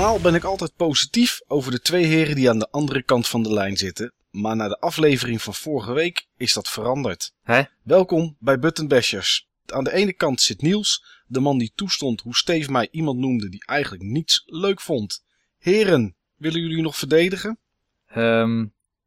Normaal 0.00 0.20
ben 0.20 0.34
ik 0.34 0.44
altijd 0.44 0.76
positief 0.76 1.40
over 1.46 1.70
de 1.70 1.80
twee 1.80 2.04
heren 2.04 2.34
die 2.34 2.50
aan 2.50 2.58
de 2.58 2.70
andere 2.70 3.02
kant 3.02 3.28
van 3.28 3.42
de 3.42 3.52
lijn 3.52 3.76
zitten. 3.76 4.12
Maar 4.30 4.56
na 4.56 4.68
de 4.68 4.78
aflevering 4.78 5.42
van 5.42 5.54
vorige 5.54 5.92
week 5.92 6.26
is 6.36 6.52
dat 6.52 6.68
veranderd. 6.68 7.32
Hè? 7.42 7.62
Welkom 7.82 8.36
bij 8.38 8.58
Button 8.58 8.88
Bashers. 8.88 9.48
Aan 9.66 9.84
de 9.84 9.92
ene 9.92 10.12
kant 10.12 10.40
zit 10.40 10.62
Niels, 10.62 11.04
de 11.26 11.40
man 11.40 11.58
die 11.58 11.72
toestond 11.74 12.20
hoe 12.20 12.36
Steve 12.36 12.70
mij 12.70 12.88
iemand 12.90 13.18
noemde 13.18 13.48
die 13.48 13.66
eigenlijk 13.66 14.02
niets 14.02 14.42
leuk 14.46 14.80
vond. 14.80 15.24
Heren, 15.58 16.16
willen 16.36 16.60
jullie 16.60 16.82
nog 16.82 16.96
verdedigen? 16.96 17.58
Ehm 18.06 18.66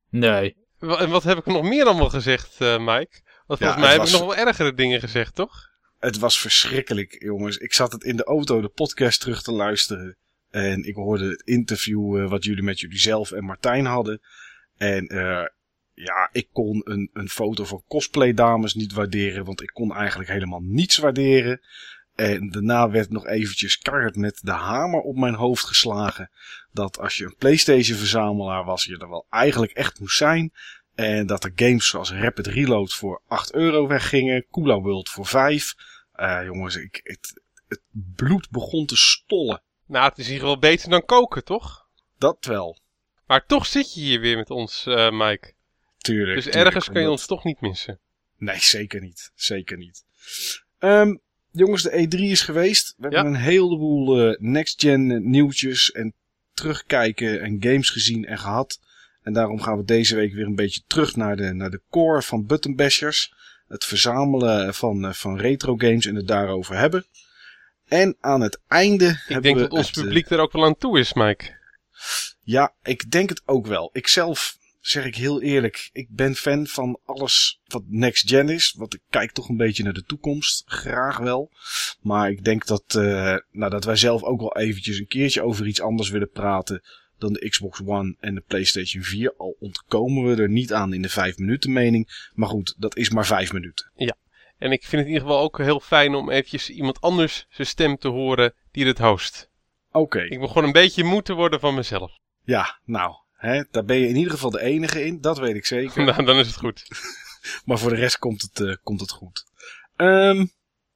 nee. 0.10 0.56
En 0.80 1.10
wat 1.10 1.24
heb 1.24 1.38
ik 1.38 1.46
nog 1.46 1.64
meer 1.64 1.86
allemaal 1.86 2.10
gezegd, 2.10 2.56
eh, 2.62 2.78
Mike? 2.78 3.22
Want 3.46 3.60
Ja, 3.60 3.66
volgens 3.66 3.86
mij 3.86 3.92
heb 3.92 4.06
ik 4.06 4.12
nog 4.12 4.22
wel 4.22 4.36
ergere 4.36 4.74
dingen 4.74 5.00
gezegd, 5.00 5.36
toch? 5.36 5.72
Het 6.00 6.18
was 6.18 6.40
verschrikkelijk, 6.40 7.16
jongens. 7.20 7.58
Ik 7.58 7.74
zat 7.74 7.92
het 7.92 8.04
in 8.04 8.16
de 8.16 8.24
auto 8.24 8.62
de 8.62 8.70
podcast 8.70 9.20
terug 9.20 9.42
te 9.42 9.52
luisteren. 9.52 10.18
En 10.54 10.84
ik 10.84 10.96
hoorde 10.96 11.30
het 11.30 11.42
interview 11.42 12.18
eh, 12.18 12.30
wat 12.30 12.44
jullie 12.44 12.64
met 12.64 12.80
jullie 12.80 13.00
zelf 13.00 13.32
en 13.32 13.44
Martijn 13.44 13.86
hadden. 13.86 14.22
En 14.78 15.08
eh, 15.08 15.46
ja, 15.94 16.30
ik 16.32 16.48
kon 16.52 16.82
een, 16.84 17.10
een 17.14 17.30
foto 17.30 17.66
van 17.66 17.84
cosplay 17.88 18.34
dames 18.34 18.74
niet 18.74 18.94
waarderen. 18.94 19.46
Want 19.46 19.62
ik 19.62 19.70
kon 19.74 19.94
eigenlijk 19.94 20.30
helemaal 20.30 20.60
niets 20.60 20.98
waarderen. 20.98 21.62
En 22.16 22.50
daarna 22.50 22.90
werd 22.90 23.10
nog 23.10 23.28
eventjes 23.28 23.78
keihard 23.78 24.16
met 24.16 24.40
de 24.44 24.52
hamer 24.52 25.00
op 25.00 25.16
mijn 25.16 25.34
hoofd 25.34 25.64
geslagen. 25.64 26.30
Dat 26.72 27.00
als 27.00 27.18
je 27.18 27.26
een 27.26 27.36
Playstation 27.38 27.98
verzamelaar 27.98 28.64
was, 28.64 28.84
je 28.84 28.98
er 28.98 29.10
wel 29.10 29.26
eigenlijk 29.30 29.72
echt 29.72 30.00
moest 30.00 30.18
zijn. 30.18 30.52
En 30.96 31.28
dat 31.28 31.44
er 31.44 31.52
games 31.56 31.88
zoals 31.88 32.12
Rapid 32.12 32.48
Reload 32.48 32.94
voor 32.94 33.22
8 33.28 33.54
euro 33.54 33.88
weggingen. 33.88 34.46
Kula 34.52 34.80
World 34.80 35.10
voor 35.10 35.26
5. 35.26 35.76
Eh, 36.12 36.40
jongens, 36.44 36.76
ik, 36.76 37.00
het, 37.04 37.42
het 37.68 37.82
bloed 38.16 38.50
begon 38.50 38.86
te 38.86 38.98
stollen. 38.98 39.62
Nou, 39.94 40.10
het 40.10 40.18
is 40.18 40.28
hier 40.28 40.42
wel 40.42 40.60
beter 40.60 40.90
dan 40.90 41.06
koken, 41.06 41.44
toch? 41.44 41.88
Dat 42.18 42.46
wel. 42.46 42.78
Maar 43.28 43.46
toch 43.46 43.66
zit 43.66 43.94
je 43.94 44.02
hier 44.02 44.20
weer 44.20 44.38
met 44.38 44.50
ons, 44.50 44.86
eh, 44.86 45.12
Mike. 45.12 45.54
Tuurlijk. 45.98 46.36
Dus 46.36 46.44
tuurlijk, 46.44 46.66
ergens 46.66 46.90
kun 46.90 47.02
je 47.02 47.10
ons 47.10 47.26
toch 47.26 47.44
niet 47.44 47.62
missen. 47.62 48.00
Nee, 48.38 48.60
zeker 48.60 49.02
niet. 49.02 49.32
Zeker 49.36 49.78
niet. 49.78 50.04
Ehm, 50.80 51.16
jongens, 51.52 51.84
de 51.84 51.92
E3 51.92 52.20
is 52.20 52.42
geweest. 52.42 52.94
We 52.98 53.10
Ja. 53.10 53.16
hebben 53.16 53.34
een 53.34 53.40
heleboel 53.40 54.22
eh, 54.22 54.40
next-gen 54.40 55.30
nieuwtjes 55.30 55.92
en 55.92 56.14
terugkijken 56.54 57.42
en 57.42 57.58
games 57.64 57.90
gezien 57.90 58.26
en 58.26 58.38
gehad. 58.38 58.80
En 59.22 59.34
daarom 59.34 59.62
gaan 59.62 59.78
we 59.78 59.84
deze 59.84 60.16
week 60.16 60.34
weer 60.34 60.46
een 60.46 60.56
beetje 60.56 60.82
terug 60.88 61.16
naar 61.16 61.36
de, 61.36 61.54
naar 61.54 61.72
de 61.72 61.82
core 61.90 62.22
van 62.22 62.46
Button 62.46 62.76
Bashers. 62.76 63.34
Het 63.68 63.86
verzamelen 63.86 64.74
van, 64.74 65.06
eh, 65.06 65.14
van 65.14 65.38
retro 65.38 65.76
games 65.78 66.06
en 66.06 66.16
het 66.16 66.28
daarover 66.28 66.78
hebben. 66.78 67.06
En 67.94 68.18
aan 68.20 68.42
het 68.42 68.60
einde 68.68 69.06
Ik 69.06 69.18
hebben 69.18 69.42
denk 69.42 69.56
we 69.56 69.62
dat 69.62 69.72
ons 69.72 69.88
het, 69.88 69.98
eh, 69.98 70.04
publiek 70.04 70.30
er 70.30 70.40
ook 70.40 70.52
wel 70.52 70.66
aan 70.66 70.78
toe 70.78 71.00
is, 71.00 71.14
Mike. 71.14 71.58
Ja, 72.42 72.74
ik 72.84 73.12
denk 73.12 73.30
het 73.30 73.42
ook 73.46 73.68
wel. 73.68 73.90
Ik 73.94 74.08
zelf, 74.08 74.58
zeg 74.80 75.06
ik 75.06 75.16
heel 75.16 75.42
eerlijk, 75.42 75.90
ik 75.92 76.08
ben 76.10 76.36
fan 76.36 76.68
van 76.68 77.00
alles 77.06 77.60
wat 77.66 77.84
next 77.88 78.30
gen 78.30 78.50
is. 78.50 78.74
Want 78.78 78.94
ik 78.94 79.02
kijk 79.10 79.32
toch 79.32 79.50
een 79.50 79.58
beetje 79.58 79.84
naar 79.84 79.94
de 79.94 80.04
toekomst. 80.04 80.64
Graag 80.66 81.18
wel. 81.18 81.52
Maar 82.02 82.32
ik 82.32 82.44
denk 82.44 82.66
dat, 82.66 82.84
eh, 82.88 83.36
nou, 83.52 83.72
dat 83.72 83.84
wij 83.84 83.96
zelf 83.96 84.24
ook 84.24 84.40
wel 84.40 84.56
eventjes 84.56 84.98
een 84.98 85.08
keertje 85.08 85.44
over 85.44 85.68
iets 85.68 85.82
anders 85.82 86.10
willen 86.10 86.30
praten 86.30 86.84
dan 87.18 87.34
de 87.34 87.50
Xbox 87.50 87.82
One 87.86 88.16
en 88.20 88.36
de 88.36 88.44
PlayStation 88.48 89.04
4. 89.04 89.34
Al 89.38 89.56
ontkomen 89.60 90.24
we 90.24 90.42
er 90.42 90.50
niet 90.50 90.74
aan 90.74 90.94
in 90.94 91.02
de 91.02 91.10
5 91.10 91.38
minuten 91.38 91.74
mening. 91.74 92.30
Maar 92.34 92.50
goed, 92.50 92.76
dat 92.78 92.98
is 92.98 93.10
maar 93.10 93.26
5 93.26 93.54
minuten. 93.54 93.92
En 94.58 94.72
ik 94.72 94.82
vind 94.82 94.92
het 94.92 95.02
in 95.02 95.08
ieder 95.08 95.22
geval 95.28 95.42
ook 95.44 95.58
heel 95.58 95.80
fijn 95.80 96.16
om 96.16 96.30
eventjes 96.30 96.70
iemand 96.70 97.02
anders 97.02 97.46
zijn 97.50 97.68
stem 97.68 97.98
te 97.98 98.08
horen 98.08 98.54
die 98.72 98.86
het 98.86 98.98
host. 99.00 99.50
Oké, 99.92 100.22
Ik 100.22 100.40
begon 100.40 100.64
een 100.64 100.72
beetje 100.72 101.04
moe 101.04 101.22
te 101.22 101.34
worden 101.34 101.60
van 101.60 101.76
mezelf. 101.76 102.12
ja, 102.44 102.80
nou, 102.86 103.14
hè, 103.34 103.64
daar 103.72 103.86
ben 103.86 103.98
je 103.98 104.08
in 104.08 104.16
ieder 104.16 104.32
geval 104.32 104.50
de 104.50 104.62
enige 104.62 105.06
in. 105.06 105.22
Dat 105.22 105.38
weet 105.38 105.56
ik 105.56 105.66
zeker. 105.66 106.04
nou, 106.06 106.26
dan 106.26 106.38
is 106.38 106.48
het 106.48 106.56
goed. 106.58 106.84
Maar 107.66 107.80
voor 107.80 107.90
de 107.90 107.96
rest 107.96 108.18
komt 108.18 108.42
het, 108.42 108.60
eh, 108.60 108.76
komt 108.84 109.00
het 109.02 109.12
goed. 109.12 109.46
Ehm, 109.96 110.46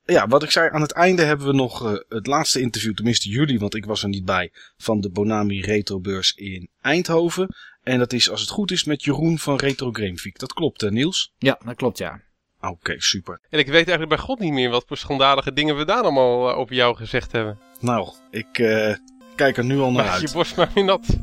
ja, 0.04 0.28
wat 0.28 0.44
ik 0.44 0.52
zei, 0.52 0.70
aan 0.70 0.82
het 0.82 0.92
einde 0.92 1.24
hebben 1.24 1.48
we 1.48 1.54
nog 1.54 1.86
eh, 1.86 2.00
het 2.10 2.28
laatste 2.28 2.62
interview, 2.62 2.94
tenminste 2.94 3.30
jullie, 3.30 3.60
want 3.60 3.76
ik 3.76 3.86
was 3.86 4.04
er 4.04 4.10
niet 4.10 4.26
bij, 4.26 4.52
van 4.78 5.02
de 5.02 5.10
Bonami 5.10 5.62
Retrobeurs 5.62 6.34
in 6.34 6.70
Eindhoven. 6.82 7.56
En 7.84 8.00
dat 8.00 8.14
is, 8.14 8.30
als 8.30 8.42
het 8.42 8.50
goed 8.50 8.72
is, 8.72 8.84
met 8.84 9.04
Jeroen 9.04 9.40
van 9.40 9.56
Retro 9.56 9.92
Gramefiek. 9.92 10.40
Dat 10.40 10.54
klopt, 10.54 10.82
hè, 10.82 10.92
Niels? 10.92 11.34
Ja, 11.38 11.60
dat 11.66 11.76
klopt 11.76 11.98
ja. 11.98 12.22
Oké, 12.62 12.94
super. 12.98 13.40
En 13.50 13.60
ik 13.60 13.66
weet 13.66 13.76
eigenlijk 13.76 14.10
bij 14.10 14.18
God 14.18 14.40
niet 14.40 14.54
meer 14.54 14.70
wat 14.70 14.84
voor 14.88 14.98
schandalige 14.98 15.54
dingen 15.54 15.78
we 15.78 15.86
daar 15.86 16.02
allemaal 16.02 16.50
eh, 16.50 16.58
over 16.58 16.76
jou 16.76 16.96
gezegd 16.96 17.32
hebben. 17.32 17.60
Nou, 17.80 18.10
ik 18.30 18.60
eh, 18.60 18.96
kijk 19.36 19.58
er 19.58 19.66
nu 19.66 19.80
al 19.80 19.92
naar 19.92 20.06
Maak 20.06 20.16
je 20.20 20.22
uit. 20.22 20.34
borst 20.34 20.56
maar 20.56 20.70
weer 20.74 20.84
nat. 20.84 21.18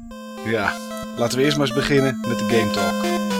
Ja, 0.44 0.72
laten 1.16 1.38
we 1.38 1.44
eerst 1.44 1.56
maar 1.56 1.66
eens 1.66 1.76
beginnen 1.76 2.20
met 2.28 2.38
de 2.38 2.44
Game 2.44 2.70
Talk. 2.70 3.33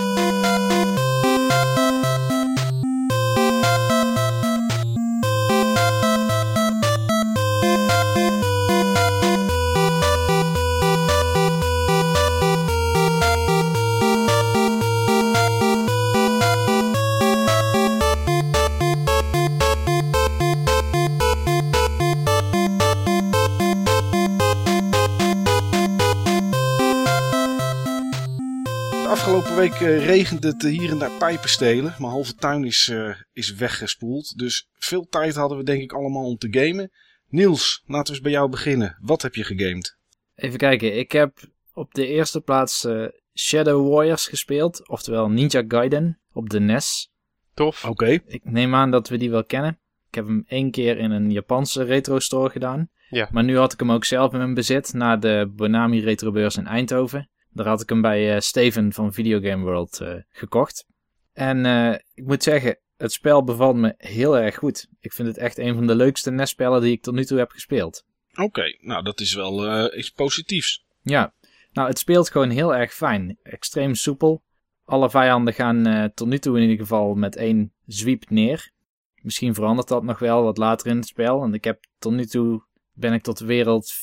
Week 29.70 29.80
eh, 29.80 30.06
regent 30.06 30.42
het 30.42 30.62
hier 30.62 30.90
en 30.90 30.98
daar 30.98 31.18
pijpen 31.18 31.48
stelen. 31.48 31.94
Mijn 31.98 32.12
halve 32.12 32.34
tuin 32.34 32.64
is, 32.64 32.88
eh, 32.88 33.14
is 33.32 33.54
weggespoeld. 33.54 34.38
Dus 34.38 34.68
veel 34.74 35.06
tijd 35.08 35.34
hadden 35.34 35.58
we 35.58 35.64
denk 35.64 35.82
ik 35.82 35.92
allemaal 35.92 36.24
om 36.24 36.36
te 36.36 36.48
gamen. 36.50 36.90
Niels, 37.28 37.82
laten 37.86 38.06
we 38.06 38.12
eens 38.12 38.20
bij 38.20 38.32
jou 38.32 38.48
beginnen. 38.50 38.98
Wat 39.00 39.22
heb 39.22 39.34
je 39.34 39.44
gegamed? 39.44 39.96
Even 40.34 40.58
kijken, 40.58 40.98
ik 40.98 41.12
heb 41.12 41.38
op 41.72 41.94
de 41.94 42.06
eerste 42.06 42.40
plaats 42.40 42.84
eh, 42.84 43.04
Shadow 43.34 43.92
Warriors 43.92 44.26
gespeeld, 44.26 44.88
oftewel 44.88 45.30
Ninja 45.30 45.64
Gaiden 45.68 46.20
op 46.32 46.50
de 46.50 46.60
NES. 46.60 47.10
Tof. 47.54 47.84
Oké, 47.84 48.18
Ik 48.26 48.44
neem 48.44 48.74
aan 48.74 48.90
dat 48.90 49.08
we 49.08 49.16
die 49.16 49.30
wel 49.30 49.44
kennen. 49.44 49.78
Ik 50.08 50.14
heb 50.14 50.26
hem 50.26 50.44
één 50.46 50.70
keer 50.70 50.98
in 50.98 51.10
een 51.10 51.30
Japanse 51.30 51.82
retro 51.82 52.18
store 52.18 52.50
gedaan. 52.50 52.90
Ja. 53.08 53.28
Maar 53.32 53.44
nu 53.44 53.56
had 53.56 53.72
ik 53.72 53.78
hem 53.78 53.92
ook 53.92 54.04
zelf 54.04 54.32
in 54.32 54.38
mijn 54.38 54.54
bezit 54.54 54.92
na 54.92 55.16
de 55.16 55.52
Bonami 55.56 56.00
Retrobeurs 56.00 56.56
in 56.56 56.66
Eindhoven. 56.66 57.28
Daar 57.54 57.66
had 57.66 57.80
ik 57.82 57.88
hem 57.88 58.00
bij 58.00 58.34
eh, 58.34 58.40
Steven 58.40 58.92
van 58.92 59.12
Videogame 59.12 59.64
World 59.64 60.00
eh, 60.00 60.14
gekocht. 60.30 60.86
En 61.32 61.66
eh, 61.66 61.98
ik 62.14 62.26
moet 62.26 62.42
zeggen, 62.42 62.78
het 62.96 63.12
spel 63.12 63.44
bevalt 63.44 63.76
me 63.76 63.94
heel 63.96 64.38
erg 64.38 64.54
goed. 64.54 64.88
Ik 65.00 65.12
vind 65.12 65.28
het 65.28 65.36
echt 65.36 65.58
een 65.58 65.74
van 65.74 65.86
de 65.86 65.94
leukste 65.94 66.30
NES-spellen 66.30 66.80
die 66.80 66.92
ik 66.92 67.02
tot 67.02 67.14
nu 67.14 67.24
toe 67.24 67.38
heb 67.38 67.50
gespeeld. 67.50 68.04
oké. 68.34 68.76
Nou, 68.80 69.02
dat 69.02 69.20
is 69.20 69.34
wel 69.34 69.66
eh, 69.66 69.98
iets 69.98 70.10
positiefs. 70.10 70.84
Ja, 71.02 71.34
nou 71.72 71.88
het 71.88 71.98
speelt 71.98 72.30
gewoon 72.30 72.50
heel 72.50 72.74
erg 72.74 72.94
fijn. 72.94 73.38
Extreem 73.42 73.94
soepel. 73.94 74.42
Alle 74.84 75.10
vijanden 75.10 75.54
gaan 75.54 76.10
tot 76.14 76.28
nu 76.28 76.38
toe 76.38 76.56
in 76.56 76.62
ieder 76.62 76.78
geval 76.78 77.14
met 77.14 77.36
één 77.36 77.72
zwiep 77.86 78.30
neer. 78.30 78.72
Misschien 79.14 79.54
verandert 79.54 79.88
dat 79.88 80.02
nog 80.02 80.18
wel 80.18 80.42
wat 80.42 80.58
later 80.58 80.86
in 80.86 80.96
het 80.96 81.06
spel. 81.06 81.38
Want 81.38 81.54
ik 81.54 81.64
heb 81.64 81.84
tot 81.98 82.12
nu 82.12 82.26
toe 82.26 82.64
ben 82.92 83.12
ik 83.12 83.22
tot 83.22 83.38
wereld 83.38 83.94
4.3 83.94 83.96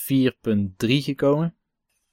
gekomen. 0.77 1.55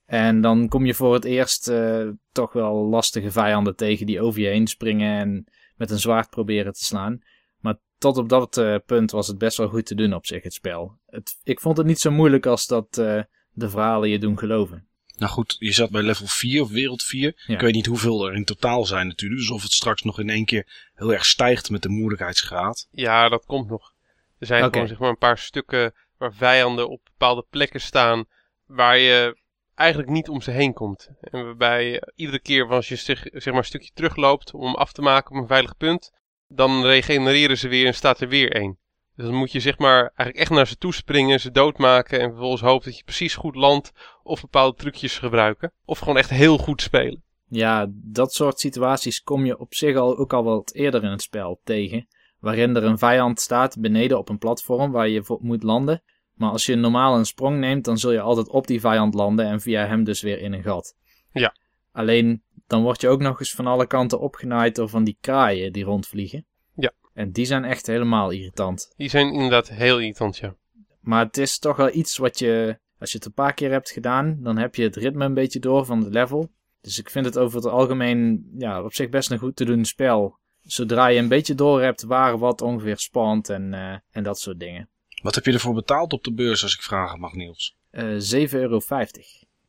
En 0.08 0.40
dan 0.40 0.68
kom 0.68 0.86
je 0.86 0.94
voor 0.94 1.14
het 1.14 1.24
eerst 1.24 1.68
eh, 1.68 2.08
toch 2.32 2.52
wel 2.52 2.74
lastige 2.74 3.30
vijanden 3.30 3.76
tegen 3.76 4.06
die 4.06 4.20
over 4.20 4.40
je 4.40 4.46
heen 4.46 4.66
springen 4.66 5.18
en 5.18 5.44
met 5.76 5.90
een 5.90 5.98
zwaard 5.98 6.30
proberen 6.30 6.72
te 6.72 6.84
slaan. 6.84 7.18
Maar 7.58 7.78
tot 7.98 8.16
op 8.16 8.28
dat 8.28 8.56
eh, 8.56 8.76
punt 8.86 9.10
was 9.10 9.26
het 9.26 9.38
best 9.38 9.56
wel 9.56 9.68
goed 9.68 9.86
te 9.86 9.94
doen 9.94 10.14
op 10.14 10.26
zich, 10.26 10.42
het 10.42 10.52
spel. 10.52 10.98
Het, 11.06 11.38
ik 11.42 11.60
vond 11.60 11.76
het 11.76 11.86
niet 11.86 12.00
zo 12.00 12.10
moeilijk 12.10 12.46
als 12.46 12.66
dat 12.66 12.98
eh, 12.98 13.22
de 13.52 13.70
verhalen 13.70 14.08
je 14.08 14.18
doen 14.18 14.38
geloven. 14.38 14.88
Nou 15.16 15.32
goed, 15.32 15.56
je 15.58 15.72
zat 15.72 15.90
bij 15.90 16.02
level 16.02 16.26
4 16.26 16.62
of 16.62 16.70
wereld 16.70 17.02
4. 17.02 17.42
Ja. 17.46 17.54
Ik 17.54 17.60
weet 17.60 17.74
niet 17.74 17.86
hoeveel 17.86 18.26
er 18.26 18.34
in 18.34 18.44
totaal 18.44 18.84
zijn 18.84 19.06
natuurlijk. 19.06 19.40
Dus 19.40 19.50
of 19.50 19.62
het 19.62 19.72
straks 19.72 20.02
nog 20.02 20.18
in 20.18 20.30
één 20.30 20.44
keer 20.44 20.90
heel 20.94 21.12
erg 21.12 21.24
stijgt 21.24 21.70
met 21.70 21.82
de 21.82 21.88
moeilijkheidsgraad. 21.88 22.88
Ja, 22.90 23.28
dat 23.28 23.44
komt 23.44 23.68
nog. 23.68 23.92
Er 24.38 24.46
zijn 24.46 24.64
gewoon 24.64 24.88
zeg 24.88 24.98
maar 24.98 25.08
een 25.08 25.18
paar 25.18 25.38
stukken 25.38 25.94
waar 26.18 26.34
vijanden 26.34 26.88
op 26.88 27.00
bepaalde 27.04 27.46
plekken 27.50 27.80
staan 27.80 28.24
waar 28.66 28.98
je 28.98 29.46
eigenlijk 29.78 30.10
niet 30.10 30.28
om 30.28 30.40
ze 30.40 30.50
heen 30.50 30.72
komt. 30.72 31.10
En 31.20 31.44
waarbij 31.44 32.00
eh, 32.00 32.08
iedere 32.14 32.40
keer 32.40 32.68
als 32.68 32.88
je 32.88 32.96
zich, 32.96 33.26
zeg 33.32 33.44
maar 33.44 33.56
een 33.56 33.64
stukje 33.64 33.90
terugloopt 33.94 34.54
om 34.54 34.74
af 34.74 34.92
te 34.92 35.02
maken 35.02 35.34
op 35.34 35.42
een 35.42 35.48
veilig 35.48 35.76
punt, 35.76 36.12
dan 36.48 36.82
regenereren 36.82 37.58
ze 37.58 37.68
weer 37.68 37.86
en 37.86 37.94
staat 37.94 38.20
er 38.20 38.28
weer 38.28 38.52
één. 38.52 38.78
Dus 39.16 39.26
dan 39.26 39.34
moet 39.34 39.52
je 39.52 39.60
zeg 39.60 39.78
maar 39.78 40.00
eigenlijk 40.00 40.38
echt 40.38 40.50
naar 40.50 40.66
ze 40.66 40.76
toe 40.76 40.94
springen, 40.94 41.40
ze 41.40 41.50
doodmaken 41.50 42.20
en 42.20 42.28
vervolgens 42.28 42.62
hopen 42.62 42.84
dat 42.84 42.96
je 42.96 43.04
precies 43.04 43.34
goed 43.34 43.54
landt 43.54 43.92
of 44.22 44.40
bepaalde 44.40 44.76
trucjes 44.76 45.18
gebruiken. 45.18 45.72
Of 45.84 45.98
gewoon 45.98 46.16
echt 46.16 46.30
heel 46.30 46.58
goed 46.58 46.82
spelen. 46.82 47.22
Ja, 47.48 47.86
dat 47.90 48.32
soort 48.32 48.60
situaties 48.60 49.22
kom 49.22 49.44
je 49.46 49.58
op 49.58 49.74
zich 49.74 49.96
al 49.96 50.16
ook 50.16 50.32
al 50.32 50.44
wat 50.44 50.74
eerder 50.74 51.04
in 51.04 51.10
het 51.10 51.22
spel 51.22 51.60
tegen. 51.64 52.06
Waarin 52.38 52.76
er 52.76 52.84
een 52.84 52.98
vijand 52.98 53.40
staat 53.40 53.80
beneden 53.80 54.18
op 54.18 54.28
een 54.28 54.38
platform 54.38 54.92
waar 54.92 55.08
je 55.08 55.38
moet 55.40 55.62
landen. 55.62 56.02
Maar 56.38 56.50
als 56.50 56.66
je 56.66 56.74
normaal 56.74 57.18
een 57.18 57.26
sprong 57.26 57.58
neemt, 57.58 57.84
dan 57.84 57.98
zul 57.98 58.12
je 58.12 58.20
altijd 58.20 58.48
op 58.48 58.66
die 58.66 58.80
vijand 58.80 59.14
landen 59.14 59.46
en 59.46 59.60
via 59.60 59.86
hem 59.86 60.04
dus 60.04 60.20
weer 60.20 60.40
in 60.40 60.52
een 60.52 60.62
gat. 60.62 60.96
Ja. 61.32 61.54
Alleen, 61.92 62.42
dan 62.66 62.82
word 62.82 63.00
je 63.00 63.08
ook 63.08 63.20
nog 63.20 63.40
eens 63.40 63.54
van 63.54 63.66
alle 63.66 63.86
kanten 63.86 64.20
opgenaaid 64.20 64.74
door 64.74 64.88
van 64.88 65.04
die 65.04 65.16
kraaien 65.20 65.72
die 65.72 65.84
rondvliegen. 65.84 66.46
Ja. 66.74 66.92
En 67.14 67.32
die 67.32 67.44
zijn 67.44 67.64
echt 67.64 67.86
helemaal 67.86 68.30
irritant. 68.30 68.92
Die 68.96 69.08
zijn 69.08 69.32
inderdaad 69.32 69.68
heel 69.68 69.98
irritant, 69.98 70.36
ja. 70.36 70.56
Maar 71.00 71.24
het 71.24 71.36
is 71.36 71.58
toch 71.58 71.76
wel 71.76 71.94
iets 71.94 72.16
wat 72.16 72.38
je, 72.38 72.78
als 72.98 73.10
je 73.10 73.16
het 73.16 73.26
een 73.26 73.32
paar 73.32 73.54
keer 73.54 73.70
hebt 73.70 73.90
gedaan, 73.90 74.38
dan 74.40 74.58
heb 74.58 74.74
je 74.74 74.82
het 74.82 74.96
ritme 74.96 75.24
een 75.24 75.34
beetje 75.34 75.58
door 75.58 75.84
van 75.84 76.02
het 76.02 76.12
level. 76.12 76.50
Dus 76.80 76.98
ik 76.98 77.10
vind 77.10 77.24
het 77.24 77.38
over 77.38 77.56
het 77.56 77.66
algemeen 77.66 78.50
ja, 78.58 78.82
op 78.82 78.94
zich 78.94 79.08
best 79.08 79.30
een 79.30 79.38
goed 79.38 79.56
te 79.56 79.64
doen 79.64 79.84
spel. 79.84 80.38
Zodra 80.62 81.06
je 81.06 81.18
een 81.18 81.28
beetje 81.28 81.54
door 81.54 81.82
hebt 81.82 82.02
waar 82.02 82.38
wat 82.38 82.60
ongeveer 82.60 82.98
spant 82.98 83.48
en, 83.48 83.74
eh, 83.74 83.96
en 84.10 84.22
dat 84.22 84.38
soort 84.38 84.60
dingen. 84.60 84.88
Wat 85.22 85.34
heb 85.34 85.44
je 85.44 85.52
ervoor 85.52 85.74
betaald 85.74 86.12
op 86.12 86.24
de 86.24 86.32
beurs, 86.32 86.62
als 86.62 86.74
ik 86.74 86.82
vragen 86.82 87.20
mag, 87.20 87.32
Niels? 87.32 87.76
Eh 87.90 88.04
7,50 88.04 88.52
euro. 88.52 88.80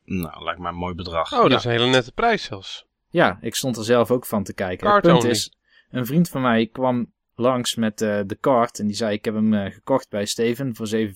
Nou, 0.06 0.44
lijkt 0.44 0.60
mij 0.60 0.72
een 0.72 0.78
mooi 0.78 0.94
bedrag. 0.94 1.34
Oh, 1.34 1.50
dat 1.50 1.60
is 1.60 1.64
een 1.64 1.72
hele 1.72 1.86
nette 1.86 2.12
prijs 2.12 2.44
zelfs. 2.44 2.86
Ja, 3.10 3.38
ik 3.42 3.56
stond 3.56 3.78
er 3.78 3.84
zelf 3.84 4.12
ook 4.12 4.26
van 4.26 4.44
te 4.44 4.54
kijken. 4.54 4.88
Card 4.88 5.04
het 5.04 5.12
punt 5.12 5.24
only. 5.24 5.34
is, 5.36 5.54
een 5.90 6.06
vriend 6.06 6.30
van 6.30 6.42
mij 6.42 6.68
kwam 6.68 7.12
langs 7.36 7.76
met 7.76 8.02
eh, 8.02 8.20
de 8.26 8.36
kaart 8.36 8.80
en 8.80 8.88
die 8.88 8.96
zei 8.96 9.14
ik 9.14 9.26
heb 9.26 9.34
hem 9.34 9.54
eh, 9.54 9.74
gekocht 9.74 10.10
bij 10.10 10.26
Steven 10.26 10.76
voor 10.76 10.88
7,50. 10.96 11.10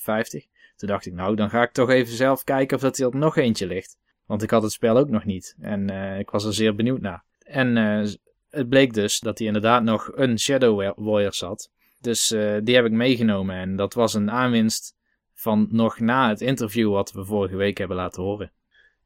Toen 0.75 0.87
dacht 0.89 1.05
ik 1.05 1.13
nou, 1.13 1.35
dan 1.35 1.49
ga 1.49 1.61
ik 1.61 1.71
toch 1.71 1.89
even 1.89 2.15
zelf 2.15 2.43
kijken 2.43 2.75
of 2.75 2.81
dat 2.81 2.97
er 2.97 3.15
nog 3.15 3.37
eentje 3.37 3.67
ligt. 3.67 3.97
Want 4.25 4.43
ik 4.43 4.49
had 4.49 4.63
het 4.63 4.71
spel 4.71 4.97
ook 4.97 5.09
nog 5.09 5.25
niet 5.25 5.55
en 5.59 5.89
eh, 5.89 6.19
ik 6.19 6.29
was 6.29 6.45
er 6.45 6.53
zeer 6.53 6.75
benieuwd 6.75 7.01
naar. 7.01 7.23
En 7.39 7.77
eh, 7.77 8.11
het 8.49 8.69
bleek 8.69 8.93
dus 8.93 9.19
dat 9.19 9.37
hij 9.37 9.47
inderdaad 9.47 9.83
nog 9.83 10.11
een 10.15 10.39
Shadow 10.39 10.93
Warrior 10.95 11.33
zat. 11.33 11.69
Dus 12.03 12.31
eh, 12.31 12.57
die 12.63 12.75
heb 12.75 12.85
ik 12.85 12.91
meegenomen 12.91 13.55
en 13.55 13.75
dat 13.75 13.93
was 13.93 14.13
een 14.13 14.31
aanwinst 14.31 14.95
van 15.33 15.67
nog 15.69 15.99
na 15.99 16.29
het 16.29 16.41
interview 16.41 16.91
wat 16.91 17.11
we 17.11 17.25
vorige 17.25 17.55
week 17.55 17.77
hebben 17.77 17.97
laten 17.97 18.23
horen. 18.23 18.51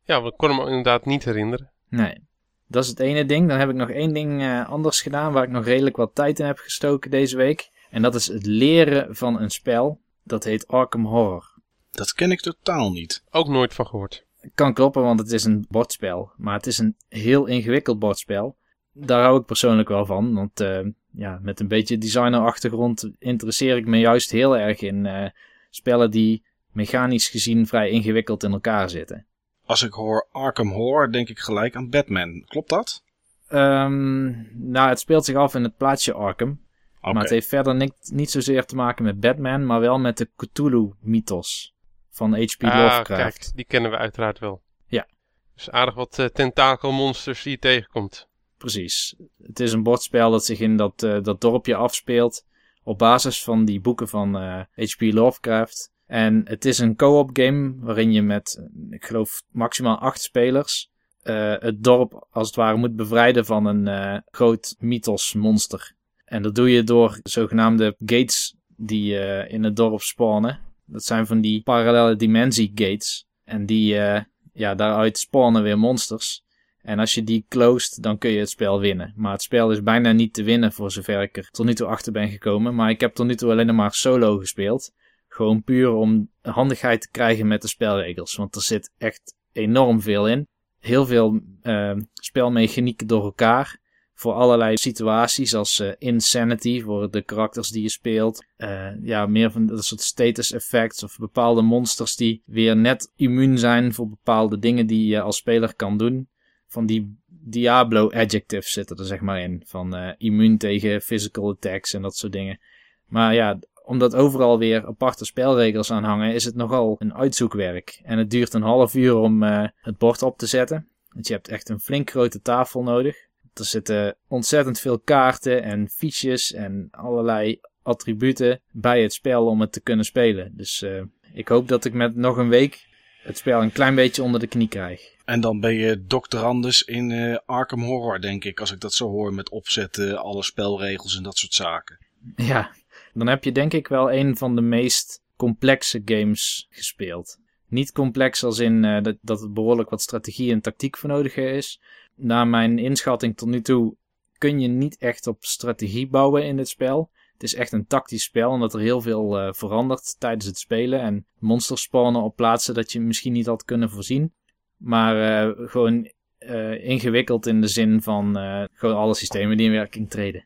Ja, 0.04 0.22
want 0.22 0.32
ik 0.32 0.38
kon 0.38 0.50
hem 0.50 0.68
inderdaad 0.68 1.06
niet 1.06 1.24
herinneren. 1.24 1.72
Nee. 1.90 2.26
Dat 2.68 2.84
is 2.84 2.90
het 2.90 3.00
ene 3.00 3.26
ding. 3.26 3.48
Dan 3.50 3.60
heb 3.60 3.70
ik 3.70 3.76
nog 3.76 3.90
één 3.90 4.14
ding 4.14 4.42
eh, 4.42 4.70
anders 4.70 5.02
gedaan 5.02 5.34
waar 5.34 5.44
ik 5.44 5.50
nog 5.50 5.66
redelijk 5.66 5.96
wat 5.96 6.16
tijd 6.16 6.40
in 6.40 6.46
heb 6.46 6.58
gestoken 6.58 7.12
deze 7.12 7.38
week. 7.38 7.70
En 7.90 8.02
dat 8.02 8.16
is 8.16 8.28
het 8.28 8.46
leren 8.46 9.16
van 9.16 9.40
een 9.40 9.50
spel. 9.50 10.02
Dat 10.24 10.44
heet 10.44 10.68
Arkham 10.68 11.06
Horror. 11.06 11.54
Dat 11.92 12.14
ken 12.14 12.32
ik 12.32 12.40
totaal 12.40 12.92
niet. 12.92 13.24
Ook 13.30 13.48
nooit 13.48 13.74
van 13.74 13.88
gehoord. 13.88 14.26
Kan 14.54 14.74
kloppen, 14.74 15.02
want 15.04 15.20
het 15.20 15.32
is 15.32 15.44
een 15.44 15.66
bordspel. 15.70 16.32
Maar 16.38 16.54
het 16.54 16.68
is 16.68 16.78
een 16.78 16.96
heel 17.08 17.46
ingewikkeld 17.46 18.00
bordspel. 18.00 18.58
Daar 18.92 19.24
hou 19.24 19.40
ik 19.40 19.46
persoonlijk 19.46 19.90
wel 19.90 20.06
van. 20.06 20.34
Want 20.34 20.60
eh, 20.60 20.80
ja, 21.18 21.40
met 21.42 21.60
een 21.60 21.68
beetje 21.68 21.98
designerachtergrond 21.98 23.12
interesseer 23.20 23.78
ik 23.78 23.86
me 23.86 23.98
juist 23.98 24.32
heel 24.32 24.58
erg 24.58 24.82
in 24.82 25.06
eh, 25.06 25.30
spellen 25.70 26.12
die 26.12 26.44
mechanisch 26.72 27.30
gezien 27.30 27.68
vrij 27.68 27.90
ingewikkeld 27.90 28.44
in 28.44 28.52
elkaar 28.52 28.90
zitten. 28.90 29.26
Als 29.66 29.84
ik 29.84 29.94
hoor 29.94 30.28
Arkham 30.32 30.72
Horror, 30.72 31.12
denk 31.12 31.30
ik 31.30 31.40
gelijk 31.40 31.76
aan 31.76 31.90
Batman. 31.90 32.44
Klopt 32.48 32.70
dat? 32.70 33.04
Ehm, 33.48 34.32
nou, 34.72 34.90
het 34.90 35.00
speelt 35.00 35.26
zich 35.26 35.36
af 35.36 35.56
in 35.56 35.64
het 35.64 35.78
plaatsje 35.78 36.14
Arkham. 36.14 36.66
Maar 37.02 37.22
het 37.22 37.30
heeft 37.30 37.48
verder 37.48 37.76
niet, 37.76 38.10
niet 38.14 38.32
zozeer 38.32 38.66
te 38.66 38.76
maken 38.76 39.04
met 39.04 39.20
Batman, 39.20 39.66
maar 39.66 39.80
wel 39.80 40.00
met 40.00 40.18
de 40.18 40.30
Cthulhu-mythos 40.36 41.76
van 42.10 42.34
H.P. 42.34 42.64
Ah, 42.64 42.78
Lovecraft. 42.78 43.38
kijk, 43.38 43.56
die 43.56 43.66
kennen 43.66 43.92
we 43.92 43.98
uiteraard 43.98 44.40
wel. 44.40 44.62
Ja. 44.88 45.08
Dus 45.56 45.72
aardig 45.72 45.96
wat 45.96 46.20
eh, 46.20 46.26
tentakelmonsters 46.26 47.44
die 47.44 47.52
je 47.52 47.60
tegenkomt. 47.60 48.27
Precies. 48.58 49.16
Het 49.42 49.60
is 49.60 49.72
een 49.72 49.84
bordspel 49.84 50.32
dat 50.32 50.46
zich 50.46 50.60
in 50.60 50.78
dat, 50.78 51.04
eh, 51.04 51.22
dat 51.22 51.42
dorpje 51.42 51.76
afspeelt 51.76 52.46
op 52.84 52.98
basis 52.98 53.44
van 53.44 53.66
die 53.66 53.80
boeken 53.82 54.08
van 54.08 54.38
eh, 54.38 54.60
H.P. 54.76 55.02
Lovecraft. 55.02 55.92
En 56.06 56.42
het 56.46 56.66
is 56.66 56.78
een 56.78 56.96
co-op 56.96 57.30
game 57.34 57.76
waarin 57.80 58.12
je 58.12 58.22
met, 58.22 58.58
eh, 58.60 58.66
ik 58.90 59.06
geloof, 59.06 59.44
maximaal 59.52 59.98
acht 59.98 60.22
spelers 60.22 60.90
eh, 61.28 61.54
het 61.60 61.84
dorp 61.84 62.28
als 62.32 62.48
het 62.48 62.56
ware 62.56 62.78
moet 62.78 62.96
bevrijden 62.96 63.46
van 63.46 63.66
een 63.66 63.88
eh, 63.88 64.20
groot 64.32 64.76
mythos 64.80 65.34
monster. 65.34 65.96
En 66.26 66.42
dat 66.42 66.56
doe 66.56 66.72
je 66.72 66.84
door 66.84 67.20
zogenaamde 67.24 67.96
gates 68.06 68.56
die 68.68 69.20
eh, 69.20 69.54
in 69.54 69.64
het 69.64 69.76
dorp 69.76 70.02
spawnen. 70.02 70.60
Dat 70.86 71.04
zijn 71.04 71.28
van 71.28 71.42
die 71.42 71.62
parallele 71.62 72.16
dimensie 72.16 72.72
gates. 72.76 73.28
En 73.44 73.66
die, 73.66 73.98
eh, 74.00 74.22
ja, 74.54 74.76
daaruit 74.76 75.18
spawnen 75.18 75.64
weer 75.64 75.80
monsters. 75.80 76.44
En 76.88 77.00
als 77.00 77.14
je 77.14 77.24
die 77.24 77.46
closed, 77.50 78.04
dan 78.04 78.18
kun 78.18 78.30
je 78.30 78.40
het 78.40 78.50
spel 78.50 78.80
winnen. 78.80 79.14
Maar 79.16 79.32
het 79.32 79.42
spel 79.42 79.72
is 79.72 79.84
bijna 79.84 80.12
niet 80.12 80.34
te 80.34 80.44
winnen 80.44 80.74
voor 80.74 80.92
zover 80.92 81.22
ik 81.22 81.38
er 81.38 81.50
tot 81.52 81.66
nu 81.66 81.74
toe 81.74 81.88
achter 81.88 82.12
ben 82.12 82.30
gekomen. 82.30 82.76
Maar 82.76 82.90
ik 82.90 83.00
heb 83.00 83.16
tot 83.16 83.26
nu 83.26 83.36
toe 83.36 83.52
alleen 83.52 83.76
maar 83.76 83.94
solo 83.94 84.38
gespeeld. 84.38 84.94
Gewoon 85.28 85.64
puur 85.64 85.92
om 85.92 86.30
handigheid 86.42 87.02
te 87.02 87.12
krijgen 87.12 87.48
met 87.48 87.62
de 87.62 87.68
spelregels. 87.68 88.36
Want 88.36 88.56
er 88.56 88.62
zit 88.62 88.92
echt 88.98 89.36
enorm 89.52 90.02
veel 90.02 90.28
in. 90.28 90.48
Heel 90.80 91.06
veel 91.06 91.40
eh, 91.62 91.96
spelmechanieken 92.14 93.08
door 93.08 93.24
elkaar. 93.24 93.80
Voor 94.14 94.34
allerlei 94.34 94.78
situaties 94.78 95.56
als 95.56 95.80
eh, 95.80 95.92
insanity 95.98 96.82
voor 96.82 97.12
de 97.12 97.22
karakters 97.22 97.70
die 97.70 97.82
je 97.82 97.90
speelt. 97.90 98.46
Eh, 98.56 99.04
ja, 99.04 99.26
meer 99.26 99.52
van 99.52 99.66
dat 99.66 99.86
soort 99.86 100.02
status 100.02 100.52
effects 100.52 101.04
of 101.04 101.18
bepaalde 101.18 101.62
monsters 101.62 102.16
die 102.16 102.42
weer 102.46 102.78
net 102.78 103.12
immuun 103.16 103.58
zijn 103.58 103.94
voor 103.94 104.10
bepaalde 104.10 104.60
dingen 104.60 104.88
die 104.88 105.08
je 105.08 105.22
als 105.22 105.38
speler 105.38 105.76
kan 105.76 105.98
doen. 105.98 106.28
Van 106.68 106.86
die 106.86 107.18
Diablo 107.28 108.10
adjectives 108.10 108.72
zitten 108.72 108.98
er 108.98 109.06
zeg 109.06 109.22
maar 109.22 109.42
in. 109.42 109.64
Van 109.66 109.96
eh, 109.96 110.14
immuun 110.18 110.58
tegen 110.58 111.02
physical 111.02 111.50
attacks 111.50 111.94
en 111.94 112.02
dat 112.02 112.16
soort 112.16 112.32
dingen. 112.32 112.60
Maar 113.06 113.34
ja, 113.34 113.60
omdat 113.84 114.16
overal 114.16 114.60
weer 114.60 114.86
aparte 114.86 115.26
spelregels 115.26 115.92
aan 115.92 116.04
hangen, 116.04 116.34
is 116.34 116.46
het 116.46 116.56
nogal 116.56 116.96
een 117.00 117.14
uitzoekwerk. 117.14 118.02
En 118.04 118.18
het 118.18 118.30
duurt 118.30 118.54
een 118.54 118.62
half 118.62 118.96
uur 118.96 119.16
om 119.16 119.44
eh, 119.44 119.68
het 119.82 119.98
bord 119.98 120.22
op 120.22 120.38
te 120.38 120.46
zetten. 120.46 120.88
Want 121.10 121.28
je 121.28 121.34
hebt 121.34 121.48
echt 121.48 121.70
een 121.70 121.80
flink 121.80 122.10
grote 122.10 122.42
tafel 122.42 122.84
nodig. 122.84 123.16
Er 123.54 123.66
zitten 123.66 124.16
ontzettend 124.28 124.80
veel 124.80 125.00
kaarten 125.00 125.64
en 125.64 125.90
fiches 125.90 126.54
en 126.54 126.88
allerlei 126.92 127.60
attributen 127.82 128.62
bij 128.72 129.02
het 129.02 129.14
spel 129.14 129.46
om 129.46 129.62
het 129.62 129.72
te 129.72 129.82
kunnen 129.82 130.06
spelen. 130.06 130.52
Dus 130.56 130.82
eh, 130.82 131.02
ik 131.34 131.48
hoop 131.48 131.68
dat 131.68 131.86
ik 131.86 131.94
met 131.94 132.16
nog 132.16 132.38
een 132.38 132.50
week 132.50 132.86
het 133.24 133.38
spel 133.38 133.62
een 133.62 133.72
klein 133.72 133.96
beetje 133.96 134.24
onder 134.24 134.40
de 134.40 134.48
knie 134.48 134.68
krijg. 134.68 135.16
En 135.28 135.42
dan 135.42 135.60
ben 135.60 135.74
je 135.74 136.06
doctorandus 136.06 136.82
in 136.82 137.12
eh, 137.12 137.38
Arkham 137.46 137.84
Horror, 137.84 138.22
denk 138.22 138.44
ik. 138.44 138.60
Als 138.60 138.72
ik 138.72 138.80
dat 138.80 138.94
zo 138.94 139.08
hoor 139.08 139.34
met 139.34 139.50
opzetten, 139.50 140.18
alle 140.18 140.44
spelregels 140.44 141.18
en 141.18 141.24
dat 141.24 141.38
soort 141.38 141.54
zaken. 141.54 141.98
Ja, 142.36 142.72
dan 143.14 143.28
heb 143.28 143.44
je 143.44 143.52
denk 143.52 143.74
ik 143.74 143.88
wel 143.88 144.12
een 144.12 144.38
van 144.38 144.56
de 144.56 144.62
meest 144.62 145.24
complexe 145.36 146.02
games 146.06 146.68
gespeeld. 146.70 147.40
Niet 147.68 147.92
complex 147.92 148.44
als 148.44 148.60
in 148.60 148.86
eh, 148.86 149.04
dat, 149.04 149.18
dat 149.22 149.42
het 149.42 149.54
behoorlijk 149.54 149.90
wat 149.90 150.02
strategie 150.02 150.52
en 150.52 150.62
tactiek 150.62 150.98
voor 150.98 151.10
nodig 151.10 151.36
is. 151.36 151.82
Naar 152.16 152.48
mijn 152.48 152.80
inschatting 152.80 153.38
tot 153.38 153.48
nu 153.48 153.62
toe 153.62 153.96
kun 154.38 154.60
je 154.60 154.68
niet 154.68 154.98
echt 154.98 155.28
op 155.28 155.46
strategie 155.46 156.08
bouwen 156.08 156.46
in 156.46 156.58
dit 156.58 156.70
spel. 156.70 157.12
Het 157.34 157.44
is 157.44 157.56
echt 157.56 157.72
een 157.72 157.88
tactisch 157.88 158.24
spel, 158.24 158.52
omdat 158.52 158.74
er 158.74 158.80
heel 158.80 159.02
veel 159.02 159.40
eh, 159.40 159.54
verandert 159.54 160.16
tijdens 160.20 160.46
het 160.46 160.58
spelen. 160.58 161.02
En 161.02 161.26
monsters 161.40 161.82
spawnen 161.82 162.22
op 162.22 162.36
plaatsen 162.36 162.74
dat 162.74 162.92
je 162.92 163.00
misschien 163.00 163.34
niet 163.34 163.46
had 163.46 163.64
kunnen 163.64 163.90
voorzien. 163.90 164.34
Maar 164.78 165.46
eh, 165.46 165.70
gewoon 165.70 166.12
eh, 166.38 166.84
ingewikkeld 166.84 167.46
in 167.46 167.62
de 167.62 167.68
zin 167.68 168.02
van 168.02 168.38
eh, 168.38 168.64
gewoon 168.74 168.96
alle 168.96 169.16
systemen 169.16 169.58
die 169.58 169.66
in 169.66 169.72
werking 169.72 170.10
treden. 170.10 170.46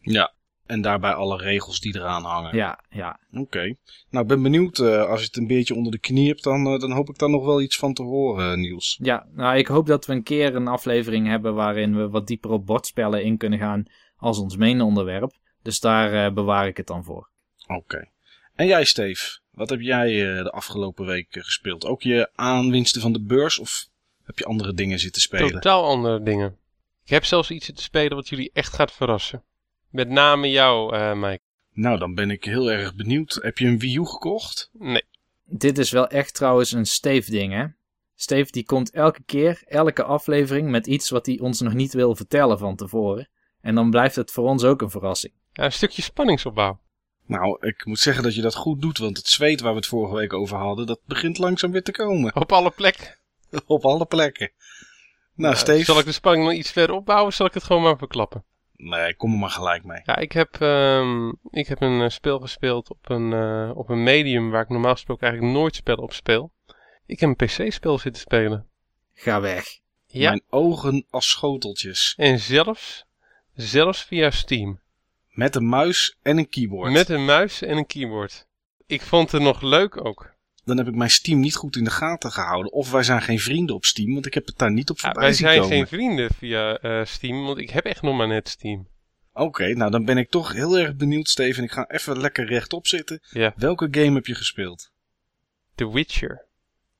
Ja. 0.00 0.32
En 0.66 0.80
daarbij 0.80 1.12
alle 1.12 1.36
regels 1.36 1.80
die 1.80 1.96
eraan 1.96 2.24
hangen. 2.24 2.56
Ja, 2.56 2.80
ja. 2.90 3.20
Oké. 3.32 3.74
Nou, 4.10 4.22
ik 4.22 4.26
ben 4.26 4.42
benieuwd. 4.42 4.78
als 4.80 5.20
je 5.20 5.26
het 5.26 5.36
een 5.36 5.46
beetje 5.46 5.74
onder 5.74 5.92
de 5.92 5.98
knie 5.98 6.28
hebt, 6.28 6.42
dan, 6.42 6.78
dan 6.78 6.92
hoop 6.92 7.08
ik 7.08 7.18
daar 7.18 7.30
nog 7.30 7.44
wel 7.44 7.60
iets 7.60 7.78
van 7.78 7.94
te 7.94 8.02
horen, 8.02 8.60
Niels. 8.60 8.98
Ja, 9.02 9.26
nou 9.32 9.56
ik 9.56 9.66
hoop 9.66 9.86
dat 9.86 10.06
we 10.06 10.12
een 10.12 10.22
keer 10.22 10.54
een 10.54 10.68
aflevering 10.68 11.26
hebben 11.26 11.54
waarin 11.54 11.96
we 11.96 12.08
wat 12.08 12.26
dieper 12.26 12.50
op 12.50 12.66
bordspellen 12.66 13.24
in 13.24 13.36
kunnen 13.36 13.58
gaan 13.58 13.84
als 14.16 14.38
ons 14.38 14.56
main 14.56 14.80
onderwerp. 14.80 15.32
Dus 15.62 15.80
daar 15.80 16.32
bewaar 16.32 16.66
ik 16.66 16.76
het 16.76 16.86
dan 16.86 17.04
voor. 17.04 17.30
Oké. 17.66 18.08
En 18.54 18.66
jij, 18.66 18.84
Steve? 18.84 19.38
Wat 19.58 19.70
heb 19.70 19.80
jij 19.80 20.36
eh, 20.36 20.42
de 20.42 20.50
afgelopen 20.50 21.06
week 21.06 21.36
eh, 21.36 21.42
gespeeld? 21.42 21.84
Ook 21.84 22.02
je 22.02 22.30
aanwinsten 22.34 23.00
van 23.00 23.12
de 23.12 23.22
beurs 23.22 23.58
of 23.58 23.88
heb 24.22 24.38
je 24.38 24.44
andere 24.44 24.74
dingen 24.74 24.98
zitten 24.98 25.22
spelen? 25.22 25.50
Totaal 25.50 25.84
andere 25.84 26.22
dingen. 26.22 26.56
Ik 27.04 27.10
heb 27.10 27.24
zelfs 27.24 27.50
iets 27.50 27.66
te 27.74 27.82
spelen 27.82 28.16
wat 28.16 28.28
jullie 28.28 28.50
echt 28.52 28.74
gaat 28.74 28.92
verrassen. 28.92 29.44
Met 29.90 30.08
name 30.08 30.50
jou, 30.50 30.96
eh 30.96 31.14
Mike. 31.14 31.40
Nou, 31.72 31.98
dan 31.98 32.14
ben 32.14 32.30
ik 32.30 32.44
heel 32.44 32.70
erg 32.70 32.94
benieuwd. 32.94 33.38
Heb 33.42 33.58
je 33.58 33.66
een 33.66 33.78
Wii 33.78 33.96
U 33.96 34.04
gekocht? 34.04 34.70
Nee. 34.72 35.04
Dit 35.44 35.78
is 35.78 35.90
wel 35.90 36.08
echt 36.08 36.34
trouwens 36.34 36.72
een 36.72 36.86
Steve 36.86 37.30
ding 37.30 37.52
hè. 37.52 37.66
Steve 38.14 38.50
die 38.52 38.64
komt 38.64 38.90
elke 38.90 39.22
keer, 39.22 39.62
elke 39.66 40.02
aflevering 40.02 40.70
met 40.70 40.86
iets 40.86 41.10
wat 41.10 41.26
hij 41.26 41.38
ons 41.38 41.60
nog 41.60 41.74
niet 41.74 41.92
wil 41.92 42.14
vertellen 42.14 42.58
van 42.58 42.76
tevoren. 42.76 43.28
En 43.60 43.74
dan 43.74 43.90
blijft 43.90 44.16
het 44.16 44.30
voor 44.30 44.48
ons 44.48 44.64
ook 44.64 44.82
een 44.82 44.90
verrassing. 44.90 45.32
Ja, 45.52 45.64
een 45.64 45.72
stukje 45.72 46.02
spanningsopbouw. 46.02 46.80
Nou, 47.28 47.66
ik 47.66 47.84
moet 47.84 47.98
zeggen 47.98 48.22
dat 48.22 48.34
je 48.34 48.42
dat 48.42 48.54
goed 48.54 48.80
doet, 48.80 48.98
want 48.98 49.16
het 49.16 49.26
zweet 49.28 49.60
waar 49.60 49.70
we 49.72 49.76
het 49.78 49.86
vorige 49.86 50.14
week 50.14 50.32
over 50.32 50.56
hadden, 50.56 50.86
dat 50.86 51.00
begint 51.04 51.38
langzaam 51.38 51.70
weer 51.70 51.82
te 51.82 51.92
komen. 51.92 52.36
Op 52.36 52.52
alle 52.52 52.70
plekken. 52.70 53.16
Op 53.66 53.84
alle 53.84 54.06
plekken. 54.06 54.50
Nou, 55.34 55.54
Eh, 55.54 55.60
Steve. 55.60 55.84
Zal 55.84 55.98
ik 55.98 56.04
de 56.04 56.12
spanning 56.12 56.44
nog 56.46 56.54
iets 56.54 56.70
verder 56.70 56.96
opbouwen? 56.96 57.32
Zal 57.32 57.46
ik 57.46 57.54
het 57.54 57.64
gewoon 57.64 57.82
maar 57.82 57.98
verklappen? 57.98 58.44
Nee, 58.76 59.14
kom 59.14 59.32
er 59.32 59.38
maar 59.38 59.50
gelijk 59.50 59.84
mee. 59.84 60.00
Ja, 60.04 60.16
ik 60.16 60.32
heb, 60.32 60.60
ehm, 60.60 61.28
ik 61.50 61.66
heb 61.66 61.80
een 61.80 62.02
eh, 62.02 62.08
spel 62.08 62.38
gespeeld 62.40 62.90
op 62.90 63.10
een, 63.10 63.32
eh, 63.32 63.76
op 63.76 63.88
een 63.88 64.02
medium 64.02 64.50
waar 64.50 64.62
ik 64.62 64.68
normaal 64.68 64.92
gesproken 64.92 65.26
eigenlijk 65.26 65.56
nooit 65.58 65.74
spellen 65.74 66.02
op 66.02 66.12
speel. 66.12 66.52
Ik 67.06 67.20
heb 67.20 67.28
een 67.28 67.46
PC-spel 67.46 67.98
zitten 67.98 68.22
spelen. 68.22 68.66
Ga 69.14 69.40
weg. 69.40 69.64
Ja. 70.06 70.28
Mijn 70.28 70.42
ogen 70.50 71.06
als 71.10 71.30
schoteltjes. 71.30 72.14
En 72.16 72.38
zelfs, 72.38 73.04
zelfs 73.54 74.04
via 74.04 74.30
Steam. 74.30 74.80
Met 75.38 75.56
een 75.56 75.68
muis 75.68 76.16
en 76.22 76.38
een 76.38 76.48
keyboard. 76.48 76.92
Met 76.92 77.08
een 77.08 77.24
muis 77.24 77.62
en 77.62 77.76
een 77.76 77.86
keyboard. 77.86 78.46
Ik 78.86 79.02
vond 79.02 79.32
het 79.32 79.42
nog 79.42 79.62
leuk 79.62 80.04
ook. 80.04 80.34
Dan 80.64 80.76
heb 80.76 80.88
ik 80.88 80.94
mijn 80.94 81.10
Steam 81.10 81.40
niet 81.40 81.54
goed 81.54 81.76
in 81.76 81.84
de 81.84 81.90
gaten 81.90 82.32
gehouden. 82.32 82.72
Of 82.72 82.90
wij 82.90 83.02
zijn 83.02 83.22
geen 83.22 83.38
vrienden 83.40 83.74
op 83.74 83.84
Steam, 83.84 84.12
want 84.12 84.26
ik 84.26 84.34
heb 84.34 84.46
het 84.46 84.58
daar 84.58 84.72
niet 84.72 84.90
op 84.90 84.96
Ja, 84.96 85.02
voorbij 85.02 85.22
wij 85.22 85.32
zien 85.32 85.46
zijn 85.46 85.60
komen. 85.60 85.76
geen 85.76 85.86
vrienden 85.86 86.30
via 86.34 86.76
eh, 86.78 87.04
Steam, 87.04 87.44
want 87.44 87.58
ik 87.58 87.70
heb 87.70 87.84
echt 87.84 88.02
nog 88.02 88.16
maar 88.16 88.28
net 88.28 88.48
Steam. 88.48 88.88
Oké, 89.32 89.74
nou 89.74 89.90
dan 89.90 90.04
ben 90.04 90.18
ik 90.18 90.30
toch 90.30 90.52
heel 90.52 90.78
erg 90.78 90.96
benieuwd, 90.96 91.28
Steven. 91.28 91.62
Ik 91.62 91.72
ga 91.72 91.88
even 91.88 92.20
lekker 92.20 92.46
rechtop 92.46 92.86
zitten. 92.86 93.20
Ja. 93.30 93.52
Welke 93.56 93.88
game 93.90 94.14
heb 94.14 94.26
je 94.26 94.34
gespeeld? 94.34 94.90
The 95.74 95.92
Witcher. 95.92 96.44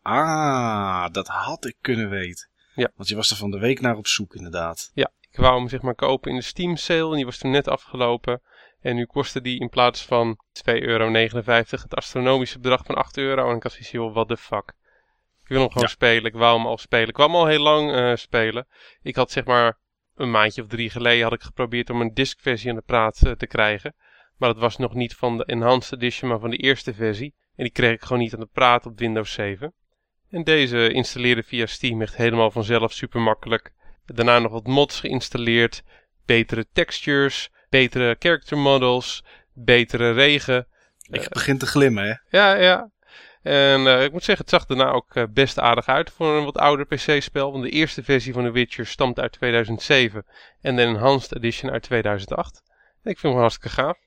Ah, 0.03 1.09
dat 1.13 1.27
had 1.27 1.65
ik 1.67 1.77
kunnen 1.81 2.11
weten. 2.11 2.49
Ja. 2.75 2.91
Want 2.97 3.09
je 3.09 3.17
was 3.17 3.31
er 3.31 3.37
van 3.37 3.51
de 3.51 3.59
week 3.59 3.81
naar 3.81 3.97
op 3.97 4.07
zoek, 4.07 4.35
inderdaad. 4.35 4.91
Ja, 4.95 5.11
ik 5.31 5.39
wou 5.39 5.59
hem 5.59 5.69
zeg 5.69 5.83
maar 5.83 5.95
kopen 5.95 6.31
in 6.31 6.37
de 6.37 6.43
Steam 6.43 6.77
sale 6.77 7.11
en 7.11 7.17
die 7.17 7.25
was 7.25 7.39
toen 7.39 7.51
net 7.51 7.69
afgelopen. 7.69 8.41
En 8.81 8.95
nu 8.95 9.07
kostte 9.07 9.41
die 9.41 9.61
in 9.61 9.69
plaats 9.69 10.05
van 10.05 10.39
2,59 10.69 10.75
euro 10.83 11.13
het 11.13 11.95
astronomische 11.95 12.59
bedrag 12.59 12.85
van 12.85 12.95
8 12.95 13.17
euro. 13.17 13.51
En 13.51 13.57
ik 13.57 13.63
had 13.63 13.73
zoiets 13.73 13.91
van, 13.91 14.13
what 14.13 14.29
the 14.29 14.37
fuck. 14.37 14.73
Ik 15.43 15.49
wil 15.49 15.59
hem 15.63 15.69
gewoon 15.73 15.89
Ja. 15.89 15.95
spelen, 15.95 16.25
ik 16.25 16.35
wou 16.39 16.57
hem 16.57 16.67
al 16.67 16.79
spelen. 16.79 17.09
Ik 17.09 17.17
wou 17.17 17.31
hem 17.31 17.39
al 17.39 17.47
heel 17.47 17.63
lang 17.63 17.93
eh, 17.93 18.15
spelen. 18.15 18.67
Ik 19.03 19.17
had 19.17 19.31
zeg 19.31 19.45
maar 19.45 19.79
een 20.15 20.31
maandje 20.31 20.63
of 20.63 20.69
drie 20.69 20.91
geleden 20.91 21.23
had 21.23 21.33
ik 21.33 21.43
geprobeerd 21.43 21.91
om 21.91 22.01
een 22.01 22.15
discversie 22.15 22.71
aan 22.71 22.77
de 22.77 22.83
praat 22.87 23.27
eh, 23.27 23.33
te 23.33 23.47
krijgen. 23.47 23.95
Maar 24.37 24.49
dat 24.53 24.59
was 24.63 24.77
nog 24.77 24.95
niet 24.95 25.15
van 25.15 25.37
de 25.37 25.45
Enhanced 25.45 25.93
Edition, 25.93 26.31
maar 26.31 26.39
van 26.39 26.51
de 26.51 26.57
eerste 26.57 26.95
versie. 26.95 27.35
En 27.57 27.65
die 27.65 27.73
kreeg 27.73 27.93
ik 27.93 28.03
gewoon 28.03 28.23
niet 28.23 28.35
aan 28.35 28.41
de 28.41 28.49
praat 28.53 28.87
op 28.87 28.99
Windows 28.99 29.33
7. 29.33 29.73
En 30.31 30.45
deze 30.45 30.93
installeerde 30.93 31.43
via 31.43 31.67
Steam 31.67 32.03
echt 32.03 32.17
helemaal 32.17 32.51
vanzelf 32.51 32.93
super 32.93 33.21
makkelijk. 33.21 33.73
Daarna 34.15 34.39
nog 34.39 34.53
wat 34.53 34.67
mods 34.67 35.01
geïnstalleerd. 35.01 35.83
Betere 36.27 36.67
textures, 36.73 37.51
betere 37.69 38.17
character 38.19 38.59
models, 38.59 39.25
betere 39.53 40.13
regen. 40.13 40.67
Ik 41.11 41.21
Eh. 41.21 41.29
begin 41.29 41.59
te 41.59 41.67
glimmen, 41.67 42.05
hè? 42.05 42.39
Ja, 42.39 42.55
ja. 42.55 42.91
En 43.43 43.87
eh, 43.87 44.05
ik 44.05 44.13
moet 44.13 44.25
zeggen, 44.25 44.45
het 44.45 44.55
zag 44.55 44.67
daarna 44.67 44.91
ook 44.91 45.15
eh, 45.15 45.25
best 45.31 45.59
aardig 45.59 45.87
uit 45.87 46.11
voor 46.11 46.37
een 46.37 46.45
wat 46.45 46.57
ouder 46.59 46.87
PC-spel. 46.87 47.53
Want 47.53 47.65
de 47.65 47.71
eerste 47.71 48.03
versie 48.03 48.33
van 48.33 48.45
The 48.45 48.51
Witcher 48.51 48.87
stamt 48.87 49.19
uit 49.21 49.33
2007 49.33 50.27
en 50.61 50.77
de 50.77 50.83
Enhanced 50.83 51.37
Edition 51.37 51.71
uit 51.71 51.83
2008. 51.83 52.63
En 53.03 53.11
ik 53.11 53.19
vind 53.19 53.33
hem 53.33 53.43
hartstikke 53.43 53.69
gaaf. 53.77 53.99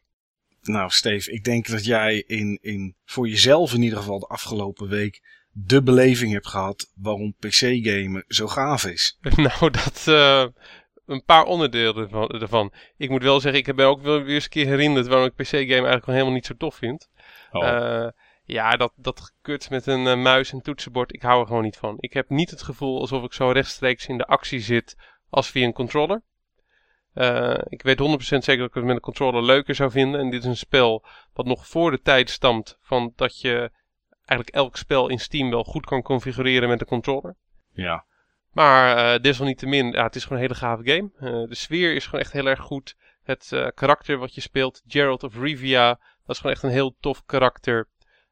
Nou, 0.61 0.89
Steve, 0.89 1.31
ik 1.31 1.43
denk 1.43 1.67
dat 1.67 1.85
jij 1.85 2.23
in, 2.27 2.57
in, 2.61 2.95
voor 3.05 3.27
jezelf 3.27 3.73
in 3.73 3.81
ieder 3.81 3.97
geval 3.97 4.19
de 4.19 4.27
afgelopen 4.27 4.87
week 4.87 5.21
de 5.51 5.83
beleving 5.83 6.31
hebt 6.31 6.47
gehad 6.47 6.91
waarom 6.95 7.35
PC-gamen 7.39 8.23
zo 8.27 8.47
gaaf 8.47 8.85
is. 8.85 9.17
nou, 9.35 9.69
dat 9.71 10.03
eh, 10.07 10.45
een 11.05 11.23
paar 11.23 11.43
onderdelen 11.43 11.95
ervan, 11.95 12.29
ervan. 12.29 12.73
Ik 12.97 13.09
moet 13.09 13.23
wel 13.23 13.39
zeggen, 13.39 13.67
ik 13.67 13.75
ben 13.75 13.87
ook 13.87 14.01
wel 14.01 14.23
weer 14.23 14.35
eens 14.35 14.43
een 14.43 14.49
keer 14.49 14.65
herinnerd 14.65 15.07
waarom 15.07 15.27
ik 15.27 15.35
PC-game 15.35 15.69
eigenlijk 15.69 16.05
wel 16.05 16.15
helemaal 16.15 16.35
niet 16.35 16.45
zo 16.45 16.55
tof 16.57 16.75
vind. 16.75 17.09
Oh. 17.51 17.67
Eh, 17.67 18.07
ja, 18.43 18.75
dat, 18.77 18.93
dat 18.95 19.19
gekut 19.19 19.69
met 19.69 19.87
een 19.87 20.07
eh, 20.07 20.17
muis 20.17 20.51
en 20.51 20.61
toetsenbord, 20.61 21.13
ik 21.13 21.21
hou 21.21 21.41
er 21.41 21.47
gewoon 21.47 21.63
niet 21.63 21.77
van. 21.77 21.95
Ik 21.99 22.13
heb 22.13 22.29
niet 22.29 22.49
het 22.49 22.61
gevoel 22.61 22.99
alsof 22.99 23.23
ik 23.23 23.33
zo 23.33 23.49
rechtstreeks 23.49 24.07
in 24.07 24.17
de 24.17 24.25
actie 24.25 24.59
zit 24.59 24.95
als 25.29 25.49
via 25.49 25.65
een 25.65 25.73
controller. 25.73 26.21
Ik 27.67 27.81
weet 27.81 27.99
100% 27.99 28.03
zeker 28.19 28.57
dat 28.57 28.67
ik 28.67 28.73
het 28.73 28.83
met 28.83 28.95
een 28.95 29.01
controller 29.01 29.43
leuker 29.43 29.75
zou 29.75 29.91
vinden. 29.91 30.19
En 30.19 30.29
dit 30.29 30.41
is 30.41 30.47
een 30.47 30.57
spel 30.57 31.05
wat 31.33 31.45
nog 31.45 31.67
voor 31.67 31.91
de 31.91 32.01
tijd 32.01 32.29
stamt 32.29 32.77
van 32.81 33.13
dat 33.15 33.41
je 33.41 33.71
eigenlijk 34.25 34.49
elk 34.49 34.77
spel 34.77 35.09
in 35.09 35.19
Steam 35.19 35.49
wel 35.49 35.63
goed 35.63 35.85
kan 35.85 36.01
configureren 36.01 36.69
met 36.69 36.81
een 36.81 36.87
controller. 36.87 37.35
ja. 37.73 38.05
Maar 38.51 39.13
eh, 39.13 39.21
desalniettemin, 39.21 39.91
ja, 39.91 40.03
het 40.03 40.15
is 40.15 40.23
gewoon 40.23 40.37
een 40.37 40.43
hele 40.43 40.59
gave 40.59 40.83
game. 40.83 41.09
Eh, 41.15 41.49
de 41.49 41.55
sfeer 41.55 41.95
is 41.95 42.05
gewoon 42.05 42.19
echt 42.21 42.31
heel 42.31 42.45
erg 42.45 42.59
goed. 42.59 42.95
Het 43.23 43.51
eh, 43.51 43.67
karakter 43.73 44.17
wat 44.17 44.35
je 44.35 44.41
speelt, 44.41 44.81
Geralt 44.87 45.23
of 45.23 45.37
Rivia, 45.37 45.87
dat 46.25 46.35
is 46.35 46.37
gewoon 46.37 46.55
echt 46.55 46.63
een 46.63 46.69
heel 46.69 46.95
tof 46.99 47.25
karakter. 47.25 47.87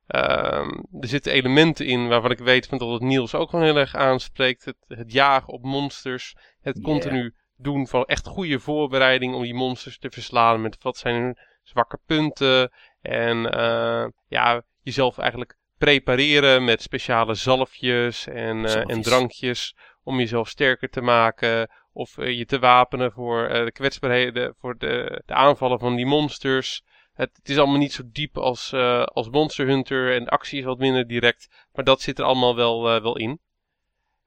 Ehm, 0.07 0.69
er 0.99 1.07
zitten 1.07 1.31
elementen 1.31 1.85
in 1.85 2.07
waarvan 2.07 2.31
ik 2.31 2.39
weet 2.39 2.67
van 2.67 2.77
dat 2.77 2.91
het 2.91 3.01
Niels 3.01 3.35
ook 3.35 3.49
gewoon 3.49 3.65
heel 3.65 3.77
erg 3.77 3.95
aanspreekt. 3.95 4.65
Het, 4.65 4.77
het 4.87 5.11
jagen 5.11 5.53
op 5.53 5.63
monsters, 5.63 6.35
het 6.61 6.75
Yeah. 6.75 6.87
continu 6.87 7.35
doen 7.55 7.87
van 7.87 8.05
echt 8.05 8.27
goede 8.27 8.59
voorbereiding 8.59 9.33
om 9.33 9.41
die 9.41 9.53
monsters 9.53 9.97
te 9.99 10.09
verslaan. 10.09 10.61
Met 10.61 10.77
wat 10.83 10.97
zijn 10.97 11.15
hun 11.15 11.37
zwakke 11.63 11.99
punten. 12.05 12.71
En 13.01 13.51
eh, 13.51 14.07
ja, 14.27 14.61
jezelf 14.81 15.17
eigenlijk 15.17 15.57
prepareren 15.79 16.63
met 16.63 16.81
speciale 16.81 17.33
zalfjes 17.33 18.27
en, 18.27 18.65
eh, 18.65 18.89
en 18.89 19.01
drankjes 19.01 19.75
om 20.03 20.17
jezelf 20.17 20.49
sterker 20.49 20.89
te 20.89 21.01
maken. 21.01 21.69
Of 21.93 22.17
eh, 22.17 22.37
je 22.37 22.45
te 22.45 22.59
wapenen 22.59 23.11
voor 23.11 23.47
eh, 23.47 23.65
de 23.65 23.71
kwetsbaarheden, 23.71 24.55
voor 24.59 24.77
de, 24.77 25.21
de 25.25 25.33
aanvallen 25.33 25.79
van 25.79 25.95
die 25.95 26.05
monsters. 26.05 26.83
Het, 27.13 27.29
het 27.33 27.49
is 27.49 27.57
allemaal 27.57 27.77
niet 27.77 27.93
zo 27.93 28.03
diep 28.05 28.37
als, 28.37 28.71
eh, 28.71 29.03
als 29.03 29.29
Monster 29.29 29.67
Hunter 29.67 30.13
en 30.15 30.23
de 30.23 30.29
actie 30.29 30.59
is 30.59 30.65
wat 30.65 30.77
minder 30.77 31.07
direct. 31.07 31.67
Maar 31.73 31.83
dat 31.83 32.01
zit 32.01 32.19
er 32.19 32.25
allemaal 32.25 32.55
wel, 32.55 32.83
wel 32.83 33.17
in. 33.17 33.39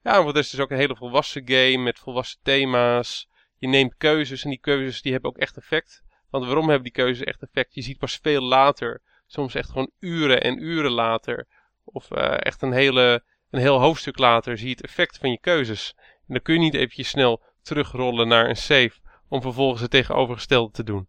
Ja, 0.01 0.23
de 0.23 0.31
rest 0.31 0.35
is 0.45 0.51
het 0.51 0.61
ook 0.61 0.71
een 0.71 0.77
hele 0.77 0.95
volwassen 0.95 1.41
game 1.45 1.77
met 1.77 1.99
volwassen 1.99 2.39
thema's. 2.43 3.27
Je 3.57 3.67
neemt 3.67 3.97
keuzes 3.97 4.43
en 4.43 4.49
die 4.49 4.59
keuzes 4.59 5.01
die 5.01 5.11
hebben 5.11 5.29
ook 5.29 5.37
echt 5.37 5.57
effect. 5.57 6.03
Want 6.29 6.45
waarom 6.45 6.65
hebben 6.65 6.83
die 6.83 7.03
keuzes 7.03 7.25
echt 7.25 7.41
effect? 7.41 7.73
Je 7.73 7.81
ziet 7.81 7.97
pas 7.97 8.19
veel 8.21 8.41
later, 8.41 9.01
soms 9.33 9.55
echt 9.55 9.69
gewoon 9.69 9.91
uren 9.99 10.41
en 10.41 10.63
uren 10.63 10.91
later. 10.91 11.47
Of 11.83 12.11
eh, 12.11 12.35
echt 12.39 12.61
een, 12.61 12.71
hele, 12.71 13.23
een 13.49 13.59
heel 13.59 13.79
hoofdstuk 13.79 14.17
later 14.17 14.57
zie 14.57 14.67
je 14.67 14.73
het 14.73 14.83
effect 14.83 15.17
van 15.17 15.29
je 15.29 15.39
keuzes. 15.39 15.93
En 15.97 16.33
dan 16.33 16.41
kun 16.41 16.53
je 16.53 16.59
niet 16.59 16.73
eventjes 16.73 17.09
snel 17.09 17.41
terugrollen 17.61 18.27
naar 18.27 18.49
een 18.49 18.55
save 18.55 18.93
om 19.27 19.41
vervolgens 19.41 19.81
het 19.81 19.91
tegenovergestelde 19.91 20.71
te 20.71 20.83
doen. 20.83 21.07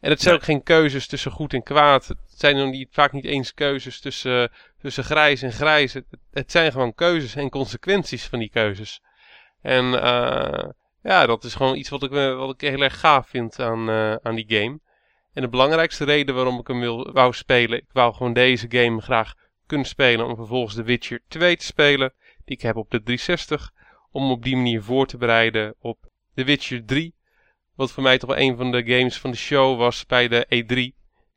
En 0.00 0.10
het 0.10 0.20
zijn 0.20 0.34
ook 0.34 0.42
geen 0.42 0.62
keuzes 0.62 1.06
tussen 1.06 1.30
goed 1.30 1.52
en 1.52 1.62
kwaad. 1.62 2.06
Het 2.06 2.18
zijn 2.26 2.56
dan 2.56 2.70
niet, 2.70 2.88
vaak 2.92 3.12
niet 3.12 3.24
eens 3.24 3.54
keuzes 3.54 4.00
tussen, 4.00 4.50
tussen 4.80 5.04
grijs 5.04 5.42
en 5.42 5.52
grijs. 5.52 5.92
Het, 5.92 6.06
het 6.30 6.50
zijn 6.50 6.72
gewoon 6.72 6.94
keuzes 6.94 7.34
en 7.34 7.50
consequenties 7.50 8.26
van 8.26 8.38
die 8.38 8.50
keuzes. 8.50 9.00
En 9.62 10.02
eh, 10.02 10.68
ja, 11.02 11.26
dat 11.26 11.44
is 11.44 11.54
gewoon 11.54 11.76
iets 11.76 11.88
wat 11.88 12.02
ik, 12.02 12.12
eh, 12.12 12.36
wat 12.36 12.54
ik 12.54 12.68
heel 12.68 12.82
erg 12.82 13.00
gaaf 13.00 13.28
vind 13.28 13.60
aan, 13.60 13.90
aan 14.22 14.34
die 14.34 14.46
game. 14.48 14.78
En 15.32 15.42
de 15.42 15.48
belangrijkste 15.48 16.04
reden 16.04 16.34
waarom 16.34 16.58
ik 16.58 16.66
hem 16.66 16.80
wil, 16.80 17.12
wou 17.12 17.32
spelen, 17.32 17.78
ik 17.78 17.92
wou 17.92 18.14
gewoon 18.14 18.32
deze 18.32 18.66
game 18.68 19.00
graag 19.00 19.34
kunnen 19.66 19.86
spelen 19.86 20.26
om 20.26 20.36
vervolgens 20.36 20.74
The 20.74 20.82
Witcher 20.82 21.20
2 21.28 21.56
te 21.56 21.64
spelen, 21.64 22.12
die 22.44 22.56
ik 22.56 22.62
heb 22.62 22.76
op 22.76 22.90
de 22.90 23.02
360, 23.02 23.72
om 24.10 24.30
op 24.30 24.42
die 24.42 24.56
manier 24.56 24.82
voor 24.82 25.06
te 25.06 25.16
bereiden 25.16 25.74
op 25.78 26.10
The 26.34 26.44
Witcher 26.44 26.84
3, 26.84 27.14
wat 27.74 27.92
voor 27.92 28.02
mij 28.02 28.18
toch 28.18 28.30
wel 28.30 28.38
een 28.38 28.56
van 28.56 28.72
de 28.72 28.84
games 28.84 29.18
van 29.18 29.30
de 29.30 29.36
show 29.36 29.78
was 29.78 30.06
bij 30.06 30.28
de 30.28 30.44
E3. 30.44 30.76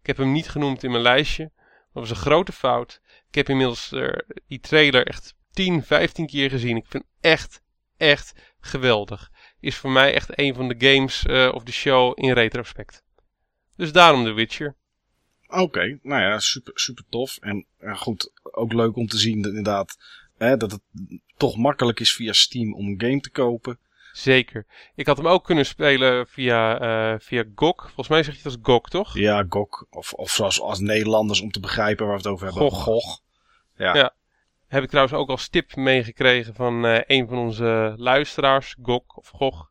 Ik 0.02 0.08
heb 0.08 0.18
hem 0.18 0.32
niet 0.32 0.50
genoemd 0.50 0.84
in 0.84 0.92
mijn 0.92 1.04
lijstje, 1.04 1.52
dat 1.94 2.04
was 2.04 2.10
een 2.10 2.16
grote 2.16 2.52
fout. 2.52 3.02
Ik 3.28 3.36
heb 3.36 3.50
inmiddels 3.50 3.92
eh, 3.92 4.18
die 4.48 4.60
trailer 4.60 5.08
echt 5.08 5.36
10, 5.52 5.84
15 5.84 6.28
keer 6.28 6.50
gezien. 6.50 6.76
Ik 6.76 6.86
vind 6.88 7.04
echt, 7.22 7.62
echt 7.98 8.34
geweldig. 8.60 9.32
Is 9.60 9.76
voor 9.76 9.92
mij 9.92 10.14
echt 10.14 10.40
een 10.40 10.54
van 10.54 10.68
de 10.68 10.76
games 10.78 11.26
eh, 11.26 11.52
of 11.54 11.64
de 11.64 11.72
show 11.72 12.14
in 12.16 12.32
retrospect. 12.32 13.04
Dus 13.82 13.92
daarom 13.92 14.24
The 14.24 14.32
Witcher. 14.32 14.76
Oké, 15.48 16.00
nou 16.02 16.22
ja, 16.22 16.40
super, 16.40 16.80
super 16.80 17.04
tof. 17.10 17.38
En 17.38 17.66
ja, 17.80 17.94
goed, 17.94 18.32
ook 18.44 18.74
leuk 18.74 18.96
om 18.96 19.08
te 19.08 19.18
zien 19.18 19.42
dat, 19.42 19.52
inderdaad 19.52 19.98
hè, 20.38 20.58
dat 20.58 20.72
het 20.72 20.82
toch 21.38 21.58
makkelijk 21.58 22.00
is 22.00 22.14
via 22.14 22.34
Steam 22.34 22.74
om 22.74 22.88
een 22.88 23.02
game 23.02 23.20
te 23.20 23.30
kopen. 23.30 23.80
Zeker. 24.12 24.66
Ik 24.96 25.08
had 25.08 25.18
hem 25.18 25.28
ook 25.28 25.44
kunnen 25.46 25.66
spelen 25.66 26.28
via, 26.28 26.80
eh 26.80 27.20
via 27.20 27.44
GOG. 27.56 27.82
Volgens 27.84 28.08
mij 28.08 28.24
zeg 28.24 28.34
je 28.34 28.42
het 28.44 28.52
als 28.52 28.58
GOG, 28.62 28.90
toch? 28.90 29.18
Ja, 29.18 29.46
GOG. 29.50 29.86
Of, 29.90 30.14
of 30.14 30.32
zoals 30.32 30.62
als 30.62 30.80
Nederlanders 30.80 31.42
om 31.42 31.52
te 31.52 31.60
begrijpen 31.60 32.06
waar 32.06 32.16
we 32.16 32.22
het 32.22 32.32
over 32.32 32.46
hebben. 32.46 32.64
GOG. 32.64 32.84
GOG. 32.84 33.22
Ja. 33.76 33.96
Ja. 33.96 34.14
Heb 34.68 34.84
ik 34.84 34.90
trouwens 34.90 35.16
ook 35.18 35.30
als 35.30 35.50
tip 35.50 35.76
meegekregen 35.76 36.56
van 36.56 36.86
eh, 36.86 37.02
een 37.06 37.28
van 37.28 37.38
onze 37.38 37.94
luisteraars, 37.98 38.76
GOG 38.82 39.16
of 39.16 39.30
GOG. 39.30 39.70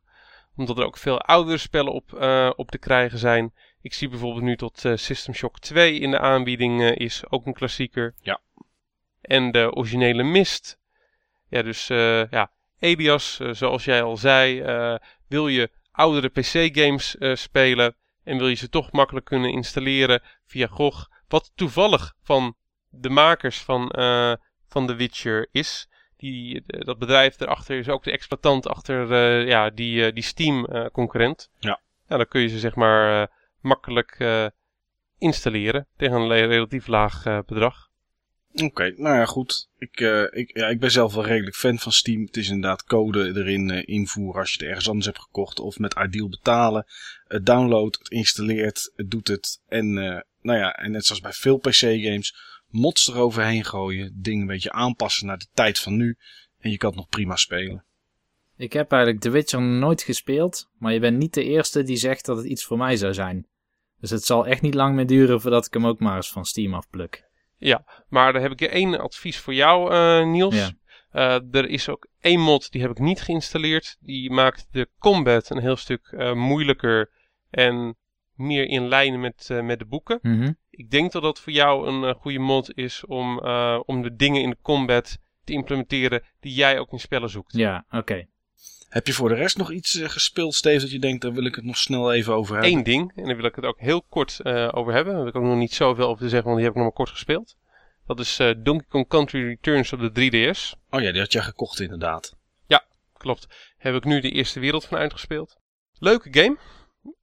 Omdat 0.55 0.77
er 0.77 0.85
ook 0.85 0.97
veel 0.97 1.21
oudere 1.21 1.57
spellen 1.57 1.93
op, 1.93 2.13
eh, 2.13 2.51
op 2.55 2.71
te 2.71 2.77
krijgen 2.77 3.17
zijn. 3.17 3.53
Ik 3.81 3.93
zie 3.93 4.09
bijvoorbeeld 4.09 4.43
nu 4.43 4.55
tot 4.55 4.85
eh, 4.85 4.95
System 4.95 5.33
Shock 5.33 5.59
2 5.59 5.99
in 5.99 6.11
de 6.11 6.19
aanbieding 6.19 6.81
eh, 6.81 6.95
is. 6.95 7.23
Ook 7.29 7.45
een 7.45 7.53
klassieker. 7.53 8.13
Ja. 8.21 8.41
En 9.21 9.51
de 9.51 9.71
originele 9.73 10.23
Mist. 10.23 10.79
Ja, 11.49 11.61
dus 11.61 11.89
eh, 11.89 12.29
ja, 12.29 12.51
Elias, 12.79 13.39
zoals 13.51 13.85
jij 13.85 14.03
al 14.03 14.17
zei, 14.17 14.61
wil 15.27 15.47
je 15.47 15.69
oudere 15.91 16.29
PC-games 16.29 17.15
spelen 17.33 17.95
en 18.23 18.37
wil 18.37 18.47
je 18.47 18.55
ze 18.55 18.69
toch 18.69 18.91
makkelijk 18.91 19.25
kunnen 19.25 19.51
installeren 19.51 20.21
via 20.45 20.67
GOG, 20.67 21.09
wat 21.27 21.51
toevallig 21.55 22.13
van 22.23 22.55
de 22.89 23.09
makers 23.09 23.61
van, 23.61 23.89
van 24.67 24.87
The 24.87 24.95
Witcher 24.95 25.47
is. 25.51 25.89
Die, 26.17 26.63
dat 26.65 26.99
bedrijf 26.99 27.39
erachter 27.39 27.77
is 27.77 27.89
ook 27.89 28.03
de 28.03 28.11
exploitant 28.11 28.67
achter 28.67 29.15
ja, 29.47 29.69
die, 29.69 30.13
die 30.13 30.23
Steam-concurrent. 30.23 31.49
Ja. 31.59 31.81
ja, 32.07 32.17
dan 32.17 32.27
kun 32.27 32.41
je 32.41 32.47
ze 32.47 32.59
zeg 32.59 32.75
maar 32.75 33.29
makkelijk 33.61 34.17
installeren 35.17 35.87
tegen 35.97 36.15
een 36.15 36.47
relatief 36.47 36.87
laag 36.87 37.23
bedrag. 37.45 37.91
Oké, 38.53 38.93
nou 38.95 39.15
ja, 39.15 39.25
goed. 39.25 39.69
Ik, 39.77 39.99
uh, 39.99 40.23
ik, 40.31 40.57
ja, 40.57 40.67
ik 40.67 40.79
ben 40.79 40.91
zelf 40.91 41.13
wel 41.13 41.25
redelijk 41.25 41.55
fan 41.55 41.79
van 41.79 41.91
Steam. 41.91 42.25
Het 42.25 42.37
is 42.37 42.49
inderdaad 42.49 42.83
code 42.83 43.27
erin 43.35 43.69
uh, 43.69 43.81
invoeren 43.85 44.39
als 44.41 44.53
je 44.53 44.57
het 44.57 44.67
ergens 44.67 44.87
anders 44.87 45.05
hebt 45.05 45.19
gekocht. 45.19 45.59
Of 45.59 45.79
met 45.79 45.95
Ideal 46.05 46.29
betalen. 46.29 46.85
Het 47.27 47.45
download, 47.45 47.97
het 47.97 48.09
installeert, 48.09 48.91
het 48.95 49.09
doet 49.09 49.27
het. 49.27 49.61
En, 49.67 49.85
uh, 49.85 50.19
nou 50.41 50.59
ja, 50.59 50.73
en 50.73 50.91
net 50.91 51.05
zoals 51.05 51.21
bij 51.21 51.31
veel 51.31 51.57
PC-games, 51.57 52.35
mods 52.67 53.07
eroverheen 53.07 53.65
gooien. 53.65 54.19
Dingen 54.21 54.41
een 54.41 54.47
beetje 54.47 54.71
aanpassen 54.71 55.27
naar 55.27 55.37
de 55.37 55.47
tijd 55.53 55.79
van 55.79 55.97
nu. 55.97 56.17
En 56.59 56.71
je 56.71 56.77
kan 56.77 56.89
het 56.89 56.99
nog 56.99 57.09
prima 57.09 57.35
spelen. 57.35 57.85
Ik 58.57 58.73
heb 58.73 58.91
eigenlijk 58.91 59.21
The 59.21 59.29
Witcher 59.29 59.61
nooit 59.61 60.01
gespeeld. 60.01 60.69
Maar 60.77 60.93
je 60.93 60.99
bent 60.99 61.17
niet 61.17 61.33
de 61.33 61.43
eerste 61.43 61.83
die 61.83 61.97
zegt 61.97 62.25
dat 62.25 62.37
het 62.37 62.45
iets 62.45 62.65
voor 62.65 62.77
mij 62.77 62.95
zou 62.95 63.13
zijn. 63.13 63.47
Dus 64.01 64.09
het 64.09 64.23
zal 64.23 64.47
echt 64.47 64.61
niet 64.61 64.73
lang 64.73 64.95
meer 64.95 65.07
duren 65.07 65.41
voordat 65.41 65.65
ik 65.65 65.73
hem 65.73 65.87
ook 65.87 65.99
maar 65.99 66.15
eens 66.15 66.31
van 66.31 66.45
Steam 66.45 66.73
afpluk. 66.73 67.29
Ja, 67.57 68.03
maar 68.09 68.33
dan 68.33 68.41
heb 68.41 68.51
ik 68.51 68.61
één 68.61 68.99
advies 68.99 69.37
voor 69.37 69.53
jou, 69.53 69.93
uh, 69.93 70.31
Niels. 70.31 70.55
Ja. 70.55 70.71
Uh, 71.13 71.55
er 71.55 71.69
is 71.69 71.89
ook 71.89 72.07
één 72.19 72.39
mod, 72.39 72.71
die 72.71 72.81
heb 72.81 72.91
ik 72.91 72.99
niet 72.99 73.21
geïnstalleerd. 73.21 73.97
Die 73.99 74.31
maakt 74.31 74.67
de 74.71 74.89
combat 74.99 75.49
een 75.49 75.59
heel 75.59 75.75
stuk 75.75 76.11
uh, 76.11 76.33
moeilijker 76.33 77.11
en 77.49 77.95
meer 78.33 78.67
in 78.67 78.87
lijn 78.87 79.19
met, 79.19 79.49
met 79.63 79.79
de 79.79 79.85
boeken. 79.85 80.19
Mm 80.21 80.41
-hmm. 80.41 80.57
Ik 80.69 80.89
denk 80.89 81.11
dat 81.11 81.21
dat 81.21 81.39
voor 81.39 81.53
jou 81.53 81.87
een 81.87 82.15
goede 82.15 82.39
mod 82.39 82.77
is 82.77 83.05
om, 83.05 83.39
om 83.85 84.01
de 84.01 84.15
dingen 84.15 84.41
in 84.41 84.49
de 84.49 84.57
combat 84.61 85.17
te 85.43 85.53
implementeren 85.53 86.23
die 86.39 86.53
jij 86.53 86.79
ook 86.79 86.91
in 86.91 86.99
spellen 86.99 87.29
zoekt. 87.29 87.53
Ja, 87.53 87.85
oké. 87.89 88.25
Heb 88.91 89.07
je 89.07 89.13
voor 89.13 89.29
de 89.29 89.35
rest 89.35 89.57
nog 89.57 89.71
iets 89.71 89.99
gespeeld, 90.03 90.55
Steve, 90.55 90.79
dat 90.79 90.91
je 90.91 90.99
denkt, 90.99 91.21
daar 91.21 91.33
wil 91.33 91.45
ik 91.45 91.55
het 91.55 91.63
nog 91.63 91.77
snel 91.77 92.13
even 92.13 92.33
over 92.33 92.53
hebben? 92.53 92.71
Eén 92.71 92.83
ding, 92.83 93.11
en 93.15 93.25
daar 93.25 93.35
wil 93.35 93.45
ik 93.45 93.55
het 93.55 93.65
ook 93.65 93.79
heel 93.79 94.01
kort 94.09 94.39
uh, 94.43 94.69
over 94.71 94.93
hebben. 94.93 95.13
Daar 95.13 95.25
heb 95.25 95.35
ik 95.35 95.41
ook 95.41 95.47
nog 95.47 95.57
niet 95.57 95.73
zoveel 95.73 96.07
over 96.07 96.23
te 96.23 96.29
zeggen, 96.29 96.47
want 96.47 96.55
die 96.55 96.65
heb 96.65 96.75
ik 96.75 96.81
nog 96.81 96.87
maar 96.87 97.05
kort 97.05 97.09
gespeeld. 97.09 97.55
Dat 98.05 98.19
is 98.19 98.39
uh, 98.39 98.51
Donkey 98.57 98.87
Kong 98.89 99.07
Country 99.07 99.43
Returns 99.43 99.93
op 99.93 99.99
de 99.99 100.09
3DS. 100.09 100.79
Oh 100.89 101.01
ja, 101.01 101.11
die 101.11 101.19
had 101.19 101.31
jij 101.31 101.41
gekocht 101.41 101.79
inderdaad. 101.79 102.35
Ja, 102.67 102.85
klopt. 103.13 103.47
Heb 103.77 103.95
ik 103.95 104.03
nu 104.03 104.19
de 104.19 104.31
eerste 104.31 104.59
wereld 104.59 104.85
van 104.85 104.97
uitgespeeld. 104.97 105.57
Leuke 105.99 106.27
game. 106.31 106.57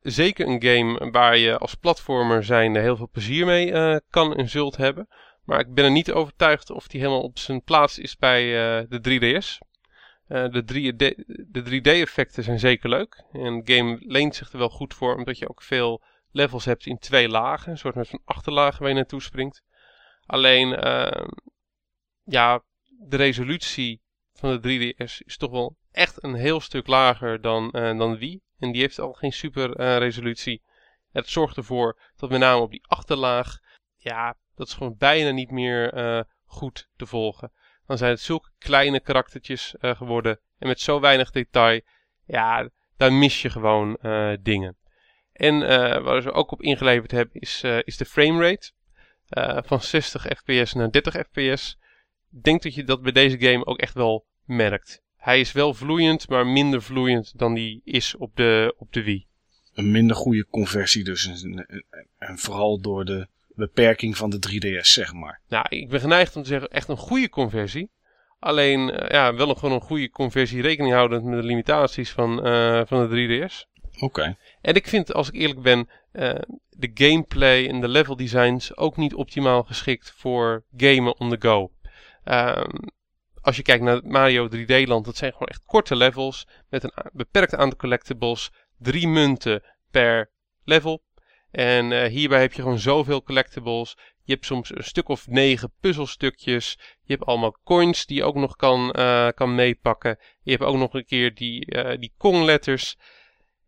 Zeker 0.01 0.47
een 0.47 0.63
game 0.63 1.11
waar 1.11 1.37
je 1.37 1.59
als 1.59 1.75
platformer 1.75 2.45
zijnde 2.45 2.81
heel 2.81 2.97
veel 2.97 3.09
plezier 3.13 3.47
mee 3.47 3.71
uh, 3.71 3.97
kan 4.11 4.37
en 4.37 4.49
zult 4.49 4.77
hebben. 4.77 5.09
Maar 5.45 5.61
ik 5.61 5.75
ben 5.75 5.85
er 5.85 5.91
niet 5.91 6.13
overtuigd 6.13 6.71
of 6.71 6.89
die 6.89 7.01
helemaal 7.01 7.23
op 7.23 7.39
zijn 7.39 7.63
plaats 7.63 7.99
is 7.99 8.17
bij 8.17 8.43
de 8.89 9.01
3DS. 9.01 9.68
Uh, 10.29 10.49
de 11.49 11.81
3D-effecten 11.81 12.45
zijn 12.45 12.59
zeker 12.59 12.89
leuk. 12.89 13.25
En 13.33 13.63
game 13.65 13.97
leent 14.01 14.35
zich 14.35 14.53
er 14.53 14.59
wel 14.59 14.69
goed 14.69 14.95
voor, 14.95 15.17
omdat 15.17 15.39
je 15.39 15.49
ook 15.49 15.63
veel 15.63 16.03
levels 16.31 16.65
hebt 16.65 16.87
in 16.87 16.99
twee 16.99 17.29
lagen. 17.29 17.71
Een 17.71 17.79
soort 17.79 18.09
van 18.09 18.21
achterlagen 18.25 18.81
waar 18.81 18.89
je 18.89 18.95
naartoe 18.95 19.23
springt. 19.23 19.63
Alleen, 20.27 20.87
uh, 20.87 21.29
ja, 22.25 22.63
de 22.99 23.17
resolutie 23.17 24.01
van 24.33 24.61
de 24.61 24.95
3DS 24.95 25.25
is 25.25 25.37
toch 25.37 25.51
wel 25.51 25.77
echt 25.91 26.23
een 26.23 26.35
heel 26.35 26.61
stuk 26.61 26.87
lager 26.87 27.41
dan, 27.41 27.65
uh, 27.73 27.99
dan 27.99 28.19
Wii. 28.19 28.41
En 28.59 28.73
die 28.73 28.81
heeft 28.81 28.99
al 28.99 29.13
geen 29.13 29.33
super 29.33 29.81
uh, 29.81 29.97
resolutie. 29.97 30.63
Het 31.13 31.29
zorgt 31.29 31.57
ervoor 31.57 32.01
dat 32.17 32.31
met 32.31 32.41
name 32.41 32.63
op 32.63 32.71
die 32.71 32.87
achterlaag, 32.87 33.59
ja, 33.97 34.37
dat 34.55 34.67
is 34.67 34.75
gewoon 34.75 34.97
bijna 34.99 35.31
niet 35.31 35.51
meer 35.51 36.27
goed 36.45 36.89
te 36.97 37.07
volgen 37.07 37.53
dan 37.89 37.99
zijn 37.99 38.11
het 38.11 38.21
zulke 38.21 38.51
kleine 38.59 39.01
karaktertjes 39.01 39.75
uh, 39.81 39.97
geworden. 39.97 40.41
En 40.59 40.67
met 40.67 40.81
zo 40.81 41.01
weinig 41.01 41.31
detail, 41.31 41.81
ja, 42.27 42.71
daar 42.97 43.13
mis 43.13 43.43
je 43.43 43.51
gewoon 43.51 43.99
uh, 44.03 44.33
dingen. 44.41 44.77
En 45.33 45.55
uh, 45.55 45.69
waar 46.03 46.23
ze 46.23 46.33
ook 46.33 46.51
op 46.53 46.63
ingeleverd 46.63 47.11
hebben 47.11 47.41
is, 47.41 47.63
is 47.85 47.97
de 47.97 48.05
framerate. 48.05 48.71
van 49.65 49.81
60 49.81 50.23
fps 50.23 50.73
naar 50.73 50.91
30 50.91 51.15
fps. 51.15 51.79
Ik 52.33 52.43
denk 52.43 52.63
dat 52.63 52.75
je 52.75 52.85
dat 52.85 53.03
bij 53.03 53.13
deze 53.13 53.41
game 53.41 53.67
ook 53.67 53.79
echt 53.79 53.95
wel 53.95 54.27
merkt. 54.45 55.03
Hij 55.17 55.41
is 55.41 55.53
wel 55.53 55.75
vloeiend, 55.75 56.29
maar 56.29 56.47
minder 56.47 56.83
vloeiend 56.83 57.39
dan 57.39 57.55
die 57.55 57.81
is 57.85 58.17
op 58.17 58.37
de, 58.37 58.75
op 58.77 58.93
de 58.93 59.03
Wii. 59.03 59.27
Een 59.73 59.91
minder 59.91 60.17
goede 60.17 60.47
conversie 60.47 61.05
dus. 61.05 61.43
En, 61.43 61.67
en 62.19 62.39
vooral 62.39 62.81
door 62.81 63.05
de 63.05 63.29
beperking 63.59 64.17
van 64.17 64.31
de 64.31 64.39
3DS, 64.49 64.81
zeg 64.81 65.13
maar. 65.13 65.41
Nou, 65.49 65.67
ik 65.69 65.89
ben 65.89 66.01
geneigd 66.01 66.37
om 66.37 66.43
te 66.43 66.49
zeggen 66.49 66.69
echt 66.69 66.89
een 66.89 66.97
goede 66.97 67.29
conversie. 67.29 67.91
Alleen, 68.39 68.81
uh, 68.81 69.09
ja, 69.09 69.35
wel 69.35 69.47
nog 69.47 69.59
gewoon 69.59 69.75
een 69.75 69.81
goede 69.81 70.11
conversie 70.11 70.63
rekening 70.63 70.95
houdend 70.95 71.25
met 71.25 71.41
de 71.41 71.47
limitaties 71.47 72.11
van, 72.11 72.47
uh, 72.47 72.83
van 72.87 73.09
de 73.09 73.49
3DS. 73.49 73.67
Oké. 73.95 74.05
Okay. 74.05 74.37
En 74.61 74.75
ik 74.75 74.87
vind, 74.87 75.13
als 75.13 75.29
ik 75.29 75.35
eerlijk 75.35 75.63
ben, 75.63 75.89
uh, 76.13 76.35
de 76.71 76.91
gameplay 76.95 77.69
en 77.69 77.81
de 77.81 77.89
level 77.89 78.17
designs 78.17 78.77
ook 78.77 78.97
niet 78.97 79.15
optimaal 79.15 79.63
geschikt 79.63 80.13
voor 80.17 80.65
gamen 80.77 81.19
on 81.19 81.31
the 81.31 81.37
go. 81.41 81.73
Um, 82.25 82.91
als 83.41 83.57
je 83.57 83.63
kijkt 83.63 83.85
naar 83.85 84.01
Mario 84.05 84.49
3D 84.49 84.87
Land, 84.87 85.05
dat 85.05 85.17
zijn 85.17 85.33
gewoon 85.33 85.49
echt 85.49 85.63
korte 85.65 85.97
levels 85.97 86.47
met 86.69 86.83
een 86.83 86.93
beperkt 87.13 87.55
aantal 87.55 87.79
collectibles. 87.79 88.51
Drie 88.79 89.09
munten 89.09 89.63
per 89.91 90.31
level. 90.65 91.03
En 91.51 91.91
uh, 91.91 92.05
hierbij 92.05 92.41
heb 92.41 92.53
je 92.53 92.63
gewoon 92.63 92.79
zoveel 92.79 93.23
collectibles. 93.23 93.97
Je 94.25 94.33
hebt 94.33 94.47
soms 94.47 94.77
een 94.77 94.85
stuk 94.85 95.09
of 95.09 95.27
negen 95.27 95.73
puzzelstukjes. 95.81 96.79
Je 97.03 97.13
hebt 97.13 97.27
allemaal 97.27 97.57
coins 97.65 98.07
die 98.07 98.17
je 98.17 98.25
ook 98.25 98.35
nog 98.35 98.57
kan, 98.57 98.95
uh, 98.99 99.29
kan 99.35 99.55
meepakken. 99.55 100.19
Je 100.43 100.51
hebt 100.51 100.63
ook 100.63 100.77
nog 100.77 100.95
een 100.95 101.05
keer 101.05 101.35
die, 101.35 101.75
uh, 101.77 101.99
die 101.99 102.13
Kong-letters. 102.17 102.97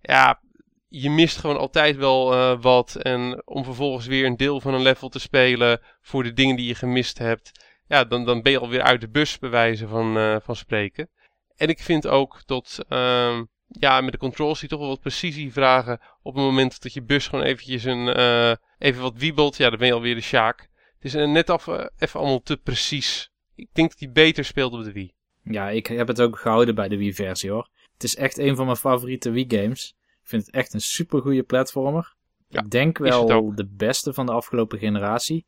Ja, 0.01 0.41
je 0.89 1.11
mist 1.11 1.37
gewoon 1.37 1.59
altijd 1.59 1.97
wel 1.97 2.57
wat. 2.57 2.95
En 2.95 3.43
om 3.45 3.65
vervolgens 3.65 4.07
weer 4.07 4.27
een 4.27 4.37
deel 4.37 4.61
van 4.61 4.75
een 4.75 4.83
level 4.83 5.09
te 5.09 5.19
spelen 5.19 5.81
voor 6.01 6.23
de 6.23 6.33
dingen 6.33 6.57
die 6.57 6.67
je 6.67 6.75
gemist 6.75 7.19
hebt. 7.19 7.65
Ja, 7.89 8.05
dan, 8.05 8.25
dan 8.25 8.43
ben 8.43 8.53
je 8.53 8.59
alweer 8.59 8.83
uit 8.83 9.01
de 9.01 9.09
bus 9.09 9.39
bewijzen 9.39 9.89
van, 9.89 10.41
van 10.43 10.57
spreken. 10.57 11.11
En 11.57 11.69
ik 11.69 11.79
vind 11.79 12.07
ook 12.07 12.43
dat 12.47 12.85
ehm, 12.89 13.45
ja, 13.79 14.01
met 14.01 14.13
de 14.13 14.19
controls 14.19 14.61
die 14.61 14.69
toch 14.69 14.79
wel 14.79 14.89
wat 14.89 15.01
precisie 15.01 15.53
vragen. 15.53 16.01
Op 16.23 16.35
het 16.35 16.45
moment 16.45 16.83
dat 16.83 16.93
je 16.93 17.03
bus 17.03 17.29
gewoon 17.29 17.45
eventjes 17.45 17.85
een, 17.85 18.19
uh, 18.19 18.55
even 18.79 19.03
wat 19.03 19.17
wiebelt, 19.17 19.57
ja, 19.57 19.69
dan 19.71 19.79
ben 19.79 19.87
je 19.87 19.93
alweer 19.93 20.15
de 20.15 20.21
Sjaak. 20.21 20.69
Het 20.95 21.05
is 21.05 21.15
net 21.15 21.51
af, 21.51 21.67
uh, 21.67 21.85
even 21.99 22.21
allemaal 22.21 22.43
te 22.43 22.57
precies. 22.57 23.31
Ik 23.55 23.69
denk 23.73 23.91
dat 23.91 23.99
hij 23.99 24.11
beter 24.13 24.45
speelt 24.45 24.73
op 24.73 24.85
de 24.85 24.93
Wii. 24.93 25.15
Ja, 25.43 25.69
ik 25.69 25.87
heb 25.87 26.09
het 26.09 26.21
ook 26.21 26.39
gehouden 26.39 26.75
bij 26.75 26.89
de 26.89 26.97
Wii-versie 26.97 27.51
hoor. 27.51 27.69
Het 27.93 28.05
is 28.05 28.17
echt 28.17 28.39
een 28.39 28.57
van 28.57 28.65
mijn 28.65 28.77
favoriete 28.77 29.31
Wii-games. 29.31 29.95
Ik 30.23 30.29
vind 30.29 30.47
het 30.47 30.55
echt 30.55 30.75
een 30.75 30.81
super 30.81 31.21
goede 31.21 31.43
platformer. 31.43 32.15
Ja, 32.49 32.61
ik 32.61 32.71
denk 32.71 32.99
wel 32.99 33.55
de 33.55 33.67
beste 33.67 34.13
van 34.13 34.27
de 34.27 34.33
afgelopen 34.33 34.79
generatie. 34.79 35.47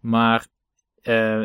Maar 0.00 0.46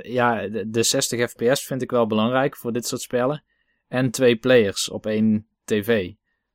ja, 0.01 0.47
de, 0.47 0.69
de 0.69 0.83
60 0.83 1.29
fps 1.29 1.65
vind 1.65 1.81
ik 1.81 1.91
wel 1.91 2.07
belangrijk 2.07 2.57
voor 2.57 2.73
dit 2.73 2.87
soort 2.87 3.01
spellen. 3.01 3.43
En 3.87 4.11
twee 4.11 4.35
players 4.35 4.89
op 4.89 5.05
één 5.05 5.47
tv. 5.65 6.11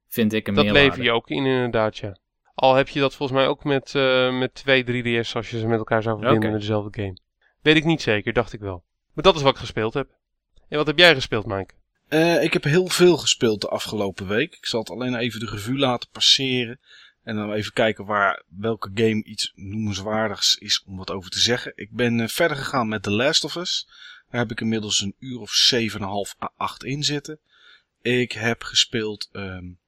Vind 0.08 0.32
ik 0.32 0.48
een 0.48 0.54
Dat 0.54 0.64
meerwaarde. 0.64 0.88
lever 0.88 1.04
je 1.04 1.12
ook 1.12 1.28
in 1.28 1.46
inderdaad, 1.46 1.98
ja. 1.98 2.18
Al 2.54 2.74
heb 2.74 2.88
je 2.88 3.00
dat 3.00 3.14
volgens 3.14 3.38
mij 3.38 3.48
ook 3.48 3.64
met, 3.64 3.94
uh, 3.94 4.38
met 4.38 4.54
twee 4.54 4.84
3DS 4.84 5.32
als 5.32 5.50
je 5.50 5.58
ze 5.58 5.66
met 5.66 5.78
elkaar 5.78 6.02
zou 6.02 6.14
verbinden 6.14 6.42
okay. 6.42 6.54
in 6.54 6.60
dezelfde 6.60 7.02
game. 7.02 7.18
Weet 7.62 7.76
ik 7.76 7.84
niet 7.84 8.02
zeker, 8.02 8.32
dacht 8.32 8.52
ik 8.52 8.60
wel. 8.60 8.84
Maar 9.14 9.24
dat 9.24 9.36
is 9.36 9.42
wat 9.42 9.52
ik 9.52 9.58
gespeeld 9.58 9.94
heb. 9.94 10.08
En 10.68 10.76
wat 10.76 10.86
heb 10.86 10.98
jij 10.98 11.14
gespeeld, 11.14 11.46
Mike? 11.46 11.74
Uh, 12.08 12.42
ik 12.42 12.52
heb 12.52 12.64
heel 12.64 12.86
veel 12.86 13.16
gespeeld 13.16 13.60
de 13.60 13.68
afgelopen 13.68 14.26
week. 14.26 14.54
Ik 14.54 14.66
zal 14.66 14.80
het 14.80 14.90
alleen 14.90 15.14
even 15.14 15.40
de 15.40 15.46
revue 15.46 15.78
laten 15.78 16.08
passeren. 16.12 16.80
En 17.22 17.36
dan 17.36 17.52
even 17.52 17.72
kijken 17.72 18.04
waar 18.04 18.42
welke 18.48 18.90
game 18.94 19.24
iets 19.24 19.52
noemenswaardigs 19.54 20.56
is 20.56 20.84
om 20.86 20.96
wat 20.96 21.10
over 21.10 21.30
te 21.30 21.38
zeggen. 21.38 21.72
Ik 21.74 21.90
ben 21.90 22.18
uh, 22.18 22.28
verder 22.28 22.56
gegaan 22.56 22.88
met 22.88 23.02
The 23.02 23.10
Last 23.10 23.44
of 23.44 23.54
Us. 23.54 23.88
Daar 24.30 24.40
heb 24.40 24.50
ik 24.50 24.60
inmiddels 24.60 25.00
een 25.00 25.14
uur 25.18 25.40
of 25.40 25.70
7,5 25.74 26.00
à 26.42 26.50
8 26.56 26.84
in 26.84 27.02
zitten. 27.02 27.40
Ik 28.08 28.32
heb 28.32 28.62
gespeeld 28.62 29.28
um, 29.32 29.78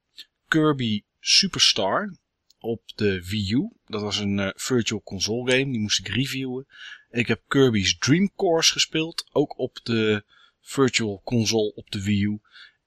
Kirby 0.49 1.03
Superstar 1.21 2.17
op 2.59 2.83
de 2.95 3.27
Wii 3.29 3.53
U. 3.53 3.71
Dat 3.87 4.01
was 4.01 4.19
een 4.19 4.39
uh, 4.39 4.51
virtual 4.55 5.03
console 5.03 5.51
game, 5.51 5.73
die 5.73 5.81
moest 5.81 5.99
ik 5.99 6.09
reviewen. 6.09 6.67
Ik 7.11 7.27
heb 7.27 7.43
Kirby's 7.49 7.99
Dream 7.99 8.33
Course 8.37 8.73
gespeeld, 8.73 9.29
ook 9.33 9.59
op 9.59 9.81
de 9.83 10.25
virtual 10.61 11.21
console 11.25 11.75
op 11.75 11.91
de 11.91 12.03
Wii 12.03 12.25
U. 12.25 12.41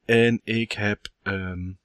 En 0.05 0.41
ik 0.43 0.71
heb 0.71 1.09
um, 1.23 1.79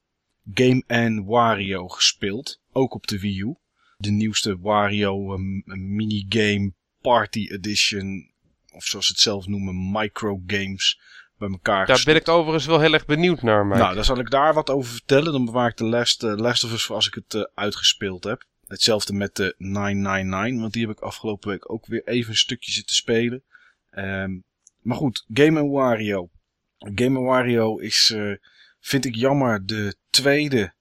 Game 0.53 1.23
Wario 1.25 1.87
gespeeld, 1.87 2.61
ook 2.71 2.93
op 2.93 3.07
de 3.07 3.19
Wii 3.19 3.39
U. 3.39 3.55
De 3.97 4.11
nieuwste 4.11 4.59
Wario 4.59 5.33
um, 5.33 5.63
minigame 5.95 6.73
Party 7.01 7.47
Edition, 7.51 8.31
of 8.71 8.85
zoals 8.85 9.05
ze 9.05 9.11
het 9.11 9.21
zelf 9.21 9.47
noemen, 9.47 9.91
microgames 9.91 10.99
bij 11.39 11.49
elkaar 11.49 11.85
Daar 11.85 12.01
ben 12.05 12.15
ik 12.15 12.27
overigens 12.27 12.65
wel 12.65 12.79
heel 12.79 12.93
erg 12.93 13.05
benieuwd 13.05 13.41
naar, 13.41 13.65
Mike. 13.65 13.79
Nou, 13.79 13.95
dan 13.95 14.05
zal 14.05 14.19
ik 14.19 14.29
daar 14.29 14.53
wat 14.53 14.69
over 14.69 14.91
vertellen. 14.91 15.31
Dan 15.31 15.45
bewaar 15.45 15.69
ik 15.69 15.77
de 15.77 15.83
Last, 15.85 16.23
uh, 16.23 16.35
Last 16.35 16.63
of 16.63 16.71
Us 16.71 16.85
voor 16.85 16.95
als 16.95 17.07
ik 17.07 17.13
het 17.13 17.33
uh, 17.33 17.43
uitgespeeld 17.53 18.23
heb. 18.23 18.43
Hetzelfde 18.67 19.13
met 19.13 19.35
de 19.35 19.55
999, 19.57 20.61
want 20.61 20.73
die 20.73 20.87
heb 20.87 20.97
ik 20.97 21.03
afgelopen 21.03 21.49
week 21.49 21.71
ook 21.71 21.85
weer 21.85 22.07
even 22.07 22.29
een 22.29 22.37
stukje 22.37 22.71
zitten 22.71 22.95
spelen. 22.95 23.43
Um, 23.91 24.43
maar 24.81 24.97
goed, 24.97 25.25
Game 25.33 25.67
Wario. 25.67 26.29
Game 26.77 27.19
Wario 27.19 27.77
is, 27.77 28.11
uh, 28.15 28.35
vind 28.79 29.05
ik 29.05 29.15
jammer, 29.15 29.65
de 29.65 29.95
tweede 30.09 30.73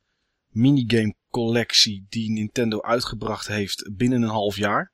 minigame 0.49 1.15
collectie 1.31 2.07
die 2.09 2.31
Nintendo 2.31 2.83
uitgebracht 2.83 3.47
heeft 3.47 3.91
binnen 3.97 4.23
een 4.23 4.29
half 4.29 4.57
jaar. 4.57 4.93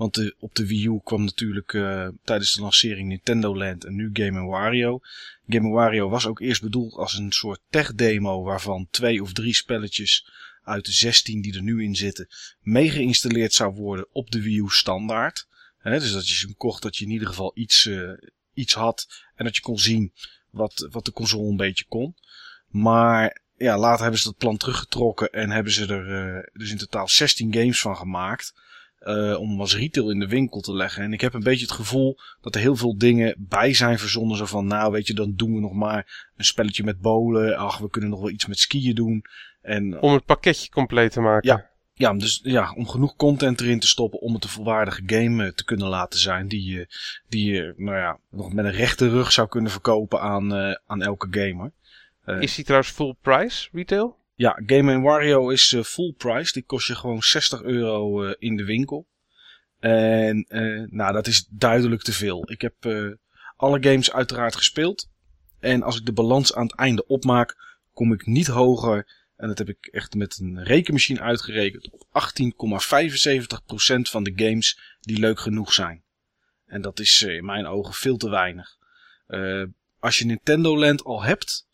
Want 0.00 0.34
op 0.38 0.54
de 0.54 0.66
Wii 0.66 0.86
U 0.86 1.00
kwam 1.04 1.24
natuurlijk 1.24 1.72
uh, 1.72 2.08
tijdens 2.24 2.54
de 2.54 2.60
lancering 2.60 3.08
Nintendo 3.08 3.56
Land 3.56 3.84
en 3.84 3.94
nu 3.94 4.10
Game 4.12 4.46
Wario. 4.46 5.00
Game 5.48 5.68
Wario 5.68 6.08
was 6.08 6.26
ook 6.26 6.40
eerst 6.40 6.62
bedoeld 6.62 6.94
als 6.94 7.18
een 7.18 7.32
soort 7.32 7.60
tech 7.70 7.94
demo 7.94 8.42
waarvan 8.42 8.88
twee 8.90 9.22
of 9.22 9.32
drie 9.32 9.54
spelletjes 9.54 10.30
uit 10.62 10.84
de 10.84 10.92
16 10.92 11.40
die 11.40 11.54
er 11.54 11.62
nu 11.62 11.82
in 11.82 11.94
zitten 11.94 12.28
mee 12.60 12.90
geïnstalleerd 12.90 13.52
zou 13.52 13.74
worden 13.74 14.08
op 14.12 14.30
de 14.30 14.42
Wii 14.42 14.58
U 14.58 14.68
standaard. 14.68 15.46
Dus 15.82 16.12
dat 16.12 16.28
je 16.28 16.34
ze 16.34 16.54
kocht 16.54 16.82
dat 16.82 16.96
je 16.96 17.04
in 17.04 17.10
ieder 17.10 17.28
geval 17.28 17.52
iets, 17.54 17.84
uh, 17.84 18.10
iets 18.54 18.74
had 18.74 19.24
en 19.34 19.44
dat 19.44 19.56
je 19.56 19.62
kon 19.62 19.78
zien 19.78 20.12
wat, 20.50 20.88
wat 20.90 21.04
de 21.04 21.12
console 21.12 21.50
een 21.50 21.56
beetje 21.56 21.84
kon. 21.88 22.16
Maar 22.68 23.42
ja, 23.56 23.78
later 23.78 24.02
hebben 24.02 24.20
ze 24.20 24.28
dat 24.28 24.36
plan 24.36 24.56
teruggetrokken 24.56 25.32
en 25.32 25.50
hebben 25.50 25.72
ze 25.72 25.86
er 25.86 26.36
uh, 26.36 26.42
dus 26.52 26.70
in 26.70 26.78
totaal 26.78 27.08
16 27.08 27.54
games 27.54 27.80
van 27.80 27.96
gemaakt. 27.96 28.52
Uh, 29.00 29.40
om 29.40 29.60
als 29.60 29.76
retail 29.76 30.10
in 30.10 30.18
de 30.18 30.28
winkel 30.28 30.60
te 30.60 30.74
leggen. 30.74 31.02
En 31.02 31.12
ik 31.12 31.20
heb 31.20 31.34
een 31.34 31.42
beetje 31.42 31.64
het 31.64 31.74
gevoel 31.74 32.18
dat 32.40 32.54
er 32.54 32.60
heel 32.60 32.76
veel 32.76 32.98
dingen 32.98 33.34
bij 33.38 33.74
zijn 33.74 33.98
verzonnen. 33.98 34.36
Zo 34.36 34.44
van, 34.44 34.66
nou 34.66 34.92
weet 34.92 35.06
je, 35.06 35.14
dan 35.14 35.32
doen 35.36 35.54
we 35.54 35.60
nog 35.60 35.72
maar 35.72 36.30
een 36.36 36.44
spelletje 36.44 36.84
met 36.84 37.00
bolen. 37.00 37.56
Ach, 37.56 37.78
we 37.78 37.90
kunnen 37.90 38.10
nog 38.10 38.20
wel 38.20 38.30
iets 38.30 38.46
met 38.46 38.58
skiën 38.58 38.94
doen. 38.94 39.24
En, 39.62 40.00
om 40.00 40.12
het 40.12 40.24
pakketje 40.24 40.70
compleet 40.70 41.12
te 41.12 41.20
maken. 41.20 41.48
Ja, 41.48 41.70
ja, 42.00 42.14
dus, 42.14 42.40
ja, 42.42 42.72
om 42.76 42.88
genoeg 42.88 43.16
content 43.16 43.60
erin 43.60 43.80
te 43.80 43.86
stoppen 43.86 44.20
om 44.20 44.34
het 44.34 44.44
een 44.44 44.50
volwaardige 44.50 45.02
game 45.06 45.44
eh, 45.44 45.52
te 45.52 45.64
kunnen 45.64 45.88
laten 45.88 46.20
zijn. 46.20 46.48
Die 46.48 46.70
je, 46.70 46.86
die 47.28 47.52
je 47.52 47.74
nou 47.76 47.96
ja, 47.96 48.18
nog 48.30 48.52
met 48.52 48.64
een 48.64 48.70
rechte 48.70 49.08
rug 49.08 49.32
zou 49.32 49.48
kunnen 49.48 49.70
verkopen 49.70 50.20
aan, 50.20 50.56
uh, 50.56 50.74
aan 50.86 51.02
elke 51.02 51.26
gamer. 51.30 51.72
Uh, 52.26 52.40
is 52.40 52.54
die 52.54 52.64
trouwens 52.64 52.92
full 52.92 53.14
price 53.20 53.68
retail? 53.72 54.18
Ja, 54.40 54.62
Game 54.66 55.00
Wario 55.00 55.48
is 55.48 55.72
uh, 55.72 55.82
full 55.82 56.12
price. 56.12 56.52
Die 56.52 56.62
kost 56.62 56.86
je 56.86 56.94
gewoon 56.94 57.22
60 57.22 57.62
euro 57.62 58.24
uh, 58.24 58.34
in 58.38 58.56
de 58.56 58.64
winkel. 58.64 59.06
En 59.78 60.46
uh, 60.48 60.88
nou, 60.90 61.12
dat 61.12 61.26
is 61.26 61.46
duidelijk 61.50 62.02
te 62.02 62.12
veel. 62.12 62.50
Ik 62.50 62.60
heb 62.60 62.74
alle 63.56 63.82
games 63.82 64.12
uiteraard 64.12 64.56
gespeeld. 64.56 65.10
En 65.58 65.82
als 65.82 65.98
ik 65.98 66.06
de 66.06 66.12
balans 66.12 66.54
aan 66.54 66.66
het 66.66 66.74
einde 66.74 67.06
opmaak, 67.06 67.56
kom 67.92 68.12
ik 68.12 68.26
niet 68.26 68.46
hoger. 68.46 69.28
En 69.36 69.48
dat 69.48 69.58
heb 69.58 69.68
ik 69.68 69.86
echt 69.86 70.14
met 70.14 70.38
een 70.38 70.64
rekenmachine 70.64 71.20
uitgerekend. 71.20 71.90
Op 71.90 72.04
18,75% 72.04 72.06
van 74.00 74.22
de 74.22 74.32
games 74.36 74.96
die 75.00 75.18
leuk 75.18 75.40
genoeg 75.40 75.72
zijn. 75.72 76.02
En 76.66 76.82
dat 76.82 77.00
is 77.00 77.22
in 77.22 77.44
mijn 77.44 77.66
ogen 77.66 77.94
veel 77.94 78.16
te 78.16 78.30
weinig. 78.30 78.76
als 79.98 80.18
je 80.18 80.24
Nintendo 80.24 80.78
Land 80.78 81.04
al 81.04 81.22
hebt, 81.22 81.68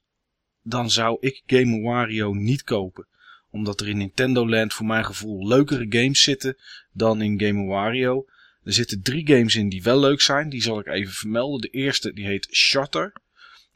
dan 0.69 0.91
zou 0.91 1.17
ik 1.21 1.43
Game 1.47 1.81
Wario 1.81 2.33
niet 2.33 2.63
kopen. 2.63 3.07
Omdat 3.51 3.81
er 3.81 3.89
in 3.89 3.97
Nintendo 3.97 4.49
Land 4.49 4.75
voor 4.75 4.87
mijn 4.87 5.05
gevoel 5.05 5.47
leukere 5.47 5.87
games 5.89 6.23
zitten 6.23 6.57
dan 6.93 7.23
in 7.23 7.41
Game 7.41 7.65
Wario. 7.65 8.27
Er 8.65 8.73
zitten 8.73 9.03
drie 9.03 9.27
games 9.27 9.55
in 9.57 9.69
die 9.69 9.83
wel 9.83 10.01
leuk 10.01 10.21
zijn. 10.21 10.49
Die 10.49 10.63
zal 10.63 10.79
ik 10.79 10.87
even 10.87 11.13
vermelden. 11.13 11.61
De 11.61 11.69
eerste 11.69 12.13
die 12.13 12.27
heet 12.27 12.49
Shutter. 12.51 13.13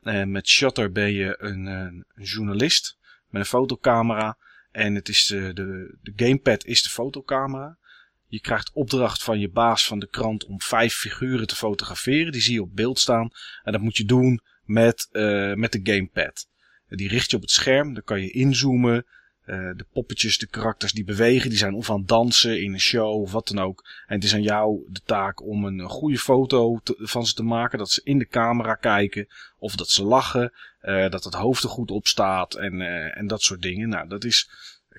En 0.02 0.30
met 0.30 0.48
Shutter 0.48 0.92
ben 0.92 1.12
je 1.12 1.36
een, 1.38 1.66
een, 1.66 2.04
journalist 2.14 2.96
met 3.28 3.40
een 3.40 3.48
fotocamera. 3.48 4.38
En 4.72 4.94
het 4.94 5.08
is 5.08 5.26
de, 5.26 5.52
de, 5.52 5.96
de 6.02 6.12
gamepad 6.16 6.64
is 6.64 6.82
de 6.82 6.88
fotocamera. 6.88 7.78
Je 8.26 8.40
krijgt 8.40 8.70
opdracht 8.72 9.22
van 9.22 9.38
je 9.38 9.50
baas 9.50 9.86
van 9.86 9.98
de 9.98 10.08
krant 10.08 10.44
om 10.44 10.60
vijf 10.60 10.94
figuren 10.94 11.46
te 11.46 11.56
fotograferen. 11.56 12.32
Die 12.32 12.40
zie 12.40 12.54
je 12.54 12.62
op 12.62 12.76
beeld 12.76 12.98
staan. 12.98 13.30
En 13.62 13.72
dat 13.72 13.80
moet 13.80 13.96
je 13.96 14.04
doen 14.04 14.40
met, 14.64 15.08
uh, 15.12 15.54
met 15.54 15.72
de 15.72 15.80
gamepad. 15.82 16.48
Die 16.90 17.08
richt 17.08 17.30
je 17.30 17.36
op 17.36 17.42
het 17.42 17.50
scherm, 17.50 17.94
dan 17.94 18.04
kan 18.04 18.20
je 18.20 18.30
inzoomen. 18.30 19.06
Uh, 19.46 19.70
de 19.76 19.86
poppetjes, 19.92 20.38
de 20.38 20.46
karakters 20.46 20.92
die 20.92 21.04
bewegen, 21.04 21.48
die 21.48 21.58
zijn 21.58 21.74
of 21.74 21.90
aan 21.90 21.98
het 21.98 22.08
dansen 22.08 22.62
in 22.62 22.72
een 22.72 22.80
show 22.80 23.22
of 23.22 23.32
wat 23.32 23.48
dan 23.48 23.58
ook. 23.58 23.88
En 24.06 24.14
het 24.14 24.24
is 24.24 24.34
aan 24.34 24.42
jou 24.42 24.80
de 24.88 25.00
taak 25.04 25.46
om 25.46 25.64
een 25.64 25.80
goede 25.80 26.18
foto 26.18 26.80
van 26.84 27.26
ze 27.26 27.34
te 27.34 27.42
maken. 27.42 27.78
Dat 27.78 27.90
ze 27.90 28.00
in 28.04 28.18
de 28.18 28.26
camera 28.26 28.74
kijken. 28.74 29.28
Of 29.58 29.76
dat 29.76 29.88
ze 29.88 30.04
lachen. 30.04 30.52
Uh, 30.82 31.10
dat 31.10 31.24
het 31.24 31.34
hoofd 31.34 31.62
er 31.62 31.68
goed 31.68 31.90
op 31.90 32.06
staat. 32.06 32.54
En, 32.54 32.74
uh, 32.74 33.18
en 33.18 33.26
dat 33.26 33.42
soort 33.42 33.62
dingen. 33.62 33.88
Nou, 33.88 34.08
dat 34.08 34.24
is, 34.24 34.50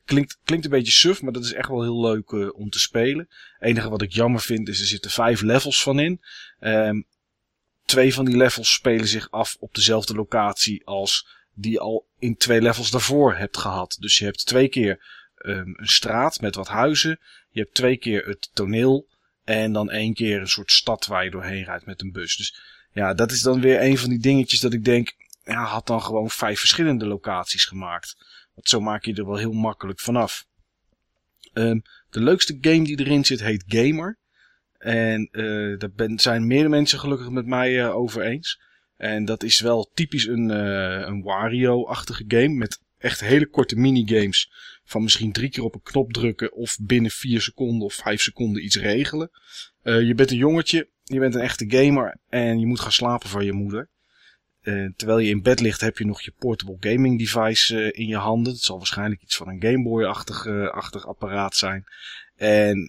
klinkt, 0.05 0.37
klinkt 0.43 0.65
een 0.65 0.71
beetje 0.71 0.91
suf, 0.91 1.21
maar 1.21 1.33
dat 1.33 1.43
is 1.43 1.53
echt 1.53 1.69
wel 1.69 1.81
heel 1.81 2.01
leuk 2.01 2.55
om 2.57 2.69
te 2.69 2.79
spelen. 2.79 3.27
Het 3.57 3.69
enige 3.69 3.89
wat 3.89 4.01
ik 4.01 4.11
jammer 4.11 4.41
vind 4.41 4.67
is 4.67 4.79
er 4.79 4.85
zitten 4.85 5.11
vijf 5.11 5.41
levels 5.41 5.83
van 5.83 5.99
in. 5.99 6.21
Um, 6.59 7.05
twee 7.85 8.13
van 8.13 8.25
die 8.25 8.37
levels 8.37 8.73
spelen 8.73 9.07
zich 9.07 9.31
af 9.31 9.57
op 9.59 9.75
dezelfde 9.75 10.15
locatie 10.15 10.85
als 10.85 11.27
die 11.53 11.79
al 11.79 12.07
in 12.19 12.37
twee 12.37 12.61
levels 12.61 12.91
daarvoor 12.91 13.35
hebt 13.35 13.57
gehad. 13.57 13.97
Dus 13.99 14.17
je 14.17 14.25
hebt 14.25 14.45
twee 14.45 14.67
keer 14.67 15.03
um, 15.37 15.73
een 15.77 15.87
straat 15.87 16.41
met 16.41 16.55
wat 16.55 16.67
huizen. 16.67 17.19
Je 17.49 17.59
hebt 17.59 17.73
twee 17.73 17.97
keer 17.97 18.25
het 18.25 18.49
toneel. 18.53 19.09
En 19.43 19.73
dan 19.73 19.89
één 19.89 20.13
keer 20.13 20.39
een 20.39 20.47
soort 20.47 20.71
stad 20.71 21.05
waar 21.05 21.23
je 21.23 21.31
doorheen 21.31 21.63
rijdt 21.63 21.85
met 21.85 22.01
een 22.01 22.11
bus. 22.11 22.35
Dus 22.35 22.61
ja, 22.93 23.13
dat 23.13 23.31
is 23.31 23.41
dan 23.41 23.61
weer 23.61 23.81
een 23.81 23.97
van 23.97 24.09
die 24.09 24.19
dingetjes 24.19 24.59
dat 24.59 24.73
ik 24.73 24.85
denk. 24.85 25.15
Ja, 25.43 25.63
had 25.63 25.87
dan 25.87 26.01
gewoon 26.01 26.29
vijf 26.29 26.59
verschillende 26.59 27.05
locaties 27.05 27.65
gemaakt. 27.65 28.15
Want 28.53 28.69
zo 28.69 28.79
maak 28.79 29.05
je 29.05 29.13
er 29.13 29.25
wel 29.25 29.37
heel 29.37 29.51
makkelijk 29.51 29.99
vanaf. 29.99 30.45
Um, 31.53 31.81
de 32.09 32.21
leukste 32.21 32.57
game 32.61 32.83
die 32.83 32.99
erin 32.99 33.25
zit 33.25 33.41
heet 33.41 33.63
Gamer. 33.67 34.17
En 34.77 35.29
uh, 35.31 35.79
daar 35.79 35.91
ben, 35.91 36.19
zijn 36.19 36.47
meerdere 36.47 36.69
mensen 36.69 36.99
gelukkig 36.99 37.29
met 37.29 37.45
mij 37.45 37.85
uh, 37.85 37.95
over 37.95 38.21
eens. 38.21 38.61
En 39.01 39.25
dat 39.25 39.43
is 39.43 39.59
wel 39.59 39.91
typisch 39.93 40.27
een, 40.27 40.49
uh, 40.49 41.07
een 41.07 41.21
Wario-achtige 41.21 42.23
game 42.27 42.55
met 42.55 42.81
echt 42.97 43.19
hele 43.19 43.47
korte 43.47 43.75
minigames. 43.75 44.51
Van 44.83 45.03
misschien 45.03 45.31
drie 45.31 45.49
keer 45.49 45.63
op 45.63 45.75
een 45.75 45.81
knop 45.81 46.13
drukken 46.13 46.53
of 46.53 46.77
binnen 46.81 47.11
vier 47.11 47.41
seconden 47.41 47.85
of 47.85 47.93
vijf 47.93 48.21
seconden 48.21 48.63
iets 48.63 48.75
regelen. 48.75 49.29
Uh, 49.83 50.01
je 50.01 50.15
bent 50.15 50.31
een 50.31 50.37
jongetje, 50.37 50.89
je 51.03 51.19
bent 51.19 51.35
een 51.35 51.41
echte 51.41 51.65
gamer 51.67 52.17
en 52.29 52.59
je 52.59 52.65
moet 52.65 52.79
gaan 52.79 52.91
slapen 52.91 53.29
van 53.29 53.45
je 53.45 53.53
moeder. 53.53 53.89
Uh, 54.61 54.91
terwijl 54.95 55.19
je 55.19 55.29
in 55.29 55.41
bed 55.41 55.59
ligt 55.59 55.81
heb 55.81 55.97
je 55.97 56.05
nog 56.05 56.21
je 56.21 56.33
portable 56.37 56.77
gaming 56.79 57.19
device 57.19 57.91
in 57.91 58.07
je 58.07 58.17
handen. 58.17 58.53
Het 58.53 58.61
zal 58.61 58.77
waarschijnlijk 58.77 59.21
iets 59.21 59.35
van 59.35 59.47
een 59.47 59.63
Game 59.63 59.83
Boy-achtig 59.83 60.47
achtig 60.71 61.07
apparaat 61.07 61.55
zijn. 61.55 61.83
En 62.35 62.85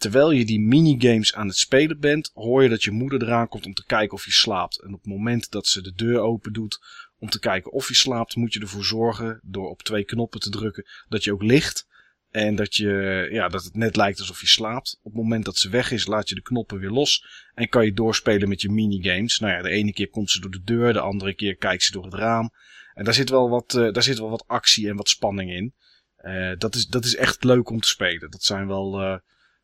terwijl 0.00 0.30
je 0.30 0.44
die 0.44 0.60
minigames 0.60 1.34
aan 1.34 1.46
het 1.46 1.56
spelen 1.56 2.00
bent, 2.00 2.30
hoor 2.34 2.62
je 2.62 2.68
dat 2.68 2.82
je 2.82 2.90
moeder 2.90 3.22
eraan 3.22 3.48
komt 3.48 3.66
om 3.66 3.74
te 3.74 3.84
kijken 3.86 4.16
of 4.16 4.24
je 4.24 4.32
slaapt. 4.32 4.80
En 4.82 4.94
op 4.94 5.02
het 5.02 5.12
moment 5.12 5.50
dat 5.50 5.66
ze 5.66 5.82
de 5.82 5.92
deur 5.94 6.20
open 6.20 6.52
doet 6.52 6.80
om 7.18 7.28
te 7.28 7.38
kijken 7.38 7.72
of 7.72 7.88
je 7.88 7.94
slaapt, 7.94 8.36
moet 8.36 8.52
je 8.52 8.60
ervoor 8.60 8.84
zorgen, 8.84 9.40
door 9.42 9.68
op 9.68 9.82
twee 9.82 10.04
knoppen 10.04 10.40
te 10.40 10.50
drukken, 10.50 10.86
dat 11.08 11.24
je 11.24 11.32
ook 11.32 11.42
ligt. 11.42 11.88
En 12.30 12.54
dat, 12.54 12.74
je, 12.74 13.28
ja, 13.30 13.48
dat 13.48 13.64
het 13.64 13.76
net 13.76 13.96
lijkt 13.96 14.18
alsof 14.18 14.40
je 14.40 14.46
slaapt. 14.46 14.98
Op 15.02 15.12
het 15.12 15.22
moment 15.22 15.44
dat 15.44 15.56
ze 15.56 15.68
weg 15.68 15.90
is, 15.90 16.06
laat 16.06 16.28
je 16.28 16.34
de 16.34 16.42
knoppen 16.42 16.78
weer 16.78 16.90
los. 16.90 17.24
En 17.54 17.68
kan 17.68 17.84
je 17.84 17.92
doorspelen 17.92 18.48
met 18.48 18.62
je 18.62 18.70
minigames. 18.70 19.38
Nou 19.38 19.52
ja, 19.52 19.62
de 19.62 19.70
ene 19.70 19.92
keer 19.92 20.08
komt 20.08 20.30
ze 20.30 20.40
door 20.40 20.50
de 20.50 20.62
deur, 20.64 20.92
de 20.92 21.00
andere 21.00 21.34
keer 21.34 21.56
kijkt 21.56 21.82
ze 21.82 21.92
door 21.92 22.04
het 22.04 22.14
raam. 22.14 22.50
En 22.94 23.04
daar 23.04 23.14
zit 23.14 23.30
wel 23.30 23.48
wat, 23.48 23.74
uh, 23.74 23.92
daar 23.92 24.02
zit 24.02 24.18
wel 24.18 24.30
wat 24.30 24.44
actie 24.46 24.88
en 24.88 24.96
wat 24.96 25.08
spanning 25.08 25.50
in. 25.50 25.74
Uh, 26.22 26.52
dat, 26.58 26.74
is, 26.74 26.86
dat 26.86 27.04
is 27.04 27.16
echt 27.16 27.44
leuk 27.44 27.70
om 27.70 27.80
te 27.80 27.88
spelen. 27.88 28.30
Dat 28.30 28.42
zijn 28.42 28.66
wel, 28.66 29.00
uh, 29.02 29.16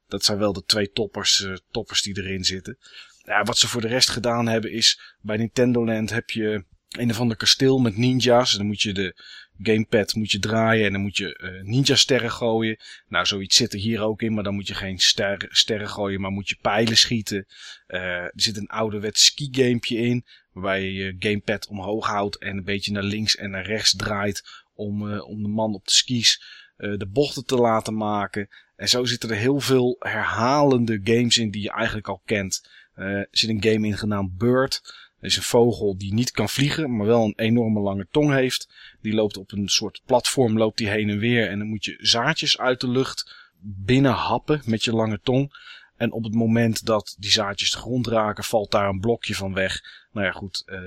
dat 0.09 0.25
zijn 0.25 0.39
wel 0.39 0.53
de 0.53 0.65
twee 0.65 0.91
toppers, 0.91 1.41
uh, 1.41 1.57
toppers 1.71 2.03
die 2.03 2.19
erin 2.19 2.45
zitten. 2.45 2.79
Ja, 3.25 3.43
wat 3.43 3.59
ze 3.59 3.69
voor 3.69 3.81
de 3.81 3.89
rest 3.89 4.09
gedaan 4.09 4.49
hebben 4.49 4.73
is, 4.73 5.17
bij 5.21 5.37
Nintendo 5.37 5.85
Land 5.85 6.11
heb 6.11 6.31
je 6.31 6.65
een 6.89 7.11
of 7.11 7.21
ander 7.21 7.37
kasteel 7.37 7.79
met 7.79 7.97
ninja's. 7.97 8.53
Dan 8.53 8.67
moet 8.67 8.83
je 8.83 8.93
de 8.93 9.15
gamepad 9.63 10.15
moet 10.15 10.31
je 10.31 10.39
draaien 10.39 10.87
en 10.87 10.93
dan 10.93 11.01
moet 11.01 11.17
je 11.17 11.41
uh, 11.43 11.63
ninja 11.63 11.95
sterren 11.95 12.31
gooien. 12.31 12.77
Nou, 13.09 13.27
zoiets 13.27 13.57
zit 13.57 13.73
er 13.73 13.79
hier 13.79 14.01
ook 14.01 14.23
in, 14.23 14.35
maar 14.35 14.45
dan 14.45 14.55
moet 14.55 14.69
je 14.69 14.75
geen 14.75 14.99
ster, 14.99 15.47
sterren 15.49 15.89
gooien, 15.89 16.21
maar 16.21 16.31
moet 16.31 16.49
je 16.49 16.59
pijlen 16.61 16.97
schieten. 16.97 17.47
Uh, 17.89 18.01
er 18.01 18.33
zit 18.35 18.57
een 18.57 18.69
ouderwets 18.69 19.25
ski 19.25 19.49
gamepje 19.51 19.97
in, 19.97 20.25
waarbij 20.53 20.83
je 20.83 20.93
je 20.93 21.17
gamepad 21.19 21.67
omhoog 21.67 22.07
houdt 22.07 22.39
en 22.39 22.57
een 22.57 22.65
beetje 22.65 22.93
naar 22.93 23.03
links 23.03 23.37
en 23.37 23.51
naar 23.51 23.67
rechts 23.67 23.97
draait 23.97 24.43
om, 24.75 25.19
om 25.21 25.43
de 25.43 25.49
man 25.49 25.75
op 25.75 25.85
de 25.85 25.93
skis 25.93 26.43
de 26.77 27.09
bochten 27.13 27.45
te 27.45 27.57
laten 27.57 27.97
maken. 27.97 28.49
En 28.77 28.89
zo 28.89 29.05
zitten 29.05 29.31
er 29.31 29.37
heel 29.37 29.61
veel 29.61 29.97
herhalende 29.99 31.01
games 31.05 31.39
in 31.39 31.51
die 31.51 31.63
je 31.63 31.71
eigenlijk 31.71 32.09
al 32.09 32.23
kent. 32.25 32.69
Uh, 32.97 33.07
er 33.07 33.29
zit 33.31 33.51
een 33.51 33.63
game 33.63 33.87
in 33.87 33.97
genaamd 33.97 34.37
Bird. 34.37 34.81
Dat 35.21 35.31
is 35.31 35.37
een 35.37 35.43
vogel 35.43 35.99
die 35.99 36.15
niet 36.15 36.31
kan 36.31 36.49
vliegen, 36.49 36.97
maar 36.97 37.07
wel 37.07 37.25
een 37.25 37.35
enorme 37.37 37.81
lange 37.81 38.07
tong 38.11 38.33
heeft. 38.33 38.69
Die 39.01 39.15
loopt 39.15 39.37
op 39.37 39.53
een 39.53 39.69
soort 39.69 40.03
platform, 40.07 40.59
loopt 40.59 40.79
die 40.79 40.89
heen 40.89 41.11
en 41.11 41.19
weer. 41.19 41.49
En 41.49 41.59
dan 41.59 41.69
moet 41.69 41.85
je 41.85 41.97
zaadjes 41.99 42.59
uit 42.59 42.81
de 42.81 42.89
lucht 42.89 43.49
binnen 43.61 44.13
happen 44.13 44.63
met 44.65 44.85
je 44.85 44.93
lange 44.93 45.21
tong. 45.23 45.53
En 45.97 46.13
op 46.13 46.25
het 46.25 46.35
moment 46.35 46.85
dat 46.85 47.17
die 47.19 47.31
zaadjes 47.31 47.71
de 47.71 47.79
grond 47.79 48.07
raken, 48.07 48.45
valt 48.45 48.71
daar 48.71 48.89
een 48.89 49.01
blokje 49.01 49.35
van 49.35 49.55
weg. 49.55 49.81
Nou 50.13 50.27
ja, 50.27 50.33
goed. 50.33 50.63
Uh, 50.67 50.79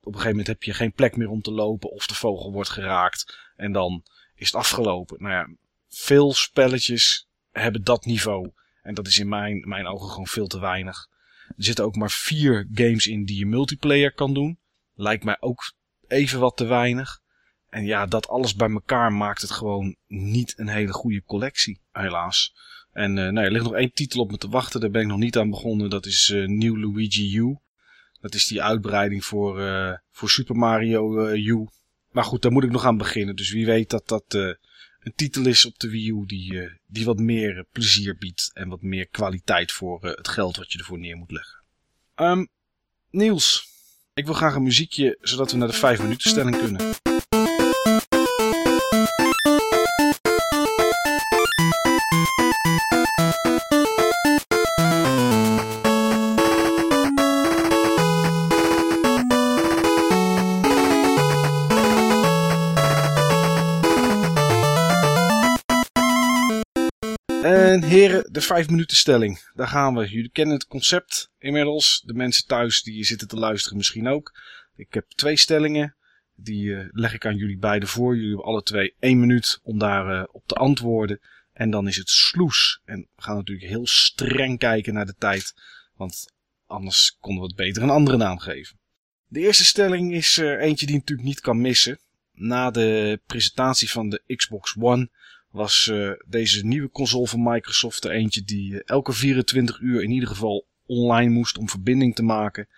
op 0.00 0.12
een 0.12 0.20
gegeven 0.20 0.30
moment 0.30 0.46
heb 0.46 0.62
je 0.62 0.72
geen 0.72 0.92
plek 0.92 1.16
meer 1.16 1.28
om 1.28 1.42
te 1.42 1.52
lopen 1.52 1.90
of 1.90 2.06
de 2.06 2.14
vogel 2.14 2.52
wordt 2.52 2.70
geraakt. 2.70 3.38
En 3.56 3.72
dan 3.72 4.02
is 4.34 4.46
het 4.46 4.56
afgelopen. 4.56 5.22
Nou 5.22 5.32
ja, 5.32 5.48
veel 5.96 6.32
spelletjes 6.32 7.28
hebben 7.50 7.84
dat 7.84 8.04
niveau. 8.04 8.50
En 8.82 8.94
dat 8.94 9.06
is 9.06 9.18
in 9.18 9.28
mijn, 9.28 9.68
mijn 9.68 9.86
ogen 9.86 10.08
gewoon 10.08 10.26
veel 10.26 10.46
te 10.46 10.60
weinig. 10.60 11.08
Er 11.48 11.64
zitten 11.64 11.84
ook 11.84 11.96
maar 11.96 12.10
vier 12.10 12.68
games 12.72 13.06
in 13.06 13.24
die 13.24 13.38
je 13.38 13.46
multiplayer 13.46 14.12
kan 14.12 14.34
doen. 14.34 14.58
Lijkt 14.94 15.24
mij 15.24 15.36
ook 15.40 15.74
even 16.08 16.40
wat 16.40 16.56
te 16.56 16.64
weinig. 16.64 17.20
en 17.68 17.84
ja, 17.84 18.06
dat 18.06 18.28
alles 18.28 18.54
bij 18.54 18.70
elkaar 18.70 19.12
maakt 19.12 19.40
het 19.40 19.50
gewoon 19.50 19.96
niet 20.06 20.58
een 20.58 20.68
hele 20.68 20.92
goede 20.92 21.22
collectie, 21.22 21.80
helaas. 21.92 22.54
En 22.92 23.16
uh, 23.16 23.28
nou, 23.28 23.46
er 23.46 23.52
ligt 23.52 23.64
nog 23.64 23.74
één 23.74 23.92
titel 23.92 24.20
op 24.20 24.30
me 24.30 24.36
te 24.36 24.48
wachten, 24.48 24.80
daar 24.80 24.90
ben 24.90 25.02
ik 25.02 25.08
nog 25.08 25.18
niet 25.18 25.36
aan 25.36 25.50
begonnen. 25.50 25.90
Dat 25.90 26.06
is 26.06 26.28
uh, 26.28 26.48
New 26.48 26.76
Luigi 26.76 27.36
U. 27.36 27.58
Dat 28.20 28.34
is 28.34 28.46
die 28.46 28.62
uitbreiding 28.62 29.24
voor, 29.24 29.60
uh, 29.60 29.92
voor 30.10 30.30
Super 30.30 30.56
Mario 30.56 31.28
U. 31.28 31.66
Maar 32.10 32.24
goed, 32.24 32.42
daar 32.42 32.52
moet 32.52 32.64
ik 32.64 32.70
nog 32.70 32.84
aan 32.84 32.96
beginnen. 32.96 33.36
Dus 33.36 33.52
wie 33.52 33.66
weet 33.66 33.90
dat 33.90 34.08
dat 34.08 34.56
een 35.06 35.14
titel 35.14 35.46
is 35.46 35.64
op 35.64 35.78
de 35.78 35.90
Wii 35.90 36.10
U 36.10 36.26
die, 36.26 36.70
die 36.86 37.04
wat 37.04 37.18
meer 37.18 37.66
plezier 37.72 38.16
biedt. 38.18 38.50
En 38.54 38.68
wat 38.68 38.82
meer 38.82 39.08
kwaliteit 39.08 39.72
voor 39.72 40.04
het 40.04 40.28
geld 40.28 40.56
wat 40.56 40.72
je 40.72 40.78
ervoor 40.78 40.98
neer 40.98 41.16
moet 41.16 41.30
leggen. 41.30 41.62
Um, 42.14 42.48
Niels, 43.10 43.68
ik 44.14 44.24
wil 44.24 44.34
graag 44.34 44.54
een 44.54 44.62
muziekje 44.62 45.18
zodat 45.20 45.50
we 45.50 45.56
naar 45.56 45.68
de 45.68 45.74
5 45.74 46.02
minuten 46.02 46.30
stelling 46.30 46.58
kunnen. 46.58 46.94
Heren, 67.96 68.32
de 68.32 68.40
5 68.40 68.68
minuten 68.68 68.96
stelling. 68.96 69.50
Daar 69.54 69.68
gaan 69.68 69.94
we. 69.94 70.08
Jullie 70.08 70.30
kennen 70.30 70.54
het 70.54 70.66
concept 70.66 71.30
inmiddels. 71.38 72.02
De 72.04 72.14
mensen 72.14 72.46
thuis 72.46 72.82
die 72.82 73.04
zitten 73.04 73.28
te 73.28 73.36
luisteren 73.36 73.76
misschien 73.76 74.08
ook. 74.08 74.40
Ik 74.76 74.94
heb 74.94 75.08
twee 75.08 75.36
stellingen. 75.36 75.96
Die 76.34 76.64
uh, 76.64 76.88
leg 76.90 77.14
ik 77.14 77.26
aan 77.26 77.36
jullie 77.36 77.58
beiden 77.58 77.88
voor. 77.88 78.14
Jullie 78.14 78.28
hebben 78.28 78.46
alle 78.46 78.62
twee 78.62 78.94
één 78.98 79.20
minuut 79.20 79.60
om 79.62 79.78
daar 79.78 80.14
uh, 80.14 80.24
op 80.32 80.46
te 80.46 80.54
antwoorden. 80.54 81.20
En 81.52 81.70
dan 81.70 81.88
is 81.88 81.96
het 81.96 82.08
sloes. 82.08 82.80
En 82.84 83.08
we 83.16 83.22
gaan 83.22 83.36
natuurlijk 83.36 83.68
heel 83.68 83.86
streng 83.86 84.58
kijken 84.58 84.94
naar 84.94 85.06
de 85.06 85.14
tijd. 85.18 85.54
Want 85.94 86.32
anders 86.66 87.16
konden 87.20 87.42
we 87.42 87.48
het 87.48 87.56
beter 87.56 87.82
een 87.82 87.90
andere 87.90 88.16
naam 88.16 88.38
geven. 88.38 88.78
De 89.26 89.40
eerste 89.40 89.64
stelling 89.64 90.12
is 90.12 90.38
uh, 90.38 90.62
eentje 90.62 90.86
die 90.86 90.96
natuurlijk 90.96 91.28
niet 91.28 91.40
kan 91.40 91.60
missen. 91.60 91.98
Na 92.32 92.70
de 92.70 93.20
presentatie 93.26 93.90
van 93.90 94.08
de 94.08 94.22
Xbox 94.36 94.76
One 94.78 95.10
was 95.56 95.88
uh, 95.92 96.10
deze 96.26 96.66
nieuwe 96.66 96.90
console 96.90 97.26
van 97.26 97.42
Microsoft 97.42 98.04
er 98.04 98.10
eentje 98.10 98.42
die 98.44 98.72
uh, 98.72 98.80
elke 98.84 99.12
24 99.12 99.80
uur 99.80 100.02
in 100.02 100.10
ieder 100.10 100.28
geval 100.28 100.66
online 100.86 101.30
moest 101.30 101.58
om 101.58 101.68
verbinding 101.68 102.14
te 102.14 102.22
maken. 102.22 102.68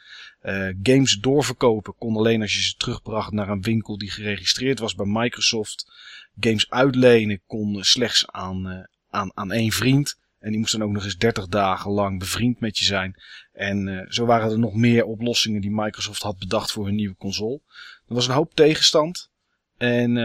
Uh, 0.42 0.68
games 0.82 1.18
doorverkopen 1.20 1.94
kon 1.98 2.16
alleen 2.16 2.40
als 2.40 2.54
je 2.54 2.62
ze 2.62 2.76
terugbracht 2.76 3.32
naar 3.32 3.48
een 3.48 3.62
winkel 3.62 3.98
die 3.98 4.10
geregistreerd 4.10 4.78
was 4.78 4.94
bij 4.94 5.06
Microsoft. 5.06 5.92
Games 6.40 6.70
uitlenen 6.70 7.40
kon 7.46 7.84
slechts 7.84 8.26
aan, 8.26 8.86
aan, 9.10 9.30
aan 9.34 9.52
één 9.52 9.72
vriend. 9.72 10.18
En 10.38 10.50
die 10.50 10.58
moest 10.58 10.72
dan 10.72 10.82
ook 10.82 10.92
nog 10.92 11.04
eens 11.04 11.18
30 11.18 11.46
dagen 11.46 11.90
lang 11.90 12.18
bevriend 12.18 12.60
met 12.60 12.78
je 12.78 12.84
zijn. 12.84 13.22
En 13.52 14.06
zo 14.08 14.26
waren 14.26 14.50
er 14.50 14.58
nog 14.58 14.74
meer 14.74 15.04
oplossingen 15.04 15.60
die 15.60 15.74
Microsoft 15.74 16.22
had 16.22 16.38
bedacht 16.38 16.72
voor 16.72 16.84
hun 16.84 16.94
nieuwe 16.94 17.16
console. 17.16 17.60
Er 18.08 18.14
was 18.14 18.28
een 18.28 18.34
hoop 18.34 18.54
tegenstand. 18.54 19.30
En 19.76 20.16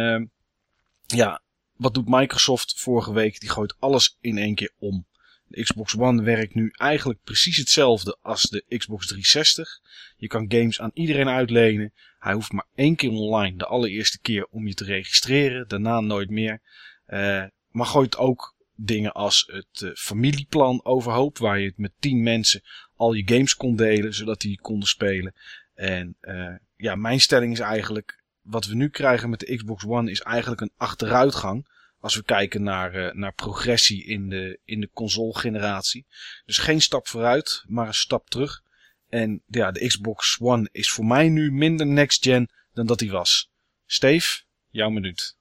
ja, 1.05 1.42
wat 1.75 1.93
doet 1.93 2.07
Microsoft 2.07 2.79
vorige 2.79 3.13
week? 3.13 3.39
Die 3.39 3.49
gooit 3.49 3.75
alles 3.79 4.17
in 4.21 4.38
één 4.38 4.55
keer 4.55 4.71
om. 4.77 5.07
De 5.47 5.63
Xbox 5.63 5.97
One 5.97 6.23
werkt 6.23 6.55
nu 6.55 6.69
eigenlijk 6.71 7.19
precies 7.23 7.57
hetzelfde 7.57 8.17
als 8.21 8.41
de 8.41 8.77
Xbox 8.77 9.07
360. 9.07 9.79
Je 10.15 10.27
kan 10.27 10.45
games 10.47 10.81
aan 10.81 10.91
iedereen 10.93 11.29
uitlenen. 11.29 11.93
Hij 12.19 12.33
hoeft 12.33 12.51
maar 12.51 12.67
één 12.75 12.95
keer 12.95 13.09
online, 13.09 13.57
de 13.57 13.65
allereerste 13.65 14.19
keer, 14.19 14.47
om 14.49 14.67
je 14.67 14.73
te 14.73 14.83
registreren. 14.83 15.67
Daarna 15.67 15.99
nooit 15.99 16.29
meer. 16.29 16.62
Uh, 17.07 17.43
maar 17.69 17.86
gooit 17.86 18.17
ook 18.17 18.55
dingen 18.75 19.12
als 19.12 19.43
het 19.51 19.81
uh, 19.81 19.91
familieplan 19.93 20.86
overhoop. 20.86 21.38
Waar 21.38 21.59
je 21.59 21.67
het 21.67 21.77
met 21.77 21.91
10 21.99 22.23
mensen 22.23 22.62
al 22.95 23.13
je 23.13 23.27
games 23.27 23.55
kon 23.55 23.75
delen, 23.75 24.13
zodat 24.13 24.41
die 24.41 24.62
konden 24.62 24.88
spelen. 24.88 25.33
En 25.73 26.17
uh, 26.21 26.55
ja, 26.75 26.95
mijn 26.95 27.19
stelling 27.19 27.53
is 27.53 27.59
eigenlijk 27.59 28.22
wat 28.43 28.65
we 28.65 28.75
nu 28.75 28.89
krijgen 28.89 29.29
met 29.29 29.39
de 29.39 29.56
Xbox 29.56 29.86
One 29.86 30.12
is 30.12 30.21
eigenlijk 30.21 30.62
een 30.62 30.73
achteruitgang. 30.77 31.71
Als 31.99 32.15
we 32.15 32.23
kijken 32.23 32.63
naar, 32.63 32.95
uh, 32.95 33.12
naar 33.12 33.34
progressie 33.34 34.06
in 34.06 34.29
de, 34.29 34.60
in 34.63 34.79
de 34.79 34.89
console 34.93 35.38
generatie. 35.38 36.06
Dus 36.45 36.58
geen 36.58 36.82
stap 36.82 37.08
vooruit, 37.08 37.63
maar 37.67 37.88
een 37.88 37.93
stap 37.93 38.29
terug. 38.29 38.62
En 39.10 39.43
ja, 39.47 39.71
de 39.71 39.88
Xbox 39.88 40.38
One 40.39 40.69
is 40.71 40.91
voor 40.91 41.06
mij 41.06 41.29
nu 41.29 41.51
minder 41.51 41.88
next 41.88 42.23
gen 42.23 42.49
dan 42.73 42.86
dat 42.86 42.99
hij 42.99 43.10
was. 43.10 43.51
Steve, 43.86 44.43
jouw 44.69 44.89
minuut. 44.89 45.38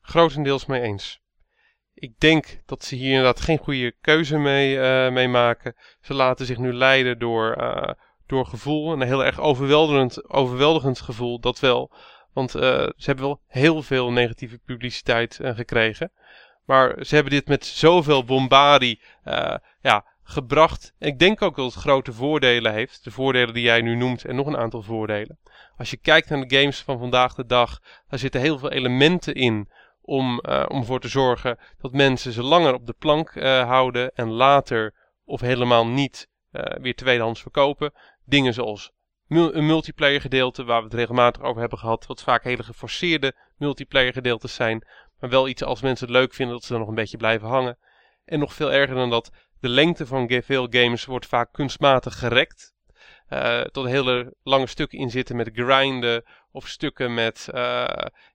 Grotendeels 0.00 0.66
mee 0.66 0.80
eens. 0.80 1.20
Ik 1.94 2.20
denk 2.20 2.60
dat 2.66 2.84
ze 2.84 2.94
hier 2.94 3.08
inderdaad 3.08 3.40
geen 3.40 3.58
goede 3.58 3.94
keuze 4.00 4.38
mee, 4.38 4.76
uh, 4.76 5.12
mee 5.12 5.28
maken. 5.28 5.74
Ze 6.00 6.14
laten 6.14 6.46
zich 6.46 6.58
nu 6.58 6.72
leiden 6.72 7.18
door, 7.18 7.56
uh, 7.58 7.90
door 8.26 8.46
gevoel. 8.46 8.92
Een 8.92 9.02
heel 9.02 9.24
erg 9.24 9.40
overweldigend, 9.40 10.30
overweldigend 10.30 11.00
gevoel, 11.00 11.40
dat 11.40 11.60
wel. 11.60 11.90
Want 12.32 12.56
uh, 12.56 12.62
ze 12.96 13.04
hebben 13.04 13.24
wel 13.24 13.40
heel 13.46 13.82
veel 13.82 14.12
negatieve 14.12 14.58
publiciteit 14.58 15.38
uh, 15.42 15.54
gekregen. 15.54 16.12
Maar 16.64 17.04
ze 17.04 17.14
hebben 17.14 17.32
dit 17.32 17.48
met 17.48 17.66
zoveel 17.66 18.24
bombardie 18.24 19.00
uh, 19.24 19.54
ja, 19.80 20.04
gebracht. 20.22 20.94
En 20.98 21.08
ik 21.08 21.18
denk 21.18 21.42
ook 21.42 21.56
dat 21.56 21.64
het 21.64 21.82
grote 21.82 22.12
voordelen 22.12 22.72
heeft. 22.72 23.04
De 23.04 23.10
voordelen 23.10 23.54
die 23.54 23.62
jij 23.62 23.80
nu 23.80 23.96
noemt 23.96 24.24
en 24.24 24.36
nog 24.36 24.46
een 24.46 24.56
aantal 24.56 24.82
voordelen. 24.82 25.38
Als 25.76 25.90
je 25.90 25.96
kijkt 25.96 26.28
naar 26.28 26.46
de 26.46 26.56
games 26.58 26.82
van 26.82 26.98
vandaag 26.98 27.34
de 27.34 27.46
dag, 27.46 27.80
daar 28.08 28.18
zitten 28.18 28.40
heel 28.40 28.58
veel 28.58 28.70
elementen 28.70 29.34
in 29.34 29.68
om, 30.00 30.38
om 30.68 30.80
ervoor 30.80 31.00
te 31.00 31.08
zorgen 31.08 31.58
dat 31.80 31.92
mensen 31.92 32.32
ze 32.32 32.42
langer 32.42 32.74
op 32.74 32.86
de 32.86 32.94
plank 32.98 33.34
houden 33.42 34.14
en 34.14 34.30
later 34.30 34.94
of 35.24 35.40
helemaal 35.40 35.86
niet 35.86 36.28
weer 36.80 36.94
tweedehands 36.94 37.42
verkopen. 37.42 37.92
Dingen 38.24 38.54
zoals 38.54 38.92
een 39.28 39.66
multiplayer 39.66 40.20
gedeelte 40.20 40.64
waar 40.64 40.78
we 40.78 40.84
het 40.84 40.94
regelmatig 40.94 41.42
over 41.42 41.60
hebben 41.60 41.78
gehad. 41.78 42.06
Wat 42.06 42.22
vaak 42.22 42.44
hele 42.44 42.62
geforceerde 42.62 43.34
multiplayer 43.56 44.12
gedeeltes 44.12 44.54
zijn. 44.54 44.86
Maar 45.20 45.30
wel 45.30 45.48
iets 45.48 45.62
als 45.62 45.82
mensen 45.82 46.06
het 46.06 46.16
leuk 46.16 46.34
vinden 46.34 46.54
dat 46.54 46.64
ze 46.64 46.72
er 46.72 46.78
nog 46.78 46.88
een 46.88 46.94
beetje 46.94 47.16
blijven 47.16 47.48
hangen. 47.48 47.78
En 48.24 48.38
nog 48.38 48.54
veel 48.54 48.72
erger 48.72 48.94
dan 48.94 49.10
dat, 49.10 49.30
de 49.60 49.68
lengte 49.68 50.06
van 50.06 50.42
veel 50.42 50.66
games 50.70 51.04
wordt 51.04 51.26
vaak 51.26 51.52
kunstmatig 51.52 52.18
gerekt. 52.18 52.74
Uh, 53.30 53.60
tot 53.60 53.86
hele 53.86 54.34
lange 54.42 54.66
stukken 54.66 54.98
in 54.98 55.10
zitten 55.10 55.36
met 55.36 55.50
grinden. 55.52 56.24
Of 56.50 56.68
stukken 56.68 57.14
met 57.14 57.48
uh, 57.54 57.86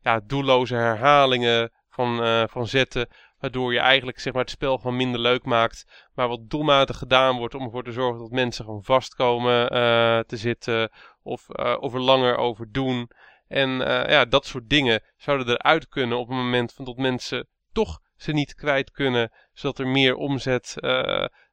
ja, 0.02 0.19
doelloze 0.25 0.75
herhalingen 0.75 1.71
van, 1.89 2.23
uh, 2.23 2.43
van 2.47 2.67
zetten. 2.67 3.08
Waardoor 3.39 3.73
je 3.73 3.80
eigenlijk 3.80 4.19
zeg 4.19 4.34
maar, 4.34 4.41
het 4.41 4.52
spel 4.52 4.78
gewoon 4.78 4.95
minder 4.95 5.21
leuk 5.21 5.45
maakt. 5.45 6.08
Maar 6.13 6.28
wat 6.28 6.49
doelmatig 6.49 6.97
gedaan 6.97 7.38
wordt 7.38 7.56
om 7.56 7.63
ervoor 7.63 7.84
te 7.84 7.91
zorgen 7.91 8.19
dat 8.19 8.32
mensen 8.32 8.65
gewoon 8.65 8.84
vastkomen 8.84 9.62
uh, 9.62 10.19
te 10.19 10.38
zitten. 10.38 10.91
Of, 11.23 11.45
uh, 11.49 11.78
of 11.80 11.93
er 11.93 11.99
langer 11.99 12.36
over 12.38 12.71
doen. 12.71 13.10
En 13.47 13.69
uh, 13.69 13.86
ja, 13.86 14.25
dat 14.25 14.45
soort 14.45 14.69
dingen 14.69 15.04
zouden 15.17 15.49
eruit 15.49 15.88
kunnen 15.88 16.17
op 16.17 16.28
het 16.28 16.38
moment 16.38 16.73
van 16.73 16.86
dat 16.86 16.97
mensen 16.97 17.47
toch 17.71 17.99
ze 18.15 18.32
niet 18.32 18.56
kwijt 18.56 18.91
kunnen. 18.91 19.32
Zodat 19.54 19.80
er 19.80 19.88
meer 19.88 20.15
omzet 20.15 20.75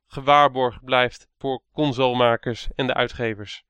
gewaarborgd 0.06 0.84
blijft 0.84 1.28
voor 1.38 1.62
consolemakers 1.72 2.68
en 2.74 2.86
de 2.86 2.94
uitgevers. 2.94 3.64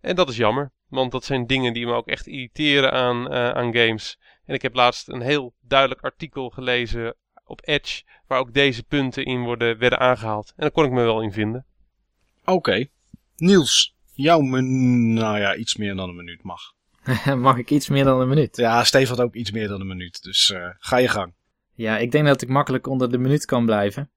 En 0.00 0.16
dat 0.16 0.28
is 0.28 0.36
jammer, 0.36 0.72
want 0.88 1.12
dat 1.12 1.24
zijn 1.24 1.46
dingen 1.46 1.72
die 1.72 1.86
me 1.86 1.92
ook 1.92 2.06
echt 2.06 2.26
irriteren 2.26 2.92
aan, 2.92 3.32
aan 3.32 3.74
games. 3.74 4.18
En 4.44 4.54
ik 4.54 4.62
heb 4.62 4.74
laatst 4.74 5.08
een 5.08 5.20
heel 5.20 5.54
duidelijk 5.60 6.00
artikel 6.00 6.50
gelezen 6.50 7.14
op 7.48 7.60
Edge, 7.64 8.02
waar 8.26 8.38
ook 8.38 8.54
deze 8.54 8.82
punten 8.82 9.24
in 9.24 9.42
worden, 9.42 9.78
werden 9.78 9.98
aangehaald. 9.98 10.48
En 10.48 10.62
daar 10.62 10.70
kon 10.70 10.84
ik 10.84 10.90
me 10.90 11.02
wel 11.02 11.22
in 11.22 11.32
vinden. 11.32 11.66
Oké. 12.40 12.52
Okay. 12.52 12.90
Niels, 13.36 13.96
jouw 14.12 14.40
nou 14.40 15.38
ja, 15.38 15.56
iets 15.56 15.76
meer 15.76 15.94
dan 15.94 16.08
een 16.08 16.16
minuut 16.16 16.42
mag. 16.42 16.60
mag 17.36 17.56
ik 17.56 17.70
iets 17.70 17.88
meer 17.88 18.04
dan 18.04 18.20
een 18.20 18.28
minuut? 18.28 18.56
Ja, 18.56 18.84
Steve 18.84 19.08
had 19.08 19.20
ook 19.20 19.34
iets 19.34 19.50
meer 19.50 19.68
dan 19.68 19.80
een 19.80 19.86
minuut, 19.86 20.22
dus 20.22 20.50
uh, 20.54 20.68
ga 20.78 20.96
je 20.96 21.08
gang. 21.08 21.34
Ja, 21.74 21.98
ik 21.98 22.10
denk 22.10 22.26
dat 22.26 22.42
ik 22.42 22.48
makkelijk 22.48 22.86
onder 22.86 23.10
de 23.10 23.18
minuut 23.18 23.44
kan 23.44 23.64
blijven. 23.64 24.10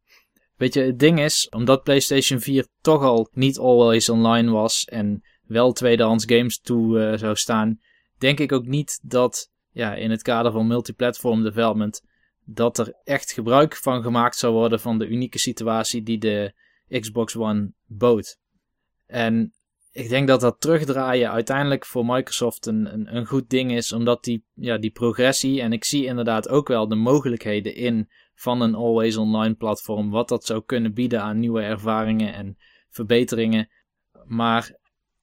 Weet 0.57 0.73
je, 0.73 0.81
het 0.81 0.99
ding 0.99 1.19
is, 1.19 1.49
omdat 1.49 1.83
PlayStation 1.83 2.39
4 2.39 2.67
toch 2.81 3.03
al 3.03 3.29
niet 3.31 3.57
always 3.57 4.09
online 4.09 4.51
was 4.51 4.85
en 4.85 5.23
wel 5.43 5.71
tweedehands 5.71 6.25
games 6.25 6.59
toe 6.59 6.99
uh, 6.99 7.17
zou 7.17 7.35
staan, 7.35 7.79
denk 8.17 8.39
ik 8.39 8.51
ook 8.51 8.65
niet 8.65 8.99
dat 9.03 9.51
ja, 9.71 9.95
in 9.95 10.11
het 10.11 10.21
kader 10.21 10.51
van 10.51 10.67
multiplatform 10.67 11.43
development 11.43 12.01
dat 12.45 12.77
er 12.77 12.93
echt 13.03 13.31
gebruik 13.31 13.75
van 13.75 14.01
gemaakt 14.01 14.35
zou 14.35 14.53
worden 14.53 14.79
van 14.79 14.99
de 14.99 15.07
unieke 15.07 15.39
situatie 15.39 16.03
die 16.03 16.17
de 16.17 16.53
Xbox 16.99 17.35
One 17.35 17.71
bood. 17.85 18.37
En 19.05 19.53
ik 19.91 20.09
denk 20.09 20.27
dat 20.27 20.41
dat 20.41 20.61
terugdraaien 20.61 21.31
uiteindelijk 21.31 21.85
voor 21.85 22.05
Microsoft 22.05 22.65
een, 22.65 23.15
een, 23.15 23.25
goed 23.25 23.49
ding 23.49 23.71
is, 23.71 23.91
omdat 23.91 24.23
die, 24.23 24.45
ja, 24.53 24.77
die 24.77 24.91
progressie, 24.91 25.61
en 25.61 25.73
ik 25.73 25.85
zie 25.85 26.05
inderdaad 26.05 26.49
ook 26.49 26.67
wel 26.67 26.87
de 26.87 26.95
mogelijkheden 26.95 27.75
in 27.75 28.09
van 28.33 28.61
een 28.61 28.75
always 28.75 29.17
online 29.17 29.53
platform, 29.53 30.09
wat 30.09 30.29
dat 30.29 30.45
zou 30.45 30.63
kunnen 30.65 30.93
bieden 30.93 31.21
aan 31.21 31.39
nieuwe 31.39 31.61
ervaringen 31.61 32.33
en 32.33 32.57
verbeteringen. 32.89 33.69
Maar 34.25 34.79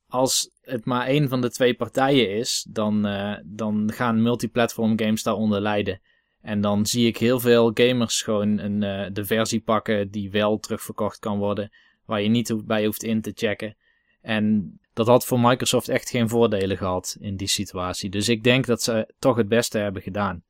als 0.06 0.50
het 0.60 0.84
maar 0.84 1.06
één 1.06 1.28
van 1.28 1.40
de 1.40 1.50
twee 1.50 1.74
partijen 1.74 2.30
is, 2.30 2.66
dan, 2.70 3.06
uh, 3.06 3.36
dan 3.44 3.92
gaan 3.92 4.22
multiplatform 4.22 4.98
games 4.98 5.22
daaronder 5.22 5.60
lijden. 5.60 6.00
En 6.48 6.60
dan 6.60 6.86
zie 6.86 7.06
ik 7.06 7.16
heel 7.16 7.40
veel 7.40 7.70
gamers 7.74 8.22
gewoon 8.22 8.58
een, 8.58 8.82
uh, 8.82 9.06
de 9.12 9.24
versie 9.24 9.60
pakken 9.60 10.10
die 10.10 10.30
wel 10.30 10.58
terugverkocht 10.58 11.18
kan 11.18 11.38
worden, 11.38 11.72
waar 12.04 12.20
je 12.20 12.28
niet 12.28 12.66
bij 12.66 12.84
hoeft 12.84 13.02
in 13.02 13.20
te 13.20 13.32
checken. 13.34 13.76
En 14.20 14.78
dat 14.92 15.06
had 15.06 15.26
voor 15.26 15.40
Microsoft 15.40 15.88
echt 15.88 16.10
geen 16.10 16.28
voordelen 16.28 16.76
gehad 16.76 17.16
in 17.20 17.36
die 17.36 17.48
situatie. 17.48 18.10
Dus 18.10 18.28
ik 18.28 18.44
denk 18.44 18.66
dat 18.66 18.82
ze 18.82 19.14
toch 19.18 19.36
het 19.36 19.48
beste 19.48 19.78
hebben 19.78 20.02
gedaan. 20.02 20.44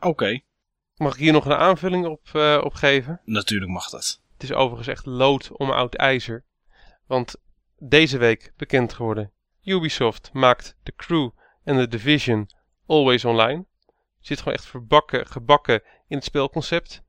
Oké. 0.00 0.40
Mag 0.96 1.12
ik 1.12 1.20
hier 1.20 1.32
nog 1.32 1.44
een 1.44 1.52
aanvulling 1.52 2.06
op, 2.06 2.28
uh, 2.36 2.60
op 2.64 2.74
geven? 2.74 3.20
Natuurlijk 3.24 3.70
mag 3.70 3.90
dat. 3.90 4.20
Het 4.32 4.42
is 4.42 4.52
overigens 4.52 4.88
echt 4.88 5.06
lood 5.06 5.50
om 5.52 5.70
oud 5.70 5.94
ijzer. 5.94 6.44
Want 7.06 7.36
deze 7.78 8.18
week 8.18 8.52
bekend 8.56 8.92
geworden. 8.92 9.32
Ubisoft 9.62 10.30
maakt 10.32 10.76
The 10.82 10.92
Crew 10.96 11.30
en 11.64 11.76
The 11.76 11.88
Division 11.88 12.48
Always 12.86 13.24
Online. 13.24 13.64
Zit 14.22 14.38
gewoon 14.38 14.54
echt 14.54 14.66
verbakken, 14.66 15.26
gebakken 15.26 15.82
in 16.08 16.16
het 16.16 16.24
spelconcept. 16.24 17.02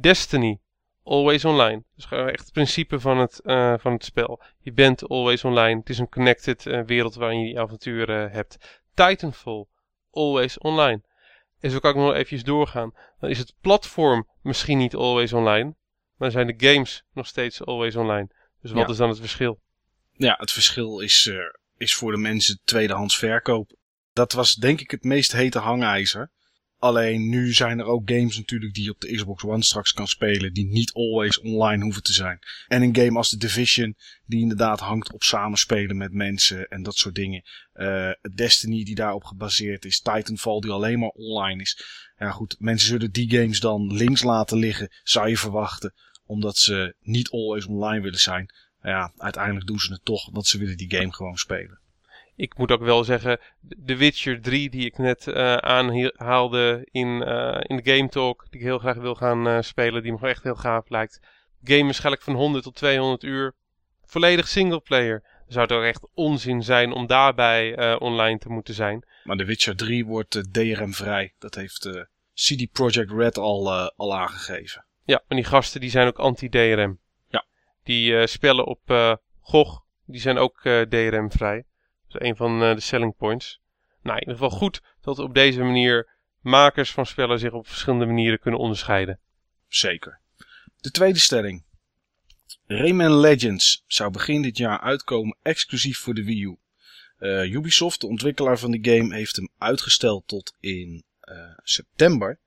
Destiny 0.00 0.60
Always 1.02 1.44
Online. 1.44 1.84
Dus 1.96 2.04
gewoon 2.04 2.28
echt 2.28 2.44
het 2.44 2.52
principe 2.52 3.00
van 3.00 3.18
het, 3.18 3.40
uh, 3.44 3.74
van 3.78 3.92
het 3.92 4.04
spel. 4.04 4.42
Je 4.60 4.72
bent 4.72 5.08
always 5.08 5.44
online. 5.44 5.78
Het 5.78 5.88
is 5.88 5.98
een 5.98 6.08
connected 6.08 6.66
uh, 6.66 6.82
wereld 6.82 7.14
waarin 7.14 7.38
je 7.40 7.46
die 7.46 7.60
avonturen 7.60 8.30
hebt. 8.30 8.80
Titanfall 8.94 9.66
Always 10.10 10.58
Online. 10.58 11.02
En 11.60 11.70
zo 11.70 11.78
kan 11.78 11.90
ik 11.90 11.96
nog 11.96 12.14
even 12.14 12.44
doorgaan. 12.44 12.94
Dan 13.20 13.30
is 13.30 13.38
het 13.38 13.54
platform 13.60 14.28
misschien 14.42 14.78
niet 14.78 14.94
always 14.94 15.32
online. 15.32 15.74
Maar 16.16 16.30
zijn 16.30 16.46
de 16.46 16.66
games 16.72 17.04
nog 17.12 17.26
steeds 17.26 17.64
always 17.64 17.96
online. 17.96 18.28
Dus 18.62 18.70
wat 18.70 18.82
Ja. 18.86 18.88
is 18.88 18.96
dan 18.96 19.08
het 19.08 19.18
verschil? 19.18 19.60
Ja, 20.12 20.34
het 20.38 20.50
verschil 20.50 21.00
is, 21.00 21.26
eh, 21.26 21.36
is 21.76 21.94
voor 21.94 22.12
de 22.12 22.18
mensen 22.18 22.60
tweedehands 22.64 23.18
verkoop. 23.18 23.72
Dat 24.12 24.32
was 24.32 24.54
denk 24.54 24.80
ik 24.80 24.90
het 24.90 25.04
meest 25.04 25.32
hete 25.32 25.58
hangijzer. 25.58 26.30
Alleen 26.80 27.28
nu 27.28 27.52
zijn 27.52 27.78
er 27.78 27.84
ook 27.84 28.10
games 28.10 28.36
natuurlijk 28.36 28.74
die 28.74 28.84
je 28.84 28.90
op 28.90 29.00
de 29.00 29.14
Xbox 29.14 29.44
One 29.44 29.62
straks 29.62 29.92
kan 29.92 30.08
spelen. 30.08 30.52
Die 30.52 30.66
niet 30.66 30.92
always 30.92 31.40
online 31.40 31.82
hoeven 31.82 32.02
te 32.02 32.12
zijn. 32.12 32.38
En 32.68 32.82
een 32.82 32.96
game 32.96 33.16
als 33.16 33.28
The 33.28 33.36
Division 33.36 33.96
die 34.26 34.40
inderdaad 34.40 34.80
hangt 34.80 35.12
op 35.12 35.22
samenspelen 35.22 35.96
met 35.96 36.12
mensen 36.12 36.68
en 36.68 36.82
dat 36.82 36.96
soort 36.96 37.14
dingen. 37.14 37.42
Eh, 37.72 38.10
Destiny 38.34 38.84
die 38.84 38.94
daarop 38.94 39.24
gebaseerd 39.24 39.84
is. 39.84 40.00
Titanfall 40.00 40.60
die 40.60 40.70
alleen 40.70 40.98
maar 40.98 41.08
online 41.08 41.62
is. 41.62 41.84
Ja 42.18 42.30
goed, 42.30 42.56
mensen 42.58 42.88
zullen 42.88 43.12
die 43.12 43.30
games 43.30 43.60
dan 43.60 43.94
links 43.94 44.22
laten 44.22 44.58
liggen, 44.58 44.90
zou 45.02 45.28
je 45.28 45.36
verwachten. 45.36 45.94
Omdat 46.26 46.56
ze 46.56 46.94
niet 47.00 47.30
always 47.30 47.66
online 47.66 48.00
willen 48.00 48.20
zijn. 48.20 48.54
Ja, 48.82 49.12
uiteindelijk 49.16 49.66
doen 49.66 49.78
ze 49.78 49.92
het 49.92 50.04
toch, 50.04 50.30
want 50.30 50.46
ze 50.46 50.58
willen 50.58 50.76
die 50.76 50.94
game 50.94 51.12
gewoon 51.12 51.36
spelen. 51.36 51.79
Ik 52.40 52.58
moet 52.58 52.72
ook 52.72 52.82
wel 52.82 53.04
zeggen, 53.04 53.38
The 53.86 53.96
Witcher 53.96 54.40
3 54.40 54.70
die 54.70 54.84
ik 54.84 54.98
net 54.98 55.26
eh, 55.26 55.54
aanhaalde 55.56 56.88
in, 56.90 57.22
eh, 57.22 57.60
in 57.62 57.76
de 57.76 57.96
Game 57.96 58.08
Talk, 58.08 58.46
die 58.50 58.60
ik 58.60 58.66
heel 58.66 58.78
graag 58.78 58.96
wil 58.96 59.14
gaan 59.14 59.48
eh, 59.48 59.60
spelen, 59.60 60.02
die 60.02 60.12
me 60.12 60.28
echt 60.28 60.42
heel 60.42 60.54
gaaf 60.54 60.88
lijkt. 60.88 61.20
Game 61.64 61.84
waarschijnlijk 61.84 62.22
van 62.22 62.34
100 62.34 62.64
tot 62.64 62.74
200 62.74 63.22
uur. 63.22 63.54
Volledig 64.04 64.48
singleplayer. 64.48 65.22
Zou 65.48 65.66
het 65.66 65.72
ook 65.72 65.82
echt 65.82 66.08
onzin 66.14 66.62
zijn 66.62 66.92
om 66.92 67.06
daarbij 67.06 67.96
online 67.98 68.38
te 68.38 68.48
moeten 68.48 68.74
zijn. 68.74 69.04
Maar 69.24 69.36
The 69.36 69.44
Witcher 69.44 69.76
3 69.76 70.06
wordt 70.06 70.52
DRM-vrij. 70.52 71.34
Dat 71.38 71.54
heeft 71.54 71.88
CD 72.34 72.72
Projekt 72.72 73.10
Red 73.10 73.38
al, 73.38 73.70
al 73.96 74.16
aangegeven. 74.16 74.84
Ja, 75.04 75.22
en 75.28 75.36
die 75.36 75.44
gasten 75.44 75.80
die 75.80 75.90
zijn 75.90 76.06
ook 76.06 76.18
anti-DRM. 76.18 76.98
Ja. 77.28 77.44
Die 77.84 78.26
spellen 78.26 78.66
op 78.66 78.80
GOG, 79.40 79.84
die 80.06 80.20
zijn 80.20 80.38
ook 80.38 80.60
DRM-vrij. 80.88 81.64
Dat 82.10 82.22
een 82.22 82.36
van 82.36 82.62
eh, 82.62 82.74
de 82.74 82.80
selling 82.80 83.16
points. 83.16 83.60
Nou, 84.02 84.16
in 84.16 84.28
ieder 84.28 84.42
geval 84.42 84.58
goed 84.58 84.82
dat 85.00 85.18
op 85.18 85.34
deze 85.34 85.62
manier 85.62 86.08
makers 86.40 86.90
van 86.90 87.06
spellen 87.06 87.38
zich 87.38 87.52
op 87.52 87.66
verschillende 87.66 88.06
manieren 88.06 88.38
kunnen 88.38 88.60
onderscheiden. 88.60 89.18
Zeker. 89.68 90.20
De 90.80 90.90
tweede 90.90 91.18
stelling. 91.18 91.64
Rayman 92.66 93.16
Legends 93.16 93.84
zou 93.86 94.10
begin 94.10 94.42
dit 94.42 94.56
jaar 94.56 94.80
uitkomen 94.80 95.36
exclusief 95.42 95.98
voor 95.98 96.14
de 96.14 96.24
Wii 96.24 96.44
U. 96.44 96.56
Eh, 97.18 97.52
Ubisoft, 97.52 98.00
de 98.00 98.06
ontwikkelaar 98.06 98.58
van 98.58 98.70
de 98.70 98.78
game, 98.90 99.14
heeft 99.14 99.36
hem 99.36 99.48
uitgesteld 99.58 100.28
tot 100.28 100.54
in 100.60 101.04
eh, 101.20 101.36
september. 101.62 102.38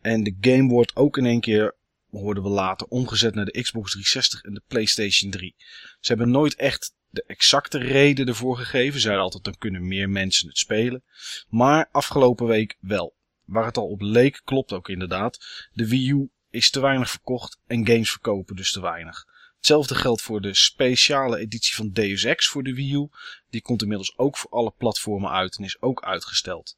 En 0.00 0.22
de 0.22 0.36
game 0.40 0.68
wordt 0.68 0.96
ook 0.96 1.16
in 1.16 1.26
één 1.26 1.40
keer, 1.40 1.74
hoorden 2.10 2.42
we 2.42 2.48
later, 2.48 2.86
omgezet 2.86 3.34
naar 3.34 3.44
de 3.44 3.62
Xbox 3.62 3.90
360 3.90 4.42
en 4.42 4.54
de 4.54 4.62
PlayStation 4.66 5.30
3. 5.30 5.54
Ze 6.00 6.12
hebben 6.12 6.30
nooit 6.30 6.54
echt 6.54 6.94
de 7.12 7.24
exacte 7.26 7.78
reden 7.78 8.26
ervoor 8.26 8.56
gegeven. 8.56 8.92
Ze 8.92 9.00
zeiden 9.00 9.24
altijd, 9.24 9.44
dan 9.44 9.58
kunnen 9.58 9.88
meer 9.88 10.10
mensen 10.10 10.48
het 10.48 10.58
spelen. 10.58 11.02
Maar 11.48 11.88
afgelopen 11.90 12.46
week 12.46 12.76
wel. 12.80 13.14
Waar 13.44 13.64
het 13.64 13.76
al 13.76 13.88
op 13.88 14.00
leek, 14.00 14.40
klopt 14.44 14.72
ook 14.72 14.88
inderdaad. 14.88 15.66
De 15.72 15.88
Wii 15.88 16.10
U 16.10 16.30
is 16.50 16.70
te 16.70 16.80
weinig 16.80 17.10
verkocht 17.10 17.58
en 17.66 17.86
games 17.86 18.10
verkopen 18.10 18.56
dus 18.56 18.72
te 18.72 18.80
weinig. 18.80 19.26
Hetzelfde 19.56 19.94
geldt 19.94 20.22
voor 20.22 20.40
de 20.40 20.54
speciale 20.54 21.38
editie 21.38 21.74
van 21.74 21.90
Deus 21.90 22.24
Ex 22.24 22.48
voor 22.48 22.62
de 22.62 22.74
Wii 22.74 22.94
U. 22.94 23.08
Die 23.50 23.62
komt 23.62 23.82
inmiddels 23.82 24.18
ook 24.18 24.36
voor 24.36 24.50
alle 24.50 24.74
platformen 24.78 25.30
uit 25.30 25.56
en 25.56 25.64
is 25.64 25.82
ook 25.82 26.02
uitgesteld. 26.02 26.76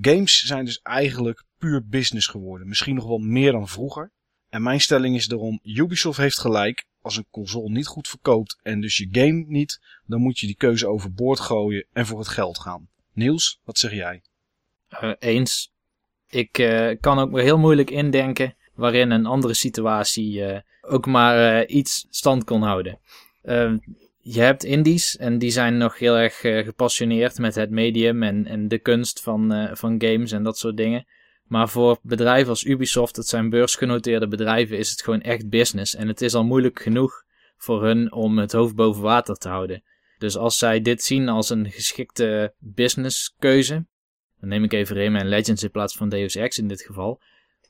Games 0.00 0.44
zijn 0.44 0.64
dus 0.64 0.80
eigenlijk 0.82 1.44
puur 1.58 1.86
business 1.86 2.26
geworden. 2.26 2.68
Misschien 2.68 2.94
nog 2.94 3.06
wel 3.06 3.18
meer 3.18 3.52
dan 3.52 3.68
vroeger. 3.68 4.12
En 4.50 4.62
mijn 4.62 4.80
stelling 4.80 5.16
is 5.16 5.26
daarom, 5.26 5.60
Ubisoft 5.62 6.18
heeft 6.18 6.38
gelijk. 6.38 6.84
Als 7.02 7.16
een 7.16 7.26
console 7.30 7.70
niet 7.70 7.86
goed 7.86 8.08
verkoopt 8.08 8.58
en 8.62 8.80
dus 8.80 8.96
je 8.96 9.08
game 9.10 9.44
niet, 9.46 9.80
dan 10.06 10.20
moet 10.20 10.38
je 10.38 10.46
die 10.46 10.56
keuze 10.56 10.86
overboord 10.86 11.40
gooien 11.40 11.86
en 11.92 12.06
voor 12.06 12.18
het 12.18 12.28
geld 12.28 12.58
gaan. 12.58 12.88
Niels, 13.12 13.60
wat 13.64 13.78
zeg 13.78 13.92
jij? 13.92 14.22
Eh, 14.88 15.12
eens. 15.18 15.72
Ik 16.28 16.58
eh, 16.58 16.96
kan 17.00 17.18
ook 17.18 17.38
heel 17.38 17.58
moeilijk 17.58 17.90
indenken 17.90 18.54
waarin 18.74 19.10
een 19.10 19.26
andere 19.26 19.54
situatie 19.54 20.44
eh, 20.44 20.60
ook 20.80 21.06
maar 21.06 21.66
iets 21.66 22.06
stand 22.10 22.44
kon 22.44 22.62
houden. 22.62 22.98
Je 24.22 24.40
hebt 24.40 24.64
indies 24.64 25.16
en 25.16 25.38
die 25.38 25.50
zijn 25.50 25.76
nog 25.76 25.98
heel 25.98 26.16
erg 26.16 26.36
gepassioneerd 26.40 27.38
met 27.38 27.54
het 27.54 27.70
medium 27.70 28.22
en, 28.22 28.46
en 28.46 28.68
de 28.68 28.78
kunst 28.78 29.20
van, 29.20 29.68
van 29.72 30.02
games 30.02 30.32
en 30.32 30.42
dat 30.42 30.58
soort 30.58 30.76
dingen. 30.76 31.06
Maar 31.50 31.68
voor 31.68 31.98
bedrijven 32.02 32.48
als 32.48 32.64
Ubisoft, 32.64 33.14
dat 33.14 33.26
zijn 33.26 33.50
beursgenoteerde 33.50 34.28
bedrijven, 34.28 34.78
is 34.78 34.90
het 34.90 35.02
gewoon 35.02 35.20
echt 35.20 35.48
business. 35.48 35.94
En 35.94 36.08
het 36.08 36.20
is 36.20 36.34
al 36.34 36.44
moeilijk 36.44 36.80
genoeg 36.82 37.24
voor 37.56 37.84
hun 37.84 38.12
om 38.12 38.38
het 38.38 38.52
hoofd 38.52 38.74
boven 38.74 39.02
water 39.02 39.34
te 39.34 39.48
houden. 39.48 39.82
Dus 40.18 40.36
als 40.36 40.58
zij 40.58 40.80
dit 40.80 41.02
zien 41.02 41.28
als 41.28 41.50
een 41.50 41.70
geschikte 41.70 42.54
businesskeuze, 42.58 43.86
dan 44.40 44.48
neem 44.48 44.64
ik 44.64 44.72
even 44.72 44.96
Rayman 44.96 45.28
Legends 45.28 45.62
in 45.62 45.70
plaats 45.70 45.96
van 45.96 46.08
Deus 46.08 46.34
Ex 46.34 46.58
in 46.58 46.68
dit 46.68 46.82
geval. 46.82 47.20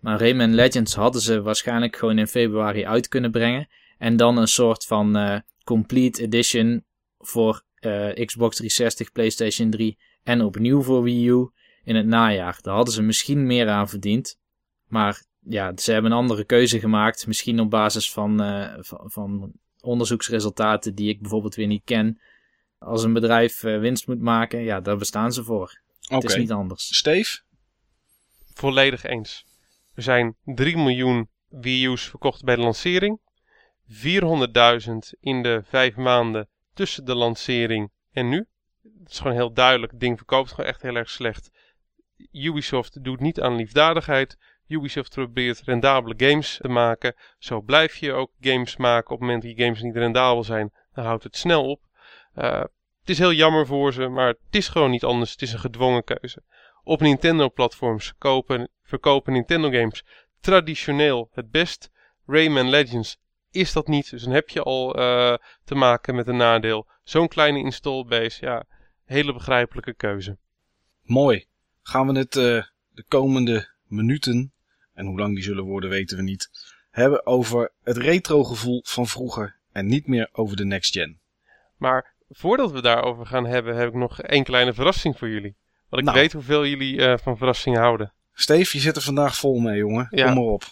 Maar 0.01 0.21
Rayman 0.21 0.55
Legends 0.55 0.95
hadden 0.95 1.21
ze 1.21 1.43
waarschijnlijk 1.43 1.97
gewoon 1.97 2.19
in 2.19 2.27
februari 2.27 2.87
uit 2.87 3.09
kunnen 3.09 3.31
brengen. 3.31 3.69
En 3.99 4.16
dan 4.16 4.37
een 4.37 4.49
soort 4.49 4.85
van 4.85 5.16
eh, 5.16 5.38
complete 5.64 6.23
edition 6.23 6.85
voor 7.19 7.62
eh, 7.75 8.25
Xbox 8.25 8.57
360, 8.57 9.12
PlayStation 9.12 9.71
3 9.71 9.99
en 10.23 10.43
opnieuw 10.43 10.83
voor 10.83 11.03
Wii 11.03 11.29
U 11.29 11.51
in 11.85 11.97
het 11.97 12.07
najaar. 12.07 12.59
Daar 12.62 12.75
hadden 12.75 12.95
ze 12.95 13.03
misschien 13.03 13.47
meer 13.47 13.69
aan 13.69 13.88
verdiend. 13.88 14.38
Maar 14.87 15.25
ja, 15.38 15.73
ze 15.77 15.93
hebben 15.93 16.11
een 16.11 16.16
andere 16.16 16.45
keuze 16.45 16.81
gemaakt. 16.81 17.27
Misschien 17.27 17.61
op 17.61 17.71
basis 17.71 18.12
van, 18.12 18.43
eh, 18.43 18.75
van, 18.79 19.11
van 19.11 19.53
onderzoeksresultaten 19.81 20.95
die 20.95 21.09
ik 21.09 21.21
bijvoorbeeld 21.21 21.55
weer 21.55 21.66
niet 21.66 21.85
ken. 21.85 22.21
Als 22.79 23.03
een 23.03 23.12
bedrijf 23.12 23.64
eh, 23.64 23.79
winst 23.79 24.07
moet 24.07 24.21
maken, 24.21 24.61
ja, 24.61 24.81
daar 24.81 24.97
bestaan 24.97 25.33
ze 25.33 25.45
voor. 25.45 25.81
Oké. 26.05 26.14
Het 26.14 26.25
is 26.25 26.37
niet 26.37 26.53
anders. 26.53 26.97
Steve? 26.97 27.40
Volledig 28.55 29.05
eens. 29.05 29.45
Er 29.95 30.03
zijn 30.03 30.37
3 30.45 30.77
miljoen 30.77 31.29
Wii 31.49 31.87
U's 31.87 32.03
verkocht 32.03 32.45
bij 32.45 32.57
de 32.57 32.62
lancering. 32.62 33.21
400.000 33.87 35.12
in 35.20 35.43
de 35.43 35.62
5 35.64 35.97
maanden 35.97 36.49
tussen 36.74 37.05
de 37.05 37.14
lancering 37.14 37.91
en 38.12 38.28
nu. 38.28 38.47
Het 38.83 39.11
is 39.11 39.18
gewoon 39.18 39.37
heel 39.37 39.53
duidelijk. 39.53 39.93
Het 39.93 40.01
ding 40.01 40.16
verkoopt 40.16 40.51
gewoon 40.51 40.70
echt 40.70 40.83
heel 40.83 40.97
erg 40.97 41.11
slecht. 41.11 41.51
Ubisoft 42.33 43.05
doet 43.05 43.21
niet 43.21 43.41
aan 43.41 43.57
liefdadigheid. 43.57 44.39
Ubisoft 44.66 45.14
probeert 45.14 45.61
rendabele 45.61 46.14
games 46.16 46.59
te 46.61 46.68
maken. 46.68 47.14
Zo 47.39 47.61
blijf 47.61 47.97
je 47.97 48.12
ook 48.12 48.31
games 48.41 48.77
maken. 48.77 49.11
Op 49.11 49.11
het 49.11 49.21
moment 49.21 49.43
dat 49.43 49.57
die 49.57 49.64
games 49.64 49.83
niet 49.83 49.97
rendabel 49.97 50.45
zijn, 50.45 50.73
dan 50.95 51.05
houdt 51.05 51.25
het 51.25 51.37
snel 51.37 51.68
op. 51.68 51.81
Eh, 52.35 52.61
het 53.01 53.11
is 53.11 53.18
heel 53.18 53.33
jammer 53.33 53.66
voor 53.66 53.93
ze, 53.93 54.09
maar 54.09 54.27
het 54.27 54.39
is 54.51 54.68
gewoon 54.68 54.91
niet 54.91 55.05
anders. 55.05 55.31
Het 55.31 55.43
is 55.43 55.53
een 55.53 55.59
gedwongen 55.59 56.05
keuze. 56.05 56.43
Op 56.83 57.01
Nintendo-platforms 57.01 58.14
kopen, 58.18 58.68
verkopen 58.83 59.33
Nintendo-games 59.33 60.05
traditioneel 60.41 61.29
het 61.33 61.51
best. 61.51 61.91
Rayman 62.27 62.68
Legends 62.68 63.18
is 63.51 63.73
dat 63.73 63.89
niet, 63.89 64.11
dus 64.11 64.23
dan 64.23 64.33
heb 64.33 64.49
je 64.49 64.62
al 64.62 64.95
eh, 64.95 65.35
te 65.64 65.75
maken 65.75 66.14
met 66.14 66.27
een 66.27 66.37
nadeel. 66.37 66.87
Zo'n 67.03 67.29
kleine 67.29 67.59
installbase, 67.59 68.45
ja, 68.45 68.64
hele 69.05 69.33
begrijpelijke 69.33 69.95
keuze. 69.95 70.39
Mooi. 71.03 71.49
Gaan 71.83 72.07
we 72.12 72.18
het 72.18 72.37
eh, 72.37 72.62
de 72.91 73.05
komende 73.09 73.68
minuten, 73.87 74.53
en 74.95 75.07
hoe 75.07 75.18
lang 75.18 75.35
die 75.35 75.45
zullen 75.45 75.64
worden 75.64 75.91
weten 75.91 76.16
we 76.16 76.22
niet, 76.22 76.51
hebben 76.91 77.26
over 77.26 77.72
het 77.83 77.97
retro 77.97 78.45
gevoel 78.45 78.83
van 78.87 79.07
vroeger 79.07 79.57
en 79.72 79.87
niet 79.87 80.07
meer 80.07 80.28
over 80.33 80.57
de 80.57 80.64
next 80.64 80.93
gen. 80.93 81.20
Maar 81.76 82.14
voordat 82.28 82.72
we 82.72 82.83
daarover 82.83 83.26
gaan 83.26 83.47
hebben, 83.47 83.76
heb 83.76 83.89
ik 83.89 83.95
nog 83.95 84.20
één 84.22 84.45
kleine 84.45 84.72
verrassing 84.72 85.18
voor 85.18 85.28
jullie. 85.28 85.57
Want 85.89 86.03
ik 86.03 86.09
Nou. 86.09 86.20
weet 86.20 86.33
hoeveel 86.33 86.66
jullie 86.66 87.03
eh, 87.07 87.18
van 87.18 87.37
verrassingen 87.37 87.81
houden. 87.81 88.12
Steve, 88.33 88.76
je 88.76 88.83
zit 88.83 88.97
er 88.97 89.03
vandaag 89.03 89.37
vol 89.37 89.59
mee, 89.59 89.76
jongen. 89.76 90.07
Ja. 90.11 90.24
Kom 90.26 90.35
maar 90.35 90.53
op. 90.53 90.64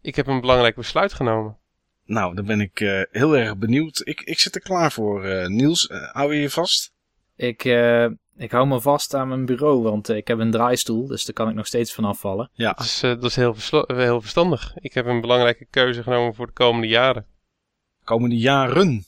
Ik 0.00 0.14
heb 0.16 0.26
een 0.26 0.40
belangrijk 0.40 0.76
besluit 0.76 1.12
genomen. 1.12 1.56
Nou, 2.04 2.34
dan 2.34 2.44
ben 2.44 2.60
ik 2.60 2.80
eh, 2.80 3.02
heel 3.10 3.36
erg 3.36 3.56
benieuwd. 3.56 4.00
Ik, 4.04 4.20
ik 4.20 4.38
zit 4.38 4.54
er 4.54 4.60
klaar 4.60 4.92
voor. 4.92 5.24
eh, 5.24 5.46
Niels, 5.46 5.88
hou 6.12 6.34
je 6.34 6.40
je 6.40 6.50
vast? 6.50 6.92
Ik, 7.36 7.64
eh, 7.64 8.06
ik 8.36 8.50
hou 8.50 8.66
me 8.66 8.80
vast 8.80 9.14
aan 9.14 9.28
mijn 9.28 9.46
bureau, 9.46 9.82
want 9.82 10.08
eh, 10.08 10.16
ik 10.16 10.28
heb 10.28 10.38
een 10.38 10.50
draaistoel, 10.50 11.06
dus 11.06 11.24
daar 11.24 11.34
kan 11.34 11.48
ik 11.48 11.54
nog 11.54 11.66
steeds 11.66 11.94
van 11.94 12.04
afvallen. 12.04 12.50
Ja. 12.52 12.72
Dat 12.72 12.84
is, 12.84 13.02
eh, 13.02 13.10
dat 13.10 13.24
is 13.24 13.36
heel, 13.36 13.56
eh, 13.86 13.96
heel 13.96 14.20
verstandig. 14.20 14.72
Ik 14.76 14.94
heb 14.94 15.06
een 15.06 15.20
belangrijke 15.20 15.66
keuze 15.70 16.02
genomen 16.02 16.34
voor 16.34 16.46
de 16.46 16.52
komende 16.52 16.86
jaren. 16.86 17.26
Komende 18.04 18.36
jaren. 18.36 19.04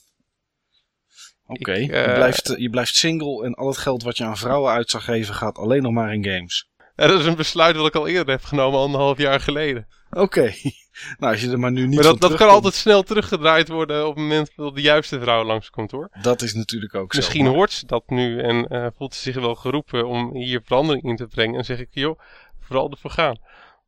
Oké, 1.47 1.73
je, 1.73 2.11
blijft, 2.15 2.55
je 2.57 2.69
blijft 2.69 2.95
single 2.95 3.45
en 3.45 3.53
al 3.53 3.67
het 3.67 3.77
geld 3.77 4.03
wat 4.03 4.17
je 4.17 4.23
aan 4.23 4.37
vrouwen 4.37 4.71
uit 4.71 4.89
zou 4.89 5.03
geven 5.03 5.33
gaat 5.33 5.57
alleen 5.57 5.81
nog 5.81 5.91
maar 5.91 6.13
in 6.13 6.23
games. 6.23 6.69
Dat 6.95 7.19
is 7.19 7.25
een 7.25 7.35
besluit 7.35 7.75
dat 7.75 7.87
ik 7.87 7.95
al 7.95 8.07
eerder 8.07 8.33
heb 8.33 8.43
genomen, 8.43 8.79
anderhalf 8.79 9.17
jaar 9.17 9.39
geleden. 9.39 9.87
Oké, 10.11 10.41
nou 11.19 11.31
als 11.33 11.41
je 11.41 11.51
er 11.51 11.59
maar 11.59 11.71
nu 11.71 11.85
niet 11.85 11.95
maar 11.95 12.03
dat, 12.03 12.21
dat 12.21 12.35
kan 12.35 12.49
altijd 12.49 12.73
snel 12.73 13.03
teruggedraaid 13.03 13.67
worden 13.67 14.07
op 14.07 14.13
het 14.15 14.23
moment 14.23 14.51
dat 14.55 14.75
de 14.75 14.81
juiste 14.81 15.19
vrouw 15.19 15.43
langskomt 15.43 15.91
hoor. 15.91 16.09
Dat 16.21 16.41
is 16.41 16.53
natuurlijk 16.53 16.95
ook 16.95 17.13
zo. 17.13 17.19
Misschien 17.19 17.43
maar- 17.45 17.53
hoort 17.53 17.71
ze 17.71 17.85
dat 17.85 18.03
nu 18.09 18.39
en 18.41 18.67
eh, 18.67 18.87
voelt 18.97 19.13
ze 19.15 19.21
zich 19.21 19.35
wel 19.35 19.55
geroepen 19.55 20.07
om 20.07 20.35
hier 20.35 20.61
verandering 20.65 21.03
in 21.03 21.15
te 21.15 21.27
brengen. 21.27 21.57
En 21.57 21.65
zeg 21.65 21.79
ik, 21.79 21.87
joh, 21.91 22.19
vooral 22.59 22.91
ervoor 22.91 23.11
gaan. 23.11 23.39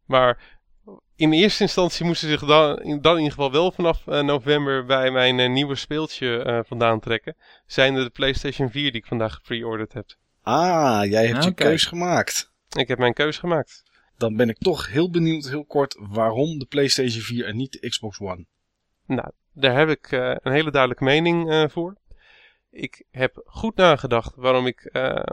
Maar 0.06 0.56
in 1.16 1.32
eerste 1.34 1.64
instantie 1.64 2.06
moest 2.06 2.20
ze 2.20 2.28
zich 2.28 2.46
dan, 2.46 2.78
in- 2.82 3.02
dan 3.02 3.12
in 3.18 3.22
ieder 3.24 3.34
geval 3.34 3.52
wel 3.52 3.72
vanaf 3.72 4.08
eh, 4.08 4.22
november 4.22 4.86
bij 4.86 5.12
mijn 5.12 5.40
eh, 5.40 5.50
nieuwe 5.50 5.76
speeltje 5.76 6.64
vandaan 6.68 7.00
trekken. 7.00 7.36
Zijnde 7.66 8.04
de 8.04 8.10
PlayStation 8.10 8.70
4 8.70 8.92
die 8.92 9.02
ik 9.02 9.06
vandaag 9.08 9.34
gepreorderd 9.34 9.94
heb. 9.94 10.06
Ah, 10.42 11.06
jij 11.10 11.28
hebt 11.28 11.44
je 11.44 11.54
keus 11.54 11.86
gemaakt. 11.86 12.52
Ik 12.78 12.88
heb 12.88 12.98
mijn 12.98 13.14
keus 13.14 13.38
gemaakt. 13.38 13.84
Dan 14.18 14.36
ben 14.36 14.50
ik 14.50 14.58
toch 14.58 14.88
heel 14.88 15.10
benieuwd, 15.10 15.48
heel 15.48 15.66
kort, 15.66 15.96
waarom 16.00 16.60
de 16.60 16.66
PlayStation 16.66 17.22
4 17.22 17.46
en 17.46 17.56
niet 17.56 17.72
de 17.72 17.90
Xbox 17.90 18.20
One. 18.20 18.46
Nou, 19.06 19.32
daar 19.54 19.78
heb 19.78 19.90
ik 19.90 20.12
eh, 20.12 20.36
een 20.42 20.52
hele 20.52 20.72
duidelijke 20.72 21.04
mening 21.04 21.50
eh, 21.50 21.64
voor. 21.70 21.98
Ik 22.72 23.06
heb 23.12 23.42
goed 23.46 23.76
nagedacht 23.76 24.36
waarom 24.36 24.68
ik 24.68 24.80
eh, 24.84 25.24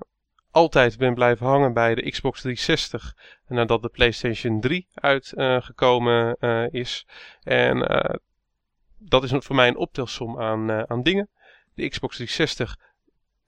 altijd 0.50 0.98
ben 0.98 1.14
blijven 1.14 1.46
hangen 1.46 1.72
bij 1.72 1.94
de 1.94 2.10
Xbox 2.10 2.40
360 2.40 3.16
nadat 3.48 3.82
de 3.82 3.88
PlayStation 3.88 4.60
3 4.60 4.88
uitgekomen 4.94 6.36
is. 6.70 7.06
En 7.42 7.78
dat 8.98 9.24
is 9.24 9.32
voor 9.36 9.56
mij 9.56 9.68
een 9.68 9.76
optelsom 9.76 10.40
aan, 10.40 10.88
aan 10.90 11.02
dingen. 11.02 11.28
De 11.74 11.88
Xbox 11.88 12.16
360 12.16 12.78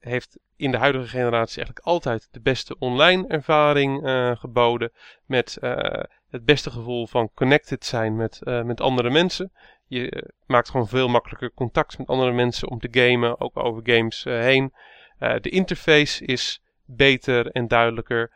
heeft 0.06 0.38
in 0.56 0.70
de 0.70 0.76
huidige 0.76 1.08
generatie 1.08 1.56
eigenlijk 1.56 1.86
altijd 1.86 2.28
de 2.30 2.40
beste 2.40 2.76
online 2.78 3.26
ervaring 3.28 4.06
eh, 4.06 4.36
geboden. 4.36 4.92
Met 5.26 5.56
eh, 5.56 6.02
het 6.30 6.44
beste 6.44 6.70
gevoel 6.70 7.06
van 7.06 7.30
connected 7.34 7.84
zijn 7.84 8.16
met, 8.16 8.42
eh, 8.42 8.62
met 8.62 8.80
andere 8.80 9.10
mensen. 9.10 9.52
Je 9.86 10.32
maakt 10.46 10.70
gewoon 10.70 10.88
veel 10.88 11.08
makkelijker 11.08 11.52
contact 11.54 11.98
met 11.98 12.06
andere 12.06 12.32
mensen 12.32 12.68
om 12.68 12.78
te 12.78 12.88
gamen, 12.90 13.40
ook 13.40 13.56
over 13.56 13.82
games 13.84 14.24
heen. 14.24 14.72
De 15.18 15.48
interface 15.48 16.24
is 16.24 16.62
beter 16.84 17.50
en 17.50 17.68
duidelijker. 17.68 18.32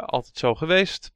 altijd 0.00 0.36
zo 0.36 0.54
geweest. 0.54 1.12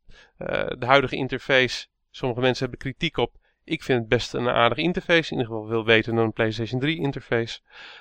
De 0.79 0.87
huidige 0.87 1.17
interface, 1.17 1.87
sommige 2.11 2.41
mensen 2.41 2.69
hebben 2.69 2.81
kritiek 2.81 3.17
op. 3.17 3.38
Ik 3.69 3.83
vind 3.83 3.99
het 4.01 4.09
best 4.09 4.35
een 4.35 4.49
aardige 4.49 4.81
interface. 4.81 5.33
In 5.33 5.39
ieder 5.39 5.53
geval 5.53 5.67
veel 5.69 5.85
beter 5.85 6.15
dan 6.15 6.25
een 6.25 6.33
PlayStation 6.33 6.81
3 6.81 6.99
interface. 6.99 7.61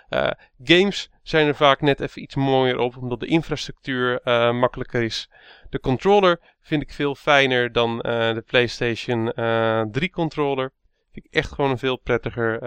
Eh, 0.09 0.29
games 0.63 1.09
zijn 1.23 1.47
er 1.47 1.55
vaak 1.55 1.81
net 1.81 1.99
even 1.99 2.21
iets 2.21 2.35
mooier 2.35 2.77
op, 2.79 2.97
omdat 2.97 3.19
de 3.19 3.25
infrastructuur 3.25 4.21
eh, 4.23 4.51
makkelijker 4.51 5.01
is. 5.03 5.29
De 5.69 5.79
controller 5.79 6.39
vind 6.61 6.81
ik 6.81 6.93
veel 6.93 7.15
fijner 7.15 7.71
dan 7.71 8.01
eh, 8.01 8.33
de 8.33 8.43
PlayStation 8.47 9.31
eh, 9.31 9.81
3 9.91 10.09
controller. 10.09 10.71
Vind 11.11 11.25
ik 11.25 11.33
echt 11.33 11.51
gewoon 11.51 11.71
een 11.71 11.77
veel 11.77 11.97
prettiger 11.97 12.59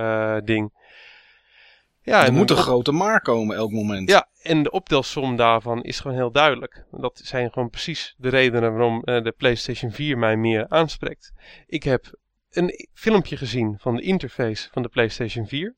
ding. 0.44 0.72
Ja, 2.02 2.26
er 2.26 2.32
moet 2.32 2.50
een 2.50 2.56
op- 2.56 2.62
grote 2.62 2.92
maar 2.92 3.20
komen 3.20 3.56
elk 3.56 3.70
moment. 3.70 4.08
ja, 4.10 4.28
en 4.42 4.62
de 4.62 4.70
optelsom 4.70 5.36
daarvan 5.36 5.82
is 5.82 6.00
gewoon 6.00 6.16
heel 6.16 6.30
duidelijk. 6.32 6.84
Dat 6.90 7.20
zijn 7.24 7.52
gewoon 7.52 7.70
precies 7.70 8.14
de 8.18 8.28
redenen 8.28 8.72
waarom 8.72 9.00
de 9.04 9.34
PlayStation 9.36 9.90
4 9.90 10.18
mij 10.18 10.36
meer 10.36 10.68
aanspreekt. 10.68 11.32
Ik 11.66 11.82
heb 11.82 12.19
een 12.50 12.88
filmpje 12.92 13.36
gezien 13.36 13.78
van 13.78 13.96
de 13.96 14.02
interface 14.02 14.68
van 14.72 14.82
de 14.82 14.88
PlayStation 14.88 15.46
4. 15.46 15.74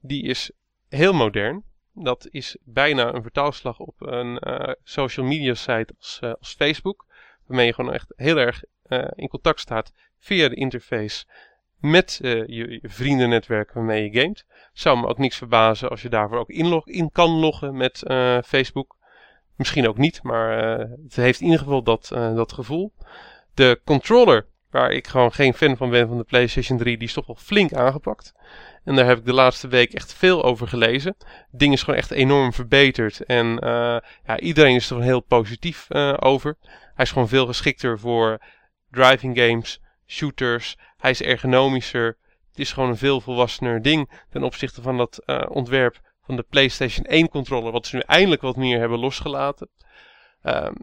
Die 0.00 0.22
is 0.22 0.50
heel 0.88 1.12
modern. 1.12 1.64
Dat 1.92 2.26
is 2.30 2.56
bijna 2.64 3.14
een 3.14 3.22
vertaalslag 3.22 3.78
op 3.78 3.94
een 3.98 4.38
eh, 4.38 4.74
social 4.82 5.26
media 5.26 5.54
site 5.54 5.94
als, 5.98 6.18
eh, 6.20 6.32
als 6.38 6.54
Facebook. 6.54 7.06
Waarmee 7.46 7.66
je 7.66 7.74
gewoon 7.74 7.92
echt 7.92 8.12
heel 8.16 8.36
erg 8.36 8.62
eh, 8.82 9.08
in 9.14 9.28
contact 9.28 9.60
staat 9.60 9.92
via 10.18 10.48
de 10.48 10.54
interface 10.54 11.24
met 11.76 12.18
je, 12.22 12.44
je 12.46 12.80
vriendennetwerk 12.82 13.72
waarmee 13.72 14.10
je 14.10 14.20
gamet. 14.20 14.44
Zou 14.72 15.00
me 15.00 15.06
ook 15.06 15.18
niks 15.18 15.36
verbazen 15.36 15.90
als 15.90 16.02
je 16.02 16.08
daarvoor 16.08 16.38
ook 16.38 16.48
inlog, 16.48 16.88
in 16.88 17.10
kan 17.10 17.30
loggen 17.30 17.76
met 17.76 17.98
Facebook. 18.46 18.96
Misschien 19.56 19.88
ook 19.88 19.98
niet, 19.98 20.22
maar 20.22 20.78
het 20.78 21.16
heeft 21.16 21.40
in 21.40 21.44
ieder 21.44 21.60
geval 21.60 21.82
dat, 21.82 22.08
dat 22.08 22.52
gevoel. 22.52 22.92
De 23.54 23.80
controller, 23.84 24.46
waar 24.70 24.90
ik 24.90 25.06
gewoon 25.06 25.32
geen 25.32 25.54
fan 25.54 25.76
van 25.76 25.90
ben 25.90 26.08
van 26.08 26.16
de 26.16 26.24
PlayStation 26.24 26.78
3, 26.78 26.98
die 26.98 27.06
is 27.06 27.12
toch 27.12 27.26
wel 27.26 27.36
flink 27.36 27.72
aangepakt. 27.72 28.34
En 28.84 28.96
daar 28.96 29.06
heb 29.06 29.18
ik 29.18 29.24
de 29.24 29.32
laatste 29.32 29.68
week 29.68 29.92
echt 29.92 30.14
veel 30.14 30.44
over 30.44 30.68
gelezen. 30.68 31.14
Het 31.50 31.60
ding 31.60 31.72
is 31.72 31.82
gewoon 31.82 31.98
echt 31.98 32.10
enorm 32.10 32.52
verbeterd. 32.52 33.24
En 33.24 33.58
eh, 33.58 33.96
ja, 34.26 34.38
iedereen 34.38 34.74
is 34.74 34.90
er 34.90 35.02
heel 35.02 35.20
positief 35.20 35.86
eh, 35.88 36.14
over. 36.18 36.56
Hij 36.94 37.04
is 37.04 37.10
gewoon 37.10 37.28
veel 37.28 37.46
geschikter 37.46 37.98
voor 37.98 38.38
driving 38.90 39.38
games, 39.38 39.80
shooters. 40.06 40.76
Hij 40.96 41.10
is 41.10 41.22
ergonomischer. 41.22 42.16
Het 42.48 42.58
is 42.58 42.72
gewoon 42.72 42.88
een 42.88 42.96
veel 42.96 43.20
volwassener 43.20 43.82
ding 43.82 44.10
ten 44.30 44.42
opzichte 44.42 44.82
van 44.82 44.96
dat 44.96 45.22
eh, 45.24 45.42
ontwerp 45.48 46.00
van 46.24 46.36
de 46.36 46.44
PlayStation 46.50 47.06
1 47.06 47.28
controller, 47.28 47.72
wat 47.72 47.86
ze 47.86 47.96
nu 47.96 48.02
eindelijk 48.06 48.42
wat 48.42 48.56
meer 48.56 48.78
hebben 48.78 48.98
losgelaten. 48.98 49.68
Ehm, 50.42 50.74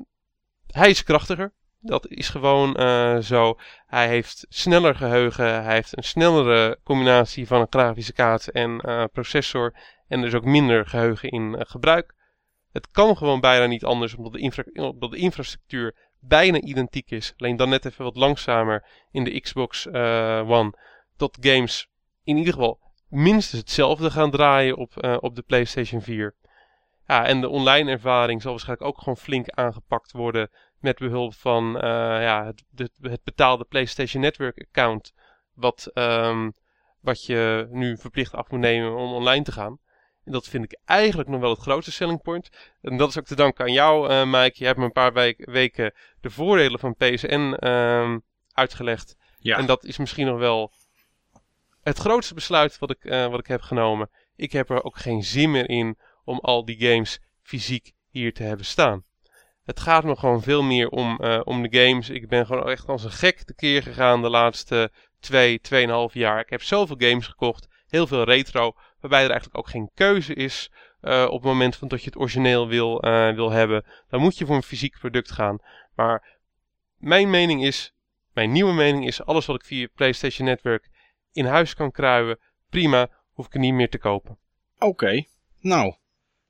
hij 0.68 0.90
is 0.90 1.04
krachtiger. 1.04 1.52
Dat 1.80 2.08
is 2.08 2.30
gewoon 2.30 2.76
eh, 2.76 3.18
zo. 3.18 3.58
Hij 3.86 4.08
heeft 4.08 4.46
sneller 4.50 4.96
geheugen. 4.96 5.64
Hij 5.64 5.74
heeft 5.74 5.98
een 5.98 6.04
snellere 6.04 6.80
combinatie 6.84 7.48
van 7.48 7.62
een 7.62 7.68
grafische 7.70 8.14
kaart 8.14 8.52
en 8.52 8.80
eh, 8.80 9.04
processor. 9.12 9.74
En 10.08 10.20
er 10.20 10.28
is 10.28 10.34
ook 10.34 10.46
minder 10.46 10.86
geheugen 10.86 11.30
in 11.30 11.56
eh, 11.56 11.62
gebruik. 11.68 12.16
Het 12.72 12.92
kan 12.92 13.18
gewoon 13.18 13.40
bijna 13.40 13.66
niet 13.66 13.86
anders, 13.86 14.16
omdat 14.16 14.34
de, 15.12 15.18
infrastructuur 15.18 15.96
bijna 16.20 16.60
identiek 16.62 17.12
is. 17.12 17.34
Alleen 17.38 17.56
dan 17.56 17.70
net 17.70 17.86
even 17.86 18.04
wat 18.04 18.16
langzamer 18.16 18.86
in 19.12 19.24
de 19.24 19.40
Xbox 19.40 19.88
One. 19.88 20.74
Dat 21.18 21.38
games 21.42 21.90
in 22.24 22.38
ieder 22.38 22.54
geval 22.54 22.80
minstens 23.10 23.62
hetzelfde 23.62 24.12
gaan 24.12 24.32
draaien 24.32 24.78
op, 24.78 25.18
op 25.20 25.36
de 25.36 25.42
PlayStation 25.42 26.02
4. 26.02 26.36
Ja, 27.08 27.26
en 27.26 27.42
de 27.42 27.50
online 27.50 27.92
ervaring 27.92 28.42
zal 28.42 28.52
waarschijnlijk 28.52 28.90
ook 28.90 28.98
gewoon 28.98 29.18
flink 29.18 29.50
aangepakt 29.50 30.12
worden 30.12 30.50
met 30.80 30.98
behulp 30.98 31.34
van 31.34 31.76
eh, 31.76 31.90
ja, 32.22 32.46
het, 32.46 32.64
de- 32.70 32.92
het 33.02 33.24
betaalde 33.24 33.64
PlayStation 33.64 34.22
Network 34.22 34.66
account. 34.68 35.14
Wat, 35.54 35.90
ehm, 35.94 36.50
wat 37.02 37.26
je 37.26 37.68
nu 37.72 37.98
verplicht 37.98 38.34
af 38.34 38.50
moet 38.50 38.60
nemen 38.60 38.96
om 38.96 39.14
online 39.14 39.44
te 39.44 39.52
gaan. 39.52 39.80
En 40.24 40.32
dat 40.32 40.48
vind 40.48 40.64
ik 40.64 40.80
eigenlijk 40.86 41.30
nog 41.30 41.40
wel 41.40 41.50
het 41.50 41.60
grootste 41.60 41.92
selling 41.92 42.22
point. 42.22 42.50
En 42.82 42.98
dat 42.98 43.10
is 43.10 43.18
ook 43.18 43.26
te 43.26 43.36
danken 43.36 43.66
aan 43.66 43.72
jou, 43.74 44.10
eh 44.10 44.24
Mike. 44.26 44.54
Je 44.54 44.66
hebt 44.66 44.78
me 44.78 44.86
een 44.86 44.92
paar 44.92 45.14
week- 45.14 45.46
weken 45.46 45.94
de 46.22 46.30
voordelen 46.30 46.80
van 46.80 46.96
PSN 46.96 47.54
ehm, 47.60 48.20
uitgelegd. 48.54 49.16
Ja. 49.40 49.58
En 49.58 49.66
dat 49.66 49.84
is 49.84 49.98
misschien 49.98 50.26
nog 50.26 50.38
wel 50.40 50.72
het 51.84 51.98
grootste 51.98 52.34
besluit 52.34 52.80
wat 52.80 52.90
ik, 52.92 53.06
eh, 53.06 53.28
wat 53.28 53.40
ik 53.40 53.48
heb 53.48 53.62
genomen. 53.62 54.10
Ik 54.36 54.52
heb 54.52 54.70
er 54.70 54.84
ook 54.84 54.98
geen 54.98 55.24
zin 55.24 55.52
meer 55.52 55.70
in 55.70 55.98
om 56.24 56.40
al 56.40 56.66
die 56.66 56.80
games 56.88 57.20
fysiek 57.42 57.92
hier 58.10 58.34
te 58.34 58.44
hebben 58.44 58.66
staan. 58.66 59.04
Het 59.68 59.80
gaat 59.80 60.04
me 60.04 60.16
gewoon 60.16 60.42
veel 60.42 60.64
meer 60.64 60.90
om, 60.90 61.20
eh, 61.20 61.42
om 61.44 61.68
de 61.68 61.78
games. 61.80 62.10
Ik 62.10 62.28
ben 62.28 62.46
gewoon 62.46 62.70
echt 62.70 62.88
als 62.88 63.04
een 63.04 63.12
gek 63.12 63.42
tekeer 63.42 63.84
gegaan 63.84 64.22
de 64.22 64.30
laatste 64.30 64.92
twee, 65.20 65.60
tweeënhalf 65.60 66.14
jaar. 66.14 66.40
Ik 66.40 66.50
heb 66.50 66.62
zoveel 66.62 66.96
games 67.00 67.28
gekocht, 67.28 67.68
heel 67.88 68.08
veel 68.08 68.24
retro, 68.24 68.76
waarbij 69.00 69.24
er 69.24 69.30
eigenlijk 69.30 69.58
ook 69.58 69.70
geen 69.70 69.92
keuze 69.94 70.34
is 70.34 70.72
eh, 71.02 71.26
op 71.26 71.34
het 71.34 71.44
moment 71.44 71.76
van 71.76 71.88
dat 71.88 72.00
je 72.00 72.06
het 72.06 72.20
origineel 72.20 72.68
wil, 72.68 73.02
eh, 73.02 73.36
wil 73.36 73.52
hebben. 73.52 73.86
Dan 74.10 74.22
moet 74.22 74.38
je 74.38 74.46
voor 74.46 74.56
een 74.56 74.64
fysiek 74.64 74.98
product 75.00 75.32
gaan. 75.32 75.58
Maar 75.96 76.40
mijn 76.98 77.30
mening 77.30 77.64
is, 77.64 77.94
mijn 78.34 78.52
nieuwe 78.52 78.74
mening 78.74 79.06
is, 79.06 79.24
alles 79.26 79.46
wat 79.46 79.56
ik 79.56 79.66
via 79.66 79.88
PlayStation 79.96 80.48
Network 80.48 80.90
in 81.32 81.46
huis 81.46 81.74
kan 81.74 81.92
kruiven, 81.92 82.40
prima, 82.70 83.10
hoef 83.34 83.46
ik 83.46 83.54
er 83.54 83.60
niet 83.60 83.74
meer 83.74 83.90
te 83.90 83.98
kopen. 83.98 84.38
Oké, 84.80 85.24
nou, 85.60 85.96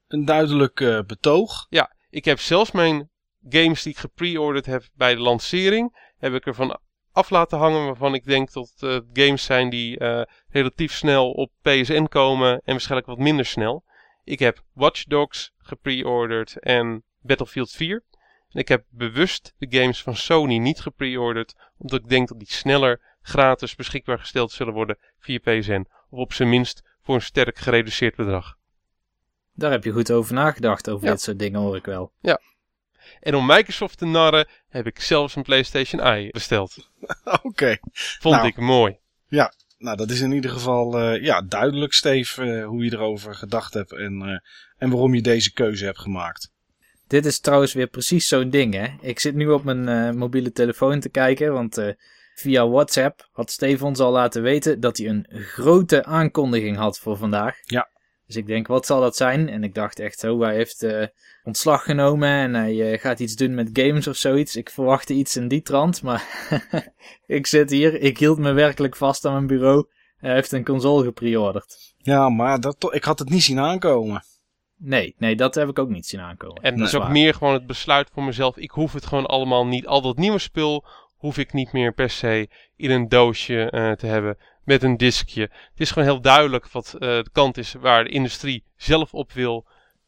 een 0.08 0.26
duidelijk 0.26 1.04
betoog. 1.08 1.66
Ja, 1.70 1.96
ik 2.18 2.26
heb 2.26 2.40
zelfs 2.40 2.72
mijn 2.72 3.10
games 3.50 3.84
die 3.84 3.92
ik 3.92 4.00
gepreorderd 4.00 4.66
heb 4.66 4.84
bij 4.94 5.16
de 5.16 5.22
lancering, 5.22 6.12
heb 6.18 6.34
ik 6.34 6.46
ervan 6.46 6.80
af 7.12 7.30
laten 7.30 7.58
hangen 7.58 7.86
waarvan 7.86 8.14
ik 8.14 8.24
denk 8.24 8.52
dat 8.52 8.74
het 8.78 9.06
games 9.14 9.44
zijn 9.44 9.70
die 9.70 9.98
eh, 9.98 10.22
relatief 10.50 10.94
snel 10.94 11.32
op 11.32 11.52
PSN 11.62 12.04
komen 12.04 12.52
en 12.52 12.62
waarschijnlijk 12.66 13.08
wat 13.08 13.18
minder 13.18 13.46
snel. 13.46 13.84
Ik 14.24 14.40
heb 14.40 14.64
Watch 14.74 15.04
Dogs 15.04 15.52
gepre-orderd 15.58 16.60
en 16.60 17.04
Battlefield 17.22 17.72
4. 17.72 18.04
En 18.50 18.60
ik 18.60 18.68
heb 18.68 18.86
bewust 18.90 19.54
de 19.58 19.80
games 19.80 20.04
van 20.04 20.16
Sony 20.16 20.58
niet 20.58 20.80
gepre-orderd, 20.80 21.56
omdat 21.78 22.00
ik 22.00 22.10
denk 22.10 22.28
dat 22.28 22.40
die 22.40 22.52
sneller 22.52 23.02
gratis 23.22 23.76
beschikbaar 23.76 24.20
gesteld 24.20 24.52
zullen 24.52 24.74
worden 24.74 24.98
via 25.20 25.40
PSN. 25.40 25.86
Of 26.10 26.20
op 26.20 26.34
zijn 26.34 26.50
minst 26.50 26.84
voor 27.02 27.16
een 27.16 27.22
sterk 27.22 27.58
gereduceerd 27.58 28.16
bedrag. 28.16 28.58
Daar 29.58 29.72
heb 29.72 29.84
je 29.84 29.92
goed 29.92 30.12
over 30.12 30.34
nagedacht, 30.34 30.90
over 30.90 31.06
Ja. 31.06 31.12
dit 31.12 31.22
soort 31.22 31.40
dingen 31.40 31.60
hoor 31.60 31.76
ik 31.76 31.86
wel. 31.86 32.12
En 33.20 33.36
om 33.36 33.46
Microsoft 33.46 33.98
te 33.98 34.06
narren 34.06 34.48
heb 34.70 34.86
ik 34.88 35.02
zelfs 35.02 35.36
een 35.36 35.44
PlayStation 35.44 36.02
Eye 36.02 36.32
besteld. 36.32 36.90
Oké. 37.44 37.78
Vond 38.20 38.36
Nou. 38.36 38.48
ik 38.48 38.58
mooi. 38.58 38.98
Nou, 39.78 39.98
dat 39.98 40.10
is 40.10 40.22
in 40.22 40.32
ieder 40.32 40.52
geval 40.52 41.00
eh, 41.00 41.24
ja, 41.24 41.42
duidelijk, 41.42 41.94
Steve, 41.94 42.44
eh, 42.44 42.66
hoe 42.66 42.84
je 42.84 42.94
erover 42.94 43.36
gedacht 43.36 43.74
hebt 43.74 43.92
en, 43.94 44.22
eh, 44.22 44.40
en 44.78 44.90
waarom 44.90 45.14
je 45.16 45.22
deze 45.22 45.54
keuze 45.54 45.86
hebt 45.86 46.00
gemaakt. 46.00 46.52
Dit 47.08 47.26
is 47.26 47.40
trouwens 47.40 47.74
weer 47.74 47.88
precies 47.88 48.28
zo'n 48.28 48.50
ding, 48.50 48.74
hè. 48.74 48.88
Ik 49.02 49.20
zit 49.20 49.36
nu 49.36 49.50
op 49.50 49.64
mijn 49.64 49.88
eh, 49.88 50.12
mobiele 50.12 50.52
telefoon 50.52 51.00
te 51.00 51.10
kijken, 51.10 51.54
want 51.54 51.78
eh, 51.78 51.94
via 52.36 52.68
WhatsApp 52.68 53.28
had 53.32 53.52
Steven 53.52 53.88
ons 53.88 54.00
al 54.00 54.12
laten 54.12 54.42
weten 54.42 54.80
dat 54.80 54.98
hij 54.98 55.08
een 55.08 55.28
grote 55.32 56.04
aankondiging 56.06 56.78
had 56.78 57.00
voor 57.00 57.18
vandaag. 57.18 57.56
Ja. 57.64 57.90
Dus 58.28 58.36
ik 58.36 58.46
denk, 58.48 58.68
wat 58.68 58.86
zal 58.86 59.02
dat 59.02 59.16
zijn? 59.16 59.50
En 59.50 59.64
ik 59.64 59.74
dacht 59.74 60.00
echt, 60.00 60.24
oh, 60.24 60.42
hij 60.42 60.56
heeft 60.56 60.84
eh, 60.84 61.06
ontslag 61.44 61.84
genomen 61.84 62.30
en 62.30 62.54
hij 62.54 62.92
eh, 62.92 63.00
gaat 63.00 63.20
iets 63.20 63.36
doen 63.36 63.56
met 63.56 63.70
games 63.74 64.08
of 64.08 64.16
zoiets. 64.16 64.56
Ik 64.56 64.70
verwachtte 64.70 65.14
iets 65.14 65.36
in 65.36 65.48
die 65.48 65.62
trant, 65.62 66.02
maar 66.02 66.24
ik 67.26 67.48
zit 67.48 67.70
hier, 67.70 68.02
ik 68.02 68.18
hield 68.18 68.38
me 68.38 68.52
werkelijk 68.52 68.96
vast 68.96 69.26
aan 69.26 69.34
mijn 69.34 69.48
bureau. 69.48 69.86
Hij 70.18 70.34
heeft 70.34 70.52
een 70.52 70.66
console 70.66 71.04
gepreorderd. 71.04 71.96
Ja, 71.98 72.30
maar 72.30 72.60
dat, 72.60 72.94
ik 72.94 73.04
had 73.04 73.20
het 73.20 73.30
niet 73.30 73.44
zien 73.44 73.60
aankomen. 73.60 74.24
Nee, 74.78 75.16
nee, 75.18 75.36
dat 75.36 75.56
heb 75.56 75.70
ik 75.70 75.80
ook 75.80 75.90
niet 75.90 76.06
zien 76.06 76.20
aankomen. 76.20 76.64
En 76.64 76.78
dat 76.78 76.88
is 76.88 76.96
ook 76.96 77.02
waar. 77.02 77.12
meer 77.12 77.34
gewoon 77.34 77.54
het 77.54 77.68
besluit 77.68 78.10
voor 78.14 78.24
mezelf. 78.24 78.58
Ik 78.58 78.72
hoef 78.72 78.94
het 78.94 79.06
gewoon 79.06 79.26
allemaal 79.26 79.66
niet. 79.66 79.88
Al 79.88 80.02
dat 80.02 80.18
nieuwe 80.18 80.40
spul 80.40 80.86
hoef 81.18 81.38
ik 81.38 81.54
niet 81.54 81.72
meer 81.72 81.94
per 81.94 82.10
se 82.10 82.50
in 82.76 82.92
een 82.92 83.08
doosje 83.08 83.70
eh, 83.70 83.92
te 83.92 84.06
hebben 84.06 84.38
met 84.64 84.84
een 84.84 84.98
diskje. 84.98 85.42
Het 85.42 85.80
is 85.80 85.92
gewoon 85.92 86.08
heel 86.08 86.22
duidelijk 86.22 86.72
wat 86.72 86.94
eh, 86.94 87.00
de 87.00 87.30
kant 87.32 87.58
is 87.58 87.74
waar 87.74 88.04
de 88.04 88.10
industrie 88.10 88.64
zelf 88.76 89.14
op 89.14 89.32
wil. 89.32 89.66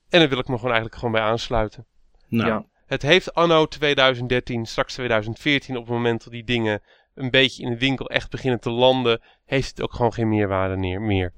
En 0.09 0.19
daar 0.19 0.29
wil 0.29 0.39
ik 0.39 0.47
me 0.47 0.55
gewoon 0.55 0.71
eigenlijk 0.71 0.95
gewoon 0.95 1.11
bij 1.13 1.23
aansluiten. 1.23 1.85
Nou, 2.27 2.49
Ja. 2.49 2.65
Het 2.85 3.01
heeft 3.01 3.33
anno 3.33 3.65
2013, 3.65 4.65
straks 4.65 4.93
2014, 4.93 5.77
op 5.77 5.83
het 5.85 5.93
moment 5.93 6.23
dat 6.23 6.33
die 6.33 6.43
dingen 6.43 6.81
een 7.15 7.29
beetje 7.29 7.63
in 7.63 7.69
de 7.69 7.77
winkel 7.77 8.09
echt 8.09 8.29
beginnen 8.29 8.59
te 8.59 8.69
landen, 8.69 9.21
heeft 9.45 9.69
het 9.69 9.81
ook 9.81 9.93
gewoon 9.93 10.13
geen 10.13 10.29
meerwaarde 10.29 10.75
meer. 10.99 11.33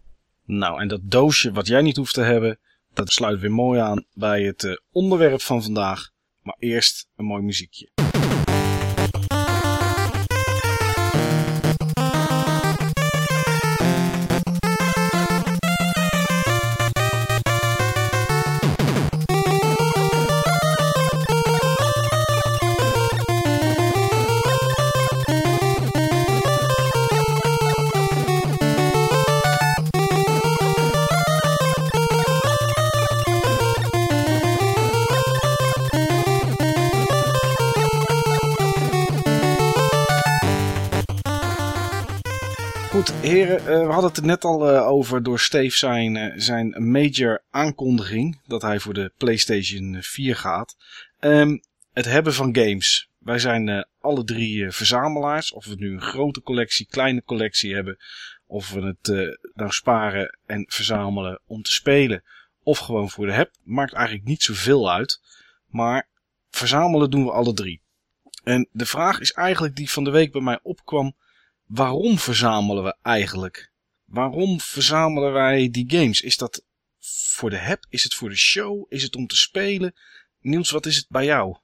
nou, 0.46 0.82
en 0.82 0.88
dat 0.88 1.02
doosje 1.04 1.52
wat 1.52 1.68
jij 1.68 1.82
niet 1.82 1.98
hoeft 1.98 2.14
te 2.14 2.22
hebben, 2.22 2.60
dat 2.94 3.10
sluit 3.10 3.40
weer 3.40 3.52
mooi 3.52 3.80
aan 3.80 4.06
bij 4.14 4.42
het 4.42 4.64
eh, 4.64 4.74
onderwerp 4.92 5.42
van 5.42 5.64
vandaag. 5.64 6.10
Maar 6.42 6.56
eerst 6.60 7.08
een 7.16 7.26
mooi 7.26 7.42
muziekje. 7.42 8.01
Goed, 43.02 43.14
heren, 43.22 43.58
eh, 43.58 43.66
we 43.66 43.92
hadden 43.92 44.10
het 44.10 44.18
er 44.18 44.26
net 44.26 44.44
al 44.44 44.70
eh, 44.70 44.88
over 44.88 45.24
door 45.24 45.40
Steve 45.40 45.78
zijn, 45.78 46.16
eh, 46.16 46.34
zijn 46.36 46.92
major 46.92 47.44
aankondiging 47.50 48.42
dat 48.48 48.62
hij 48.62 48.80
voor 48.80 48.94
de 48.94 49.12
PlayStation 49.18 49.98
4 50.02 50.36
gaat. 50.36 50.76
Ehm, 51.20 51.58
het 51.94 52.06
hebben 52.06 52.34
van 52.34 52.56
games. 52.56 53.10
Wij 53.20 53.40
zijn 53.40 53.88
alle 54.02 54.24
drie 54.24 54.72
verzamelaars. 54.72 55.52
Of 55.52 55.66
we 55.66 55.76
nu 55.76 55.94
een 55.94 56.02
grote 56.02 56.42
collectie, 56.42 56.88
kleine 56.90 57.24
collectie 57.24 57.74
hebben. 57.74 57.98
Of 58.48 58.72
we 58.72 58.82
het 58.82 59.38
nou 59.54 59.72
sparen 59.72 60.38
en 60.46 60.66
verzamelen 60.68 61.42
om 61.48 61.62
te 61.62 61.72
spelen. 61.72 62.24
Of 62.64 62.78
gewoon 62.78 63.10
voor 63.10 63.26
de 63.26 63.34
heb. 63.34 63.52
Maakt 63.64 63.94
eigenlijk 63.94 64.28
niet 64.28 64.44
zoveel 64.44 64.92
uit. 64.92 65.22
Maar 65.68 66.08
verzamelen 66.50 67.10
doen 67.10 67.24
we 67.24 67.32
alle 67.32 67.54
drie. 67.54 67.82
En 68.44 68.68
de 68.72 68.86
vraag 68.86 69.20
is 69.20 69.32
eigenlijk 69.32 69.76
die 69.76 69.92
van 69.92 70.04
de 70.04 70.12
week 70.12 70.32
bij 70.32 70.42
mij 70.42 70.60
opkwam. 70.64 71.16
Waarom 71.74 72.18
verzamelen 72.18 72.84
we 72.84 72.96
eigenlijk? 73.02 73.72
Waarom 74.06 74.60
verzamelen 74.60 75.34
wij 75.34 75.70
die 75.70 75.86
games? 75.88 76.22
Is 76.22 76.38
dat 76.38 76.64
voor 77.36 77.50
de 77.50 77.58
heb? 77.58 77.86
Is 77.90 78.04
het 78.04 78.14
voor 78.14 78.30
de 78.30 78.38
show? 78.38 78.86
Is 78.90 79.04
het 79.04 79.16
om 79.16 79.28
te 79.28 79.36
spelen? 79.36 79.94
Niels, 80.40 80.72
wat 80.72 80.86
is 80.86 80.96
het 80.96 81.06
bij 81.10 81.26
jou? 81.26 81.58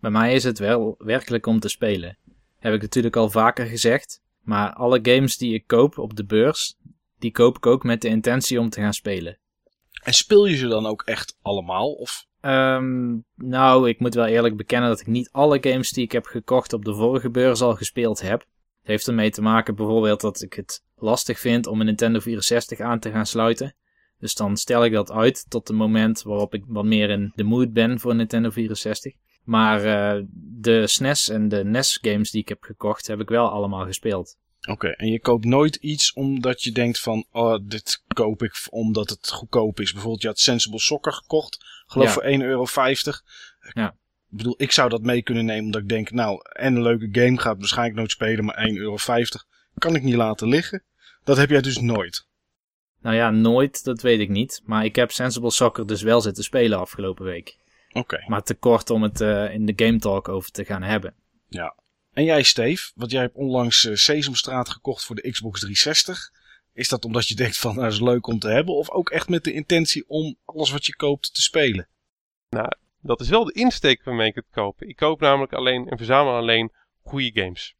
Bij 0.00 0.10
mij 0.10 0.34
is 0.34 0.44
het 0.44 0.58
wel 0.58 0.94
werkelijk 0.98 1.46
om 1.46 1.60
te 1.60 1.68
spelen. 1.68 2.18
Heb 2.58 2.74
ik 2.74 2.80
natuurlijk 2.80 3.16
al 3.16 3.30
vaker 3.30 3.66
gezegd. 3.66 4.20
Maar 4.40 4.72
alle 4.72 4.98
games 5.02 5.36
die 5.36 5.54
ik 5.54 5.66
koop 5.66 5.98
op 5.98 6.16
de 6.16 6.24
beurs, 6.24 6.76
die 7.18 7.30
koop 7.30 7.56
ik 7.56 7.66
ook 7.66 7.84
met 7.84 8.00
de 8.00 8.08
intentie 8.08 8.60
om 8.60 8.70
te 8.70 8.80
gaan 8.80 8.94
spelen. 8.94 9.38
En 10.02 10.14
speel 10.14 10.46
je 10.46 10.56
ze 10.56 10.66
dan 10.66 10.86
ook 10.86 11.02
echt 11.02 11.38
allemaal? 11.42 11.92
Of 11.92 12.26
Ehm, 12.40 13.18
nou, 13.34 13.88
ik 13.88 14.00
moet 14.00 14.14
wel 14.14 14.26
eerlijk 14.26 14.56
bekennen 14.56 14.88
dat 14.88 15.00
ik 15.00 15.06
niet 15.06 15.30
alle 15.32 15.58
games 15.60 15.90
die 15.90 16.04
ik 16.04 16.12
heb 16.12 16.24
gekocht 16.24 16.72
op 16.72 16.84
de 16.84 16.94
vorige 16.94 17.30
beurs 17.30 17.60
al 17.60 17.74
gespeeld 17.74 18.20
heb. 18.20 18.46
Het 18.82 18.90
heeft 18.90 19.06
ermee 19.08 19.30
te 19.30 19.42
maken 19.42 19.74
bijvoorbeeld 19.74 20.20
dat 20.20 20.42
ik 20.42 20.52
het 20.52 20.82
lastig 20.96 21.38
vind 21.38 21.66
om 21.66 21.80
een 21.80 21.86
Nintendo 21.86 22.20
64 22.20 22.80
aan 22.80 22.98
te 22.98 23.10
gaan 23.10 23.26
sluiten. 23.26 23.74
Dus 24.18 24.34
dan 24.34 24.56
stel 24.56 24.84
ik 24.84 24.92
dat 24.92 25.10
uit 25.10 25.46
tot 25.48 25.68
het 25.68 25.76
moment 25.76 26.22
waarop 26.22 26.54
ik 26.54 26.64
wat 26.66 26.84
meer 26.84 27.10
in 27.10 27.32
de 27.34 27.44
mood 27.44 27.72
ben 27.72 28.00
voor 28.00 28.10
een 28.10 28.16
Nintendo 28.16 28.50
64. 28.50 29.14
Maar 29.44 29.84
eh, 29.84 30.22
de 30.34 30.86
SNES 30.86 31.28
en 31.28 31.48
de 31.48 31.64
NES 31.64 31.98
games 32.02 32.30
die 32.30 32.40
ik 32.40 32.48
heb 32.48 32.62
gekocht, 32.62 33.06
heb 33.06 33.20
ik 33.20 33.28
wel 33.28 33.48
allemaal 33.48 33.84
gespeeld. 33.84 34.36
Oké, 34.68 34.88
en 34.88 35.08
je 35.08 35.20
koopt 35.20 35.44
nooit 35.44 35.76
iets 35.76 36.12
omdat 36.12 36.62
je 36.62 36.72
denkt 36.72 37.00
van, 37.00 37.26
oh, 37.30 37.58
dit 37.62 38.02
koop 38.14 38.42
ik 38.42 38.66
omdat 38.70 39.10
het 39.10 39.30
goedkoop 39.30 39.80
is. 39.80 39.92
Bijvoorbeeld, 39.92 40.22
je 40.22 40.28
had 40.28 40.38
Sensible 40.38 40.80
Soccer 40.80 41.12
gekocht, 41.12 41.64
geloof 41.86 42.06
Ja. 42.06 42.12
voor 42.12 42.22
1,50 42.22 42.42
euro. 42.42 42.66
Ja. 43.72 43.96
Ik 44.32 44.38
bedoel, 44.38 44.54
ik 44.56 44.72
zou 44.72 44.88
dat 44.88 45.02
mee 45.02 45.22
kunnen 45.22 45.44
nemen 45.44 45.64
omdat 45.64 45.82
ik 45.82 45.88
denk, 45.88 46.10
nou, 46.10 46.40
en 46.52 46.74
een 46.74 46.82
leuke 46.82 47.08
game 47.12 47.38
gaat 47.38 47.58
waarschijnlijk 47.58 47.96
nooit 47.98 48.10
spelen, 48.10 48.44
maar 48.44 48.68
1,50 48.68 48.74
euro 48.74 48.96
kan 49.78 49.94
ik 49.94 50.02
niet 50.02 50.14
laten 50.14 50.48
liggen. 50.48 50.82
Dat 51.24 51.36
heb 51.36 51.50
jij 51.50 51.60
dus 51.60 51.78
nooit. 51.78 52.26
Nou 53.00 53.16
ja, 53.16 53.30
nooit, 53.30 53.84
dat 53.84 54.02
weet 54.02 54.20
ik 54.20 54.28
niet. 54.28 54.60
Maar 54.64 54.84
ik 54.84 54.96
heb 54.96 55.10
Sensible 55.10 55.50
Soccer 55.50 55.86
dus 55.86 56.02
wel 56.02 56.20
zitten 56.20 56.44
spelen 56.44 56.78
afgelopen 56.78 57.24
week. 57.24 57.56
Oké. 57.92 58.24
Maar 58.26 58.42
te 58.42 58.54
kort 58.54 58.90
om 58.90 59.02
het 59.02 59.20
eh, 59.20 59.54
in 59.54 59.66
de 59.66 59.72
Game 59.76 59.98
Talk 59.98 60.28
over 60.28 60.50
te 60.50 60.64
gaan 60.64 60.82
hebben. 60.82 61.14
En 62.12 62.24
jij, 62.24 62.42
Steve, 62.42 62.90
want 62.94 63.10
jij 63.10 63.20
hebt 63.20 63.36
onlangs 63.36 63.84
eh, 63.84 63.94
Sesamstraat 63.94 64.68
gekocht 64.68 65.04
voor 65.04 65.16
de 65.16 65.30
Xbox 65.30 65.60
360. 65.60 66.32
Is 66.72 66.88
dat 66.88 67.04
omdat 67.04 67.28
je 67.28 67.34
denkt 67.34 67.58
van, 67.58 67.70
nou, 67.74 67.84
dat 67.84 67.92
is 67.92 68.00
leuk 68.00 68.26
om 68.26 68.38
te 68.38 68.48
hebben? 68.48 68.74
Of 68.74 68.90
ook 68.90 69.10
echt 69.10 69.28
met 69.28 69.44
de 69.44 69.52
intentie 69.52 70.04
om 70.08 70.36
alles 70.44 70.70
wat 70.70 70.86
je 70.86 70.96
koopt 70.96 71.34
te 71.34 71.42
spelen? 71.42 71.88
Dat 73.04 73.20
is 73.20 73.28
wel 73.28 73.44
de 73.44 73.52
insteek 73.52 74.04
waarmee 74.04 74.28
ik 74.28 74.34
het 74.34 74.50
koop. 74.50 74.82
Ik 74.82 74.96
koop 74.96 75.20
namelijk 75.20 75.52
alleen 75.52 75.88
en 75.88 75.96
verzamel 75.96 76.34
alleen 76.34 76.72
goede 77.02 77.40
games. 77.40 77.74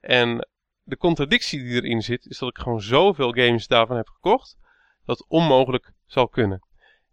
En 0.00 0.48
de 0.82 0.96
contradictie 0.96 1.62
die 1.62 1.82
erin 1.82 2.02
zit, 2.02 2.26
is 2.26 2.38
dat 2.38 2.48
ik 2.48 2.58
gewoon 2.58 2.80
zoveel 2.80 3.32
games 3.32 3.66
daarvan 3.66 3.96
heb 3.96 4.08
gekocht, 4.08 4.58
dat 5.04 5.18
het 5.18 5.28
onmogelijk 5.28 5.92
zal 6.06 6.28
kunnen. 6.28 6.62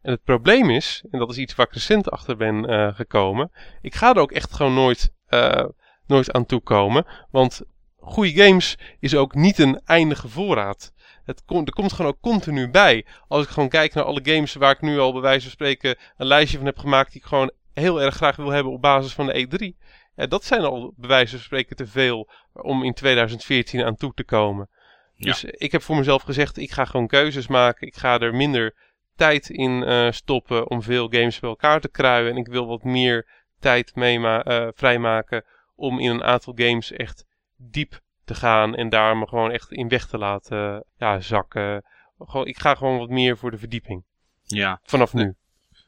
En 0.01 0.11
het 0.11 0.23
probleem 0.23 0.69
is, 0.69 1.03
en 1.11 1.19
dat 1.19 1.29
is 1.29 1.37
iets 1.37 1.55
waar 1.55 1.65
ik 1.65 1.73
recent 1.73 2.09
achter 2.09 2.37
ben 2.37 2.65
eh, 2.65 2.95
gekomen, 2.95 3.51
ik 3.81 3.95
ga 3.95 4.13
er 4.13 4.21
ook 4.21 4.31
echt 4.31 4.53
gewoon 4.53 4.73
nooit, 4.73 5.13
eh, 5.25 5.65
nooit 6.05 6.31
aan 6.31 6.45
toekomen, 6.45 7.05
want 7.31 7.61
goede 7.95 8.43
games 8.43 8.77
is 8.99 9.15
ook 9.15 9.35
niet 9.35 9.59
een 9.59 9.81
eindige 9.85 10.27
voorraad. 10.27 10.93
Het 11.27 11.45
kom- 11.45 11.65
er 11.65 11.73
komt 11.73 11.93
gewoon 11.93 12.11
ook 12.11 12.21
continu 12.21 12.69
bij. 12.69 13.05
Als 13.27 13.43
ik 13.43 13.49
gewoon 13.49 13.69
kijk 13.69 13.93
naar 13.93 14.03
alle 14.03 14.21
games 14.23 14.53
waar 14.53 14.71
ik 14.71 14.81
nu 14.81 14.99
al 14.99 15.11
bij 15.11 15.21
wijze 15.21 15.41
van 15.41 15.51
spreken 15.51 15.97
een 16.17 16.27
lijstje 16.27 16.57
van 16.57 16.65
heb 16.65 16.77
gemaakt 16.77 17.11
die 17.11 17.21
ik 17.21 17.27
gewoon 17.27 17.51
heel 17.73 18.01
erg 18.01 18.15
graag 18.15 18.35
wil 18.35 18.49
hebben 18.49 18.73
op 18.73 18.81
basis 18.81 19.13
van 19.13 19.25
de 19.25 19.47
E3. 19.47 19.85
Ja, 20.15 20.27
dat 20.27 20.43
zijn 20.43 20.61
al 20.61 20.93
bij 20.97 21.09
wijze 21.09 21.31
van 21.35 21.43
spreken 21.43 21.75
te 21.75 21.87
veel 21.87 22.29
om 22.53 22.83
in 22.83 22.93
2014 22.93 23.83
aan 23.83 23.95
toe 23.95 24.13
te 24.13 24.23
komen. 24.23 24.69
Ja. 25.13 25.31
Dus 25.31 25.43
ik 25.43 25.71
heb 25.71 25.81
voor 25.81 25.95
mezelf 25.95 26.21
gezegd, 26.21 26.57
ik 26.57 26.71
ga 26.71 26.85
gewoon 26.85 27.07
keuzes 27.07 27.47
maken. 27.47 27.87
Ik 27.87 27.95
ga 27.95 28.19
er 28.19 28.35
minder 28.35 28.75
tijd 29.15 29.49
in 29.49 29.83
eh, 29.83 30.11
stoppen 30.11 30.69
om 30.69 30.81
veel 30.81 31.07
games 31.09 31.39
bij 31.39 31.49
elkaar 31.49 31.81
te 31.81 31.89
kruien. 31.89 32.31
En 32.31 32.37
ik 32.37 32.47
wil 32.47 32.67
wat 32.67 32.83
meer 32.83 33.27
tijd 33.59 33.95
mee 33.95 34.27
eh, 34.27 34.67
vrijmaken 34.73 35.43
om 35.75 35.99
in 35.99 36.09
een 36.09 36.23
aantal 36.23 36.53
games 36.55 36.91
echt 36.91 37.25
diep 37.57 38.01
te 38.27 38.35
gaan. 38.35 38.75
En 38.75 38.89
daar 38.89 39.17
me 39.17 39.27
gewoon 39.27 39.51
echt 39.51 39.71
in 39.71 39.87
weg 39.87 40.07
te 40.07 40.17
laten 40.17 40.83
ja, 40.97 41.19
zakken. 41.19 41.83
Gewoon, 42.19 42.47
ik 42.47 42.59
ga 42.59 42.75
gewoon 42.75 42.97
wat 42.97 43.09
meer 43.09 43.37
voor 43.37 43.51
de 43.51 43.57
verdieping. 43.57 44.03
Ja. 44.43 44.79
Vanaf 44.83 45.13
nu. 45.13 45.35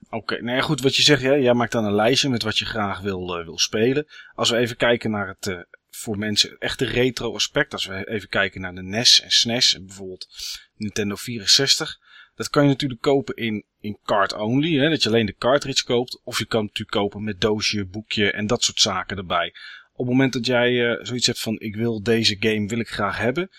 Oké, 0.09 0.41
nou 0.41 0.55
ja, 0.55 0.61
goed, 0.61 0.81
wat 0.81 0.95
je 0.95 1.01
zegt, 1.01 1.21
ja, 1.21 1.37
jij 1.37 1.53
maakt 1.53 1.71
dan 1.71 1.85
een 1.85 1.95
lijstje 1.95 2.29
met 2.29 2.43
wat 2.43 2.57
je 2.57 2.65
graag 2.65 2.99
wil, 2.99 3.37
eh, 3.37 3.45
wil 3.45 3.57
spelen. 3.57 4.07
Als 4.35 4.49
we 4.49 4.57
even 4.57 4.75
kijken 4.75 5.11
naar 5.11 5.27
het, 5.27 5.47
uh, 5.47 5.59
voor 5.89 6.17
mensen, 6.17 6.57
echte 6.57 6.85
retro 6.85 7.33
aspect. 7.33 7.73
Als 7.73 7.85
we 7.85 8.09
even 8.09 8.29
kijken 8.29 8.61
naar 8.61 8.75
de 8.75 8.83
NES 8.83 9.21
en 9.21 9.31
SNES 9.31 9.73
en 9.73 9.85
bijvoorbeeld 9.85 10.27
Nintendo 10.75 11.15
64. 11.15 11.97
Dat 12.35 12.49
kan 12.49 12.63
je 12.63 12.69
natuurlijk 12.69 13.01
kopen 13.01 13.35
in, 13.35 13.65
in 13.79 13.97
card 14.03 14.33
only, 14.33 14.77
hè, 14.77 14.89
dat 14.89 15.03
je 15.03 15.09
alleen 15.09 15.25
de 15.25 15.35
cartridge 15.35 15.83
koopt. 15.83 16.21
Of 16.23 16.37
je 16.37 16.45
kan 16.45 16.65
het 16.65 16.69
natuurlijk 16.69 16.97
kopen 16.97 17.23
met 17.23 17.41
doosje, 17.41 17.85
boekje 17.85 18.31
en 18.31 18.47
dat 18.47 18.63
soort 18.63 18.79
zaken 18.79 19.17
erbij. 19.17 19.53
Op 19.99 20.05
het 20.05 20.15
moment 20.15 20.33
dat 20.33 20.45
jij 20.45 20.71
uh, 20.71 21.05
zoiets 21.05 21.25
hebt 21.25 21.39
van, 21.39 21.59
ik 21.59 21.75
wil 21.75 22.03
deze 22.03 22.35
game, 22.39 22.67
wil 22.67 22.79
ik 22.79 22.89
graag 22.89 23.17
hebben 23.17 23.49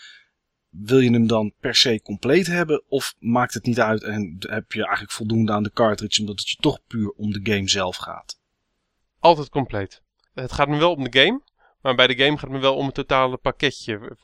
wil 0.71 0.99
je 0.99 1.11
hem 1.11 1.27
dan 1.27 1.53
per 1.61 1.75
se 1.75 2.01
compleet 2.03 2.47
hebben? 2.47 2.85
Of 2.89 3.15
maakt 3.19 3.55
het 3.55 3.65
niet 3.65 3.81
uit 3.81 4.03
en 4.03 4.37
heb 4.39 4.73
je 4.73 4.83
eigenlijk 4.83 5.13
voldoende 5.13 5.53
aan 5.53 5.63
de 5.63 5.73
cartridge 5.73 6.21
omdat 6.21 6.39
het 6.39 6.51
je 6.51 6.57
toch 6.61 6.81
puur 6.87 7.11
om 7.11 7.33
de 7.33 7.53
game 7.53 7.69
zelf 7.69 7.97
gaat? 7.97 8.41
Altijd 9.19 9.49
compleet. 9.49 10.03
Het 10.35 10.53
gaat 10.53 10.69
me 10.69 10.77
wel 10.77 10.95
om 10.95 11.05
de 11.05 11.21
game, 11.21 11.43
maar 11.83 11.95
bij 11.95 12.07
de 12.07 12.17
game 12.17 12.33
gaat 12.33 12.41
het 12.41 12.51
me 12.51 12.59
wel 12.59 12.77
om 12.77 12.87
het 12.87 12.95
totale 12.95 13.37
pakketje. 13.37 14.17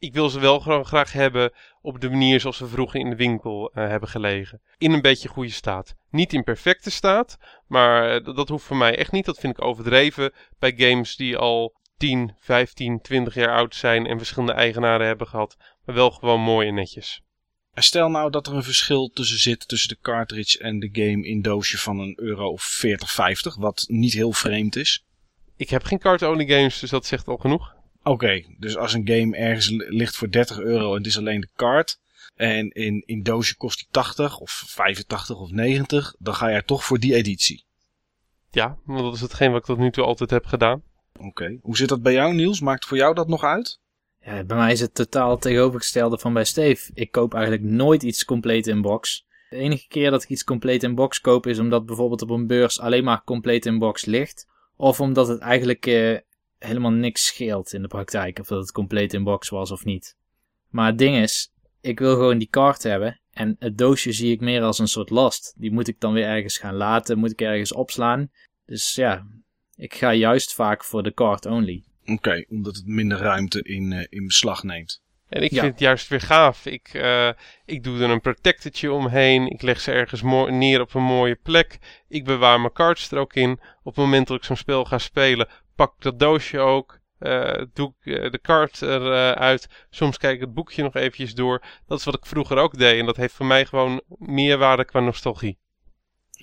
Ik 0.00 0.14
wil 0.14 0.28
ze 0.28 0.40
wel 0.40 0.60
graag 0.84 1.12
hebben 1.12 1.52
op 1.82 2.00
de 2.00 2.10
manier 2.10 2.40
zoals 2.40 2.56
ze 2.56 2.66
vroeger 2.66 3.00
in 3.00 3.10
de 3.10 3.16
winkel 3.16 3.70
uh, 3.74 3.88
hebben 3.88 4.08
gelegen. 4.08 4.60
In 4.78 4.92
een 4.92 5.00
beetje 5.00 5.28
goede 5.28 5.50
staat. 5.50 5.94
Niet 6.10 6.32
in 6.32 6.44
perfecte 6.44 6.90
staat, 6.90 7.38
maar 7.66 8.20
uh, 8.20 8.34
dat 8.34 8.48
hoeft 8.48 8.64
voor 8.64 8.76
mij 8.76 8.96
echt 8.96 9.12
niet. 9.12 9.24
Dat 9.24 9.38
vind 9.38 9.58
ik 9.58 9.64
overdreven 9.64 10.32
bij 10.58 10.74
games 10.76 11.16
die 11.16 11.36
al 11.36 11.74
10, 11.96 12.34
15, 12.38 13.00
20 13.00 13.34
jaar 13.34 13.54
oud 13.54 13.74
zijn 13.74 14.06
en 14.06 14.18
verschillende 14.18 14.52
eigenaren 14.52 15.06
hebben 15.06 15.26
gehad 15.26 15.56
maar 15.84 15.94
wel 15.94 16.10
gewoon 16.10 16.40
mooi 16.40 16.68
en 16.68 16.74
netjes. 16.74 17.22
Stel 17.74 18.08
nou 18.08 18.30
dat 18.30 18.46
er 18.46 18.54
een 18.54 18.62
verschil 18.62 19.08
tussen 19.08 19.38
zit 19.38 19.68
tussen 19.68 19.88
de 19.88 19.98
cartridge 20.00 20.58
en 20.58 20.78
de 20.78 20.88
game 20.92 21.26
in 21.26 21.42
doosje 21.42 21.78
van 21.78 21.98
een 21.98 22.18
euro 22.20 22.50
of 22.50 22.62
40, 22.62 23.10
50, 23.10 23.56
wat 23.56 23.84
niet 23.88 24.12
heel 24.12 24.32
vreemd 24.32 24.76
is. 24.76 25.04
Ik 25.56 25.70
heb 25.70 25.84
geen 25.84 25.98
card-only 25.98 26.46
games, 26.46 26.78
dus 26.78 26.90
dat 26.90 27.06
zegt 27.06 27.28
al 27.28 27.36
genoeg. 27.36 27.74
Oké, 28.02 28.44
dus 28.58 28.76
als 28.76 28.92
een 28.92 29.08
game 29.08 29.36
ergens 29.36 29.70
ligt 29.70 30.16
voor 30.16 30.30
30 30.30 30.58
euro 30.58 30.90
en 30.90 30.96
het 30.96 31.06
is 31.06 31.18
alleen 31.18 31.40
de 31.40 31.48
card, 31.56 31.98
en 32.34 32.70
in, 32.70 33.02
in 33.06 33.22
doosje 33.22 33.56
kost 33.56 33.78
die 33.78 33.88
80 33.90 34.38
of 34.38 34.62
85 34.66 35.40
of 35.40 35.50
90, 35.50 36.14
dan 36.18 36.34
ga 36.34 36.48
je 36.48 36.64
toch 36.64 36.84
voor 36.84 36.98
die 36.98 37.14
editie. 37.14 37.64
Ja, 38.50 38.78
want 38.84 39.00
dat 39.00 39.14
is 39.14 39.20
hetgeen 39.20 39.50
wat 39.50 39.60
ik 39.60 39.66
tot 39.66 39.78
nu 39.78 39.90
toe 39.90 40.04
altijd 40.04 40.30
heb 40.30 40.46
gedaan. 40.46 40.82
Oké, 41.18 41.58
hoe 41.62 41.76
zit 41.76 41.88
dat 41.88 42.02
bij 42.02 42.12
jou 42.12 42.34
Niels? 42.34 42.60
Maakt 42.60 42.84
voor 42.84 42.96
jou 42.96 43.14
dat 43.14 43.28
nog 43.28 43.44
uit? 43.44 43.80
Ja, 44.20 44.44
bij 44.44 44.56
mij 44.56 44.72
is 44.72 44.80
het 44.80 44.94
totaal 44.94 45.38
tegenovergestelde 45.38 46.18
van 46.18 46.32
bij 46.32 46.44
Steve. 46.44 46.90
Ik 46.94 47.10
koop 47.10 47.34
eigenlijk 47.34 47.64
nooit 47.64 48.02
iets 48.02 48.24
compleet 48.24 48.66
in 48.66 48.82
box. 48.82 49.26
De 49.48 49.56
enige 49.56 49.88
keer 49.88 50.10
dat 50.10 50.22
ik 50.22 50.28
iets 50.28 50.44
compleet 50.44 50.82
in 50.82 50.94
box 50.94 51.20
koop 51.20 51.46
is 51.46 51.58
omdat 51.58 51.86
bijvoorbeeld 51.86 52.22
op 52.22 52.30
een 52.30 52.46
beurs 52.46 52.80
alleen 52.80 53.04
maar 53.04 53.24
compleet 53.24 53.66
in 53.66 53.78
box 53.78 54.04
ligt. 54.04 54.46
Of 54.76 55.00
omdat 55.00 55.28
het 55.28 55.40
eigenlijk 55.40 55.86
uh, 55.86 56.18
helemaal 56.60 56.90
niks 56.90 57.26
scheelt 57.26 57.72
in 57.72 57.82
de 57.82 57.88
praktijk. 57.88 58.38
Of 58.38 58.46
dat 58.46 58.60
het 58.60 58.72
compleet 58.72 59.14
in 59.14 59.24
box 59.24 59.48
was 59.48 59.70
of 59.70 59.84
niet. 59.84 60.16
Maar 60.68 60.86
het 60.86 60.98
ding 60.98 61.16
is, 61.16 61.52
ik 61.80 61.98
wil 61.98 62.14
gewoon 62.14 62.38
die 62.38 62.48
kaart 62.50 62.82
hebben. 62.82 63.20
En 63.30 63.56
het 63.58 63.78
doosje 63.78 64.12
zie 64.12 64.32
ik 64.32 64.40
meer 64.40 64.62
als 64.62 64.78
een 64.78 64.88
soort 64.88 65.10
last. 65.10 65.54
Die 65.56 65.72
moet 65.72 65.88
ik 65.88 66.00
dan 66.00 66.12
weer 66.12 66.26
ergens 66.26 66.58
gaan 66.58 66.74
laten, 66.74 67.18
moet 67.18 67.30
ik 67.30 67.40
ergens 67.40 67.72
opslaan. 67.72 68.30
Dus 68.66 68.94
ja, 68.94 69.26
ik 69.76 69.94
ga 69.94 70.14
juist 70.14 70.54
vaak 70.54 70.84
voor 70.84 71.02
de 71.02 71.14
card 71.14 71.46
only. 71.46 71.84
Oké, 72.04 72.44
omdat 72.48 72.76
het 72.76 72.86
minder 72.86 73.18
ruimte 73.18 73.62
in, 73.62 73.90
uh, 73.90 74.04
in 74.08 74.26
beslag 74.26 74.62
neemt. 74.62 75.02
En 75.28 75.42
ik 75.42 75.50
vind 75.50 75.62
het 75.64 75.78
juist 75.78 76.08
weer 76.08 76.20
gaaf. 76.20 76.66
Ik, 76.66 76.94
uh, 76.94 77.30
ik 77.64 77.84
doe 77.84 78.02
er 78.02 78.10
een 78.10 78.20
protectortje 78.20 78.92
omheen. 78.92 79.46
Ik 79.46 79.62
leg 79.62 79.80
ze 79.80 79.92
ergens 79.92 80.22
neer 80.50 80.80
op 80.80 80.94
een 80.94 81.02
mooie 81.02 81.38
plek. 81.42 81.78
Ik 82.08 82.24
bewaar 82.24 82.60
mijn 82.60 82.72
cards 82.72 83.10
er 83.10 83.18
ook 83.18 83.34
in. 83.34 83.50
Op 83.82 83.94
het 83.94 84.04
moment 84.04 84.26
dat 84.26 84.36
ik 84.36 84.44
zo'n 84.44 84.56
spel 84.56 84.84
ga 84.84 84.98
spelen, 84.98 85.48
pak 85.80 86.02
dat 86.02 86.18
doosje 86.18 86.58
ook. 86.58 87.00
Uh, 87.20 87.62
doe 87.72 87.94
ik 88.02 88.32
de 88.32 88.38
kaart 88.42 88.82
eruit. 88.82 89.68
Soms 89.90 90.16
kijk 90.18 90.34
ik 90.34 90.40
het 90.40 90.54
boekje 90.54 90.82
nog 90.82 90.94
eventjes 90.94 91.34
door. 91.34 91.64
Dat 91.86 91.98
is 91.98 92.04
wat 92.04 92.14
ik 92.14 92.26
vroeger 92.26 92.56
ook 92.56 92.78
deed. 92.78 92.98
En 92.98 93.06
dat 93.06 93.16
heeft 93.16 93.34
voor 93.34 93.46
mij 93.46 93.66
gewoon 93.66 94.02
meerwaarde 94.18 94.84
qua 94.84 95.00
nostalgie. 95.00 95.58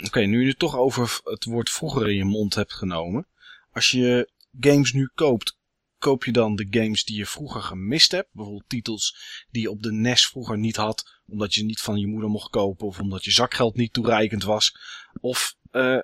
Oké, 0.05 0.19
nu 0.19 0.41
je 0.41 0.47
het 0.47 0.59
toch 0.59 0.77
over 0.77 1.19
het 1.23 1.45
woord 1.45 1.69
vroeger 1.69 2.09
in 2.09 2.15
je 2.15 2.25
mond 2.25 2.55
hebt 2.55 2.73
genomen. 2.73 3.27
Als 3.71 3.91
je 3.91 4.31
games 4.59 4.91
nu 4.91 5.09
koopt, 5.15 5.57
koop 5.97 6.25
je 6.25 6.31
dan 6.31 6.55
de 6.55 6.67
games 6.69 7.03
die 7.03 7.17
je 7.17 7.25
vroeger 7.25 7.61
gemist 7.61 8.11
hebt. 8.11 8.29
Bijvoorbeeld 8.31 8.69
titels 8.69 9.17
die 9.51 9.61
je 9.61 9.71
op 9.71 9.83
de 9.83 9.91
NES 9.91 10.27
vroeger 10.27 10.57
niet 10.57 10.75
had, 10.75 11.21
omdat 11.27 11.53
je 11.53 11.63
niet 11.63 11.79
van 11.79 11.99
je 11.99 12.07
moeder 12.07 12.29
mocht 12.29 12.49
kopen 12.49 12.87
of 12.87 12.99
omdat 12.99 13.25
je 13.25 13.31
zakgeld 13.31 13.75
niet 13.75 13.93
toereikend 13.93 14.43
was. 14.43 14.77
Of 15.19 15.55
uh, 15.71 15.99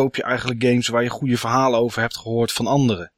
koop 0.00 0.16
je 0.16 0.22
eigenlijk 0.22 0.62
games 0.62 0.88
waar 0.88 1.02
je 1.02 1.08
goede 1.08 1.36
verhalen 1.36 1.80
over 1.80 2.00
hebt 2.00 2.16
gehoord 2.16 2.52
van 2.52 2.66
anderen. 2.66 3.12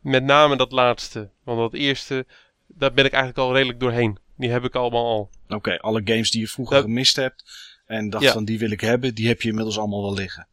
Met 0.00 0.24
name 0.24 0.56
dat 0.56 0.72
laatste, 0.72 1.30
want 1.44 1.58
dat 1.58 1.74
eerste, 1.74 2.26
daar 2.66 2.92
ben 2.92 3.04
ik 3.04 3.12
eigenlijk 3.12 3.48
al 3.48 3.54
redelijk 3.54 3.80
doorheen. 3.80 4.18
Die 4.36 4.50
heb 4.50 4.64
ik 4.64 4.74
allemaal 4.74 5.04
al. 5.04 5.30
Oké, 5.48 5.78
alle 5.78 6.00
games 6.04 6.30
die 6.30 6.40
je 6.40 6.48
vroeger 6.48 6.80
gemist 6.80 7.16
hebt 7.16 7.44
en 7.86 8.10
dacht 8.10 8.30
van 8.30 8.44
die 8.44 8.58
wil 8.58 8.70
ik 8.70 8.80
hebben, 8.80 9.14
die 9.14 9.28
heb 9.28 9.42
je 9.42 9.48
inmiddels 9.48 9.78
allemaal 9.78 10.02
wel 10.02 10.14
liggen 10.14 10.48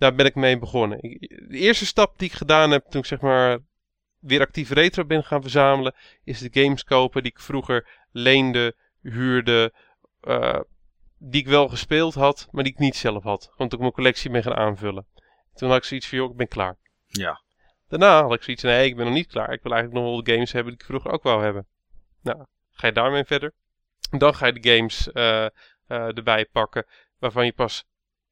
daar 0.00 0.14
ben 0.14 0.26
ik 0.26 0.34
mee 0.34 0.58
begonnen. 0.58 0.98
de 1.00 1.58
eerste 1.58 1.86
stap 1.86 2.18
die 2.18 2.28
ik 2.28 2.34
gedaan 2.34 2.70
heb 2.70 2.84
toen 2.88 3.00
ik 3.00 3.06
zeg 3.06 3.20
maar 3.20 3.58
weer 4.18 4.40
actief 4.40 4.70
retro 4.70 5.04
ben 5.04 5.24
gaan 5.24 5.42
verzamelen, 5.42 5.94
is 6.24 6.38
de 6.38 6.62
games 6.62 6.84
kopen 6.84 7.22
die 7.22 7.32
ik 7.32 7.40
vroeger 7.40 7.88
leende, 8.12 8.74
huurde, 9.02 9.72
uh, 10.22 10.60
die 11.22 11.40
ik 11.40 11.46
wel 11.46 11.68
gespeeld 11.68 12.14
had, 12.14 12.48
maar 12.50 12.64
die 12.64 12.72
ik 12.72 12.78
niet 12.78 12.96
zelf 12.96 13.22
had. 13.22 13.52
Toen 13.56 13.66
ik 13.66 13.78
mijn 13.78 13.92
collectie 13.92 14.30
ben 14.30 14.42
gaan 14.42 14.56
aanvullen. 14.56 15.06
Toen 15.54 15.68
had 15.68 15.78
ik 15.78 15.84
zoiets 15.84 16.08
van, 16.08 16.18
joh, 16.18 16.30
ik 16.30 16.36
ben 16.36 16.48
klaar. 16.48 16.76
Ja. 17.06 17.42
Daarna 17.88 18.22
had 18.22 18.34
ik 18.34 18.42
zoiets 18.42 18.62
van, 18.62 18.70
nee, 18.70 18.88
ik 18.88 18.96
ben 18.96 19.04
nog 19.04 19.14
niet 19.14 19.26
klaar. 19.26 19.52
Ik 19.52 19.62
wil 19.62 19.72
eigenlijk 19.72 20.02
nog 20.02 20.12
wel 20.12 20.24
de 20.24 20.32
games 20.32 20.52
hebben 20.52 20.72
die 20.72 20.80
ik 20.80 20.86
vroeger 20.86 21.10
ook 21.10 21.22
wou 21.22 21.42
hebben. 21.42 21.66
Nou, 22.22 22.44
ga 22.70 22.86
je 22.86 22.92
daarmee 22.92 23.24
verder. 23.24 23.52
Dan 24.10 24.34
ga 24.34 24.46
je 24.46 24.52
de 24.52 24.76
games 24.76 25.08
uh, 25.12 25.22
uh, 25.22 26.16
erbij 26.16 26.46
pakken 26.46 26.86
waarvan 27.18 27.44
je 27.44 27.52
pas 27.52 27.84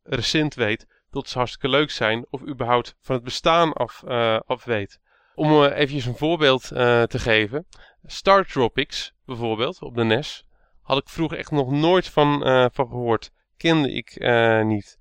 recent 0.03 0.55
weet 0.55 0.87
dat 1.11 1.29
ze 1.29 1.39
hartstikke 1.39 1.69
leuk 1.69 1.91
zijn 1.91 2.27
of 2.31 2.43
überhaupt 2.43 2.95
van 3.01 3.15
het 3.15 3.25
bestaan 3.25 3.73
af, 3.73 4.03
uh, 4.07 4.41
af 4.47 4.65
weet. 4.65 5.01
Om 5.35 5.65
eventjes 5.65 6.05
een 6.05 6.17
voorbeeld 6.17 6.63
te 6.63 7.19
geven. 7.19 7.67
Star 8.05 8.47
Tropics 8.47 9.13
bijvoorbeeld 9.25 9.83
op 9.83 9.95
de 9.95 10.05
NES 10.05 10.48
had 10.89 10.99
ik 10.99 11.09
vroeger 11.09 11.39
echt 11.39 11.51
nog 11.51 11.71
nooit 11.71 12.09
van, 12.09 12.41
van 12.73 12.89
gehoord. 12.89 13.31
Kende 13.57 13.93
ik 13.93 14.27
niet. 14.65 14.99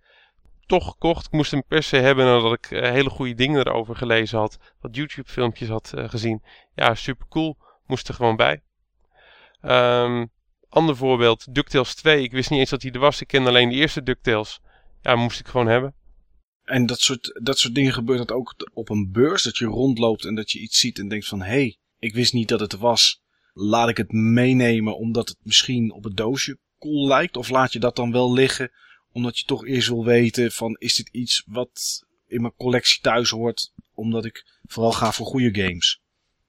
Toch 0.66 0.86
gekocht. 0.86 1.26
Ik 1.26 1.32
moest 1.32 1.52
hem 1.52 1.64
per 1.68 1.84
se 1.84 1.98
hebben 1.98 2.26
nadat 2.26 2.54
ik 2.54 2.66
hele 2.70 3.10
goede 3.10 3.34
dingen 3.34 3.68
erover 3.68 3.96
gelezen 3.96 4.40
had. 4.40 4.58
Wat 4.82 4.96
YouTube 4.96 5.30
filmpjes 5.30 5.70
had 5.70 5.94
gezien. 5.96 6.44
Ja, 6.76 6.96
super 6.96 7.28
cool. 7.30 7.58
Moest 7.86 8.08
er 8.08 8.14
gewoon 8.14 8.36
bij. 8.36 8.62
Um, 9.62 10.32
ander 10.70 10.96
voorbeeld, 10.96 11.56
DuckTales 11.56 11.96
2. 11.96 12.24
Ik 12.24 12.32
wist 12.32 12.50
niet 12.50 12.60
eens 12.60 12.70
dat 12.70 12.82
hij 12.82 12.92
er 12.92 13.00
was. 13.00 13.22
Ik 13.22 13.28
kende 13.28 13.50
alleen 13.50 13.70
de 13.70 13.76
eerste 13.76 14.04
DuckTales 14.04 14.60
ja, 15.02 15.16
moest 15.16 15.40
ik 15.40 15.48
gewoon 15.48 15.68
hebben. 15.68 15.94
En 16.64 16.86
dat 16.86 17.00
soort, 17.00 17.40
dat 17.44 17.60
soort 17.60 17.76
dingen 17.76 17.94
gebeurt 17.94 18.18
dat 18.18 18.32
ook 18.32 18.56
op 18.74 18.90
een 18.90 19.12
beurs. 19.12 19.44
Dat 19.44 19.58
je 19.58 19.66
rondloopt 19.66 20.26
en 20.26 20.36
dat 20.36 20.52
je 20.52 20.60
iets 20.60 20.80
ziet 20.80 21.00
en 21.00 21.08
denkt 21.08 21.28
van... 21.28 21.42
Hé, 21.42 21.48
hey, 21.48 21.78
ik 22.00 22.14
wist 22.14 22.34
niet 22.34 22.48
dat 22.48 22.60
het 22.60 22.78
was. 22.78 23.22
Laat 23.60 23.90
ik 23.90 23.98
het 23.98 24.12
meenemen 24.12 24.98
omdat 24.98 25.28
het 25.28 25.38
misschien 25.42 25.92
op 25.92 26.04
het 26.04 26.18
doosje 26.18 26.58
cool 26.80 27.08
lijkt? 27.08 27.38
Of 27.38 27.50
laat 27.50 27.74
je 27.74 27.80
dat 27.80 27.96
dan 27.96 28.12
wel 28.12 28.34
liggen 28.34 28.72
omdat 29.12 29.40
je 29.40 29.46
toch 29.46 29.66
eerst 29.66 29.88
wil 29.88 30.06
weten 30.06 30.52
van... 30.52 30.76
Is 30.80 30.96
dit 30.96 31.10
iets 31.10 31.44
wat 31.48 32.06
in 32.28 32.42
mijn 32.42 32.54
collectie 32.58 33.02
thuis 33.02 33.30
hoort? 33.30 33.74
Omdat 33.94 34.26
ik 34.26 34.46
vooral 34.66 34.92
ga 34.92 35.12
voor 35.12 35.26
goede 35.26 35.62
games. 35.62 36.02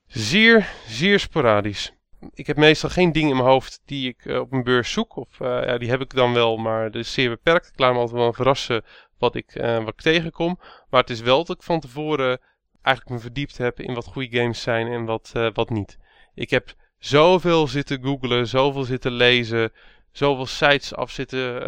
Zeer, 0.06 0.68
zeer 0.86 1.20
sporadisch 1.20 1.92
ik 2.34 2.46
heb 2.46 2.56
meestal 2.56 2.90
geen 2.90 3.12
dingen 3.12 3.30
in 3.30 3.36
mijn 3.36 3.48
hoofd 3.48 3.82
die 3.84 4.08
ik 4.08 4.24
uh, 4.24 4.40
op 4.40 4.52
een 4.52 4.62
beurs 4.62 4.92
zoek. 4.92 5.16
Of 5.16 5.40
uh, 5.40 5.48
ja, 5.48 5.78
die 5.78 5.90
heb 5.90 6.00
ik 6.00 6.14
dan 6.14 6.32
wel, 6.32 6.56
maar 6.56 6.90
dat 6.90 7.00
is 7.00 7.12
zeer 7.12 7.28
beperkt. 7.28 7.68
Ik 7.68 7.78
laat 7.78 7.92
me 7.92 7.98
altijd 7.98 8.18
wel 8.18 8.32
verrassen 8.32 8.84
wat 9.18 9.34
ik, 9.34 9.54
uh, 9.54 9.78
wat 9.78 9.88
ik 9.88 10.00
tegenkom. 10.00 10.58
Maar 10.90 11.00
het 11.00 11.10
is 11.10 11.20
wel 11.20 11.44
dat 11.44 11.56
ik 11.56 11.62
van 11.62 11.80
tevoren 11.80 12.40
eigenlijk 12.82 13.16
me 13.16 13.22
verdiept 13.22 13.58
heb 13.58 13.80
in 13.80 13.94
wat 13.94 14.06
goede 14.06 14.38
games 14.38 14.62
zijn 14.62 14.86
en 14.86 15.04
wat, 15.04 15.32
wat 15.52 15.70
niet. 15.70 15.98
Ik 16.34 16.50
heb 16.50 16.74
zoveel 16.98 17.68
zitten 17.68 18.02
googlen, 18.02 18.46
zoveel 18.48 18.84
zitten 18.84 19.12
lezen, 19.12 19.72
zoveel 20.12 20.46
sites 20.46 20.94
af 20.94 21.10
zitten, 21.10 21.64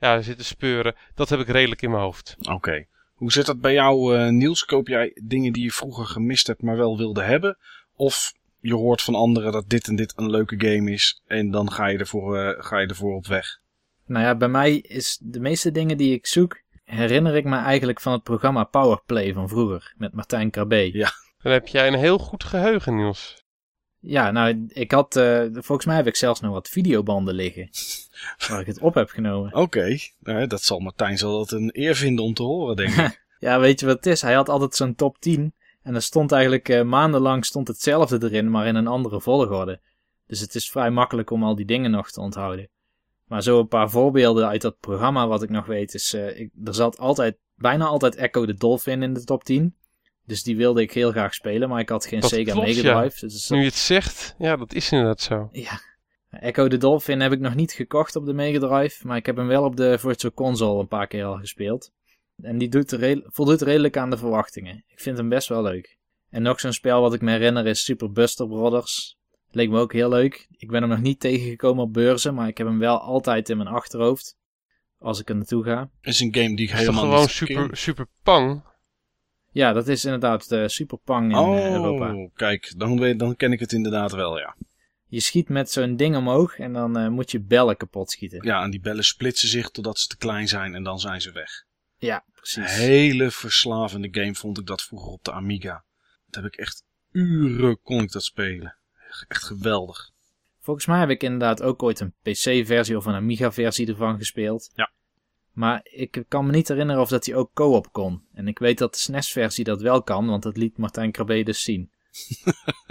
ja, 0.00 0.20
zitten 0.20 0.44
speuren. 0.44 0.94
Dat 1.14 1.28
heb 1.28 1.40
ik 1.40 1.48
redelijk 1.48 1.82
in 1.82 1.90
mijn 1.90 2.02
hoofd. 2.02 2.36
Oké. 2.40 2.86
Hoe 3.14 3.32
zit 3.32 3.46
dat 3.46 3.60
bij 3.60 3.72
jou, 3.72 4.30
Niels? 4.30 4.64
Koop 4.64 4.88
jij 4.88 5.20
dingen 5.22 5.52
die 5.52 5.62
je 5.62 5.72
vroeger 5.72 6.06
gemist 6.06 6.46
hebt, 6.46 6.62
maar 6.62 6.76
wel 6.76 6.96
wilde 6.96 7.22
hebben? 7.22 7.56
Of 7.96 8.32
je 8.64 8.74
hoort 8.74 9.02
van 9.02 9.14
anderen 9.14 9.52
dat 9.52 9.68
dit 9.68 9.88
en 9.88 9.96
dit 9.96 10.12
een 10.16 10.30
leuke 10.30 10.54
game 10.58 10.90
is. 10.90 11.22
En 11.26 11.50
dan 11.50 11.72
ga 11.72 11.86
je 11.86 11.98
ervoor, 11.98 12.38
uh, 12.38 12.50
ga 12.58 12.78
je 12.78 12.86
ervoor 12.86 13.14
op 13.14 13.26
weg. 13.26 13.60
Nou 14.06 14.24
ja, 14.24 14.36
bij 14.36 14.48
mij 14.48 14.76
is 14.76 15.18
de 15.22 15.40
meeste 15.40 15.70
dingen 15.70 15.96
die 15.96 16.14
ik 16.14 16.26
zoek, 16.26 16.60
herinner 16.84 17.36
ik 17.36 17.44
me 17.44 17.56
eigenlijk 17.56 18.00
van 18.00 18.12
het 18.12 18.22
programma 18.22 18.64
Powerplay 18.64 19.32
van 19.32 19.48
vroeger. 19.48 19.94
Met 19.96 20.14
Martijn 20.14 20.50
Krabbe. 20.50 20.92
Ja. 20.92 21.10
Dan 21.42 21.52
heb 21.52 21.66
jij 21.66 21.86
een 21.86 21.98
heel 21.98 22.18
goed 22.18 22.44
geheugen, 22.44 22.96
Niels. 22.96 23.43
Ja, 24.06 24.30
nou, 24.30 24.66
ik 24.68 24.92
had, 24.92 25.16
uh, 25.16 25.46
volgens 25.52 25.86
mij 25.86 25.96
heb 25.96 26.06
ik 26.06 26.16
zelfs 26.16 26.40
nog 26.40 26.52
wat 26.52 26.68
videobanden 26.68 27.34
liggen. 27.34 27.68
waar 28.48 28.60
ik 28.60 28.66
het 28.66 28.80
op 28.80 28.94
heb 28.94 29.08
genomen. 29.08 29.54
Oké, 29.54 29.98
okay. 30.20 30.46
dat 30.46 30.62
zal 30.62 30.78
Martijn 30.78 31.18
zal 31.18 31.38
dat 31.38 31.50
een 31.50 31.70
eer 31.72 31.96
vinden 31.96 32.24
om 32.24 32.34
te 32.34 32.42
horen, 32.42 32.76
denk 32.76 32.94
ik. 32.94 33.24
ja, 33.38 33.60
weet 33.60 33.80
je 33.80 33.86
wat 33.86 33.96
het 33.96 34.06
is? 34.06 34.22
Hij 34.22 34.34
had 34.34 34.48
altijd 34.48 34.74
zo'n 34.74 34.94
top 34.94 35.18
10. 35.18 35.54
En 35.82 35.94
er 35.94 36.02
stond 36.02 36.32
eigenlijk 36.32 36.68
uh, 36.68 36.82
maandenlang 36.82 37.44
stond 37.44 37.68
hetzelfde 37.68 38.18
erin, 38.22 38.50
maar 38.50 38.66
in 38.66 38.74
een 38.74 38.86
andere 38.86 39.20
volgorde. 39.20 39.80
Dus 40.26 40.40
het 40.40 40.54
is 40.54 40.70
vrij 40.70 40.90
makkelijk 40.90 41.30
om 41.30 41.44
al 41.44 41.54
die 41.54 41.66
dingen 41.66 41.90
nog 41.90 42.10
te 42.10 42.20
onthouden. 42.20 42.68
Maar 43.24 43.42
zo 43.42 43.60
een 43.60 43.68
paar 43.68 43.90
voorbeelden 43.90 44.48
uit 44.48 44.62
dat 44.62 44.80
programma 44.80 45.26
wat 45.26 45.42
ik 45.42 45.50
nog 45.50 45.66
weet 45.66 45.94
is... 45.94 46.14
Uh, 46.14 46.40
ik, 46.40 46.50
er 46.64 46.74
zat 46.74 46.98
altijd, 46.98 47.36
bijna 47.54 47.84
altijd 47.84 48.14
Echo 48.14 48.46
the 48.46 48.54
Dolphin 48.54 49.02
in 49.02 49.14
de 49.14 49.24
top 49.24 49.44
10. 49.44 49.74
Dus 50.26 50.42
die 50.42 50.56
wilde 50.56 50.82
ik 50.82 50.92
heel 50.92 51.10
graag 51.10 51.34
spelen, 51.34 51.68
maar 51.68 51.80
ik 51.80 51.88
had 51.88 52.06
geen 52.06 52.20
dat 52.20 52.30
Sega 52.30 52.52
klopt, 52.52 52.66
Mega 52.66 52.80
Drive. 53.00 53.26
Ja. 53.26 53.32
Dus 53.32 53.48
nu 53.48 53.58
je 53.58 53.64
het 53.64 53.74
zegt, 53.74 54.34
ja, 54.38 54.56
dat 54.56 54.74
is 54.74 54.92
inderdaad 54.92 55.20
zo. 55.20 55.48
Ja. 55.52 55.80
Echo 56.30 56.68
the 56.68 56.76
Dolphin 56.76 57.20
heb 57.20 57.32
ik 57.32 57.40
nog 57.40 57.54
niet 57.54 57.72
gekocht 57.72 58.16
op 58.16 58.26
de 58.26 58.32
Mega 58.32 58.58
Drive, 58.58 59.06
maar 59.06 59.16
ik 59.16 59.26
heb 59.26 59.36
hem 59.36 59.46
wel 59.46 59.64
op 59.64 59.76
de 59.76 59.98
Virtual 59.98 60.32
Console 60.32 60.80
een 60.80 60.88
paar 60.88 61.06
keer 61.06 61.24
al 61.24 61.36
gespeeld. 61.36 61.90
En 62.42 62.58
die 62.58 62.68
doet 62.68 62.98
voldoet 63.26 63.62
redelijk 63.62 63.96
aan 63.96 64.10
de 64.10 64.16
verwachtingen. 64.16 64.84
Ik 64.86 65.00
vind 65.00 65.16
hem 65.16 65.28
best 65.28 65.48
wel 65.48 65.62
leuk. 65.62 65.96
En 66.30 66.42
nog 66.42 66.60
zo'n 66.60 66.72
spel 66.72 67.00
wat 67.00 67.14
ik 67.14 67.20
me 67.20 67.30
herinner 67.30 67.66
is 67.66 67.84
Super 67.84 68.12
Buster 68.12 68.48
Brothers. 68.48 69.16
Leek 69.50 69.70
me 69.70 69.78
ook 69.78 69.92
heel 69.92 70.08
leuk. 70.08 70.46
Ik 70.50 70.70
ben 70.70 70.80
hem 70.80 70.90
nog 70.90 71.00
niet 71.00 71.20
tegengekomen 71.20 71.84
op 71.84 71.92
beurzen, 71.92 72.34
maar 72.34 72.48
ik 72.48 72.58
heb 72.58 72.66
hem 72.66 72.78
wel 72.78 73.00
altijd 73.00 73.48
in 73.48 73.56
mijn 73.56 73.68
achterhoofd. 73.68 74.36
Als 74.98 75.20
ik 75.20 75.28
er 75.28 75.36
naartoe 75.36 75.64
ga. 75.64 75.90
is 76.00 76.20
een 76.20 76.34
game 76.34 76.56
die 76.56 76.66
ik 76.66 76.72
is 76.72 76.78
helemaal 76.78 77.02
toch 77.02 77.12
gewoon 77.12 77.28
super, 77.28 77.76
super 77.76 78.06
pang? 78.22 78.62
Ja, 79.54 79.72
dat 79.72 79.88
is 79.88 80.04
inderdaad 80.04 80.48
de 80.48 80.68
Super 80.68 80.98
Pang 80.98 81.30
in 81.30 81.38
oh, 81.38 81.56
uh, 81.56 81.70
Europa. 81.70 82.30
kijk, 82.34 82.74
dan, 82.76 83.00
weet, 83.00 83.18
dan 83.18 83.36
ken 83.36 83.52
ik 83.52 83.60
het 83.60 83.72
inderdaad 83.72 84.12
wel, 84.12 84.38
ja. 84.38 84.56
Je 85.06 85.20
schiet 85.20 85.48
met 85.48 85.70
zo'n 85.70 85.96
ding 85.96 86.16
omhoog 86.16 86.58
en 86.58 86.72
dan 86.72 86.98
uh, 86.98 87.08
moet 87.08 87.30
je 87.30 87.40
bellen 87.40 87.76
kapot 87.76 88.10
schieten. 88.10 88.44
Ja, 88.44 88.62
en 88.62 88.70
die 88.70 88.80
bellen 88.80 89.04
splitsen 89.04 89.48
zich 89.48 89.70
totdat 89.70 89.98
ze 89.98 90.06
te 90.06 90.16
klein 90.16 90.48
zijn 90.48 90.74
en 90.74 90.82
dan 90.82 90.98
zijn 90.98 91.20
ze 91.20 91.32
weg. 91.32 91.64
Ja, 91.96 92.24
precies. 92.34 92.76
Hele 92.76 93.30
verslavende 93.30 94.08
game 94.10 94.34
vond 94.34 94.58
ik 94.58 94.66
dat 94.66 94.82
vroeger 94.82 95.12
op 95.12 95.24
de 95.24 95.32
Amiga. 95.32 95.84
Dat 96.26 96.42
heb 96.42 96.52
ik 96.52 96.58
echt 96.58 96.84
uren 97.10 97.80
kon 97.80 98.02
ik 98.02 98.12
dat 98.12 98.24
spelen. 98.24 98.76
Echt 99.28 99.44
geweldig. 99.44 100.10
Volgens 100.60 100.86
mij 100.86 100.98
heb 100.98 101.10
ik 101.10 101.22
inderdaad 101.22 101.62
ook 101.62 101.82
ooit 101.82 102.00
een 102.00 102.14
PC-versie 102.22 102.96
of 102.96 103.06
een 103.06 103.14
Amiga-versie 103.14 103.86
ervan 103.86 104.18
gespeeld. 104.18 104.70
Ja. 104.74 104.92
Maar 105.54 105.80
ik 105.82 106.24
kan 106.28 106.46
me 106.46 106.52
niet 106.52 106.68
herinneren 106.68 107.02
of 107.02 107.08
dat 107.08 107.26
hij 107.26 107.34
ook 107.34 107.50
co-op 107.52 107.92
kon. 107.92 108.22
En 108.32 108.48
ik 108.48 108.58
weet 108.58 108.78
dat 108.78 108.92
de 108.92 108.98
SNES-versie 108.98 109.64
dat 109.64 109.82
wel 109.82 110.02
kan, 110.02 110.26
want 110.26 110.42
dat 110.42 110.56
liet 110.56 110.78
Martijn 110.78 111.12
Krabbe 111.12 111.42
dus 111.42 111.62
zien. 111.62 111.90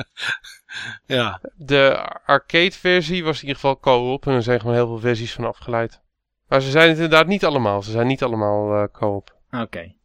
ja. 1.06 1.42
De 1.56 1.98
arcade-versie 2.26 3.24
was 3.24 3.36
in 3.36 3.42
ieder 3.42 3.56
geval 3.56 3.80
co-op 3.80 4.28
en 4.28 4.34
er 4.34 4.44
zijn 4.44 4.60
gewoon 4.60 4.76
heel 4.76 4.88
veel 4.88 5.00
versies 5.00 5.34
van 5.34 5.46
afgeleid. 5.46 6.02
Maar 6.48 6.62
ze 6.62 6.72
zijn 6.72 6.88
het 6.90 6.98
inderdaad 6.98 7.28
niet 7.28 7.46
allemaal. 7.46 7.82
Ze 7.82 7.92
zijn 7.92 8.08
niet 8.08 8.24
allemaal 8.24 8.74
uh, 8.74 8.84
co-op. 8.92 9.36
Oké. 9.52 9.62
Okay. 9.62 9.98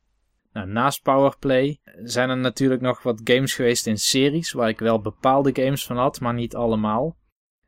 Nou, 0.52 0.68
naast 0.68 1.02
Powerplay 1.02 1.80
zijn 2.02 2.30
er 2.30 2.36
natuurlijk 2.36 2.80
nog 2.80 3.02
wat 3.02 3.20
games 3.24 3.54
geweest 3.54 3.86
in 3.86 3.98
series 3.98 4.52
waar 4.52 4.68
ik 4.68 4.78
wel 4.78 5.00
bepaalde 5.00 5.62
games 5.62 5.86
van 5.86 5.96
had, 5.96 6.20
maar 6.20 6.34
niet 6.34 6.54
allemaal. 6.54 7.16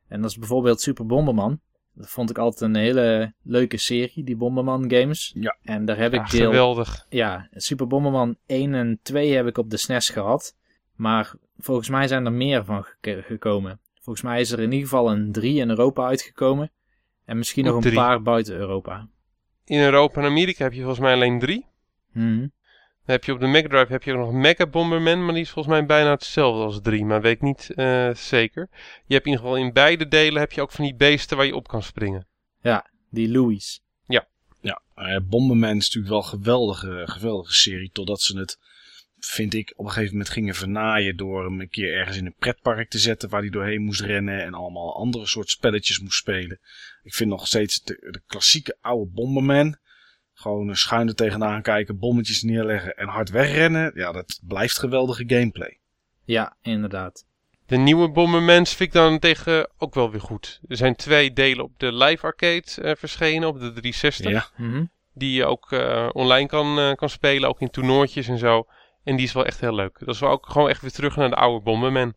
En 0.08 0.20
dat 0.20 0.30
is 0.30 0.38
bijvoorbeeld 0.38 0.80
Super 0.80 1.06
Bomberman. 1.06 1.60
Dat 2.00 2.10
vond 2.10 2.30
ik 2.30 2.38
altijd 2.38 2.70
een 2.70 2.80
hele 2.80 3.32
leuke 3.42 3.76
serie, 3.76 4.24
die 4.24 4.36
Bomberman 4.36 4.90
games. 4.90 5.32
Ja. 5.34 5.56
En 5.62 5.84
daar 5.84 5.96
heb 5.96 6.12
ja, 6.12 6.24
ik 6.24 6.30
deel... 6.30 6.50
geweldig. 6.50 7.06
Ja, 7.08 7.48
Super 7.52 7.86
Bomberman 7.86 8.36
1 8.46 8.74
en 8.74 8.98
2 9.02 9.32
heb 9.32 9.46
ik 9.46 9.58
op 9.58 9.70
de 9.70 9.76
SNES 9.76 10.08
gehad. 10.08 10.56
Maar 10.94 11.34
volgens 11.58 11.88
mij 11.88 12.08
zijn 12.08 12.24
er 12.24 12.32
meer 12.32 12.64
van 12.64 12.86
gek 13.00 13.24
gekomen. 13.26 13.80
Volgens 14.00 14.24
mij 14.24 14.40
is 14.40 14.50
er 14.50 14.58
in 14.58 14.72
ieder 14.72 14.88
geval 14.88 15.10
een 15.10 15.32
3 15.32 15.58
in 15.60 15.68
Europa 15.68 16.06
uitgekomen. 16.06 16.70
En 17.24 17.36
misschien 17.36 17.64
nog 17.64 17.74
een 17.74 17.80
drie. 17.80 17.94
paar 17.94 18.22
buiten 18.22 18.54
Europa. 18.54 19.08
In 19.64 19.80
Europa 19.80 20.20
en 20.20 20.26
Amerika 20.26 20.64
heb 20.64 20.72
je 20.72 20.78
volgens 20.78 21.00
mij 21.00 21.14
alleen 21.14 21.38
drie. 21.38 21.66
Mhm. 22.12 22.46
Dan 23.04 23.14
heb 23.18 23.24
je 23.24 23.32
op 23.32 23.40
de 23.40 23.46
Mega 23.46 23.68
Drive 23.68 23.92
heb 23.92 24.02
je 24.02 24.12
ook 24.12 24.18
nog 24.18 24.32
Mega 24.32 24.66
Bomberman, 24.66 25.24
maar 25.24 25.34
die 25.34 25.42
is 25.42 25.50
volgens 25.50 25.74
mij 25.74 25.86
bijna 25.86 26.10
hetzelfde 26.10 26.62
als 26.62 26.80
3, 26.82 27.04
maar 27.04 27.20
weet 27.20 27.34
ik 27.34 27.42
niet 27.42 27.70
uh, 27.76 28.14
zeker. 28.14 28.68
Je 29.06 29.14
hebt 29.14 29.26
in 29.26 29.32
ieder 29.32 29.46
geval 29.46 29.56
in 29.56 29.72
beide 29.72 30.08
delen 30.08 30.40
heb 30.40 30.52
je 30.52 30.60
ook 30.60 30.72
van 30.72 30.84
die 30.84 30.94
beesten 30.94 31.36
waar 31.36 31.46
je 31.46 31.56
op 31.56 31.68
kan 31.68 31.82
springen. 31.82 32.26
Ja, 32.62 32.90
die 33.10 33.28
Louis. 33.28 33.82
Ja, 34.60 34.82
uh, 34.96 35.16
Bomberman 35.22 35.76
is 35.76 35.94
natuurlijk 35.94 36.08
wel 36.08 36.18
een 36.18 36.38
geweldige, 36.38 37.02
geweldige 37.04 37.52
serie, 37.52 37.90
totdat 37.92 38.20
ze 38.20 38.38
het, 38.38 38.58
vind 39.18 39.54
ik, 39.54 39.72
op 39.76 39.84
een 39.84 39.90
gegeven 39.90 40.12
moment 40.12 40.32
gingen 40.32 40.54
vernaaien 40.54 41.16
door 41.16 41.44
hem 41.44 41.60
een 41.60 41.68
keer 41.68 41.94
ergens 41.94 42.16
in 42.16 42.26
een 42.26 42.34
pretpark 42.38 42.90
te 42.90 42.98
zetten 42.98 43.28
waar 43.28 43.40
hij 43.40 43.50
doorheen 43.50 43.82
moest 43.82 44.00
rennen 44.00 44.42
en 44.42 44.54
allemaal 44.54 44.96
andere 44.96 45.26
soort 45.26 45.50
spelletjes 45.50 45.98
moest 45.98 46.18
spelen. 46.18 46.60
Ik 47.02 47.14
vind 47.14 47.30
nog 47.30 47.46
steeds 47.46 47.82
de, 47.82 48.08
de 48.10 48.22
klassieke 48.26 48.76
oude 48.80 49.10
Bomberman, 49.10 49.76
gewoon 50.40 50.68
een 50.68 50.76
schuin 50.76 51.08
er 51.08 51.14
tegenaan 51.14 51.62
kijken, 51.62 51.98
bommetjes 51.98 52.42
neerleggen 52.42 52.96
en 52.96 53.08
hard 53.08 53.30
wegrennen. 53.30 53.92
Ja, 53.94 54.12
dat 54.12 54.40
blijft 54.46 54.78
geweldige 54.78 55.24
gameplay. 55.26 55.78
Ja, 56.24 56.56
inderdaad. 56.62 57.24
De 57.66 57.76
nieuwe 57.76 58.10
Bombermans 58.10 58.74
vind 58.74 58.88
ik 58.88 58.94
dan 58.94 59.18
tegen 59.18 59.70
ook 59.78 59.94
wel 59.94 60.10
weer 60.10 60.20
goed. 60.20 60.60
Er 60.68 60.76
zijn 60.76 60.96
twee 60.96 61.32
delen 61.32 61.64
op 61.64 61.72
de 61.76 61.92
live 61.92 62.26
arcade 62.26 62.64
uh, 62.78 62.92
verschenen, 62.94 63.48
op 63.48 63.60
de 63.60 63.72
360. 63.72 64.30
Ja. 64.30 64.48
Mm 64.56 64.72
-hmm. 64.72 64.90
Die 65.14 65.32
je 65.32 65.44
ook 65.44 65.70
uh, 65.72 66.08
online 66.12 66.46
kan, 66.46 66.78
uh, 66.78 66.92
kan 66.94 67.08
spelen, 67.08 67.48
ook 67.48 67.60
in 67.60 67.70
toernooitjes 67.70 68.28
en 68.28 68.38
zo. 68.38 68.66
En 69.04 69.16
die 69.16 69.26
is 69.26 69.32
wel 69.32 69.46
echt 69.46 69.60
heel 69.60 69.74
leuk. 69.74 69.98
Dat 69.98 70.14
is 70.14 70.20
wel 70.20 70.30
ook 70.30 70.46
gewoon 70.46 70.68
echt 70.68 70.80
weer 70.80 70.90
terug 70.90 71.16
naar 71.16 71.28
de 71.28 71.36
oude 71.36 71.64
Bomberman. 71.64 72.14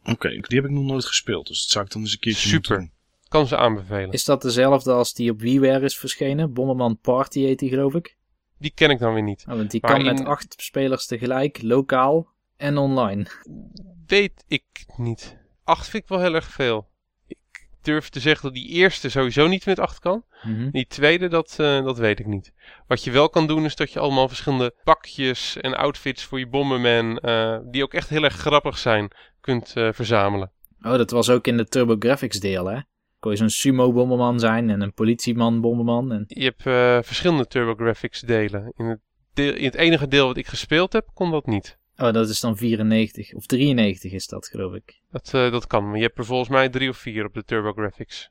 Oké, 0.00 0.10
okay, 0.10 0.40
die 0.40 0.60
heb 0.60 0.64
ik 0.64 0.74
nog 0.74 0.84
nooit 0.84 1.04
gespeeld, 1.04 1.46
dus 1.46 1.60
dat 1.60 1.70
zou 1.70 1.84
ik 1.84 1.92
dan 1.92 2.02
eens 2.02 2.12
een 2.12 2.18
keertje 2.18 2.48
Super. 2.48 2.78
doen. 2.78 2.92
Kan 3.34 3.46
ze 3.46 3.56
aanbevelen. 3.56 4.10
Is 4.10 4.24
dat 4.24 4.42
dezelfde 4.42 4.92
als 4.92 5.14
die 5.14 5.30
op 5.30 5.40
WiiWare 5.40 5.84
is 5.84 5.98
verschenen? 5.98 6.52
Bomberman 6.52 6.98
Party 6.98 7.40
heet 7.40 7.58
die 7.58 7.68
geloof 7.68 7.94
ik? 7.94 8.16
Die 8.58 8.72
ken 8.74 8.90
ik 8.90 8.98
dan 8.98 9.14
weer 9.14 9.22
niet. 9.22 9.44
Oh, 9.48 9.56
want 9.56 9.70
die 9.70 9.80
Maar 9.82 9.90
kan 9.90 10.00
in- 10.00 10.14
met 10.14 10.24
acht 10.24 10.54
spelers 10.56 11.06
tegelijk, 11.06 11.62
lokaal 11.62 12.28
en 12.56 12.78
online. 12.78 13.26
Weet 14.06 14.44
ik 14.48 14.64
niet. 14.96 15.38
Acht 15.64 15.88
vind 15.88 16.02
ik 16.02 16.08
wel 16.08 16.20
heel 16.20 16.34
erg 16.34 16.44
veel. 16.50 16.88
Ik 17.26 17.38
durf 17.82 18.08
te 18.08 18.20
zeggen 18.20 18.44
dat 18.44 18.54
die 18.54 18.68
eerste 18.68 19.10
sowieso 19.10 19.46
niet 19.46 19.66
met 19.66 19.78
acht 19.78 19.98
kan. 19.98 20.24
Mhm. 20.42 20.70
Die 20.70 20.86
tweede, 20.86 21.28
dat, 21.28 21.56
eh, 21.58 21.84
dat 21.84 21.98
weet 21.98 22.18
ik 22.18 22.26
niet. 22.26 22.52
Wat 22.86 23.04
je 23.04 23.10
wel 23.10 23.28
kan 23.28 23.46
doen, 23.46 23.64
is 23.64 23.76
dat 23.76 23.92
je 23.92 23.98
allemaal 24.00 24.28
verschillende 24.28 24.74
pakjes 24.84 25.56
en 25.56 25.76
outfits 25.76 26.24
voor 26.24 26.38
je 26.38 26.48
Bomberman, 26.48 27.18
eh, 27.18 27.58
die 27.64 27.82
ook 27.82 27.94
echt 27.94 28.08
heel 28.08 28.24
erg 28.24 28.34
grappig 28.36 28.78
zijn, 28.78 29.10
kunt 29.40 29.72
eh, 29.76 29.88
verzamelen. 29.92 30.50
Oh, 30.82 30.92
dat 30.96 31.10
was 31.10 31.30
ook 31.30 31.46
in 31.46 31.56
de 31.56 31.68
TurboGrafx 31.68 32.40
deel, 32.40 32.66
hè? 32.66 32.78
Kon 33.24 33.32
je 33.32 33.38
zo'n 33.38 33.50
sumo-bomberman 33.50 34.40
zijn 34.40 34.70
en 34.70 34.80
een 34.80 34.92
politieman-bomberman. 34.92 36.12
En... 36.12 36.24
Je 36.26 36.44
hebt 36.44 36.66
eh, 36.66 36.98
verschillende 37.02 37.46
TurboGrafx 37.46 38.20
delen. 38.20 38.72
In 38.76 38.84
het, 38.84 39.00
deel, 39.34 39.54
in 39.54 39.64
het 39.64 39.74
enige 39.74 40.08
deel 40.08 40.26
wat 40.26 40.36
ik 40.36 40.46
gespeeld 40.46 40.92
heb, 40.92 41.10
kon 41.14 41.30
dat 41.30 41.46
niet. 41.46 41.78
Oh, 41.96 42.12
dat 42.12 42.28
is 42.28 42.40
dan 42.40 42.56
94 42.56 43.34
of 43.34 43.46
93 43.46 44.12
is 44.12 44.26
dat, 44.26 44.46
geloof 44.46 44.74
ik. 44.74 45.00
Dat, 45.10 45.34
eh, 45.34 45.50
dat 45.50 45.66
kan, 45.66 45.86
maar 45.86 45.96
je 45.96 46.02
hebt 46.02 46.18
er 46.18 46.24
volgens 46.24 46.48
mij 46.48 46.68
drie 46.68 46.88
of 46.88 46.96
vier 46.96 47.24
op 47.24 47.34
de 47.34 47.44
TurboGrafx. 47.44 48.30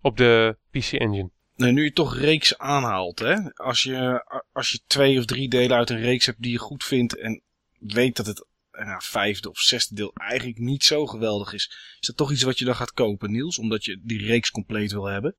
Op 0.00 0.16
de 0.16 0.56
PC 0.70 0.92
Engine. 0.92 1.30
Nee, 1.56 1.72
nu 1.72 1.84
je 1.84 1.92
toch 1.92 2.16
reeks 2.16 2.58
aanhaalt, 2.58 3.18
hè. 3.18 3.52
Als 3.54 3.82
je, 3.82 4.24
als 4.52 4.70
je 4.70 4.80
twee 4.86 5.18
of 5.18 5.24
drie 5.24 5.48
delen 5.48 5.76
uit 5.76 5.90
een 5.90 6.00
reeks 6.00 6.26
hebt 6.26 6.42
die 6.42 6.52
je 6.52 6.58
goed 6.58 6.84
vindt 6.84 7.16
en 7.16 7.42
weet 7.78 8.16
dat 8.16 8.26
het 8.26 8.46
nou, 8.86 9.00
vijfde 9.02 9.50
of 9.50 9.58
zesde 9.58 9.94
deel 9.94 10.12
eigenlijk 10.14 10.58
niet 10.58 10.84
zo 10.84 11.06
geweldig 11.06 11.52
is. 11.52 11.94
Is 12.00 12.06
dat 12.06 12.16
toch 12.16 12.32
iets 12.32 12.42
wat 12.42 12.58
je 12.58 12.64
dan 12.64 12.74
gaat 12.74 12.92
kopen, 12.92 13.30
Niels? 13.30 13.58
Omdat 13.58 13.84
je 13.84 14.00
die 14.02 14.26
reeks 14.26 14.50
compleet 14.50 14.92
wil 14.92 15.04
hebben? 15.04 15.34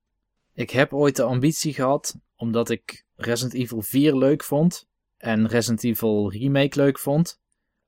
Ik 0.54 0.70
heb 0.70 0.92
ooit 0.92 1.16
de 1.16 1.22
ambitie 1.22 1.74
gehad, 1.74 2.16
omdat 2.36 2.70
ik 2.70 3.04
Resident 3.16 3.54
Evil 3.54 3.82
4 3.82 4.16
leuk 4.16 4.44
vond 4.44 4.88
en 5.16 5.48
Resident 5.48 5.84
Evil 5.84 6.30
Remake 6.32 6.76
leuk 6.76 6.98
vond, 6.98 7.40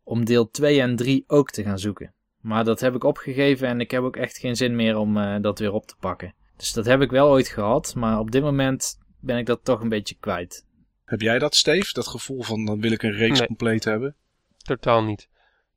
om 0.03 0.25
deel 0.25 0.51
2 0.51 0.81
en 0.81 0.97
3 0.97 1.25
ook 1.27 1.51
te 1.51 1.63
gaan 1.63 1.79
zoeken. 1.79 2.15
Maar 2.41 2.65
dat 2.65 2.81
heb 2.81 2.95
ik 2.95 3.05
opgegeven 3.05 3.69
en 3.69 3.81
ik 3.81 3.91
heb 3.91 4.03
ook 4.03 4.17
echt 4.17 4.39
geen 4.39 4.57
zin 4.57 4.77
meer 4.77 4.97
om 4.97 5.17
uh, 5.17 5.37
dat 5.41 5.59
weer 5.59 5.73
op 5.73 5.87
te 5.87 5.95
pakken. 6.01 6.35
Dus 6.57 6.73
dat 6.73 6.85
heb 6.85 7.01
ik 7.01 7.11
wel 7.11 7.29
ooit 7.29 7.49
gehad, 7.49 7.95
maar 7.95 8.19
op 8.19 8.31
dit 8.31 8.43
moment 8.43 8.99
ben 9.21 9.39
ik 9.39 9.47
dat 9.47 9.65
toch 9.65 9.81
een 9.81 9.89
beetje 9.89 10.17
kwijt. 10.21 10.67
Heb 11.05 11.21
jij 11.21 11.39
dat, 11.39 11.55
Steve? 11.55 11.93
Dat 11.93 12.07
gevoel 12.07 12.43
van 12.43 12.65
dan 12.65 12.81
wil 12.81 12.93
ik 12.93 13.03
een 13.03 13.13
reeks 13.13 13.39
Nee. 13.39 13.47
compleet 13.47 13.85
hebben? 13.85 14.17
Totaal 14.57 15.03
niet. 15.05 15.29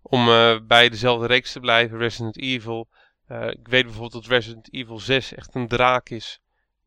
Om 0.09 0.27
uh, 0.27 0.59
bij 0.67 0.89
dezelfde 0.89 1.27
reeks 1.27 1.51
te 1.51 1.59
blijven, 1.59 1.97
Resident 1.97 2.37
Evil. 2.37 2.89
Uh, 3.31 3.47
ik 3.47 3.67
weet 3.67 3.83
bijvoorbeeld 3.83 4.11
dat 4.11 4.25
Resident 4.25 4.73
Evil 4.73 4.99
6 4.99 5.33
echt 5.33 5.55
een 5.55 5.67
draak 5.67 6.09
is. 6.09 6.39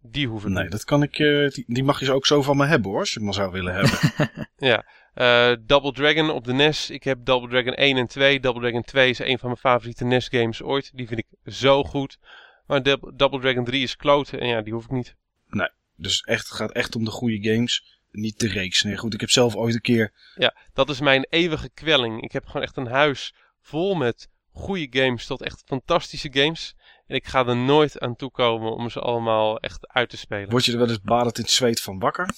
Die 0.02 0.26
hoef 0.28 0.44
ik 0.44 0.50
Nee, 0.50 0.62
niet. 0.62 0.72
dat 0.72 0.84
kan 0.84 1.02
ik, 1.02 1.18
uh, 1.18 1.48
die, 1.48 1.64
die, 1.66 1.84
mag 1.84 2.00
je 2.00 2.12
ook 2.12 2.26
zo 2.26 2.42
van 2.42 2.56
me 2.56 2.66
hebben 2.66 2.90
hoor, 2.90 2.98
als 2.98 3.08
je 3.08 3.14
het 3.14 3.24
maar 3.24 3.34
zou 3.34 3.52
willen 3.52 3.74
hebben. 3.74 4.48
ja, 4.70 4.84
uh, 5.14 5.56
Double 5.66 5.92
Dragon 5.92 6.30
op 6.30 6.44
de 6.44 6.52
NES. 6.52 6.90
Ik 6.90 7.04
heb 7.04 7.24
Double 7.24 7.48
Dragon 7.48 7.74
1 7.74 7.96
en 7.96 8.06
2. 8.06 8.40
Double 8.40 8.60
Dragon 8.60 8.82
2 8.82 9.10
is 9.10 9.18
een 9.18 9.38
van 9.38 9.48
mijn 9.48 9.60
favoriete 9.60 10.04
NES 10.04 10.28
games 10.28 10.62
ooit. 10.62 10.90
Die 10.94 11.06
vind 11.06 11.20
ik 11.20 11.52
zo 11.52 11.84
goed. 11.84 12.18
Maar 12.66 12.82
Double 13.16 13.40
Dragon 13.40 13.64
3 13.64 13.82
is 13.82 13.96
kloten 13.96 14.40
en 14.40 14.46
ja, 14.46 14.62
die 14.62 14.72
hoef 14.72 14.84
ik 14.84 14.90
niet. 14.90 15.16
Nee, 15.46 15.68
dus 15.96 16.20
echt, 16.20 16.48
het 16.48 16.56
gaat 16.56 16.72
echt 16.72 16.96
om 16.96 17.04
de 17.04 17.10
goede 17.10 17.50
games. 17.50 17.99
Niet 18.10 18.38
de 18.40 18.48
reeks. 18.48 18.82
Nee, 18.82 18.96
goed, 18.96 19.14
ik 19.14 19.20
heb 19.20 19.30
zelf 19.30 19.54
ooit 19.56 19.74
een 19.74 19.80
keer... 19.80 20.12
Ja, 20.34 20.56
dat 20.72 20.88
is 20.88 21.00
mijn 21.00 21.26
eeuwige 21.28 21.68
kwelling. 21.68 22.22
Ik 22.22 22.32
heb 22.32 22.46
gewoon 22.46 22.62
echt 22.62 22.76
een 22.76 22.86
huis 22.86 23.34
vol 23.62 23.94
met 23.94 24.28
goede 24.52 24.86
games 25.00 25.26
tot 25.26 25.42
echt 25.42 25.62
fantastische 25.66 26.28
games. 26.32 26.74
En 27.06 27.14
ik 27.16 27.26
ga 27.26 27.46
er 27.46 27.56
nooit 27.56 27.98
aan 28.00 28.16
toe 28.16 28.30
komen 28.30 28.72
om 28.74 28.90
ze 28.90 29.00
allemaal 29.00 29.58
echt 29.58 29.88
uit 29.88 30.10
te 30.10 30.16
spelen. 30.16 30.50
Word 30.50 30.64
je 30.64 30.72
er 30.72 30.78
wel 30.78 30.88
eens 30.88 31.00
badend 31.00 31.38
in 31.38 31.44
het 31.44 31.52
zweet 31.52 31.80
van 31.80 31.98
wakker? 31.98 32.28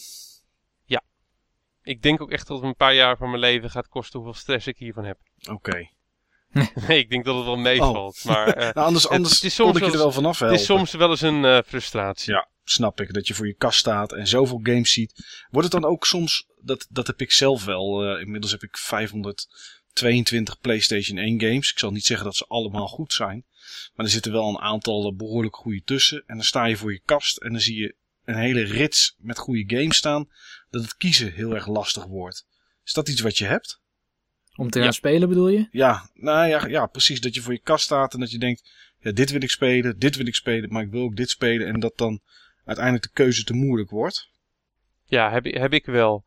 Ik 1.84 2.02
denk 2.02 2.20
ook 2.20 2.30
echt 2.30 2.46
dat 2.46 2.56
het 2.56 2.66
een 2.66 2.76
paar 2.76 2.94
jaar 2.94 3.16
van 3.16 3.28
mijn 3.28 3.40
leven 3.40 3.70
gaat 3.70 3.88
kosten 3.88 4.20
hoeveel 4.20 4.40
stress 4.40 4.66
ik 4.66 4.78
hiervan 4.78 5.04
heb. 5.04 5.18
Oké. 5.50 5.88
Nee, 6.88 6.98
ik 6.98 7.10
denk 7.10 7.24
dat 7.24 7.36
het 7.36 7.44
wel 7.44 7.56
meevalt. 7.56 8.24
Maar 8.24 8.46
eh, 8.48 8.62
Nou, 8.74 8.86
anders 8.86 9.02
het- 9.02 9.12
anders 9.12 9.34
het 9.34 9.42
is 9.44 9.56
kon 9.56 9.66
soms 9.66 9.78
ik 9.78 9.84
je 9.84 9.90
er 9.92 9.98
wel 9.98 10.12
vanaf 10.12 10.30
het 10.30 10.38
helpen. 10.40 10.58
is 10.58 10.64
soms 10.66 10.92
wel 10.92 11.10
eens 11.10 11.20
een 11.20 11.44
eh, 11.44 11.58
frustratie. 11.66 12.32
Ja, 12.32 12.48
snap 12.64 13.00
ik. 13.00 13.12
Dat 13.12 13.26
je 13.26 13.34
voor 13.34 13.46
je 13.46 13.54
kast 13.54 13.78
staat 13.78 14.12
en 14.12 14.26
zoveel 14.26 14.60
games 14.62 14.92
ziet. 14.92 15.44
Wordt 15.50 15.72
het 15.72 15.82
dan 15.82 15.90
ook 15.90 16.06
soms, 16.06 16.46
dat, 16.60 16.86
dat 16.90 17.06
heb 17.06 17.20
ik 17.20 17.30
zelf 17.32 17.64
wel. 17.64 18.02
eh, 18.04 18.20
inmiddels 18.20 18.52
heb 18.52 18.62
ik 18.62 18.76
522 18.76 20.60
PlayStation 20.60 21.18
1 21.18 21.40
games. 21.40 21.70
Ik 21.70 21.78
zal 21.78 21.90
niet 21.90 22.04
zeggen 22.06 22.26
dat 22.26 22.36
ze 22.36 22.44
allemaal 22.48 22.86
goed 22.88 23.12
zijn. 23.12 23.44
Maar 23.94 24.06
er 24.06 24.12
zitten 24.12 24.32
wel 24.32 24.48
een 24.48 24.58
aantal 24.58 25.10
eh, 25.10 25.16
behoorlijk 25.16 25.56
goede 25.56 25.82
tussen. 25.84 26.22
En 26.26 26.34
dan 26.36 26.44
sta 26.44 26.64
je 26.64 26.76
voor 26.76 26.92
je 26.92 27.00
kast 27.04 27.36
en 27.36 27.50
dan 27.50 27.60
zie 27.60 27.76
je 27.80 27.94
een 28.24 28.36
hele 28.36 28.62
rits 28.62 29.14
met 29.18 29.38
goede 29.38 29.76
games 29.76 29.96
staan. 29.96 30.28
Dat 30.70 30.82
het 30.82 30.96
kiezen 30.96 31.32
heel 31.32 31.54
erg 31.54 31.66
lastig 31.66 32.04
wordt. 32.04 32.46
Is 32.84 32.92
dat 32.92 33.08
iets 33.08 33.20
wat 33.20 33.38
je 33.38 33.44
hebt? 33.44 33.80
Om 34.54 34.70
te 34.70 34.78
gaan 34.78 34.86
Ja. 34.86 34.92
spelen 34.92 35.28
bedoel 35.28 35.48
je? 35.48 35.68
Ja, 35.70 36.10
nou 36.14 36.48
ja, 36.48 36.66
ja, 36.66 36.86
precies. 36.86 37.20
Dat 37.20 37.34
je 37.34 37.40
voor 37.42 37.52
je 37.52 37.60
kast 37.62 37.84
staat 37.84 38.14
en 38.14 38.20
dat 38.20 38.30
je 38.30 38.38
denkt, 38.38 38.70
ja, 39.00 39.12
dit 39.12 39.30
wil 39.30 39.42
ik 39.42 39.50
spelen, 39.50 39.98
dit 39.98 40.16
wil 40.16 40.26
ik 40.26 40.34
spelen, 40.34 40.72
maar 40.72 40.82
ik 40.82 40.90
wil 40.90 41.02
ook 41.02 41.16
dit 41.16 41.30
spelen. 41.30 41.66
En 41.66 41.80
dat 41.80 41.96
dan 41.96 42.20
uiteindelijk 42.64 43.04
de 43.04 43.12
keuze 43.12 43.44
te 43.44 43.54
moeilijk 43.54 43.90
wordt. 43.90 44.30
Ja, 45.04 45.30
heb, 45.30 45.44
heb 45.44 45.72
ik 45.72 45.86
wel. 45.86 46.24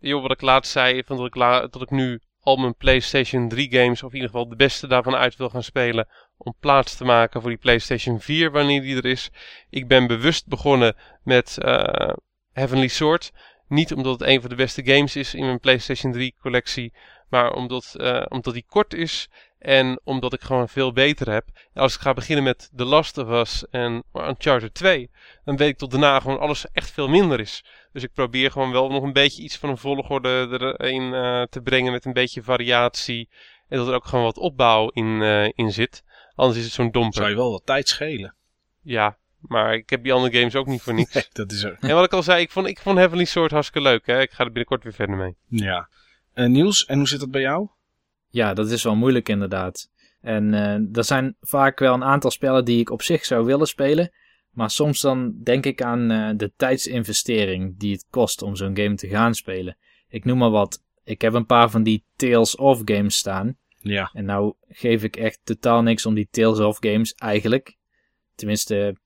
Wat 0.00 0.30
ik 0.30 0.40
laatst 0.40 0.72
zei, 0.72 1.02
van 1.04 1.16
dat, 1.16 1.26
ik 1.26 1.34
dat 1.72 1.82
ik 1.82 1.90
nu 1.90 2.20
al 2.40 2.56
mijn 2.56 2.74
PlayStation 2.74 3.48
3 3.48 3.72
games, 3.72 4.02
of 4.02 4.10
in 4.10 4.14
ieder 4.14 4.30
geval 4.30 4.48
de 4.48 4.56
beste 4.56 4.86
daarvan 4.86 5.14
uit 5.14 5.36
wil 5.36 5.50
gaan 5.50 5.62
spelen, 5.62 6.08
om 6.36 6.54
plaats 6.60 6.96
te 6.96 7.04
maken 7.04 7.40
voor 7.40 7.50
die 7.50 7.58
PlayStation 7.58 8.20
4 8.20 8.50
wanneer 8.50 8.80
die 8.80 8.96
er 8.96 9.04
is. 9.04 9.30
Ik 9.70 9.88
ben 9.88 10.06
bewust 10.06 10.46
begonnen 10.46 10.96
met 11.22 11.58
eh, 11.58 12.12
Heavenly 12.52 12.88
Sword. 12.88 13.32
Niet 13.68 13.92
omdat 13.92 14.20
het 14.20 14.28
een 14.28 14.40
van 14.40 14.50
de 14.50 14.56
beste 14.56 14.84
games 14.84 15.16
is 15.16 15.34
in 15.34 15.44
mijn 15.44 15.60
PlayStation 15.60 16.12
3 16.12 16.34
collectie, 16.40 16.92
maar 17.28 17.52
omdat, 17.52 17.94
eh, 17.98 18.24
omdat 18.28 18.54
die 18.54 18.64
kort 18.68 18.94
is 18.94 19.28
en 19.58 20.00
omdat 20.04 20.32
ik 20.32 20.40
gewoon 20.40 20.68
veel 20.68 20.92
beter 20.92 21.32
heb. 21.32 21.44
Als 21.74 21.94
ik 21.94 22.00
ga 22.00 22.14
beginnen 22.14 22.44
met 22.44 22.70
The 22.76 22.84
Last 22.84 23.18
of 23.18 23.28
Us 23.28 23.68
en 23.70 24.02
Uncharted 24.12 24.74
2, 24.74 25.10
dan 25.44 25.56
weet 25.56 25.68
ik 25.68 25.78
tot 25.78 25.90
daarna 25.90 26.20
gewoon 26.20 26.38
alles 26.38 26.66
echt 26.72 26.90
veel 26.90 27.08
minder 27.08 27.40
is. 27.40 27.64
Dus 27.92 28.02
ik 28.02 28.12
probeer 28.12 28.50
gewoon 28.50 28.72
wel 28.72 28.90
nog 28.90 29.02
een 29.02 29.12
beetje 29.12 29.42
iets 29.42 29.56
van 29.56 29.68
een 29.68 29.78
volgorde 29.78 30.48
erin 30.78 31.14
eh, 31.14 31.42
te 31.42 31.60
brengen 31.60 31.92
met 31.92 32.04
een 32.04 32.12
beetje 32.12 32.42
variatie. 32.42 33.28
En 33.68 33.78
dat 33.78 33.88
er 33.88 33.94
ook 33.94 34.06
gewoon 34.06 34.24
wat 34.24 34.38
opbouw 34.38 34.88
in, 34.88 35.22
eh, 35.22 35.48
in 35.54 35.72
zit. 35.72 36.04
Anders 36.34 36.58
is 36.58 36.64
het 36.64 36.72
zo'n 36.72 36.90
domper. 36.90 37.14
Zou 37.14 37.28
je 37.28 37.36
wel 37.36 37.50
wat 37.50 37.66
tijd 37.66 37.88
schelen. 37.88 38.34
Ja, 38.82 39.18
maar 39.40 39.74
ik 39.74 39.90
heb 39.90 40.02
die 40.02 40.12
andere 40.12 40.38
games 40.38 40.54
ook 40.54 40.66
niet 40.66 40.82
voor 40.82 40.94
niks. 40.94 41.14
Nee, 41.14 41.24
dat 41.32 41.52
is 41.52 41.62
er. 41.62 41.76
en 41.80 41.94
wat 41.94 42.04
ik 42.04 42.12
al 42.12 42.22
zei, 42.22 42.42
ik 42.42 42.50
vond, 42.50 42.66
ik 42.66 42.78
vond 42.78 42.98
Heavenly 42.98 43.24
Sword 43.24 43.50
hartstikke 43.50 43.88
leuk. 43.88 44.06
Hè? 44.06 44.20
Ik 44.20 44.30
ga 44.30 44.38
er 44.38 44.46
binnenkort 44.46 44.82
weer 44.82 44.92
verder 44.92 45.16
mee. 45.16 45.36
Ja. 45.48 45.88
Eh, 46.32 46.46
Niels, 46.46 46.84
en 46.84 46.98
hoe 46.98 47.08
zit 47.08 47.20
dat 47.20 47.30
bij 47.30 47.40
jou? 47.40 47.68
Ja, 48.28 48.54
dat 48.54 48.70
is 48.70 48.82
wel 48.82 48.96
moeilijk 48.96 49.28
inderdaad. 49.28 49.90
En 50.20 50.54
eh, 50.54 50.96
er 50.96 51.04
zijn 51.04 51.36
vaak 51.40 51.78
wel 51.78 51.94
een 51.94 52.04
aantal 52.04 52.30
spellen 52.30 52.64
die 52.64 52.80
ik 52.80 52.90
op 52.90 53.02
zich 53.02 53.24
zou 53.24 53.44
willen 53.44 53.66
spelen. 53.66 54.10
Maar 54.50 54.70
soms 54.70 55.00
dan 55.00 55.34
denk 55.42 55.66
ik 55.66 55.82
aan 55.82 56.10
eh, 56.10 56.30
de 56.36 56.52
tijdsinvestering 56.56 57.78
die 57.78 57.92
het 57.92 58.06
kost 58.10 58.42
om 58.42 58.56
zo'n 58.56 58.76
game 58.76 58.94
te 58.94 59.08
gaan 59.08 59.34
spelen. 59.34 59.76
Ik 60.08 60.24
noem 60.24 60.38
maar 60.38 60.50
wat. 60.50 60.82
Ik 61.04 61.20
heb 61.20 61.32
een 61.32 61.46
paar 61.46 61.70
van 61.70 61.82
die 61.82 62.04
Tales 62.16 62.56
of 62.56 62.80
games 62.84 63.16
staan. 63.16 63.56
Ja. 63.80 64.10
En 64.12 64.24
nou 64.24 64.54
geef 64.68 65.02
ik 65.02 65.16
echt 65.16 65.40
totaal 65.44 65.82
niks 65.82 66.06
om 66.06 66.14
die 66.14 66.28
Tales 66.30 66.58
of 66.58 66.76
games 66.80 67.14
eigenlijk. 67.14 67.76
Tenminste, 68.34 68.96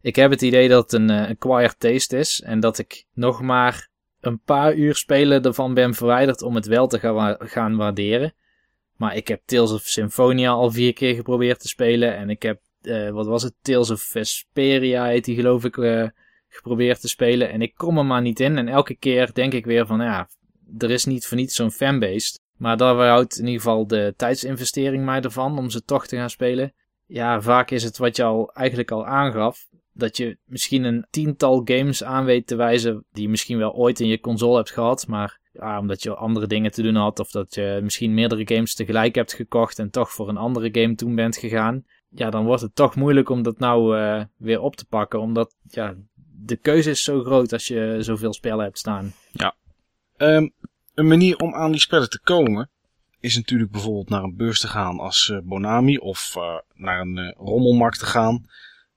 ik 0.00 0.16
heb 0.16 0.30
het 0.30 0.42
idee 0.42 0.68
dat 0.68 0.82
het 0.82 1.00
een 1.00 1.10
eh, 1.10 1.28
acquired 1.30 1.80
taste 1.80 2.18
is. 2.18 2.40
En 2.42 2.60
dat 2.60 2.78
ik 2.78 3.04
nog 3.12 3.40
maar 3.42 3.88
een 4.20 4.40
paar 4.40 4.74
uur 4.74 4.94
spelen 4.94 5.42
ervan 5.42 5.74
ben 5.74 5.94
verwijderd 5.94 6.42
om 6.42 6.54
het 6.54 6.66
wel 6.66 6.86
te 6.86 6.98
gaan, 6.98 7.14
wa- 7.14 7.36
gaan 7.38 7.76
waarderen. 7.76 8.34
Maar 8.96 9.16
ik 9.16 9.28
heb 9.28 9.42
Tales 9.44 9.72
of 9.72 9.82
Symphonia 9.82 10.50
al 10.50 10.70
vier 10.70 10.92
keer 10.92 11.14
geprobeerd 11.14 11.60
te 11.60 11.68
spelen. 11.68 12.16
En 12.16 12.30
ik 12.30 12.42
heb, 12.42 12.60
eh, 12.80 13.10
wat 13.10 13.26
was 13.26 13.42
het, 13.42 13.54
Tales 13.62 13.90
of 13.90 14.00
Vesperia 14.00 15.06
heet 15.06 15.24
die 15.24 15.34
geloof 15.34 15.64
ik, 15.64 15.76
eh, 15.76 16.08
geprobeerd 16.48 17.00
te 17.00 17.08
spelen. 17.08 17.50
En 17.50 17.62
ik 17.62 17.74
kom 17.74 17.98
er 17.98 18.06
maar 18.06 18.22
niet 18.22 18.40
in. 18.40 18.58
En 18.58 18.68
elke 18.68 18.94
keer 18.94 19.32
denk 19.32 19.52
ik 19.52 19.64
weer 19.64 19.86
van, 19.86 20.00
ja, 20.00 20.28
er 20.78 20.90
is 20.90 21.04
niet 21.04 21.26
voor 21.26 21.36
niets 21.36 21.54
zo'n 21.54 21.70
fanbase. 21.70 22.38
Maar 22.56 22.76
daar 22.76 23.08
houdt 23.08 23.38
in 23.38 23.46
ieder 23.46 23.60
geval 23.60 23.86
de 23.86 24.14
tijdsinvestering 24.16 25.04
mij 25.04 25.20
ervan 25.20 25.58
om 25.58 25.70
ze 25.70 25.82
toch 25.82 26.06
te 26.06 26.16
gaan 26.16 26.30
spelen. 26.30 26.74
Ja, 27.06 27.40
vaak 27.40 27.70
is 27.70 27.82
het 27.82 27.98
wat 27.98 28.16
je 28.16 28.22
al 28.22 28.52
eigenlijk 28.52 28.90
al 28.90 29.06
aangaf. 29.06 29.68
Dat 29.92 30.16
je 30.16 30.38
misschien 30.44 30.84
een 30.84 31.06
tiental 31.10 31.60
games 31.64 32.04
aan 32.04 32.24
weet 32.24 32.46
te 32.46 32.56
wijzen 32.56 33.04
die 33.12 33.22
je 33.22 33.28
misschien 33.28 33.58
wel 33.58 33.72
ooit 33.72 34.00
in 34.00 34.08
je 34.08 34.20
console 34.20 34.56
hebt 34.56 34.70
gehad. 34.70 35.06
Maar 35.06 35.40
ja, 35.58 35.78
omdat 35.78 36.02
je 36.02 36.14
andere 36.14 36.46
dingen 36.46 36.70
te 36.70 36.82
doen 36.82 36.94
had 36.94 37.18
of 37.18 37.30
dat 37.30 37.54
je 37.54 37.80
misschien 37.82 38.14
meerdere 38.14 38.54
games 38.54 38.74
tegelijk 38.74 39.14
hebt 39.14 39.32
gekocht 39.32 39.78
en 39.78 39.90
toch 39.90 40.10
voor 40.12 40.28
een 40.28 40.36
andere 40.36 40.68
game 40.80 40.94
toen 40.94 41.14
bent 41.14 41.36
gegaan. 41.36 41.84
Ja, 42.08 42.30
dan 42.30 42.44
wordt 42.44 42.62
het 42.62 42.74
toch 42.74 42.94
moeilijk 42.94 43.28
om 43.28 43.42
dat 43.42 43.58
nou 43.58 43.98
eh, 43.98 44.24
weer 44.36 44.60
op 44.60 44.76
te 44.76 44.86
pakken. 44.86 45.20
Omdat 45.20 45.56
ja, 45.68 45.94
de 46.46 46.56
keuze 46.56 46.90
is 46.90 47.02
zo 47.02 47.22
groot 47.22 47.52
als 47.52 47.66
je 47.66 47.96
zoveel 48.00 48.32
spellen 48.32 48.64
hebt 48.64 48.78
staan. 48.78 49.12
Ehm, 50.16 50.48
een 50.94 51.06
manier 51.06 51.36
om 51.36 51.54
aan 51.54 51.70
die 51.70 51.80
spellen 51.80 52.10
te 52.10 52.20
komen 52.20 52.70
is 53.20 53.36
natuurlijk 53.36 53.70
bijvoorbeeld 53.70 54.08
naar 54.08 54.22
een 54.22 54.36
beurs 54.36 54.60
te 54.60 54.68
gaan 54.68 54.98
als 54.98 55.30
eh, 55.30 55.38
Bonami 55.42 55.96
of 55.96 56.36
eh, 56.36 56.58
naar 56.74 57.00
een 57.00 57.34
rommelmarkt 57.38 57.98
te 57.98 58.06
gaan. 58.06 58.44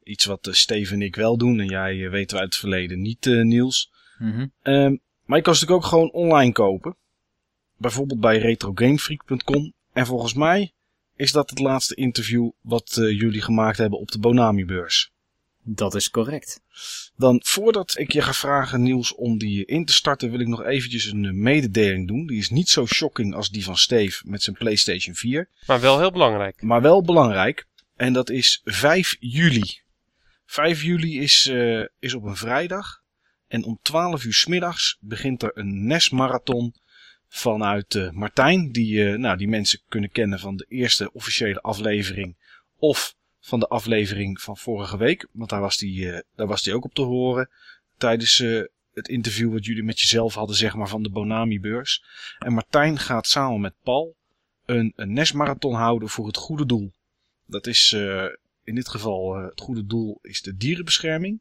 Iets 0.04 0.26
wat 0.26 0.48
Steven 0.52 0.96
en 0.96 1.02
ik 1.02 1.16
wel 1.16 1.38
doen 1.38 1.60
en 1.60 1.68
jij 1.68 2.10
weten 2.10 2.36
we 2.36 2.42
uit 2.42 2.54
het 2.54 2.60
verleden 2.60 3.02
niet, 3.02 3.26
Niels. 3.26 3.92
Mhm. 4.18 4.48
Ehm, 4.62 4.96
maar 5.30 5.38
je 5.38 5.44
kan 5.44 5.56
ze 5.56 5.62
natuurlijk 5.62 5.86
ook 5.86 5.92
gewoon 5.92 6.12
online 6.12 6.52
kopen. 6.52 6.96
Bijvoorbeeld 7.78 8.20
bij 8.20 8.38
retrogamefreak.com. 8.38 9.74
En 9.94 10.06
volgens 10.06 10.34
mij 10.34 10.72
is 11.16 11.32
dat 11.32 11.50
het 11.50 11.60
laatste 11.60 11.96
interview 11.96 12.50
wat 12.62 12.98
eh, 12.98 13.20
jullie 13.20 13.42
gemaakt 13.42 13.78
hebben 13.78 14.00
op 14.00 14.12
de 14.12 14.20
Bonami-beurs. 14.20 15.12
Dat 15.64 15.96
is 15.96 16.10
correct. 16.10 16.62
Dan 17.16 17.42
voordat 17.44 17.98
ik 17.98 18.12
je 18.12 18.22
ga 18.22 18.34
vragen, 18.34 18.82
Niels, 18.82 19.16
om 19.16 19.38
die 19.38 19.66
in 19.66 19.86
te 19.86 19.94
starten, 19.94 20.32
wil 20.32 20.40
ik 20.40 20.48
nog 20.48 20.64
eventjes 20.64 21.06
een 21.06 21.26
eh, 21.26 21.32
mededeling 21.32 22.08
doen. 22.08 22.26
Die 22.26 22.38
is 22.38 22.50
niet 22.50 22.70
zo 22.70 22.86
shocking 22.86 23.36
als 23.36 23.50
die 23.50 23.64
van 23.64 23.78
Steve 23.78 24.22
met 24.26 24.44
zijn 24.44 24.56
PlayStation 24.56 25.16
4. 25.16 25.50
Maar 25.68 25.80
wel 25.80 26.00
heel 26.00 26.12
belangrijk. 26.12 26.62
Maar 26.62 26.82
wel 26.82 27.04
belangrijk. 27.04 27.68
En 27.96 28.14
dat 28.14 28.30
is 28.30 28.62
5 28.64 29.18
juli. 29.20 29.80
5 30.46 30.84
juli 30.84 31.20
is, 31.20 31.48
eh, 31.48 31.84
is 32.00 32.14
op 32.14 32.24
een 32.24 32.38
vrijdag. 32.38 33.02
En 33.50 33.64
om 33.64 33.80
12 33.82 34.24
uur 34.24 34.34
's 34.34 34.46
middags 34.46 34.98
begint 35.00 35.44
er 35.44 35.52
een 35.54 35.86
NES-marathon 35.86 36.74
vanuit 37.28 37.96
eh, 37.96 38.10
Martijn. 38.12 38.72
Die, 38.72 39.10
eh, 39.10 39.18
nou, 39.18 39.38
die 39.38 39.48
mensen 39.48 39.80
kunnen 39.88 40.12
kennen 40.12 40.40
van 40.40 40.56
de 40.56 40.66
eerste 40.68 41.14
officiële 41.14 41.62
aflevering. 41.62 42.36
Of 42.78 43.16
van 43.40 43.60
de 43.60 43.68
aflevering 43.68 44.42
van 44.42 44.58
vorige 44.58 44.98
week. 44.98 45.28
Want 45.32 45.50
daar 45.50 45.62
was 45.62 45.78
die, 45.78 46.12
eh, 46.12 46.22
daar 46.36 46.48
was 46.48 46.64
die 46.64 46.74
ook 46.74 46.84
op 46.84 46.94
te 46.94 47.02
horen. 47.02 47.50
Tijdens 47.98 48.38
het 48.94 49.08
interview 49.08 49.52
wat 49.52 49.66
jullie 49.66 49.84
met 49.84 50.00
jezelf 50.00 50.34
hadden, 50.34 50.56
zeg 50.56 50.76
maar, 50.76 50.88
van 50.88 51.04
de 51.04 51.10
Bonami-beurs. 51.10 52.04
En 52.40 52.54
Martijn 52.54 52.98
gaat 52.98 53.28
samen 53.28 53.62
met 53.62 53.74
Paul 53.84 54.16
een, 54.66 54.94
NES-marathon 54.96 55.74
houden 55.74 56.10
voor 56.10 56.28
het 56.28 56.38
goede 56.38 56.66
doel. 56.66 56.92
Dat 57.46 57.68
is 57.68 57.94
in 58.64 58.76
dit 58.76 58.90
geval 58.90 59.36
het 59.36 59.62
goede 59.62 59.86
doel 59.86 60.20
is 60.22 60.42
de 60.42 60.56
dierenbescherming. 60.56 61.40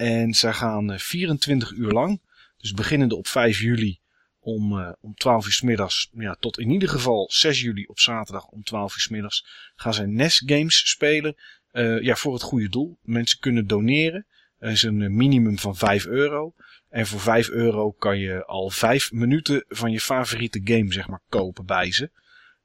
En 0.00 0.34
zij 0.34 0.52
gaan 0.52 0.92
eh, 0.92 0.98
24 0.98 1.70
uur 1.70 1.90
lang, 1.90 2.20
dus 2.56 2.72
beginnende 2.72 3.16
op 3.16 3.26
5 3.26 3.60
juli 3.60 3.98
om, 4.40 4.78
eh, 4.78 4.92
om 5.00 5.14
12 5.14 5.46
uur 5.46 5.52
's 5.52 5.60
middags, 5.60 6.10
ja, 6.12 6.36
tot 6.40 6.58
in 6.58 6.70
ieder 6.70 6.88
geval 6.88 7.30
6 7.30 7.60
juli 7.60 7.84
op 7.84 7.98
zaterdag 7.98 8.46
om 8.46 8.62
12 8.62 8.94
uur 8.94 9.00
's 9.00 9.08
middags, 9.08 9.46
gaan 9.74 9.94
zij 9.94 10.06
NES 10.06 10.42
games 10.46 10.90
spelen 10.90 11.36
eh, 11.70 12.00
ja, 12.00 12.14
voor 12.14 12.32
het 12.32 12.42
goede 12.42 12.68
doel. 12.68 12.98
Mensen 13.02 13.38
kunnen 13.38 13.66
doneren. 13.66 14.26
Er 14.58 14.70
is 14.70 14.82
een 14.82 15.02
eh, 15.02 15.08
minimum 15.08 15.58
van 15.58 15.76
5 15.76 16.06
euro. 16.06 16.54
En 16.88 17.06
voor 17.06 17.20
5 17.20 17.48
euro 17.48 17.90
kan 17.90 18.18
je 18.18 18.44
al 18.44 18.70
5 18.70 19.12
minuten 19.12 19.64
van 19.68 19.90
je 19.90 20.00
favoriete 20.00 20.60
game 20.64 20.92
zeg 20.92 21.08
maar, 21.08 21.22
kopen 21.28 21.66
bij 21.66 21.92
ze. 21.92 22.10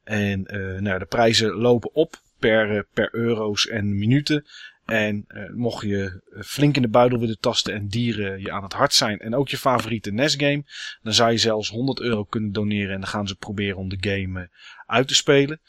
En 0.04 0.46
eh, 0.46 0.82
nou, 0.82 1.00
de 1.00 1.06
prijzen 1.06 1.52
lopen 1.52 1.94
op 1.94 2.22
per, 2.40 2.78
eh, 2.78 2.84
per 2.94 3.10
euro's 3.12 3.68
en 3.68 3.98
minuten. 3.98 4.46
En 4.86 5.26
eh, 5.28 5.50
mocht 5.54 5.82
je 5.82 6.22
eh, 6.34 6.42
flink 6.42 6.76
in 6.76 6.82
de 6.82 6.88
buidel 6.88 7.20
willen 7.20 7.40
tasten 7.40 7.74
en 7.74 7.88
dieren 7.88 8.40
je 8.40 8.52
aan 8.52 8.64
het 8.64 8.74
hart 8.74 8.94
zijn 8.94 9.20
en 9.20 9.36
ook 9.36 9.50
je 9.50 9.58
favoriete 9.58 10.12
NES-game, 10.12 10.64
dan 11.02 11.14
zou 11.14 11.32
je 11.32 11.38
zelfs 11.38 11.70
100 11.70 12.00
euro 12.00 12.24
kunnen 12.24 12.52
doneren 12.52 12.94
en 12.94 13.00
dan 13.00 13.10
gaan 13.10 13.28
ze 13.28 13.36
proberen 13.36 13.78
om 13.78 13.90
de 13.90 13.98
game 14.00 14.42
eh, 14.42 14.48
uit 14.86 15.08
te 15.08 15.16
spelen. 15.16 15.62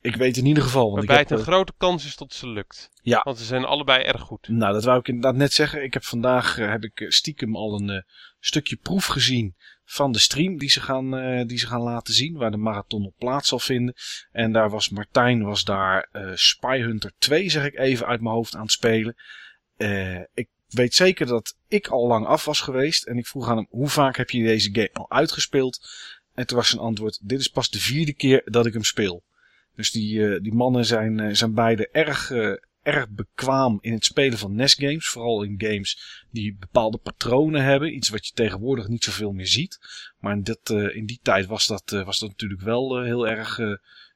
Ik 0.00 0.16
weet 0.16 0.36
in 0.36 0.46
ieder 0.46 0.62
geval, 0.62 0.90
want 0.90 1.02
ik 1.02 1.08
Waarbij 1.08 1.16
heb, 1.16 1.28
het 1.28 1.38
een 1.38 1.52
grote 1.52 1.72
kans 1.76 2.06
is 2.06 2.16
dat 2.16 2.32
ze 2.32 2.48
lukt. 2.48 2.90
Ja. 3.02 3.20
Want 3.24 3.38
ze 3.38 3.44
zijn 3.44 3.64
allebei 3.64 4.02
erg 4.02 4.20
goed. 4.20 4.48
nou, 4.48 4.72
dat 4.72 4.84
wou 4.84 4.98
ik 4.98 5.08
inderdaad 5.08 5.34
net 5.34 5.52
zeggen. 5.52 5.82
Ik 5.82 5.92
heb 5.92 6.04
vandaag 6.04 6.56
heb 6.56 6.84
ik 6.84 7.04
stiekem 7.08 7.56
al 7.56 7.80
een 7.80 8.04
stukje 8.40 8.76
proef 8.76 9.06
gezien 9.06 9.56
van 9.84 10.12
de 10.12 10.18
stream 10.18 10.58
die 10.58 10.70
ze 10.70 10.80
gaan, 10.80 11.14
uh, 11.14 11.46
die 11.46 11.58
ze 11.58 11.66
gaan 11.66 11.80
laten 11.80 12.14
zien, 12.14 12.36
waar 12.36 12.50
de 12.50 12.56
marathon 12.56 13.06
op 13.06 13.14
plaats 13.18 13.48
zal 13.48 13.58
vinden. 13.58 13.94
En 14.32 14.52
daar 14.52 14.70
was 14.70 14.88
Martijn 14.88 15.42
was 15.42 15.64
daar 15.64 16.08
uh, 16.12 16.30
Spy 16.34 16.80
Hunter 16.80 17.12
2, 17.18 17.50
zeg 17.50 17.64
ik 17.64 17.78
even 17.78 18.06
uit 18.06 18.20
mijn 18.20 18.34
hoofd 18.34 18.54
aan 18.54 18.62
het 18.62 18.70
spelen. 18.70 19.14
Uh, 19.76 20.20
ik 20.34 20.48
weet 20.68 20.94
zeker 20.94 21.26
dat 21.26 21.56
ik 21.68 21.88
al 21.88 22.06
lang 22.06 22.26
af 22.26 22.44
was 22.44 22.60
geweest 22.60 23.06
en 23.06 23.16
ik 23.16 23.26
vroeg 23.26 23.48
aan 23.48 23.56
hem 23.56 23.66
hoe 23.70 23.88
vaak 23.88 24.16
heb 24.16 24.30
je 24.30 24.42
deze 24.42 24.70
game 24.72 24.92
al 24.92 25.10
uitgespeeld? 25.10 25.88
En 26.34 26.46
toen 26.46 26.56
was 26.56 26.68
zijn 26.68 26.82
antwoord: 26.82 27.28
dit 27.28 27.40
is 27.40 27.48
pas 27.48 27.70
de 27.70 27.80
vierde 27.80 28.12
keer 28.12 28.42
dat 28.44 28.66
ik 28.66 28.72
hem 28.72 28.84
speel. 28.84 29.24
Dus 29.74 29.90
die, 29.90 30.40
die 30.40 30.54
mannen 30.54 30.84
zijn, 30.84 31.36
zijn 31.36 31.54
beide 31.54 31.88
erg 31.88 32.30
erg 32.84 33.08
bekwaam 33.08 33.78
in 33.80 33.92
het 33.92 34.04
spelen 34.04 34.38
van 34.38 34.54
NES 34.54 34.74
games. 34.74 35.08
Vooral 35.08 35.42
in 35.42 35.54
games 35.58 36.24
die 36.30 36.56
bepaalde 36.60 36.98
patronen 36.98 37.62
hebben. 37.62 37.94
Iets 37.94 38.08
wat 38.08 38.26
je 38.26 38.32
tegenwoordig 38.32 38.88
niet 38.88 39.04
zoveel 39.04 39.32
meer 39.32 39.46
ziet. 39.46 39.78
Maar 40.18 40.32
in, 40.36 40.56
uh, 40.70 40.96
in 40.96 41.06
die 41.06 41.18
tijd 41.22 41.46
was 41.46 41.66
dat, 41.66 41.92
uh, 41.92 42.04
was 42.04 42.18
dat 42.18 42.28
natuurlijk 42.28 42.60
wel 42.60 42.98
uh, 42.98 43.04
heel, 43.04 43.28
erg, 43.28 43.56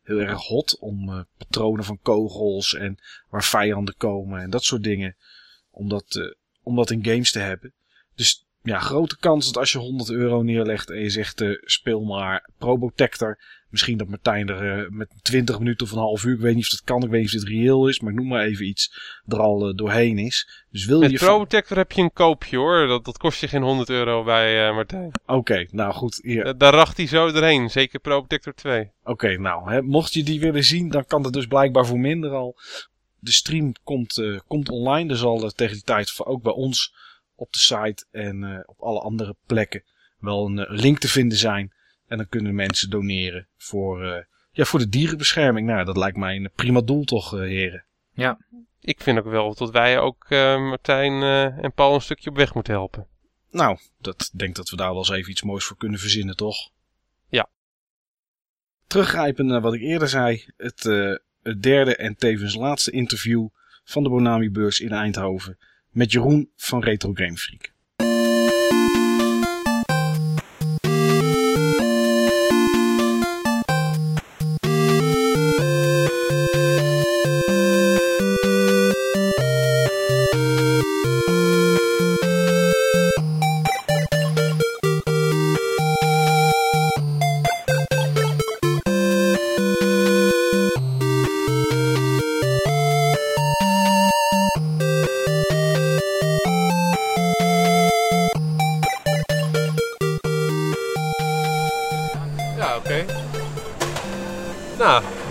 heel 0.02 0.20
erg 0.20 0.46
hot. 0.46 0.78
Om 0.78 1.26
patronen 1.38 1.84
van 1.84 1.98
kogels 2.02 2.74
en 2.74 2.98
waar 3.28 3.44
vijanden 3.44 3.94
komen 3.96 4.40
en 4.40 4.50
dat 4.50 4.64
soort 4.64 4.82
dingen. 4.82 5.16
Om 5.70 5.88
dat, 5.88 6.36
om 6.62 6.76
dat 6.76 6.90
in 6.90 7.04
games 7.04 7.30
te 7.30 7.38
hebben. 7.38 7.74
Dus 8.14 8.46
ja, 8.62 8.78
grote 8.78 9.18
kans 9.18 9.46
dat 9.46 9.56
als 9.56 9.72
je 9.72 9.78
100 9.78 10.10
euro 10.10 10.42
neerlegt 10.42 10.90
en 10.90 11.00
je 11.00 11.10
zegt 11.10 11.44
speel 11.64 12.04
maar 12.04 12.50
Probotector 12.58 13.38
Misschien 13.70 13.98
dat 13.98 14.08
Martijn 14.08 14.48
er 14.48 14.82
uh, 14.82 14.88
met 14.88 15.08
20 15.22 15.58
minuten 15.58 15.86
of 15.86 15.92
een 15.92 15.98
half 15.98 16.24
uur, 16.24 16.34
ik 16.34 16.40
weet 16.40 16.54
niet 16.54 16.64
of 16.64 16.70
dat 16.70 16.82
kan, 16.84 17.02
ik 17.02 17.10
weet 17.10 17.20
niet 17.20 17.34
of 17.34 17.40
dit 17.40 17.48
reëel 17.48 17.88
is, 17.88 18.00
maar 18.00 18.12
ik 18.12 18.18
noem 18.18 18.28
maar 18.28 18.44
even 18.44 18.66
iets, 18.66 19.00
er 19.26 19.40
al 19.40 19.68
uh, 19.68 19.74
doorheen 19.76 20.18
is. 20.18 20.64
Dus 20.70 20.84
wil 20.84 21.00
met 21.00 21.10
je 21.10 21.18
Protector 21.18 21.76
heb 21.76 21.92
je 21.92 22.02
een 22.02 22.12
koopje 22.12 22.56
hoor, 22.56 22.86
dat, 22.86 23.04
dat 23.04 23.18
kost 23.18 23.40
je 23.40 23.48
geen 23.48 23.62
100 23.62 23.88
euro 23.88 24.24
bij 24.24 24.68
uh, 24.68 24.74
Martijn. 24.74 25.06
Oké, 25.06 25.32
okay, 25.32 25.68
nou 25.70 25.92
goed. 25.92 26.18
Hier. 26.22 26.44
Da 26.44 26.52
daar 26.52 26.72
racht 26.72 26.96
hij 26.96 27.06
zo 27.06 27.32
doorheen, 27.32 27.70
zeker 27.70 28.00
Protector 28.00 28.54
2. 28.54 28.80
Oké, 28.80 29.10
okay, 29.10 29.34
nou, 29.34 29.72
hè, 29.72 29.82
mocht 29.82 30.12
je 30.12 30.22
die 30.22 30.40
willen 30.40 30.64
zien, 30.64 30.88
dan 30.88 31.06
kan 31.06 31.22
dat 31.22 31.32
dus 31.32 31.46
blijkbaar 31.46 31.86
voor 31.86 31.98
minder 31.98 32.30
al. 32.30 32.56
De 33.18 33.32
stream 33.32 33.72
komt, 33.84 34.22
komt 34.46 34.68
online, 34.68 35.08
dus 35.08 35.18
zal 35.18 35.50
tegen 35.50 35.74
die 35.74 35.84
tijd 35.84 36.12
ook 36.24 36.42
bij 36.42 36.52
ons 36.52 36.94
op 37.34 37.52
de 37.52 37.58
site 37.58 38.06
en 38.10 38.64
op 38.66 38.80
alle 38.80 39.00
andere 39.00 39.36
plekken 39.46 39.82
wel 40.18 40.46
een 40.46 40.66
link 40.68 40.98
te 40.98 41.08
vinden 41.08 41.38
zijn. 41.38 41.72
En 42.08 42.16
dan 42.16 42.28
kunnen 42.28 42.54
mensen 42.54 42.90
doneren 42.90 43.48
voor, 43.56 44.04
uh, 44.04 44.16
ja, 44.50 44.64
voor 44.64 44.78
de 44.78 44.88
dierenbescherming. 44.88 45.66
Nou, 45.66 45.84
dat 45.84 45.96
lijkt 45.96 46.16
mij 46.16 46.36
een 46.36 46.50
prima 46.54 46.80
doel 46.80 47.04
toch, 47.04 47.34
uh, 47.34 47.40
heren? 47.40 47.84
Ja. 48.12 48.38
Ik 48.80 49.00
vind 49.00 49.18
ook 49.18 49.24
wel 49.24 49.54
dat 49.54 49.70
wij 49.70 49.98
ook 49.98 50.26
uh, 50.28 50.68
Martijn 50.68 51.22
en 51.62 51.72
Paul 51.72 51.94
een 51.94 52.00
stukje 52.00 52.30
op 52.30 52.36
weg 52.36 52.54
moeten 52.54 52.72
helpen. 52.72 53.06
Nou, 53.50 53.78
dat 53.98 54.30
denk 54.34 54.56
dat 54.56 54.70
we 54.70 54.76
daar 54.76 54.88
wel 54.88 54.98
eens 54.98 55.10
even 55.10 55.30
iets 55.30 55.42
moois 55.42 55.64
voor 55.64 55.76
kunnen 55.76 55.98
verzinnen, 55.98 56.36
toch? 56.36 56.70
Ja. 57.28 57.48
Teruggrijpen 58.86 59.46
naar 59.46 59.60
wat 59.60 59.74
ik 59.74 59.80
eerder 59.80 60.08
zei. 60.08 60.44
Het, 60.56 60.82
het 61.42 61.62
derde 61.62 61.96
en 61.96 62.16
tevens 62.16 62.54
laatste 62.54 62.90
interview 62.90 63.48
van 63.84 64.02
de 64.02 64.08
Bonami-beurs 64.08 64.80
in 64.80 64.92
Eindhoven. 64.92 65.58
Met 65.90 66.12
Jeroen 66.12 66.50
van 66.56 66.82
Retro 66.82 67.12
Game 67.12 67.36
Freak. 67.36 67.72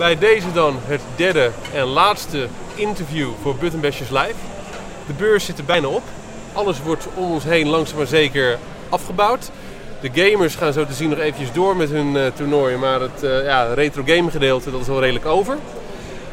Bij 0.07 0.17
deze 0.17 0.51
dan 0.53 0.75
het 0.85 1.01
derde 1.15 1.51
en 1.73 1.83
laatste 1.83 2.47
interview 2.75 3.29
voor 3.41 3.55
Button 3.55 3.81
Bashers 3.81 4.09
Live. 4.09 4.33
De 5.07 5.13
beurs 5.17 5.45
zit 5.45 5.57
er 5.57 5.63
bijna 5.63 5.87
op. 5.87 6.01
Alles 6.53 6.81
wordt 6.81 7.07
om 7.13 7.31
ons 7.31 7.43
heen 7.43 7.67
langzaam 7.67 7.97
maar 7.97 8.07
zeker 8.07 8.57
afgebouwd. 8.89 9.51
De 10.01 10.09
gamers 10.13 10.55
gaan 10.55 10.73
zo 10.73 10.85
te 10.85 10.93
zien 10.93 11.09
nog 11.09 11.19
eventjes 11.19 11.51
door 11.51 11.75
met 11.75 11.89
hun 11.89 12.15
uh, 12.15 12.25
toernooien. 12.35 12.79
Maar 12.79 13.01
het 13.01 13.23
uh, 13.23 13.43
ja, 13.43 13.73
retro 13.73 14.03
game 14.05 14.31
gedeelte 14.31 14.71
dat 14.71 14.81
is 14.81 14.89
al 14.89 14.99
redelijk 14.99 15.25
over. 15.25 15.57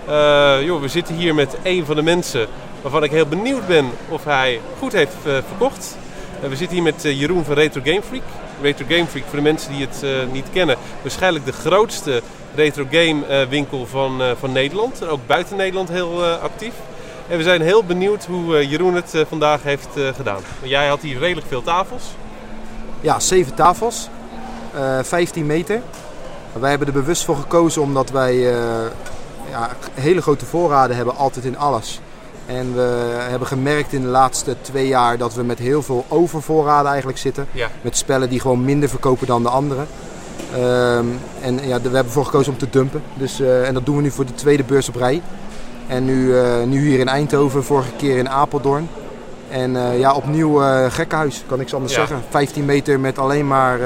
Uh, 0.09 0.57
joh, 0.65 0.81
we 0.81 0.89
zitten 0.89 1.15
hier 1.15 1.35
met 1.35 1.57
een 1.63 1.85
van 1.85 1.97
de 1.97 2.03
mensen 2.03 2.47
waarvan 2.83 3.03
ik 3.03 3.11
heel 3.11 3.27
benieuwd 3.27 3.67
ben 3.67 3.91
of 4.09 4.25
hij 4.25 4.61
goed 4.79 4.93
heeft 4.93 5.15
verkocht. 5.23 5.97
we 6.41 6.57
zitten 6.57 6.77
hier 6.77 6.85
met 6.85 7.03
Jeroen 7.03 7.45
van 7.45 7.55
Retro 7.55 7.81
Game 7.85 8.03
Freak. 8.03 8.44
Retro 8.63 8.85
Game 8.89 9.07
Freak, 9.07 9.25
voor 9.27 9.37
de 9.37 9.43
mensen 9.43 9.73
die 9.73 9.87
het 9.91 10.33
niet 10.33 10.47
kennen, 10.53 10.77
waarschijnlijk 11.03 11.45
de 11.45 11.53
grootste 11.53 12.23
retro 12.55 12.87
game 12.91 13.27
eh, 13.27 13.49
winkel 13.49 13.87
van, 13.87 14.23
eh, 14.23 14.31
van 14.39 14.53
Nederland. 14.53 15.01
En 15.01 15.09
ook 15.09 15.27
buiten 15.27 15.57
Nederland 15.57 15.89
heel 15.89 16.25
eh, 16.25 16.43
actief. 16.43 16.73
En 17.29 17.37
we 17.37 17.43
zijn 17.43 17.61
heel 17.61 17.85
benieuwd 17.85 18.25
hoe 18.25 18.69
Jeroen 18.69 18.95
het 18.95 19.25
vandaag 19.29 19.63
heeft 19.63 19.89
gedaan. 20.17 20.41
Jij 20.63 20.89
had 20.89 21.01
hier 21.01 21.19
redelijk 21.19 21.47
veel 21.47 21.63
tafels. 21.63 22.03
Ja, 23.01 23.21
zeven 23.21 23.55
tafels. 23.55 24.09
15 25.03 25.47
meter. 25.47 25.81
Wij 26.53 26.71
hebben 26.71 26.89
er 26.89 26.95
bewust 26.95 27.25
voor 27.25 27.37
gekozen 27.37 27.83
omdat 27.83 28.11
wij 28.11 28.35
ja, 29.51 29.71
hele 29.95 30.23
grote 30.23 30.45
voorraden 30.45 30.97
hebben 30.97 31.17
altijd 31.17 31.45
in 31.45 31.59
alles. 31.59 32.01
En 32.47 32.75
we 32.75 33.17
hebben 33.19 33.49
gemerkt 33.49 33.93
in 33.93 34.03
de 34.03 34.09
laatste 34.09 34.57
twee 34.61 34.89
jaar 34.89 35.19
dat 35.19 35.35
we 35.35 35.43
met 35.43 35.59
heel 35.59 35.83
veel 35.83 36.05
overvoorraden 36.09 36.89
eigenlijk 36.89 37.19
zitten. 37.19 37.47
Ja. 37.53 37.69
Met 37.83 37.97
spellen 37.97 38.29
die 38.29 38.41
gewoon 38.41 38.65
minder 38.65 38.89
verkopen 38.89 39.27
dan 39.27 39.43
de 39.43 39.49
anderen. 39.49 39.87
Um, 40.55 41.19
en 41.41 41.55
ja, 41.55 41.61
we 41.63 41.71
hebben 41.71 41.95
ervoor 41.95 42.25
gekozen 42.25 42.53
om 42.53 42.59
te 42.59 42.71
dumpen. 42.71 43.03
Dus, 43.15 43.41
uh, 43.41 43.69
en 43.69 43.75
dat 43.75 43.87
doen 43.87 43.97
we 43.97 44.03
nu 44.03 44.11
voor 44.11 44.27
de 44.27 44.35
tweede 44.35 44.65
beurs 44.65 44.89
op 44.89 44.97
rij. 44.97 45.23
En 45.87 46.05
nu, 46.05 46.27
uh, 46.27 46.63
nu 46.63 46.87
hier 46.87 46.99
in 46.99 47.09
Eindhoven, 47.09 47.65
vorige 47.65 47.93
keer 47.97 48.17
in 48.17 48.29
Apeldoorn. 48.29 48.89
En 49.51 49.75
uh, 49.75 49.99
ja, 49.99 50.13
opnieuw 50.13 50.61
gekkenhuis, 50.89 51.45
kan 51.47 51.61
ik 51.61 51.69
zo 51.69 51.77
anders 51.77 51.95
ja. 51.95 52.07
zeggen. 52.07 52.27
15 52.31 52.65
meter 52.65 53.01
met 53.01 53.19
alleen 53.19 53.47
maar 53.47 53.79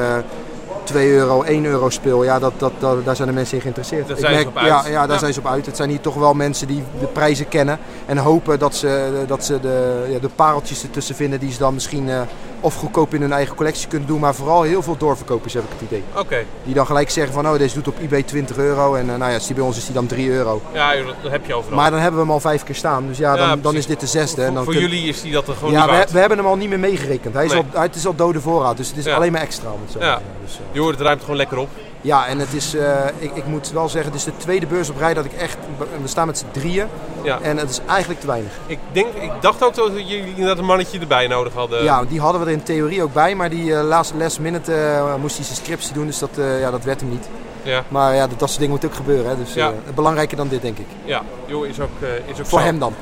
2 0.88 1.12
euro, 1.12 1.42
1 1.42 1.64
euro 1.64 1.90
speel, 1.90 2.24
ja, 2.24 2.38
dat, 2.38 2.52
dat, 2.56 2.72
dat, 2.78 3.04
daar 3.04 3.16
zijn 3.16 3.28
de 3.28 3.34
mensen 3.34 3.54
in 3.54 3.60
geïnteresseerd. 3.60 4.08
Daar 4.08 4.16
zijn 4.16 4.32
merk, 4.32 4.42
ze 4.42 4.48
op 4.48 4.56
uit. 4.56 4.66
Ja, 4.66 4.86
ja 4.86 5.00
daar 5.00 5.12
ja. 5.12 5.18
zijn 5.18 5.32
ze 5.32 5.38
op 5.38 5.46
uit. 5.46 5.66
Het 5.66 5.76
zijn 5.76 5.90
hier 5.90 6.00
toch 6.00 6.14
wel 6.14 6.34
mensen 6.34 6.66
die 6.66 6.82
de 7.00 7.06
prijzen 7.06 7.48
kennen 7.48 7.78
en 8.06 8.18
hopen 8.18 8.58
dat 8.58 8.74
ze, 8.74 9.22
dat 9.26 9.44
ze 9.44 9.60
de, 9.60 10.06
ja, 10.10 10.18
de 10.18 10.28
pareltjes 10.28 10.82
ertussen 10.82 11.14
vinden 11.14 11.40
die 11.40 11.52
ze 11.52 11.58
dan 11.58 11.74
misschien 11.74 12.08
uh, 12.08 12.20
of 12.60 12.74
goedkoop 12.74 13.14
in 13.14 13.20
hun 13.20 13.32
eigen 13.32 13.56
collectie 13.56 13.88
kunnen 13.88 14.08
doen, 14.08 14.20
maar 14.20 14.34
vooral 14.34 14.62
heel 14.62 14.82
veel 14.82 14.96
doorverkopers 14.96 15.54
heb 15.54 15.62
ik 15.62 15.68
het 15.72 15.80
idee. 15.80 16.02
Oké. 16.10 16.20
Okay. 16.20 16.46
Die 16.64 16.74
dan 16.74 16.86
gelijk 16.86 17.10
zeggen 17.10 17.32
van, 17.34 17.48
oh 17.48 17.58
deze 17.58 17.74
doet 17.74 17.88
op 17.88 17.98
eBay 18.00 18.22
20 18.22 18.56
euro 18.56 18.94
en 18.94 19.06
uh, 19.06 19.16
nou 19.16 19.30
ja, 19.30 19.34
als 19.34 19.46
die 19.46 19.54
bij 19.54 19.64
ons 19.64 19.76
is 19.76 19.84
die 19.84 19.94
dan 19.94 20.06
3 20.06 20.30
euro. 20.30 20.62
Ja, 20.72 20.94
dat 21.22 21.30
heb 21.30 21.46
je 21.46 21.54
overal. 21.54 21.78
Maar 21.78 21.90
dan 21.90 22.00
hebben 22.00 22.20
we 22.20 22.26
hem 22.26 22.34
al 22.34 22.40
vijf 22.40 22.62
keer 22.62 22.74
staan, 22.74 23.06
dus 23.06 23.18
ja, 23.18 23.36
dan, 23.36 23.60
dan 23.60 23.74
is 23.74 23.86
dit 23.86 24.00
de 24.00 24.06
zesde. 24.06 24.36
Voor, 24.36 24.44
en 24.44 24.54
dan 24.54 24.64
voor 24.64 24.74
jullie 24.74 25.08
is 25.08 25.22
die 25.22 25.32
dat 25.32 25.48
er 25.48 25.54
gewoon 25.54 25.72
Ja, 25.72 25.86
we, 25.86 26.06
we, 26.12 26.18
hebben 26.18 26.38
hem 26.38 26.46
al 26.46 26.56
niet 26.56 26.68
meer 26.68 26.78
meegerekend. 26.78 27.34
Hij 27.34 27.44
is 27.44 27.52
nee. 27.52 27.64
al, 27.72 27.80
het 27.80 27.94
is 27.94 28.06
al 28.06 28.14
dode 28.14 28.40
voorraad, 28.40 28.76
dus 28.76 28.88
het 28.88 28.96
is 28.96 29.06
alleen 29.06 29.32
maar 29.32 29.40
extra. 29.40 29.70
Om 29.70 29.80
het 29.82 29.92
zo 29.92 29.98
ja. 29.98 30.20
Dus, 30.44 30.54
uh... 30.54 30.60
Je 30.72 30.80
hoort 30.80 30.94
het 30.94 31.04
ruimt 31.04 31.20
gewoon 31.20 31.36
lekker 31.36 31.58
op. 31.58 31.68
Ja, 32.00 32.26
en 32.26 32.38
het 32.38 32.54
is, 32.54 32.74
uh, 32.74 32.82
ik, 33.18 33.30
ik, 33.34 33.46
moet 33.46 33.70
wel 33.70 33.88
zeggen, 33.88 34.12
het 34.12 34.20
is 34.20 34.24
de 34.24 34.36
tweede 34.36 34.66
beurs 34.66 34.90
op 34.90 34.98
rij 34.98 35.14
dat 35.14 35.24
ik 35.24 35.32
echt, 35.32 35.56
we 36.02 36.08
staan 36.08 36.26
met 36.26 36.38
z'n 36.38 36.46
drieën 36.50 36.86
ja. 37.22 37.38
en 37.40 37.56
het 37.56 37.70
is 37.70 37.80
eigenlijk 37.86 38.20
te 38.20 38.26
weinig. 38.26 38.52
Ik, 38.66 38.78
denk, 38.92 39.14
ik 39.14 39.32
dacht 39.40 39.64
ook 39.64 39.74
dat 39.74 39.90
jullie 39.94 40.28
inderdaad 40.28 40.58
een 40.58 40.64
mannetje 40.64 40.98
erbij 40.98 41.26
nodig 41.26 41.52
hadden. 41.52 41.84
Ja, 41.84 42.04
die 42.04 42.20
hadden 42.20 42.40
we 42.40 42.46
er 42.46 42.52
in 42.52 42.62
theorie 42.62 43.02
ook 43.02 43.12
bij, 43.12 43.34
maar 43.34 43.50
die 43.50 43.64
uh, 43.64 43.82
last, 43.82 44.12
last 44.18 44.40
minute 44.40 44.72
uh, 44.72 45.14
moest 45.14 45.36
hij 45.36 45.44
zijn 45.44 45.56
scriptie 45.56 45.92
doen, 45.92 46.06
dus 46.06 46.18
dat, 46.18 46.30
ja, 46.60 46.70
dat 46.70 46.84
werd 46.84 47.00
hem 47.00 47.10
niet. 47.10 47.28
Ja. 47.62 47.84
Maar 47.88 48.14
ja, 48.14 48.26
dat, 48.26 48.38
dat 48.38 48.48
soort 48.48 48.60
dingen 48.60 48.74
moet 48.74 48.84
ook 48.84 48.94
gebeuren, 48.94 49.30
hè, 49.30 49.36
dus 49.36 49.54
ja. 49.54 49.72
belangrijker 49.94 50.36
dan 50.36 50.48
dit 50.48 50.62
denk 50.62 50.78
ik. 50.78 50.86
Ja, 51.04 51.22
joh, 51.46 51.66
is 51.66 51.80
ook, 51.80 51.90
is 52.26 52.40
ook 52.40 52.46
Voor 52.46 52.58
zo. 52.58 52.64
hem 52.64 52.78
dan. 52.78 52.94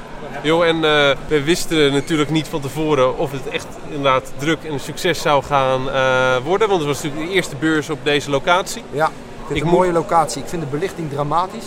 Jo, 0.42 0.62
en 0.62 0.76
uh, 0.76 0.82
we 1.28 1.42
wisten 1.44 1.92
natuurlijk 1.92 2.30
niet 2.30 2.48
van 2.48 2.60
tevoren 2.60 3.18
of 3.18 3.30
het 3.30 3.48
echt 3.48 3.66
inderdaad 3.88 4.32
druk 4.38 4.58
en 4.64 4.72
een 4.72 4.80
succes 4.80 5.20
zou 5.20 5.44
gaan 5.44 5.86
uh, 5.86 6.36
worden. 6.44 6.68
Want 6.68 6.80
het 6.80 6.88
was 6.88 7.02
natuurlijk 7.02 7.30
de 7.30 7.34
eerste 7.34 7.56
beurs 7.56 7.90
op 7.90 7.98
deze 8.02 8.30
locatie. 8.30 8.82
Ja, 8.90 9.06
ik 9.06 9.12
vind 9.46 9.58
het 9.58 9.68
een 9.68 9.74
mooie 9.74 9.92
locatie. 9.92 10.42
Ik 10.42 10.48
vind 10.48 10.62
de 10.62 10.68
belichting 10.68 11.10
dramatisch. 11.10 11.66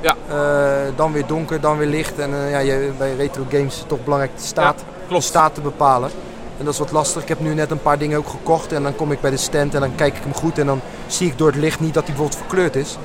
Ja. 0.00 0.16
Uh, 0.30 0.96
dan 0.96 1.12
weer 1.12 1.26
donker, 1.26 1.60
dan 1.60 1.78
weer 1.78 1.86
licht. 1.86 2.18
En 2.18 2.30
ja, 2.30 2.58
je, 2.58 2.90
bij 2.98 3.14
retro 3.14 3.44
games 3.50 3.72
is 3.72 3.78
het 3.78 3.88
toch 3.88 4.04
belangrijk 4.04 4.36
de 4.36 4.42
staat, 4.42 4.78
ja, 4.78 4.94
klopt. 5.06 5.22
de 5.22 5.28
staat 5.28 5.54
te 5.54 5.60
bepalen. 5.60 6.10
En 6.58 6.64
dat 6.64 6.72
is 6.72 6.80
wat 6.80 6.92
lastig. 6.92 7.22
Ik 7.22 7.28
heb 7.28 7.40
nu 7.40 7.54
net 7.54 7.70
een 7.70 7.82
paar 7.82 7.98
dingen 7.98 8.18
ook 8.18 8.28
gekocht. 8.28 8.72
En 8.72 8.82
dan 8.82 8.96
kom 8.96 9.12
ik 9.12 9.20
bij 9.20 9.30
de 9.30 9.36
stand 9.36 9.74
en 9.74 9.80
dan 9.80 9.94
kijk 9.94 10.16
ik 10.16 10.22
hem 10.22 10.34
goed. 10.34 10.58
En 10.58 10.66
dan 10.66 10.80
zie 11.06 11.26
ik 11.26 11.38
door 11.38 11.48
het 11.48 11.56
licht 11.56 11.80
niet 11.80 11.94
dat 11.94 12.06
hij 12.06 12.14
bijvoorbeeld 12.14 12.46
verkleurd 12.46 12.76
is. 12.76 12.96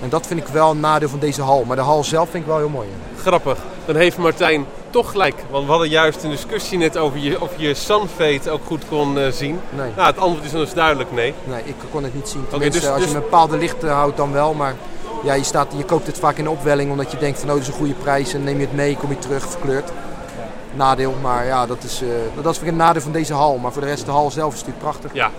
En 0.00 0.08
dat 0.08 0.26
vind 0.26 0.40
ik 0.40 0.46
wel 0.46 0.70
een 0.70 0.80
nadeel 0.80 1.08
van 1.08 1.18
deze 1.18 1.42
hal. 1.42 1.64
Maar 1.64 1.76
de 1.76 1.82
hal 1.82 2.04
zelf 2.04 2.30
vind 2.30 2.42
ik 2.42 2.48
wel 2.48 2.58
heel 2.58 2.68
mooi. 2.68 2.88
Grappig. 3.20 3.58
Dan 3.84 3.96
heeft 3.96 4.18
Martijn 4.18 4.66
toch 4.90 5.10
gelijk. 5.10 5.44
Want 5.50 5.64
we 5.64 5.70
hadden 5.70 5.88
juist 5.88 6.22
een 6.22 6.30
discussie 6.30 6.78
net 6.78 6.96
over 6.96 7.18
je, 7.18 7.40
of 7.40 7.50
je 7.56 7.74
Sunfade 7.74 8.50
ook 8.50 8.60
goed 8.66 8.82
kon 8.88 9.18
eh, 9.18 9.30
zien. 9.30 9.60
Nee, 9.70 9.90
Nou, 9.96 10.06
het 10.06 10.18
antwoord 10.18 10.44
is 10.44 10.50
dan 10.50 10.60
dus 10.60 10.72
duidelijk 10.72 11.12
nee. 11.12 11.34
nee, 11.44 11.62
ik 11.64 11.74
kon 11.90 12.04
het 12.04 12.14
niet 12.14 12.28
zien. 12.28 12.46
Tenminste, 12.48 12.80
dus- 12.80 12.88
als 12.88 13.00
dus- 13.00 13.10
je 13.10 13.16
een 13.16 13.22
bepaalde 13.22 13.56
licht 13.56 13.84
eh, 13.84 13.92
houdt 13.92 14.16
dan 14.16 14.32
wel. 14.32 14.54
Maar 14.54 14.74
ja, 15.24 15.34
je, 15.34 15.44
staat, 15.44 15.72
je 15.76 15.84
koopt 15.84 16.06
het 16.06 16.18
vaak 16.18 16.36
in 16.36 16.44
de 16.44 16.50
opwelling 16.50 16.90
omdat 16.90 17.10
je 17.10 17.18
denkt 17.18 17.38
van 17.38 17.48
oh, 17.48 17.54
dat 17.54 17.62
is 17.62 17.68
een 17.68 17.74
goede 17.74 17.94
prijs. 17.94 18.34
En 18.34 18.44
neem 18.44 18.58
je 18.58 18.66
het 18.66 18.74
mee, 18.74 18.96
kom 18.96 19.10
je 19.10 19.18
terug 19.18 19.50
verkleurd. 19.50 19.92
Nadeel, 20.74 21.14
maar 21.22 21.46
ja, 21.46 21.66
dat 21.66 21.82
is, 21.82 22.02
eh, 22.02 22.42
dat 22.42 22.54
is 22.54 22.60
weer 22.60 22.68
een 22.68 22.76
nadeel 22.76 23.02
van 23.02 23.12
deze 23.12 23.32
hal. 23.32 23.58
Maar 23.58 23.72
voor 23.72 23.82
de 23.82 23.88
rest, 23.88 24.04
de 24.04 24.10
hal 24.10 24.30
zelf 24.30 24.52
is 24.54 24.58
natuurlijk 24.58 24.84
prachtig. 24.84 25.14
Ja. 25.14 25.30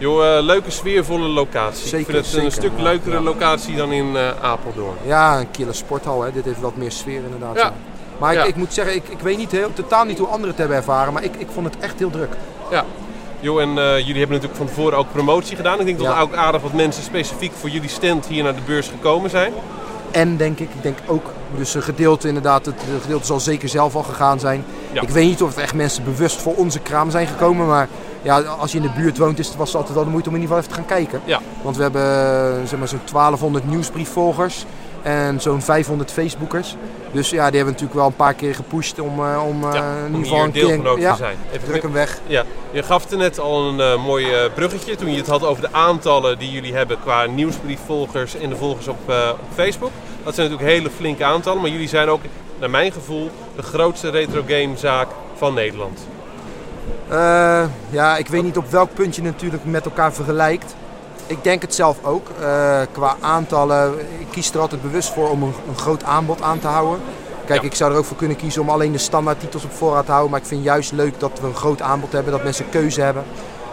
Joh, 0.00 0.36
eh, 0.36 0.42
leuke 0.42 0.70
sfeervolle 0.70 1.28
locatie. 1.28 1.88
Zeker, 1.88 1.98
ik 1.98 2.04
vind 2.06 2.16
het 2.16 2.26
zeker, 2.26 2.44
een 2.46 2.52
stuk 2.52 2.72
leukere 2.76 3.14
Ja. 3.16 3.20
locatie 3.22 3.76
dan 3.76 3.92
in 3.92 4.16
eh, 4.16 4.28
Apeldoorn. 4.40 4.96
Ja, 5.04 5.38
een 5.38 5.50
killer 5.50 5.74
sporthal. 5.74 6.22
Hè. 6.22 6.32
Dit 6.32 6.44
heeft 6.44 6.60
wat 6.60 6.76
meer 6.76 6.90
sfeer 6.92 7.20
inderdaad. 7.24 7.56
Ja. 7.56 7.72
Maar 8.18 8.34
ik, 8.34 8.44
ik 8.44 8.56
moet 8.56 8.72
zeggen, 8.74 8.94
ik, 8.94 9.08
ik 9.08 9.18
weet 9.20 9.36
niet 9.36 9.50
heel, 9.50 9.72
totaal 9.72 10.04
niet 10.04 10.18
hoe 10.18 10.26
anderen 10.26 10.48
het 10.48 10.58
hebben 10.58 10.76
ervaren. 10.76 11.12
Maar 11.12 11.22
ik, 11.24 11.34
ik 11.38 11.46
vond 11.54 11.66
het 11.66 11.76
echt 11.78 11.98
heel 11.98 12.10
druk. 12.10 12.32
Ja. 12.70 12.84
Jo, 13.40 13.58
en 13.58 13.68
eh, 13.68 13.74
jullie 13.98 14.18
hebben 14.18 14.28
natuurlijk 14.40 14.56
van 14.56 14.66
tevoren 14.66 14.98
ook 14.98 15.12
promotie 15.12 15.56
gedaan. 15.56 15.80
Ik 15.80 15.86
denk 15.86 15.98
dat 15.98 16.06
Ja. 16.06 16.16
er 16.16 16.22
ook 16.22 16.34
aardig 16.34 16.60
wat 16.62 16.72
mensen 16.72 17.02
specifiek 17.02 17.52
voor 17.60 17.68
jullie 17.68 17.88
stand 17.88 18.26
hier 18.26 18.42
naar 18.42 18.54
de 18.54 18.60
beurs 18.66 18.88
gekomen 18.88 19.30
zijn. 19.30 19.52
En 20.10 20.36
denk 20.36 20.58
ik, 20.58 20.68
ik 20.74 20.82
denk 20.82 20.98
ook, 21.06 21.24
dus 21.56 21.74
een 21.74 21.82
gedeelte 21.82 22.28
inderdaad, 22.28 22.66
het 22.66 22.82
gedeelte 23.00 23.26
zal 23.26 23.40
zeker 23.40 23.68
zelf 23.68 23.94
al 23.94 24.02
gegaan 24.02 24.40
zijn. 24.40 24.64
Ja. 24.92 25.02
Ik 25.02 25.08
weet 25.08 25.26
niet 25.26 25.42
of 25.42 25.48
het 25.48 25.58
echt 25.58 25.74
mensen 25.74 26.04
bewust 26.04 26.40
voor 26.40 26.54
onze 26.54 26.80
kraam 26.80 27.10
zijn 27.10 27.26
gekomen. 27.26 27.66
Maar 27.66 27.88
ja, 28.22 28.40
als 28.40 28.72
je 28.72 28.76
in 28.76 28.82
de 28.82 28.92
buurt 28.96 29.18
woont, 29.18 29.38
is 29.38 29.46
het, 29.46 29.56
was 29.56 29.68
het 29.68 29.76
altijd 29.76 29.94
wel 29.94 30.04
de 30.04 30.10
moeite 30.10 30.28
om 30.28 30.34
in 30.34 30.40
ieder 30.40 30.56
geval 30.56 30.70
even 30.70 30.84
te 30.84 30.92
gaan 30.92 30.98
kijken. 30.98 31.20
Ja. 31.24 31.40
Want 31.62 31.76
we 31.76 31.82
hebben 31.82 32.68
zeg 32.68 32.78
maar, 32.78 32.88
zo'n 32.88 33.00
1200 33.12 33.68
nieuwsbriefvolgers 33.68 34.64
en 35.02 35.40
zo'n 35.40 35.62
500 35.62 36.10
Facebookers. 36.10 36.76
Dus 37.12 37.30
ja, 37.30 37.46
die 37.46 37.56
hebben 37.56 37.72
natuurlijk 37.72 37.98
wel 38.00 38.06
een 38.06 38.16
paar 38.16 38.34
keer 38.34 38.54
gepusht 38.54 39.00
om, 39.00 39.24
eh, 39.24 39.42
om 39.46 39.62
Ja, 39.62 39.96
in 40.06 40.06
ieder 40.06 40.22
geval 40.22 40.44
een 40.44 40.52
hier 40.52 40.66
deelgenoot. 40.66 40.98
Ja, 41.00 41.10
te 41.10 41.16
zijn. 41.16 41.36
Even 41.52 41.68
druk 41.68 41.82
hem 41.82 41.92
weg. 41.92 42.18
Ja, 42.26 42.44
je 42.70 42.82
gaf 42.82 43.10
er 43.10 43.16
net 43.16 43.38
al 43.38 43.68
een 43.68 43.80
eh, 43.80 44.04
mooi 44.04 44.26
bruggetje 44.54 44.96
toen 44.96 45.10
je 45.10 45.16
het 45.16 45.26
had 45.26 45.44
over 45.44 45.62
de 45.62 45.72
aantallen 45.72 46.38
die 46.38 46.50
jullie 46.50 46.74
hebben 46.74 47.00
qua 47.00 47.26
nieuwsbriefvolgers 47.26 48.36
en 48.36 48.48
de 48.48 48.56
volgers 48.56 48.88
op, 48.88 48.98
op 49.32 49.48
Facebook. 49.54 49.90
Dat 50.24 50.34
zijn 50.34 50.50
natuurlijk 50.50 50.76
hele 50.78 50.94
flinke 50.96 51.24
aantallen, 51.24 51.60
maar 51.60 51.70
jullie 51.70 51.88
zijn 51.88 52.08
ook, 52.08 52.20
naar 52.58 52.70
mijn 52.70 52.92
gevoel, 52.92 53.30
de 53.56 53.62
grootste 53.62 54.10
retro 54.10 54.42
gamezaak 54.46 55.08
van 55.36 55.54
Nederland. 55.54 56.06
Ja, 57.90 58.16
ik 58.16 58.28
weet 58.28 58.42
niet 58.42 58.56
op 58.56 58.70
welk 58.70 58.94
punt 58.94 59.16
je 59.16 59.22
natuurlijk 59.22 59.64
met 59.64 59.84
elkaar 59.84 60.12
vergelijkt. 60.12 60.74
Ik 61.30 61.44
denk 61.44 61.62
het 61.62 61.74
zelf 61.74 61.96
ook. 62.04 62.28
Eh, 62.40 62.80
qua 62.92 63.16
aantallen, 63.20 63.94
ik 64.18 64.26
kies 64.30 64.50
er 64.52 64.60
altijd 64.60 64.82
bewust 64.82 65.08
voor 65.12 65.28
om 65.30 65.42
een, 65.42 65.54
een 65.68 65.76
groot 65.78 66.04
aanbod 66.04 66.42
aan 66.42 66.58
te 66.58 66.66
houden. 66.66 67.00
Kijk, 67.46 67.60
Ja. 67.62 67.66
ik 67.68 67.74
zou 67.74 67.92
er 67.92 67.98
ook 67.98 68.04
voor 68.04 68.16
kunnen 68.16 68.36
kiezen 68.36 68.62
om 68.62 68.70
alleen 68.70 68.92
de 68.92 68.98
standaard 68.98 69.40
titels 69.40 69.64
op 69.64 69.72
voorraad 69.72 70.04
te 70.04 70.10
houden. 70.10 70.30
Maar 70.30 70.40
ik 70.40 70.46
vind 70.46 70.64
juist 70.64 70.92
leuk 70.92 71.20
dat 71.20 71.30
we 71.40 71.46
een 71.46 71.54
groot 71.54 71.82
aanbod 71.82 72.12
hebben, 72.12 72.32
dat 72.32 72.42
mensen 72.42 72.68
keuze 72.68 73.00
hebben. 73.00 73.24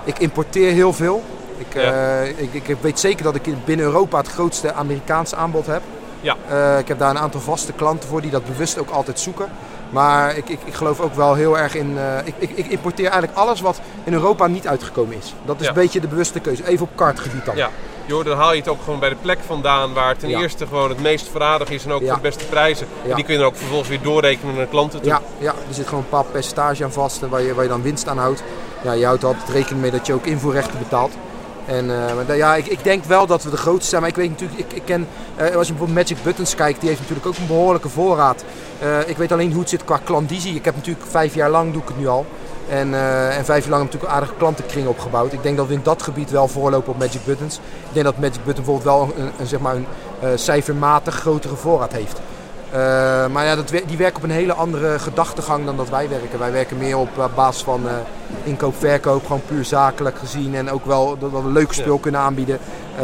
Ik 0.03 0.19
importeer 0.19 0.71
heel 0.71 0.93
veel. 0.93 1.23
Ik, 1.57 1.73
Ja. 1.73 1.81
eh, 2.21 2.27
ik, 2.29 2.53
ik 2.53 2.77
weet 2.81 2.99
zeker 2.99 3.23
dat 3.23 3.35
ik 3.35 3.65
binnen 3.65 3.85
Europa 3.85 4.17
het 4.17 4.27
grootste 4.27 4.73
Amerikaanse 4.73 5.35
aanbod 5.35 5.65
heb. 5.65 5.81
Ja. 6.21 6.35
Eh, 6.49 6.79
ik 6.79 6.87
heb 6.87 6.99
daar 6.99 7.09
een 7.09 7.17
aantal 7.19 7.41
vaste 7.41 7.73
klanten 7.73 8.09
voor 8.09 8.21
die 8.21 8.31
dat 8.31 8.45
bewust 8.45 8.79
ook 8.79 8.89
altijd 8.89 9.19
zoeken. 9.19 9.49
Maar 9.89 10.37
ik, 10.37 10.49
ik, 10.49 10.59
ik 10.65 10.73
geloof 10.73 10.99
ook 10.99 11.13
wel 11.13 11.33
heel 11.33 11.57
erg 11.57 11.75
in. 11.75 11.97
eh, 11.97 12.17
ik, 12.23 12.33
ik, 12.37 12.49
ik 12.57 12.67
importeer 12.67 13.05
eigenlijk 13.09 13.37
alles 13.37 13.61
wat 13.61 13.79
in 14.03 14.13
Europa 14.13 14.47
niet 14.47 14.67
uitgekomen 14.67 15.17
is. 15.17 15.33
Dat 15.45 15.55
is 15.55 15.61
Ja. 15.63 15.67
een 15.69 15.75
beetje 15.75 15.99
de 15.99 16.07
bewuste 16.07 16.39
keuze. 16.39 16.67
Even 16.67 16.85
op 16.85 16.91
kartgebied 16.95 17.45
dan. 17.45 17.55
Ja, 17.55 17.69
joh, 18.05 18.25
dan 18.25 18.37
haal 18.37 18.51
je 18.53 18.59
het 18.59 18.67
ook 18.69 18.81
gewoon 18.83 18.99
bij 18.99 19.09
de 19.09 19.15
plek 19.21 19.37
vandaan 19.45 19.93
waar 19.93 20.09
het 20.09 20.19
ten 20.19 20.29
Ja. 20.29 20.39
eerste 20.39 20.67
gewoon 20.67 20.89
het 20.89 21.01
meest 21.01 21.27
verradig 21.29 21.69
is 21.69 21.85
en 21.85 21.91
ook 21.91 22.01
Ja. 22.01 22.07
voor 22.07 22.15
de 22.15 22.21
beste 22.21 22.45
prijzen. 22.45 22.87
En 23.09 23.15
die 23.15 23.23
kun 23.23 23.33
je 23.33 23.39
dan 23.39 23.49
ook 23.49 23.55
vervolgens 23.55 23.89
weer 23.89 24.01
doorrekenen 24.01 24.55
naar 24.55 24.63
de 24.63 24.69
klanten 24.69 24.99
toe. 25.01 25.09
Ja, 25.09 25.21
ja, 25.37 25.51
er 25.51 25.73
zit 25.73 25.85
gewoon 25.87 26.03
een 26.03 26.09
bepaald 26.09 26.31
percentage 26.31 26.83
aan 26.83 26.91
vast 26.91 27.21
en 27.21 27.29
waar 27.29 27.41
je, 27.41 27.53
waar 27.53 27.63
je 27.63 27.69
dan 27.69 27.81
winst 27.81 28.07
aan 28.07 28.17
houdt. 28.17 28.43
Ja, 28.83 28.91
je 28.91 29.05
houdt 29.05 29.23
altijd 29.23 29.49
rekening 29.49 29.81
mee 29.81 29.91
dat 29.91 30.07
je 30.07 30.13
ook 30.13 30.25
invoerrechten 30.25 30.79
betaalt. 30.79 31.13
En 31.67 31.91
eh, 32.27 32.37
ja, 32.37 32.55
ik, 32.55 32.65
ik 32.65 32.83
denk 32.83 33.03
wel 33.03 33.27
dat 33.27 33.43
we 33.43 33.49
de 33.49 33.57
grootste 33.57 33.89
zijn. 33.89 34.01
Maar 34.01 34.09
ik 34.09 34.15
weet 34.15 34.29
natuurlijk, 34.29 34.59
ik, 34.59 34.73
ik 34.73 34.81
ken, 34.85 35.07
eh, 35.35 35.55
als 35.55 35.67
je 35.67 35.73
bijvoorbeeld 35.73 36.09
Magic 36.09 36.23
Buttons 36.23 36.55
kijkt, 36.55 36.79
die 36.79 36.89
heeft 36.89 37.01
natuurlijk 37.01 37.27
ook 37.27 37.37
een 37.37 37.47
behoorlijke 37.47 37.89
voorraad. 37.89 38.43
Eh, 38.79 39.09
ik 39.09 39.17
weet 39.17 39.31
alleen 39.31 39.51
hoe 39.51 39.59
het 39.59 39.69
zit 39.69 39.83
qua 39.83 39.99
klandizie. 40.03 40.55
Ik 40.55 40.65
heb 40.65 40.75
natuurlijk 40.75 41.05
vijf 41.09 41.35
jaar 41.35 41.49
lang 41.49 41.71
doe 41.73 41.81
ik 41.81 41.87
het 41.87 41.97
nu 41.97 42.07
al. 42.07 42.25
En, 42.69 42.93
en 43.33 43.45
vijf 43.45 43.63
jaar 43.63 43.69
lang 43.69 43.83
heb 43.83 43.91
natuurlijk 43.91 44.03
een 44.03 44.09
aardige 44.09 44.33
klantenkring 44.37 44.87
opgebouwd. 44.87 45.33
Ik 45.33 45.43
denk 45.43 45.57
dat 45.57 45.67
we 45.67 45.73
in 45.73 45.79
dat 45.83 46.03
gebied 46.03 46.31
wel 46.31 46.47
voorlopen 46.47 46.93
op 46.93 46.99
Magic 46.99 47.25
Buttons. 47.25 47.55
Ik 47.55 47.93
denk 47.93 48.05
dat 48.05 48.17
Magic 48.17 48.43
Button 48.43 48.65
bijvoorbeeld 48.65 48.83
wel 48.83 49.13
een, 49.37 49.47
zeg 49.47 49.59
maar 49.59 49.75
een 49.75 50.39
cijfermatig 50.39 51.15
grotere 51.15 51.55
voorraad 51.55 51.91
heeft. 51.91 52.19
Eh, 52.71 53.27
maar 53.27 53.45
ja, 53.45 53.55
dat, 53.55 53.69
die 53.87 53.97
werken 53.97 54.17
op 54.17 54.23
een 54.23 54.29
hele 54.35 54.53
andere 54.53 54.99
gedachtegang 54.99 55.65
dan 55.65 55.77
dat 55.77 55.89
wij 55.89 56.09
werken. 56.09 56.39
Wij 56.39 56.51
werken 56.51 56.77
meer 56.77 56.97
op 56.97 57.17
eh, 57.17 57.25
basis 57.35 57.63
van 57.63 57.87
eh, 57.87 57.93
inkoop, 58.43 58.75
verkoop, 58.77 59.25
gewoon 59.25 59.41
puur 59.47 59.65
zakelijk 59.65 60.17
gezien. 60.17 60.55
En 60.55 60.71
ook 60.71 60.85
wel 60.85 61.17
dat 61.19 61.31
we 61.31 61.37
een 61.37 61.51
leuk 61.51 61.73
speel 61.73 61.97
kunnen 61.97 62.21
aanbieden. 62.21 62.59
Eh, 62.97 63.03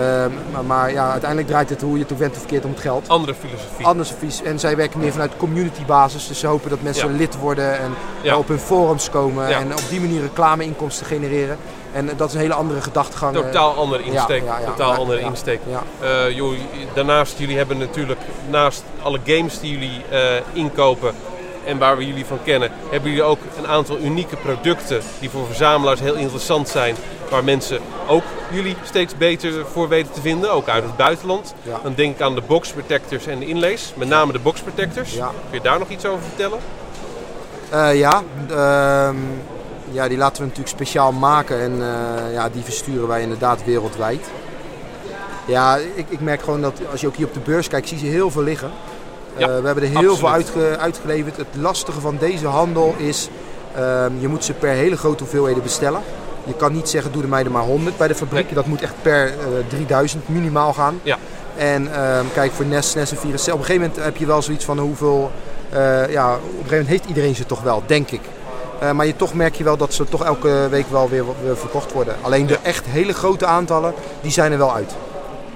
maar, 0.52 0.66
maar 0.66 0.92
ja, 0.92 1.12
uiteindelijk 1.12 1.50
draait 1.50 1.70
het 1.70 1.82
hoe 1.82 1.98
je 1.98 2.04
het 2.04 2.14
ook 2.14 2.20
of 2.32 2.38
verkeerd 2.38 2.66
om 2.66 2.72
het 2.72 2.80
geld. 2.80 3.10
Andere 3.10 3.34
filosofie. 3.36 3.86
Anders 3.86 4.12
advies. 4.12 4.42
En 4.42 4.60
zij 4.60 4.76
werken 4.76 5.00
meer 5.00 5.12
vanuit 5.12 5.38
community 5.38 5.86
basis. 5.86 6.28
Dus 6.28 6.40
ze 6.40 6.48
hopen 6.48 6.70
dat 6.70 6.82
mensen 6.82 7.12
Ja. 7.12 7.18
lid 7.18 7.38
worden 7.38 7.80
en 7.80 8.36
op 8.36 8.48
hun 8.48 8.60
forums 8.60 9.10
komen. 9.10 9.48
En 9.48 9.72
op 9.72 9.84
die 9.90 10.00
manier 10.02 10.22
reclameinkomsten 10.22 11.06
genereren. 11.06 11.58
En 11.94 12.10
eh, 12.10 12.18
dat 12.18 12.28
is 12.28 12.34
een 12.34 12.40
hele 12.42 12.54
andere 12.54 12.82
gedachtegang. 12.82 13.36
eh. 13.38 13.42
Totaal 13.42 13.76
andere 13.76 14.04
insteek. 14.04 14.44
ja, 14.46 14.60
ja, 14.60 14.66
Totaal 14.66 14.94
andere 14.94 15.20
insteek. 15.20 15.60
Ja. 15.68 16.28
Joh, 16.28 16.54
daarnaast, 16.94 17.38
jullie 17.38 17.58
hebben 17.58 17.78
natuurlijk 17.78 18.20
naast 18.50 18.84
alle 19.02 19.20
games 19.26 19.60
die 19.60 19.72
jullie 19.72 20.02
inkopen 20.54 21.14
en 21.66 21.78
waar 21.78 21.98
we 21.98 22.08
jullie 22.08 22.26
van 22.26 22.40
kennen, 22.44 22.72
hebben 22.90 23.10
jullie 23.10 23.24
ook 23.26 23.40
een 23.58 23.68
aantal 23.68 23.98
unieke 23.98 24.36
producten 24.36 25.02
die 25.20 25.30
voor 25.30 25.46
verzamelaars 25.46 26.00
heel 26.00 26.14
interessant 26.16 26.70
zijn. 26.70 26.96
Waar 27.30 27.44
mensen 27.44 27.80
ook 28.08 28.24
jullie 28.52 28.76
steeds 28.84 29.18
beter 29.18 29.66
voor 29.72 29.88
weten 29.88 30.14
te 30.14 30.22
vinden, 30.22 30.52
ook 30.52 30.68
uit 30.70 30.84
het 30.84 30.98
buitenland. 30.98 31.54
Dan 31.84 31.94
denk 31.96 32.16
ik 32.16 32.22
aan 32.22 32.36
de 32.36 32.42
box 32.48 32.72
protectors 32.72 33.28
en 33.28 33.40
de 33.40 33.46
inlays, 33.46 33.94
met 33.96 34.08
name 34.08 34.32
de 34.32 34.40
box 34.40 34.62
protectors. 34.62 35.12
Kun 35.12 35.28
je 35.52 35.62
daar 35.62 35.80
nog 35.80 35.90
iets 35.90 36.06
over 36.06 36.22
vertellen? 36.24 36.60
Eh, 37.70 37.96
ja, 38.00 38.24
ehm, 38.50 39.16
ja, 39.94 40.08
die 40.08 40.18
laten 40.18 40.36
we 40.38 40.48
natuurlijk 40.48 40.76
speciaal 40.76 41.12
maken 41.12 41.60
en 41.62 41.72
eh, 41.82 42.34
ja, 42.34 42.50
die 42.50 42.64
versturen 42.64 43.08
wij 43.08 43.22
inderdaad 43.22 43.64
wereldwijd. 43.66 44.26
Ja, 45.46 45.78
ik, 45.96 46.06
ik 46.10 46.20
merk 46.22 46.42
gewoon 46.42 46.62
dat 46.62 46.74
als 46.92 47.02
je 47.02 47.08
ook 47.08 47.16
hier 47.16 47.26
op 47.28 47.34
de 47.34 47.40
beurs 47.40 47.68
kijkt, 47.68 47.88
zie 47.88 48.04
je 48.04 48.10
heel 48.10 48.32
veel 48.32 48.44
liggen. 48.44 48.72
Ja, 49.38 49.48
Eh, 49.48 49.60
we 49.60 49.66
hebben 49.66 49.84
er 49.84 49.90
heel 49.90 49.98
absoluut. 50.12 50.18
veel 50.20 50.30
uitge- 50.30 50.78
uitgeleverd. 50.80 51.38
Het 51.38 51.48
lastige 51.60 52.02
van 52.02 52.18
deze 52.20 52.48
handel 52.48 52.96
is, 52.98 53.30
ehm, 53.76 54.12
je 54.20 54.28
moet 54.28 54.44
ze 54.46 54.54
per 54.54 54.70
hele 54.70 54.98
grote 54.98 55.24
hoeveelheden 55.24 55.64
bestellen. 55.64 56.02
Je 56.44 56.54
kan 56.54 56.74
niet 56.74 56.90
zeggen, 56.90 57.12
doe 57.12 57.24
er 57.24 57.30
mij 57.30 57.44
er 57.44 57.52
maar 57.52 57.64
100 57.64 57.98
bij 57.98 58.08
de 58.08 58.16
fabriek. 58.16 58.46
Nee. 58.46 58.54
Dat 58.54 58.66
moet 58.66 58.82
echt 58.82 58.94
per 59.02 59.28
eh, 59.28 59.34
3000 59.68 60.30
minimaal 60.30 60.74
gaan. 60.74 61.00
Ja. 61.04 61.18
En 61.58 61.94
ehm, 61.94 62.26
kijk, 62.34 62.52
voor 62.52 62.66
NES, 62.66 62.90
SNES 62.90 63.12
en 63.12 63.18
Virus, 63.18 63.48
op 63.48 63.60
een 63.60 63.66
gegeven 63.66 63.82
moment 63.82 64.04
heb 64.04 64.18
je 64.18 64.26
wel 64.26 64.42
zoiets 64.42 64.66
van 64.66 64.80
hoeveel... 64.80 65.32
eh, 65.70 66.12
ja, 66.12 66.34
op 66.34 66.40
een 66.42 66.48
gegeven 66.50 66.70
moment 66.70 66.88
heeft 66.88 67.06
iedereen 67.06 67.36
ze 67.36 67.46
toch 67.46 67.62
wel, 67.62 67.84
denk 67.86 68.12
ik. 68.12 68.22
Eh, 68.84 68.92
maar 68.92 69.06
je, 69.06 69.16
toch 69.16 69.34
merk 69.34 69.56
je 69.56 69.64
wel 69.64 69.78
dat 69.78 69.94
ze 69.94 70.04
toch 70.04 70.24
elke 70.24 70.68
week 70.70 70.90
wel 70.90 71.10
weer, 71.10 71.24
weer 71.44 71.58
verkocht 71.58 71.92
worden. 71.92 72.16
Alleen 72.22 72.46
de 72.46 72.58
echt 72.62 72.86
hele 72.86 73.14
grote 73.14 73.46
aantallen, 73.46 73.94
die 74.22 74.32
zijn 74.32 74.52
er 74.52 74.58
wel 74.58 74.74
uit. 74.74 74.96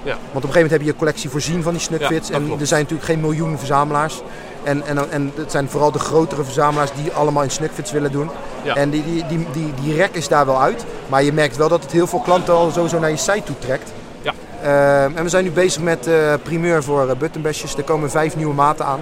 Ja. 0.02 0.12
Want 0.12 0.18
op 0.20 0.34
een 0.34 0.40
gegeven 0.40 0.54
moment 0.54 0.70
heb 0.70 0.80
je 0.80 0.86
je 0.86 0.96
collectie 0.96 1.30
voorzien 1.30 1.62
van 1.62 1.72
die 1.72 1.80
Snugfits. 1.80 2.28
Ja, 2.28 2.34
en 2.34 2.44
klopt. 2.44 2.60
er 2.60 2.66
zijn 2.66 2.80
natuurlijk 2.80 3.08
geen 3.08 3.20
miljoenen 3.20 3.58
verzamelaars. 3.58 4.22
En, 4.62 4.86
en, 4.86 5.10
en 5.10 5.32
het 5.34 5.50
zijn 5.50 5.68
vooral 5.68 5.92
de 5.92 5.98
grotere 5.98 6.44
verzamelaars 6.44 6.90
die 7.02 7.12
allemaal 7.12 7.42
in 7.42 7.50
Snugfits 7.50 7.92
willen 7.92 8.12
doen. 8.12 8.30
Ja. 8.62 8.74
En 8.74 8.90
die, 8.90 9.04
die, 9.04 9.26
die, 9.26 9.46
die, 9.52 9.72
die 9.82 9.94
rek 9.94 10.14
is 10.14 10.28
daar 10.28 10.46
wel 10.46 10.60
uit. 10.60 10.84
Maar 11.06 11.22
je 11.22 11.32
merkt 11.32 11.56
wel 11.56 11.68
dat 11.68 11.82
het 11.82 11.92
heel 11.92 12.06
veel 12.06 12.20
klanten 12.20 12.54
al 12.54 12.70
sowieso 12.70 12.98
naar 12.98 13.10
je 13.10 13.16
site 13.16 13.42
toe 13.44 13.58
trekt. 13.58 13.92
Ja. 14.22 14.34
Ehm, 14.62 15.16
en 15.16 15.22
we 15.22 15.28
zijn 15.28 15.44
nu 15.44 15.50
bezig 15.50 15.82
met 15.82 16.06
eh, 16.06 16.34
primeur 16.42 16.82
voor 16.82 17.06
uh, 17.06 17.12
buttonbashjes. 17.18 17.76
Er 17.76 17.82
komen 17.82 18.10
vijf 18.10 18.36
nieuwe 18.36 18.54
maten 18.54 18.84
aan. 18.84 19.00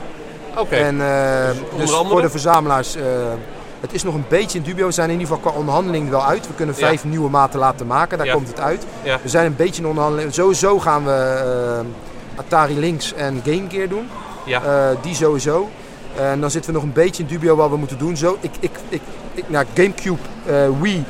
Oké, 0.57 0.77
En 0.77 1.01
eh, 1.01 1.49
dus 1.77 1.93
andere? 1.93 2.13
voor 2.13 2.23
de 2.23 2.31
verzamelaars, 2.31 2.97
eh, 2.97 3.03
het 3.87 3.95
is 3.95 4.03
nog 4.03 4.15
een 4.15 4.25
beetje 4.29 4.59
in 4.59 4.65
dubio. 4.65 4.87
We 4.87 4.93
zijn 4.93 5.11
in 5.11 5.19
ieder 5.21 5.35
geval 5.35 5.51
qua 5.51 5.59
onderhandeling 5.59 6.11
wel 6.11 6.25
uit. 6.25 6.47
We 6.47 6.55
kunnen 6.55 6.75
Ja. 6.79 6.87
vijf 6.87 7.05
nieuwe 7.05 7.31
maten 7.31 7.59
laten 7.59 7.87
maken, 7.87 8.19
daar 8.19 8.27
Ja. 8.27 8.33
komt 8.33 8.49
het 8.49 8.61
uit. 8.61 8.87
Ja. 9.03 9.19
We 9.23 9.29
zijn 9.29 9.47
een 9.47 9.57
beetje 9.57 9.83
in 9.83 9.89
onderhandeling. 9.89 10.35
Sowieso 10.35 10.79
gaan 10.79 11.05
we 11.05 11.13
eh, 11.13 12.39
Atari 12.39 12.79
Lynx 12.79 13.13
en 13.15 13.41
Game 13.45 13.65
Gear 13.69 13.89
doen. 13.89 14.09
ja. 14.45 14.63
Eh, 14.63 14.97
die 15.03 15.15
sowieso. 15.15 15.69
En 16.17 16.41
dan 16.41 16.51
zitten 16.51 16.71
we 16.71 16.77
nog 16.77 16.87
een 16.87 16.93
beetje 16.93 17.23
in 17.23 17.29
dubio 17.29 17.57
wat 17.57 17.71
we 17.71 17.77
moeten 17.77 17.99
doen. 17.99 18.17
Zo, 18.17 18.37
ik, 18.41 18.51
ik, 18.61 18.71
ik, 18.89 19.01
ik, 19.35 19.45
nou, 19.49 19.65
Gamecube, 19.75 20.19
eh, 20.47 20.55
Wii, 20.81 21.05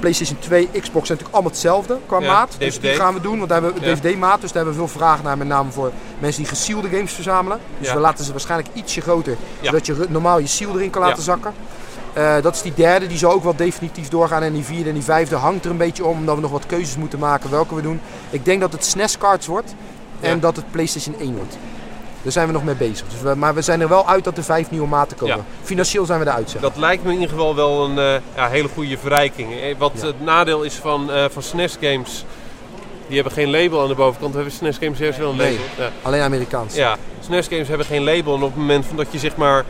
PlayStation 0.00 0.38
2, 0.38 0.62
Xbox 0.66 0.82
zijn 1.06 1.18
natuurlijk 1.18 1.32
allemaal 1.32 1.50
hetzelfde 1.50 1.98
qua 2.06 2.20
maat. 2.20 2.54
Dus 2.58 2.80
die 2.80 2.90
gaan 2.94 3.14
we 3.14 3.20
doen, 3.20 3.36
want 3.38 3.48
daar 3.50 3.62
hebben 3.62 3.82
we. 3.82 3.86
DVD-maat. 3.94 4.40
Dus 4.40 4.52
daar 4.52 4.64
hebben 4.64 4.82
we 4.82 4.88
veel 4.88 4.98
vraag 5.00 5.22
naar, 5.22 5.38
met 5.38 5.46
name 5.48 5.70
voor 5.70 5.92
mensen 6.18 6.42
die 6.42 6.50
gesielde 6.50 6.88
games 6.88 7.12
verzamelen. 7.12 7.58
Dus 7.78 7.92
we 7.92 7.98
laten 7.98 8.24
ze 8.24 8.30
waarschijnlijk 8.30 8.68
ietsje 8.74 9.00
groter, 9.00 9.36
zodat 9.60 9.86
je 9.86 10.06
normaal 10.08 10.38
je 10.38 10.46
seal 10.46 10.74
erin 10.76 10.90
kan 10.90 11.02
laten 11.02 11.22
zakken. 11.22 11.52
Eh, 12.16 12.34
dat 12.42 12.54
is 12.54 12.62
die 12.62 12.74
derde, 12.74 13.06
die 13.06 13.18
zal 13.18 13.32
ook 13.32 13.42
wel 13.42 13.56
definitief 13.56 14.08
doorgaan. 14.08 14.42
En 14.42 14.52
die 14.52 14.64
vierde 14.64 14.88
en 14.88 14.94
die 14.94 15.02
vijfde 15.04 15.36
hangt 15.36 15.64
er 15.64 15.70
een 15.70 15.76
beetje 15.76 16.04
om, 16.04 16.18
omdat 16.18 16.34
we 16.34 16.40
nog 16.40 16.50
wat 16.50 16.66
keuzes 16.66 16.96
moeten 16.96 17.18
maken 17.18 17.50
welke 17.50 17.74
we 17.74 17.82
doen. 17.82 18.00
Ik 18.30 18.44
denk 18.44 18.60
dat 18.60 18.72
het 18.72 18.84
SNES 18.84 19.18
cards 19.18 19.46
wordt. 19.46 19.74
en 20.20 20.34
Ja. 20.34 20.40
dat 20.40 20.56
het 20.56 20.70
PlayStation 20.70 21.14
1 21.20 21.36
wordt. 21.36 21.56
Daar 22.22 22.32
zijn 22.32 22.46
we 22.46 22.52
nog 22.52 22.64
mee 22.64 22.74
bezig. 22.74 23.06
Dus 23.08 23.20
we, 23.20 23.34
maar 23.34 23.54
we 23.54 23.62
zijn 23.62 23.80
er 23.80 23.88
wel 23.88 24.08
uit 24.08 24.24
dat 24.24 24.36
er 24.36 24.44
vijf 24.44 24.70
nieuwe 24.70 24.86
maten 24.88 25.16
komen. 25.16 25.36
Ja. 25.36 25.42
Financieel 25.62 26.04
zijn 26.06 26.20
we 26.20 26.26
eruit, 26.26 26.50
zeg. 26.50 26.60
Dat 26.60 26.76
lijkt 26.76 27.02
me 27.04 27.08
in 27.08 27.14
ieder 27.14 27.28
geval 27.30 27.54
wel 27.54 27.84
een 27.84 27.98
eh, 27.98 28.14
ja, 28.36 28.48
hele 28.48 28.68
goede 28.74 28.98
verrijking. 28.98 29.52
Eh, 29.60 29.74
Wat 29.78 29.92
het 30.00 30.20
nadeel 30.20 30.62
is 30.62 30.74
van, 30.74 31.10
eh, 31.12 31.24
van 31.30 31.42
SNES 31.42 31.76
games, 31.80 32.24
die 33.06 33.14
hebben 33.14 33.32
geen 33.32 33.50
label 33.50 33.82
aan 33.82 33.88
de 33.88 33.94
bovenkant. 33.94 34.34
Hebben 34.34 34.52
SNES 34.52 34.76
games 34.80 34.98
juist 34.98 35.18
wel 35.18 35.30
een 35.30 35.36
Nee. 35.36 35.50
label? 35.52 35.84
Ja. 35.84 35.90
Alleen 36.02 36.20
Amerikaans. 36.22 36.74
Ja, 36.74 36.96
SNES 37.24 37.46
games 37.46 37.68
hebben 37.68 37.86
geen 37.86 38.04
label. 38.04 38.34
En 38.34 38.42
op 38.42 38.48
het 38.48 38.56
moment 38.58 38.86
van 38.86 38.96
dat 38.96 39.06
je 39.10 39.18
zeg 39.18 39.36
maar 39.36 39.64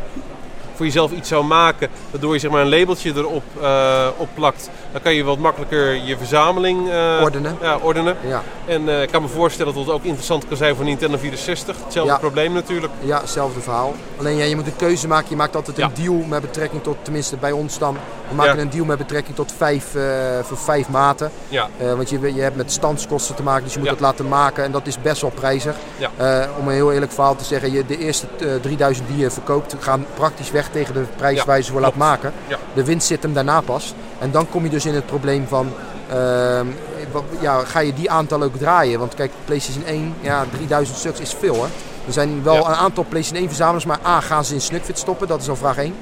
voor 0.77 0.87
jezelf 0.87 1.13
iets 1.13 1.29
zou 1.29 1.45
maken, 1.45 1.89
waardoor 2.11 2.33
je 2.35 2.39
zeg 2.41 2.51
maar 2.51 2.61
een 2.61 2.69
labeltje 2.79 3.13
erop 3.17 3.43
eh, 3.63 4.07
op 4.17 4.29
plakt, 4.35 4.71
dan 4.93 5.03
kan 5.03 5.15
je 5.15 5.25
wat 5.25 5.39
makkelijker 5.39 5.95
je 5.95 6.17
verzameling 6.17 6.91
eh, 6.91 7.19
Ordenen. 7.23 7.57
Ja, 7.63 7.79
ordenen. 7.83 8.17
Ja, 8.27 8.43
En 8.67 8.89
eh, 8.89 9.03
ik 9.03 9.11
kan 9.11 9.23
me 9.23 9.29
voorstellen 9.29 9.75
dat 9.75 9.85
het 9.85 9.95
ook 9.95 10.05
interessant 10.05 10.49
kan 10.49 10.57
zijn 10.57 10.77
voor 10.77 10.85
Nintendo 10.85 11.17
64. 11.19 11.77
Hetzelfde 11.85 12.13
Ja. 12.13 12.19
probleem 12.19 12.53
natuurlijk. 12.53 12.93
ja, 13.01 13.21
hetzelfde 13.21 13.61
verhaal. 13.61 13.95
Alleen 14.19 14.37
ja, 14.37 14.45
je 14.45 14.57
moet 14.57 14.67
een 14.67 14.77
keuze 14.77 15.09
maken. 15.09 15.27
Je 15.31 15.37
maakt 15.37 15.57
altijd 15.57 15.79
een 15.79 15.91
deal 15.95 16.15
met 16.15 16.41
betrekking 16.41 16.83
tot, 16.83 16.97
tenminste 17.03 17.37
bij 17.37 17.53
ons 17.53 17.79
dan. 17.79 17.97
We 18.29 18.35
maken 18.35 18.57
Ja. 18.57 18.63
een 18.63 18.71
deal 18.71 18.85
met 18.85 18.99
betrekking 18.99 19.37
tot 19.37 19.53
vijf, 19.57 19.95
eh, 19.95 20.03
voor 20.43 20.57
vijf 20.59 20.89
maten. 20.89 21.31
Ja, 21.49 21.69
Eh, 21.79 21.93
want 21.95 22.11
je, 22.11 22.35
je 22.35 22.41
hebt 22.41 22.57
met 22.57 22.73
standskosten 22.73 23.35
te 23.35 23.43
maken, 23.43 23.63
dus 23.65 23.73
je 23.73 23.79
moet 23.79 23.89
Ja. 23.89 23.95
het 23.95 24.03
laten 24.03 24.29
maken 24.29 24.65
en 24.65 24.73
dat 24.73 24.87
is 24.87 25.01
best 25.01 25.21
wel 25.21 25.31
prijzig. 25.31 25.75
Eh, 26.17 26.45
om 26.59 26.69
een 26.69 26.75
heel 26.75 26.93
eerlijk 26.93 27.13
verhaal 27.13 27.37
te 27.37 27.45
zeggen, 27.45 27.73
je, 27.73 27.87
de 27.87 27.99
eerste 27.99 28.27
eh, 28.41 28.47
3000 28.61 29.09
die 29.09 29.17
je 29.17 29.31
verkoopt 29.31 29.75
gaan 29.79 30.07
praktisch 30.15 30.51
weg 30.51 30.69
tegen 30.69 30.95
de 30.95 31.05
prijs 31.17 31.45
waar 31.45 31.57
je 31.57 31.63
ze 31.63 31.73
voor 31.73 31.81
laat 31.81 31.95
maken. 31.97 32.33
De 32.75 32.85
winst 32.85 33.07
zit 33.07 33.23
hem 33.23 33.33
daarna 33.33 33.61
pas. 33.61 33.95
En 34.19 34.31
dan 34.31 34.49
kom 34.49 34.63
je 34.65 34.71
dus 34.71 34.87
in 34.87 34.95
het 34.95 35.07
probleem 35.07 35.47
van, 35.49 35.73
ehm, 36.11 36.67
wat- 37.13 37.25
ja, 37.41 37.65
ga 37.65 37.81
je 37.81 37.95
die 37.95 38.11
aantal 38.11 38.43
ook 38.43 38.57
draaien? 38.57 38.99
Want 38.99 39.15
kijk, 39.15 39.31
PlayStation 39.45 39.85
1, 39.87 40.15
ja, 40.21 40.45
3000 40.53 40.99
stuks 40.99 41.21
is 41.21 41.35
veel 41.39 41.55
hè. 41.55 41.69
Er 42.07 42.13
zijn 42.13 42.43
wel 42.43 42.57
een 42.57 42.75
aantal 42.75 43.05
PlayStation 43.09 43.41
1 43.43 43.49
verzamelaars, 43.49 43.85
maar 43.85 43.99
A, 44.07 44.21
gaan 44.21 44.45
ze 44.45 44.55
in 44.55 44.61
Snugfit 44.61 44.99
stoppen? 44.99 45.29
Dat 45.29 45.41
is 45.41 45.49
al 45.49 45.57
vraag 45.57 45.79
1. 45.79 45.95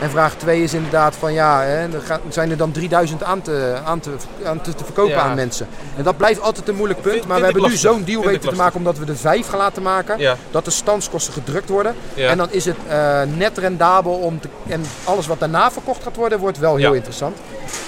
En 0.00 0.10
vraag 0.10 0.34
2 0.34 0.62
is 0.62 0.74
inderdaad 0.74 1.16
van 1.18 1.32
ja, 1.32 1.60
hè, 1.62 1.82
er 1.82 2.20
zijn 2.28 2.50
er 2.50 2.56
dan 2.56 2.70
3000 2.72 3.22
aan 3.22 3.42
te, 3.42 3.74
aan 3.84 4.00
te, 4.00 4.10
aan 4.44 4.60
te, 4.60 4.74
te 4.74 4.84
verkopen 4.84 5.12
Ja. 5.14 5.20
aan 5.20 5.34
mensen. 5.34 5.68
En 5.96 6.02
dat 6.02 6.16
blijft 6.16 6.40
altijd 6.40 6.68
een 6.68 6.74
moeilijk 6.74 7.00
punt. 7.00 7.14
Vind- 7.14 7.26
maar 7.26 7.36
we 7.38 7.42
vind 7.44 7.54
hebben 7.54 7.72
nu 7.72 7.78
zo'n 7.78 8.04
deal 8.04 8.20
weten 8.22 8.40
te 8.40 8.46
lastig. 8.46 8.62
maken 8.64 8.78
omdat 8.78 8.98
we 8.98 9.06
er 9.06 9.16
vijf 9.16 9.48
gaan 9.48 9.58
laten 9.58 9.82
maken. 9.82 10.18
ja, 10.18 10.36
Dat 10.50 10.64
de 10.64 10.70
standskosten 10.70 11.32
gedrukt 11.32 11.68
worden. 11.68 11.94
ja. 12.14 12.28
En 12.28 12.36
dan 12.36 12.48
is 12.50 12.64
het 12.64 12.76
eh, 12.88 13.20
net 13.36 13.58
rendabel 13.58 14.12
om 14.12 14.40
te, 14.40 14.48
en 14.68 14.84
alles 15.04 15.26
wat 15.26 15.38
daarna 15.40 15.70
verkocht 15.70 16.02
gaat 16.02 16.16
worden, 16.16 16.38
wordt 16.38 16.58
wel 16.58 16.76
heel 16.76 16.92
interessant. 16.92 17.36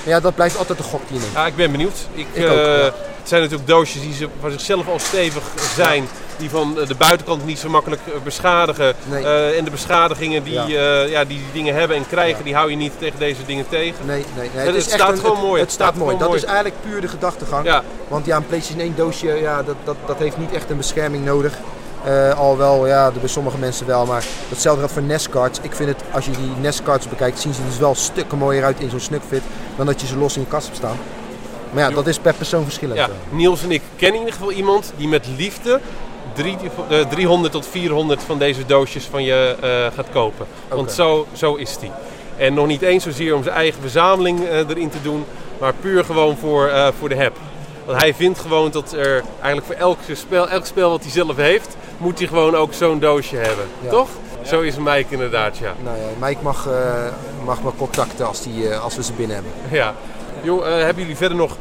Maar 0.04 0.14
ja, 0.14 0.20
dat 0.20 0.34
blijft 0.34 0.58
altijd 0.58 0.78
een 0.78 0.84
gok 0.84 1.00
die 1.08 1.16
je 1.16 1.20
neemt. 1.22 1.34
Ja, 1.34 1.46
ik 1.46 1.56
ben 1.56 1.70
benieuwd. 1.70 1.98
Ik, 2.12 2.26
Ik 2.32 2.44
ook, 2.50 2.56
eh. 2.58 2.82
Het 3.20 3.28
zijn 3.28 3.40
natuurlijk 3.42 3.68
doosjes 3.68 4.02
die 4.02 4.14
ze 4.14 4.28
van 4.40 4.50
zichzelf 4.50 4.88
al 4.88 4.98
stevig 4.98 5.42
zijn. 5.74 6.08
Die 6.40 6.50
van 6.50 6.80
eh, 6.80 6.86
de 6.86 6.94
buitenkant 6.94 7.46
niet 7.46 7.58
zo 7.58 7.68
makkelijk 7.68 8.00
eh, 8.06 8.12
beschadigen. 8.24 8.94
Nee. 9.10 9.24
Eh, 9.24 9.58
en 9.58 9.64
de 9.64 9.70
beschadigingen 9.70 10.42
die, 10.42 10.52
Ja. 10.52 11.24
die 11.24 11.26
die 11.26 11.44
dingen 11.52 11.74
hebben 11.74 11.96
en 11.96 12.06
krijgen, 12.06 12.38
Ja. 12.38 12.44
die 12.44 12.54
hou 12.54 12.70
je 12.70 12.76
niet 12.76 12.92
tegen 12.98 13.18
deze 13.18 13.44
dingen 13.46 13.68
tegen. 13.68 14.06
Nee, 14.06 14.24
nee, 14.36 14.50
nee. 14.54 14.74
Het 14.74 14.82
staat 14.82 15.08
een- 15.12 15.16
gewoon 15.18 15.36
het, 15.36 15.44
mooi. 15.44 15.60
Het 15.60 15.70
staat 15.72 15.94
mooi. 15.94 16.18
Dat 16.18 16.34
is 16.34 16.44
eigenlijk 16.44 16.74
puur 16.82 17.00
de 17.00 17.08
gedachtegang. 17.08 17.64
Ja, 17.66 17.82
Want 18.08 18.26
ja, 18.26 18.36
een 18.36 18.46
PlayStation 18.46 18.84
1 18.86 18.94
doosje, 18.96 19.26
ja, 19.26 19.62
dat, 19.62 19.74
dat, 19.84 19.96
dat 20.06 20.18
heeft 20.18 20.38
niet 20.38 20.52
echt 20.52 20.70
een 20.70 20.76
bescherming 20.76 21.24
nodig. 21.24 21.52
Eh, 22.04 22.38
al 22.38 22.56
wel, 22.56 22.86
ja, 22.86 23.10
bij 23.20 23.28
sommige 23.28 23.58
mensen 23.58 23.86
wel. 23.86 24.06
Maar 24.06 24.24
datzelfde 24.48 24.78
geldt 24.80 24.92
voor 24.94 25.02
NES-cards. 25.02 25.58
Ik 25.62 25.72
vind 25.74 25.88
het, 25.88 26.00
als 26.12 26.24
je 26.24 26.30
die 26.30 26.50
NES-cards 26.60 27.08
bekijkt, 27.08 27.40
zien 27.40 27.54
ze 27.54 27.60
dus 27.68 27.78
wel 27.78 27.94
stukken 27.94 28.38
mooier 28.38 28.64
uit 28.64 28.80
in 28.80 28.90
zo'n 28.90 29.00
snukfit. 29.00 29.42
Dan 29.76 29.86
dat 29.86 30.00
je 30.00 30.06
ze 30.06 30.16
los 30.16 30.34
in 30.36 30.40
je 30.40 30.46
kast 30.48 30.64
hebt 30.66 30.76
staan. 30.78 30.96
Maar 31.72 31.88
ja, 31.88 31.94
dat 31.94 32.06
is 32.06 32.18
per 32.18 32.34
persoon 32.34 32.64
verschillend. 32.64 32.98
ja, 32.98 33.08
Niels 33.28 33.62
en 33.62 33.70
ik 33.70 33.82
kennen 33.96 34.20
in 34.20 34.26
ieder 34.26 34.38
geval 34.40 34.52
iemand 34.52 34.92
die 34.96 35.08
met 35.08 35.26
liefde 35.36 35.80
drie, 36.40 36.56
eh, 36.88 37.08
300 37.08 37.52
tot 37.52 37.66
400 37.66 38.22
van 38.22 38.38
deze 38.38 38.66
doosjes 38.66 39.04
van 39.04 39.22
je 39.22 39.56
eh, 39.60 39.68
gaat 39.94 40.10
kopen. 40.12 40.46
Want 40.68 40.92
zo, 40.92 41.26
zo 41.32 41.54
is 41.54 41.78
die. 41.78 41.90
En 42.36 42.54
nog 42.54 42.66
niet 42.66 42.82
eens 42.82 43.04
zozeer 43.04 43.34
om 43.34 43.42
zijn 43.42 43.54
eigen 43.54 43.80
verzameling 43.80 44.44
eh, 44.44 44.68
erin 44.68 44.88
te 44.88 45.02
doen, 45.02 45.24
maar 45.58 45.72
puur 45.80 46.04
gewoon 46.04 46.36
voor, 46.36 46.70
voor 46.98 47.08
de 47.08 47.14
heb. 47.14 47.36
Want 47.84 48.00
hij 48.00 48.14
vindt 48.14 48.38
gewoon 48.38 48.70
dat 48.70 48.92
er 48.92 49.22
eigenlijk 49.40 49.66
voor 49.66 49.74
elk 49.74 49.98
spel, 50.12 50.48
elk 50.48 50.66
spel 50.66 50.90
wat 50.90 51.02
hij 51.02 51.10
zelf 51.10 51.36
heeft, 51.36 51.76
moet 51.98 52.18
hij 52.18 52.28
gewoon 52.28 52.54
ook 52.56 52.72
zo'n 52.72 52.98
doosje 52.98 53.36
hebben. 53.36 53.64
Ja. 53.82 53.90
Toch? 53.90 54.08
Zo 54.44 54.60
is 54.60 54.76
Mike 54.76 55.06
inderdaad, 55.08 55.58
ja. 55.58 55.74
Nou 55.82 55.96
ja, 55.96 56.26
Mike 56.26 56.42
mag, 56.42 56.68
mag 57.44 57.62
me 57.62 57.70
contacten 57.76 58.26
als, 58.26 58.42
die, 58.42 58.74
als 58.74 58.96
we 58.96 59.02
ze 59.02 59.12
binnen 59.12 59.36
hebben. 59.36 59.52
ja. 59.70 59.94
Hebben 60.62 61.02
jullie 61.02 61.16
verder 61.16 61.36
nog 61.36 61.56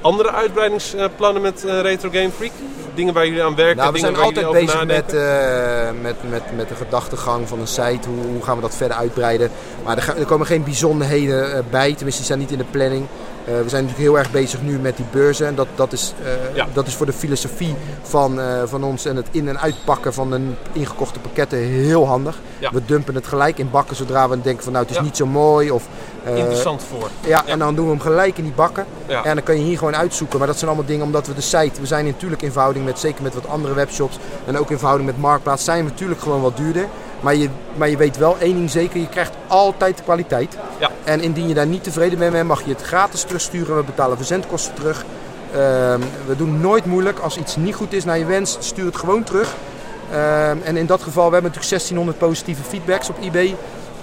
andere 0.00 0.32
uitbreidingsplannen 0.32 1.42
met 1.42 1.62
Retro 1.62 2.10
Game 2.10 2.30
Freak? 2.30 2.52
Dingen 2.98 3.14
waar 3.14 3.26
jullie 3.26 3.42
aan 3.42 3.54
werken? 3.54 3.76
Nou, 3.76 3.92
we 3.92 3.98
zijn 3.98 4.16
altijd 4.16 4.50
bezig 4.50 4.84
met, 4.86 5.12
eh, 5.14 5.88
met, 6.02 6.16
met, 6.30 6.42
met 6.56 6.68
de 6.68 6.74
gedachtegang 6.74 7.48
van 7.48 7.60
een 7.60 7.66
site. 7.66 8.08
Hoe, 8.08 8.26
hoe 8.32 8.42
gaan 8.42 8.56
we 8.56 8.62
dat 8.62 8.74
verder 8.74 8.96
uitbreiden? 8.96 9.50
Maar 9.84 9.96
er, 9.98 10.18
er 10.18 10.24
komen 10.26 10.46
geen 10.46 10.64
bijzonderheden 10.64 11.52
eh, 11.54 11.62
bij. 11.70 11.94
Tenminste, 11.94 12.16
die 12.16 12.24
staan 12.24 12.38
niet 12.38 12.50
in 12.50 12.58
de 12.58 12.64
planning. 12.70 13.06
Eh, 13.44 13.52
we 13.52 13.68
zijn 13.68 13.82
natuurlijk 13.84 14.10
heel 14.10 14.18
erg 14.18 14.30
bezig 14.30 14.62
nu 14.62 14.78
met 14.78 14.96
die 14.96 15.04
beurzen. 15.10 15.46
En 15.46 15.54
dat, 15.54 15.66
dat, 15.74 15.92
is, 15.92 16.14
Ja. 16.54 16.66
dat 16.72 16.86
is 16.86 16.94
voor 16.94 17.06
de 17.06 17.12
filosofie 17.12 17.74
van, 18.02 18.40
van 18.64 18.84
ons 18.84 19.04
en 19.04 19.16
het 19.16 19.26
in- 19.30 19.48
en 19.48 19.60
uitpakken 19.60 20.14
van 20.14 20.30
de 20.30 20.40
ingekochte 20.72 21.18
pakketten 21.18 21.58
heel 21.58 22.06
handig. 22.06 22.38
Ja. 22.58 22.70
We 22.72 22.84
dumpen 22.84 23.14
het 23.14 23.26
gelijk 23.26 23.58
in 23.58 23.70
bakken 23.70 23.96
zodra 23.96 24.28
we 24.28 24.40
denken 24.40 24.62
van 24.64 24.72
nou 24.72 24.84
het 24.84 24.92
is 24.94 25.00
Ja. 25.00 25.04
niet 25.06 25.16
zo 25.16 25.26
mooi. 25.26 25.70
Of, 25.70 25.86
Interessant 26.36 26.82
voor. 26.82 27.08
ja, 27.26 27.46
en 27.46 27.58
dan 27.58 27.74
doen 27.74 27.84
we 27.84 27.90
hem 27.90 28.00
gelijk 28.00 28.38
in 28.38 28.44
die 28.44 28.52
bakken. 28.52 28.86
Ja. 29.06 29.24
En 29.24 29.34
dan 29.34 29.44
kan 29.44 29.58
je 29.58 29.64
hier 29.64 29.78
gewoon 29.78 29.96
uitzoeken. 29.96 30.38
Maar 30.38 30.46
dat 30.46 30.56
zijn 30.56 30.70
allemaal 30.70 30.88
dingen 30.88 31.04
omdat 31.04 31.26
we 31.26 31.34
de 31.34 31.40
site, 31.40 31.80
we 31.80 31.86
zijn 31.86 32.04
natuurlijk 32.04 32.42
in 32.42 32.52
verhouding 32.52 32.84
met, 32.84 32.98
zeker 32.98 33.22
met 33.22 33.34
wat 33.34 33.48
andere 33.48 33.74
webshops. 33.74 34.18
En 34.46 34.58
ook 34.58 34.70
in 34.70 34.78
verhouding 34.78 35.10
met 35.10 35.20
Marktplaats 35.20 35.64
zijn 35.64 35.84
we 35.84 35.90
natuurlijk 35.90 36.20
gewoon 36.20 36.40
wat 36.40 36.56
duurder. 36.56 36.86
Maar 37.20 37.34
je, 37.34 37.48
maar 37.74 37.88
je 37.88 37.96
weet 37.96 38.16
wel 38.16 38.36
één 38.38 38.54
ding 38.54 38.70
zeker, 38.70 39.00
je 39.00 39.08
krijgt 39.08 39.32
altijd 39.46 39.96
de 39.96 40.02
kwaliteit. 40.02 40.56
Ja. 40.78 40.90
En 41.04 41.20
indien 41.20 41.48
je 41.48 41.54
daar 41.54 41.66
niet 41.66 41.84
tevreden 41.84 42.18
mee 42.18 42.30
bent, 42.30 42.48
mag 42.48 42.64
je 42.64 42.70
het 42.70 42.82
gratis 42.82 43.22
terugsturen. 43.22 43.76
We 43.76 43.82
betalen 43.82 44.16
verzendkosten 44.16 44.74
terug. 44.74 45.04
Ehm, 45.52 46.00
we 46.26 46.36
doen 46.36 46.60
nooit 46.60 46.84
moeilijk. 46.84 47.18
Als 47.18 47.36
iets 47.36 47.56
niet 47.56 47.74
goed 47.74 47.92
is 47.92 48.04
naar 48.04 48.18
je 48.18 48.24
wens, 48.24 48.56
stuur 48.60 48.86
het 48.86 48.96
gewoon 48.96 49.24
terug. 49.24 49.54
Ehm, 50.12 50.56
en 50.64 50.76
in 50.76 50.86
dat 50.86 51.02
geval, 51.02 51.26
we 51.26 51.32
hebben 51.32 51.52
natuurlijk 51.52 51.68
1600 51.68 52.18
positieve 52.18 52.62
feedbacks 52.62 53.08
op 53.08 53.16
eBay. 53.22 53.56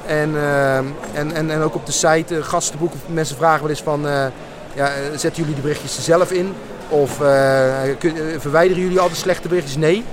En, 0.08 0.36
ehm, 0.36 0.86
en, 1.14 1.32
en, 1.32 1.50
en 1.52 1.62
ook 1.62 1.76
op 1.76 1.86
de 1.86 1.92
site, 1.92 2.38
eh, 2.38 2.44
gastenboeken, 2.44 3.00
mensen 3.08 3.36
vragen 3.38 3.62
wel 3.62 3.70
eens 3.70 3.82
van, 3.84 4.08
eh, 4.08 4.26
ja, 4.74 4.88
eh, 4.88 4.94
zetten 5.16 5.42
jullie 5.42 5.56
de 5.56 5.62
berichtjes 5.62 5.98
er 5.98 6.04
zelf 6.04 6.32
in? 6.32 6.54
Of 6.90 7.22
eh, 7.22 7.74
kun- 8.00 8.16
eh, 8.18 8.24
verwijderen 8.40 8.84
jullie 8.84 9.00
al 9.00 9.10
de 9.10 9.16
slechte 9.16 9.48
berichtjes? 9.48 9.78
Nee. 9.78 10.04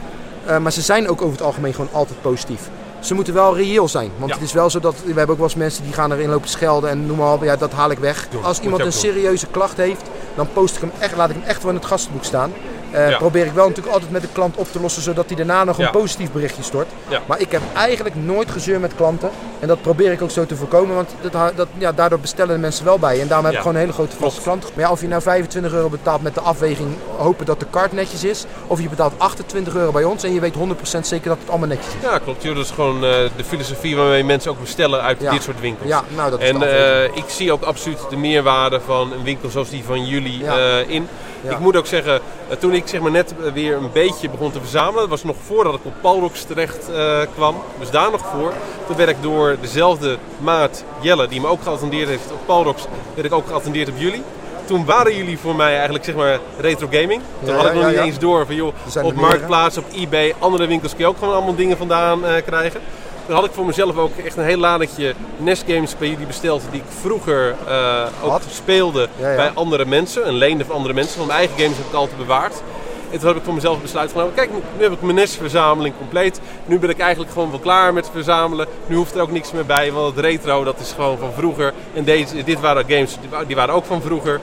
Eh, 0.47 0.59
maar 0.59 0.73
ze 0.73 0.81
zijn 0.81 1.09
ook 1.09 1.21
over 1.23 1.33
het 1.37 1.43
algemeen 1.47 1.75
gewoon 1.75 1.91
altijd 1.93 2.21
positief. 2.23 2.61
Ze 3.01 3.15
moeten 3.15 3.35
wel 3.35 3.57
reëel 3.57 3.89
zijn. 3.89 4.11
Want 4.19 4.31
Ja. 4.31 4.37
het 4.37 4.47
is 4.47 4.53
wel 4.53 4.71
zo 4.71 4.81
dat, 4.81 4.95
we 5.05 5.07
hebben 5.07 5.29
ook 5.29 5.37
wel 5.37 5.47
eens 5.47 5.55
mensen 5.55 5.85
die 5.85 5.93
gaan 5.93 6.13
erin 6.13 6.31
lopen 6.31 6.49
schelden 6.49 6.91
en 6.91 7.07
noem 7.07 7.17
maar 7.17 7.33
op, 7.33 7.43
ja, 7.43 7.57
dat 7.57 7.73
haal 7.73 7.91
ik 7.91 7.99
weg. 7.99 8.29
Als 8.43 8.61
iemand 8.61 8.83
een 8.85 8.93
serieuze 8.93 9.47
klacht 9.47 9.77
heeft, 9.77 10.03
dan 10.35 10.49
post 10.53 10.75
ik 10.75 10.81
hem 10.81 10.91
echt, 10.99 11.17
laat 11.17 11.31
ik 11.31 11.37
hem 11.37 11.45
echt 11.45 11.63
wel 11.63 11.71
in 11.73 11.77
het 11.77 11.87
gastenboek 11.87 12.25
staan. 12.25 12.53
Eh, 12.93 13.11
Ja. 13.11 13.17
Probeer 13.19 13.47
ik 13.47 13.53
wel 13.53 13.67
natuurlijk 13.69 13.95
altijd 13.95 14.13
met 14.13 14.23
de 14.23 14.29
klant 14.33 14.57
op 14.57 14.73
te 14.73 14.81
lossen, 14.81 15.03
zodat 15.03 15.25
hij 15.27 15.37
daarna 15.37 15.65
nog 15.65 15.77
Ja. 15.77 15.85
een 15.85 15.91
positief 15.91 16.33
berichtje 16.33 16.63
stort. 16.63 16.87
Ja. 17.09 17.21
Maar 17.27 17.41
ik 17.41 17.53
heb 17.53 17.63
eigenlijk 17.75 18.15
nooit 18.15 18.51
gezeur 18.51 18.81
met 18.81 18.95
klanten. 18.95 19.31
En 19.61 19.69
dat 19.69 19.83
probeer 19.83 20.13
ik 20.13 20.23
ook 20.23 20.31
zo 20.31 20.47
te 20.47 20.57
voorkomen, 20.57 20.95
want 20.95 21.11
dat, 21.21 21.57
dat, 21.57 21.69
ja, 21.79 21.93
daardoor 21.93 22.19
bestellen 22.19 22.55
de 22.55 22.61
mensen 22.61 22.85
wel 22.85 22.99
bij. 22.99 23.21
En 23.21 23.27
daarom 23.27 23.45
heb 23.47 23.55
ik 23.55 23.61
gewoon 23.61 23.75
een 23.75 23.81
hele 23.81 23.93
grote 23.93 24.17
vaste 24.17 24.41
klant. 24.41 24.63
Maar 24.75 24.85
ja, 24.85 24.91
of 24.91 25.01
je 25.01 25.09
nou 25.09 25.23
25 25.23 25.73
euro 25.73 25.89
betaalt 25.89 26.23
met 26.23 26.35
de 26.35 26.41
afweging, 26.41 26.89
hopen 27.17 27.47
dat 27.47 27.61
de 27.61 27.67
kaart 27.71 27.93
netjes 27.93 28.25
is. 28.25 28.45
Of 28.67 28.81
je 28.81 28.89
betaalt 28.89 29.13
28 29.19 29.75
euro 29.75 29.91
bij 29.93 30.05
ons 30.05 30.23
en 30.23 30.35
je 30.35 30.41
weet 30.41 30.55
100% 30.55 31.07
zeker 31.07 31.29
dat 31.29 31.39
het 31.41 31.49
allemaal 31.51 31.69
netjes 31.69 31.87
is. 31.87 32.03
Ja, 32.03 32.19
klopt. 32.19 32.43
joh. 32.43 32.55
Dat 32.55 32.65
is 32.65 32.71
gewoon 32.71 32.95
eh, 33.05 33.11
de 33.37 33.45
filosofie 33.47 33.97
waarmee 33.97 34.25
mensen 34.25 34.51
ook 34.51 34.61
bestellen 34.61 35.03
uit 35.03 35.21
dit 35.21 35.43
soort 35.43 35.61
winkels. 35.61 35.89
Ja, 35.89 36.03
nou 36.17 36.31
dat 36.31 36.41
is 36.41 36.49
En 36.49 36.63
eh, 36.63 37.05
ik 37.17 37.25
zie 37.27 37.53
ook 37.53 37.63
absoluut 37.63 37.99
de 38.11 38.17
meerwaarde 38.17 38.81
van 38.87 39.13
een 39.13 39.23
winkel 39.23 39.51
zoals 39.51 39.71
die 39.71 39.85
van 39.85 40.05
jullie 40.07 40.45
in. 40.87 41.09
Ik 41.51 41.59
moet 41.59 41.77
ook 41.77 41.87
zeggen, 41.87 42.21
eh, 42.49 42.57
toen 42.57 42.73
ik 42.73 42.87
zeg 42.87 43.01
maar 43.01 43.11
net 43.11 43.35
eh, 43.45 43.53
weer 43.53 43.77
een 43.77 43.93
beetje 43.93 44.29
begon 44.29 44.53
te 44.53 44.61
verzamelen, 44.61 45.01
dat 45.01 45.09
was 45.09 45.25
nog 45.25 45.37
voordat 45.47 45.75
ik 45.75 45.81
op 45.85 45.93
Palrox 46.01 46.45
terecht 46.45 46.91
eh, 46.91 47.21
kwam, 47.35 47.57
dus 47.79 47.91
daar 47.91 48.11
nog 48.11 48.25
voor. 48.35 48.53
Toen 48.87 48.97
werd 48.97 49.09
ik 49.11 49.17
door 49.21 49.57
dezelfde 49.61 50.19
maat 50.39 50.85
Jelle, 51.01 51.29
die 51.29 51.41
me 51.41 51.47
ook 51.47 51.63
geattendeerd 51.63 52.09
heeft 52.09 52.33
op 52.33 52.47
Palrox, 52.47 52.87
werd 53.15 53.27
ik 53.27 53.33
ook 53.33 53.47
geattendeerd 53.47 53.89
op 53.89 53.97
jullie. 53.97 54.23
Toen 54.65 54.85
waren 54.85 55.17
jullie 55.17 55.39
voor 55.39 55.57
mij 55.57 55.75
eigenlijk 55.75 56.05
zeg 56.05 56.15
maar 56.15 56.39
retro 56.61 56.87
gaming. 56.91 57.23
Toen 57.45 57.55
Ja, 57.55 57.57
had 57.57 57.67
ik 57.67 57.73
nog 57.73 57.83
ja, 57.83 57.89
niet 57.89 57.99
ja. 57.99 58.05
eens 58.05 58.19
door 58.19 58.47
van 58.47 58.55
joh, 58.55 58.75
op. 59.03 59.15
Marktplaats, 59.15 59.77
op 59.77 59.85
eBay, 59.95 60.35
andere 60.39 60.67
winkels 60.67 60.93
kun 60.93 61.01
je 61.01 61.07
ook 61.07 61.19
gewoon 61.19 61.35
allemaal 61.35 61.55
dingen 61.55 61.77
vandaan 61.77 62.27
eh, 62.27 62.43
krijgen. 62.45 62.81
Toen 63.27 63.35
had 63.35 63.45
ik 63.45 63.53
voor 63.53 63.67
mezelf 63.67 63.97
ook 63.97 64.17
echt 64.17 64.37
een 64.37 64.45
heel 64.45 64.59
ladetje 64.59 65.15
NES 65.37 65.63
games 65.67 65.97
bij 65.99 66.09
jullie 66.09 66.27
besteld 66.27 66.63
die 66.71 66.81
ik 66.81 66.87
vroeger 67.01 67.55
eh, 67.67 68.07
ook 68.23 68.41
speelde 68.51 69.09
Ja, 69.19 69.31
ja. 69.31 69.37
bij 69.37 69.51
andere 69.55 69.85
mensen. 69.85 70.29
Een 70.29 70.35
leende 70.35 70.65
van 70.65 70.75
andere 70.75 70.95
mensen. 70.95 71.17
Want 71.17 71.29
mijn 71.29 71.41
eigen 71.41 71.59
games 71.59 71.77
heb 71.77 71.87
ik 71.87 71.93
altijd 71.93 72.19
bewaard. 72.19 72.63
En 73.11 73.19
toen 73.19 73.29
heb 73.29 73.37
ik 73.37 73.45
voor 73.45 73.55
mezelf 73.55 73.83
besluit 73.83 74.11
genomen. 74.11 74.35
Kijk, 74.35 74.51
nu 74.77 74.83
heb 74.83 74.93
ik 74.93 75.03
mijn 75.03 75.15
NES-verzameling 75.15 75.95
compleet. 75.99 76.41
Nu 76.67 76.79
ben 76.79 76.91
ik 76.91 76.99
eigenlijk 76.99 77.33
gewoon 77.33 77.51
wel 77.51 77.59
klaar 77.59 77.93
met 77.93 78.11
verzamelen. 78.13 78.67
Nu 78.87 78.97
hoeft 78.97 79.15
er 79.15 79.21
ook 79.21 79.31
niks 79.31 79.53
meer 79.53 79.67
bij. 79.67 79.93
Want 79.93 80.17
het 80.17 80.25
retro, 80.25 80.65
dat 80.65 80.81
is 80.81 80.93
gewoon 80.93 81.19
van 81.19 81.33
vroeger. 81.33 81.73
En 81.95 82.05
deze, 82.05 82.45
dit 82.45 82.61
waren 82.61 82.85
games, 82.89 83.19
die 83.47 83.57
waren 83.57 83.75
ook 83.75 83.85
van 83.85 84.03
vroeger. 84.03 84.41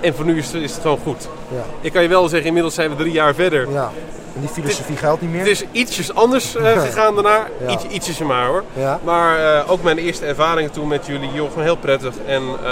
En 0.00 0.14
voor 0.14 0.24
nu 0.24 0.38
is, 0.38 0.52
het- 0.52 0.62
is 0.62 0.72
het 0.72 0.80
gewoon 0.82 0.98
goed. 1.02 1.28
Ja. 1.48 1.62
Ik 1.80 1.92
kan 1.92 2.02
je 2.02 2.08
wel 2.08 2.28
zeggen, 2.28 2.46
inmiddels 2.46 2.74
zijn 2.74 2.90
we 2.90 2.96
drie 2.96 3.12
jaar 3.12 3.34
verder. 3.34 3.70
Ja. 3.70 3.90
En 4.34 4.40
die 4.40 4.48
filosofie 4.48 4.96
geldt 4.96 5.20
niet 5.20 5.30
meer. 5.30 5.38
Het 5.40 5.48
is 5.48 5.64
ietsjes 5.72 6.14
anders 6.14 6.54
eh, 6.56 6.80
gegaan 6.80 7.14
daarna. 7.14 7.46
Ja. 7.66 7.68
Iets, 7.70 7.84
ietsjes 7.84 8.18
maar 8.18 8.46
hoor. 8.46 8.62
Ja. 8.72 9.00
Maar 9.04 9.38
eh, 9.56 9.70
ook 9.70 9.82
mijn 9.82 9.98
eerste 9.98 10.26
ervaringen 10.26 10.70
toen 10.70 10.88
met 10.88 11.06
jullie, 11.06 11.30
joh, 11.32 11.48
gewoon 11.48 11.64
heel 11.64 11.76
prettig. 11.76 12.14
En 12.26 12.42
eh, 12.64 12.70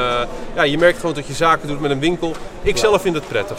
ja, 0.55 0.63
je 0.63 0.79
merkt 0.79 0.99
gewoon 1.01 1.15
dat 1.15 1.27
je 1.27 1.33
zaken 1.35 1.69
doet 1.69 1.81
met 1.81 1.91
een 1.91 2.01
winkel. 2.01 2.33
Ik 2.63 2.77
zelf 2.77 3.01
vind 3.03 3.15
het 3.15 3.29
prettig. 3.29 3.57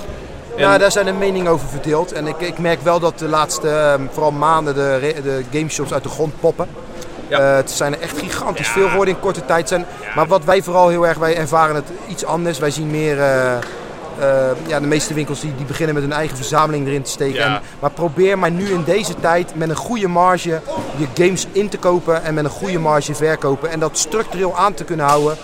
En- 0.55 0.61
Ja, 0.63 0.77
daar 0.77 0.91
zijn 0.91 1.05
de 1.05 1.13
meningen 1.13 1.51
over 1.51 1.67
verdeeld. 1.67 2.11
En 2.11 2.27
ik, 2.27 2.39
ik 2.39 2.57
merk 2.59 2.81
wel 2.81 2.99
dat 2.99 3.19
de 3.19 3.27
laatste, 3.27 3.69
ehm, 3.69 4.01
vooral 4.11 4.31
maanden, 4.31 4.73
de, 4.75 5.13
de 5.23 5.43
gameshops 5.51 5.93
uit 5.93 6.03
de 6.03 6.09
grond 6.09 6.39
poppen. 6.39 6.67
Ja. 7.27 7.39
Eh, 7.49 7.55
het 7.55 7.71
zijn 7.71 7.93
er 7.95 8.01
echt 8.01 8.17
gigantisch 8.17 8.67
Ja. 8.67 8.73
veel 8.73 8.87
geworden 8.89 9.13
in 9.13 9.19
korte 9.19 9.45
tijd. 9.45 9.67
Zijn, 9.67 9.85
Maar 10.15 10.27
wat 10.27 10.43
wij 10.43 10.61
vooral 10.63 10.87
heel 10.89 11.07
erg, 11.07 11.17
wij 11.17 11.35
ervaren 11.37 11.75
het 11.75 11.87
iets 12.07 12.25
anders. 12.25 12.59
Wij 12.59 12.71
zien 12.71 12.91
meer, 12.91 13.19
eh, 13.19 13.53
eh, 13.53 13.59
ja, 14.67 14.79
de 14.79 14.87
meeste 14.87 15.13
winkels 15.13 15.39
die, 15.39 15.55
die 15.55 15.65
beginnen 15.65 15.93
met 15.95 16.03
hun 16.03 16.13
eigen 16.13 16.35
verzameling 16.35 16.87
erin 16.87 17.01
te 17.01 17.09
steken. 17.09 17.39
Ja. 17.39 17.55
En, 17.55 17.61
maar 17.79 17.91
probeer 17.91 18.39
maar 18.39 18.51
nu 18.51 18.69
in 18.69 18.83
deze 18.83 19.15
tijd 19.19 19.55
met 19.55 19.69
een 19.69 19.75
goede 19.75 20.07
marge 20.07 20.61
je 20.95 21.07
games 21.23 21.47
in 21.51 21.69
te 21.69 21.77
kopen 21.77 22.23
en 22.23 22.33
met 22.33 22.43
een 22.43 22.49
goede 22.49 22.79
marge 22.79 23.15
verkopen. 23.15 23.69
En 23.69 23.79
dat 23.79 23.97
structureel 23.97 24.57
aan 24.57 24.73
te 24.73 24.83
kunnen 24.83 25.05
houden. 25.05 25.37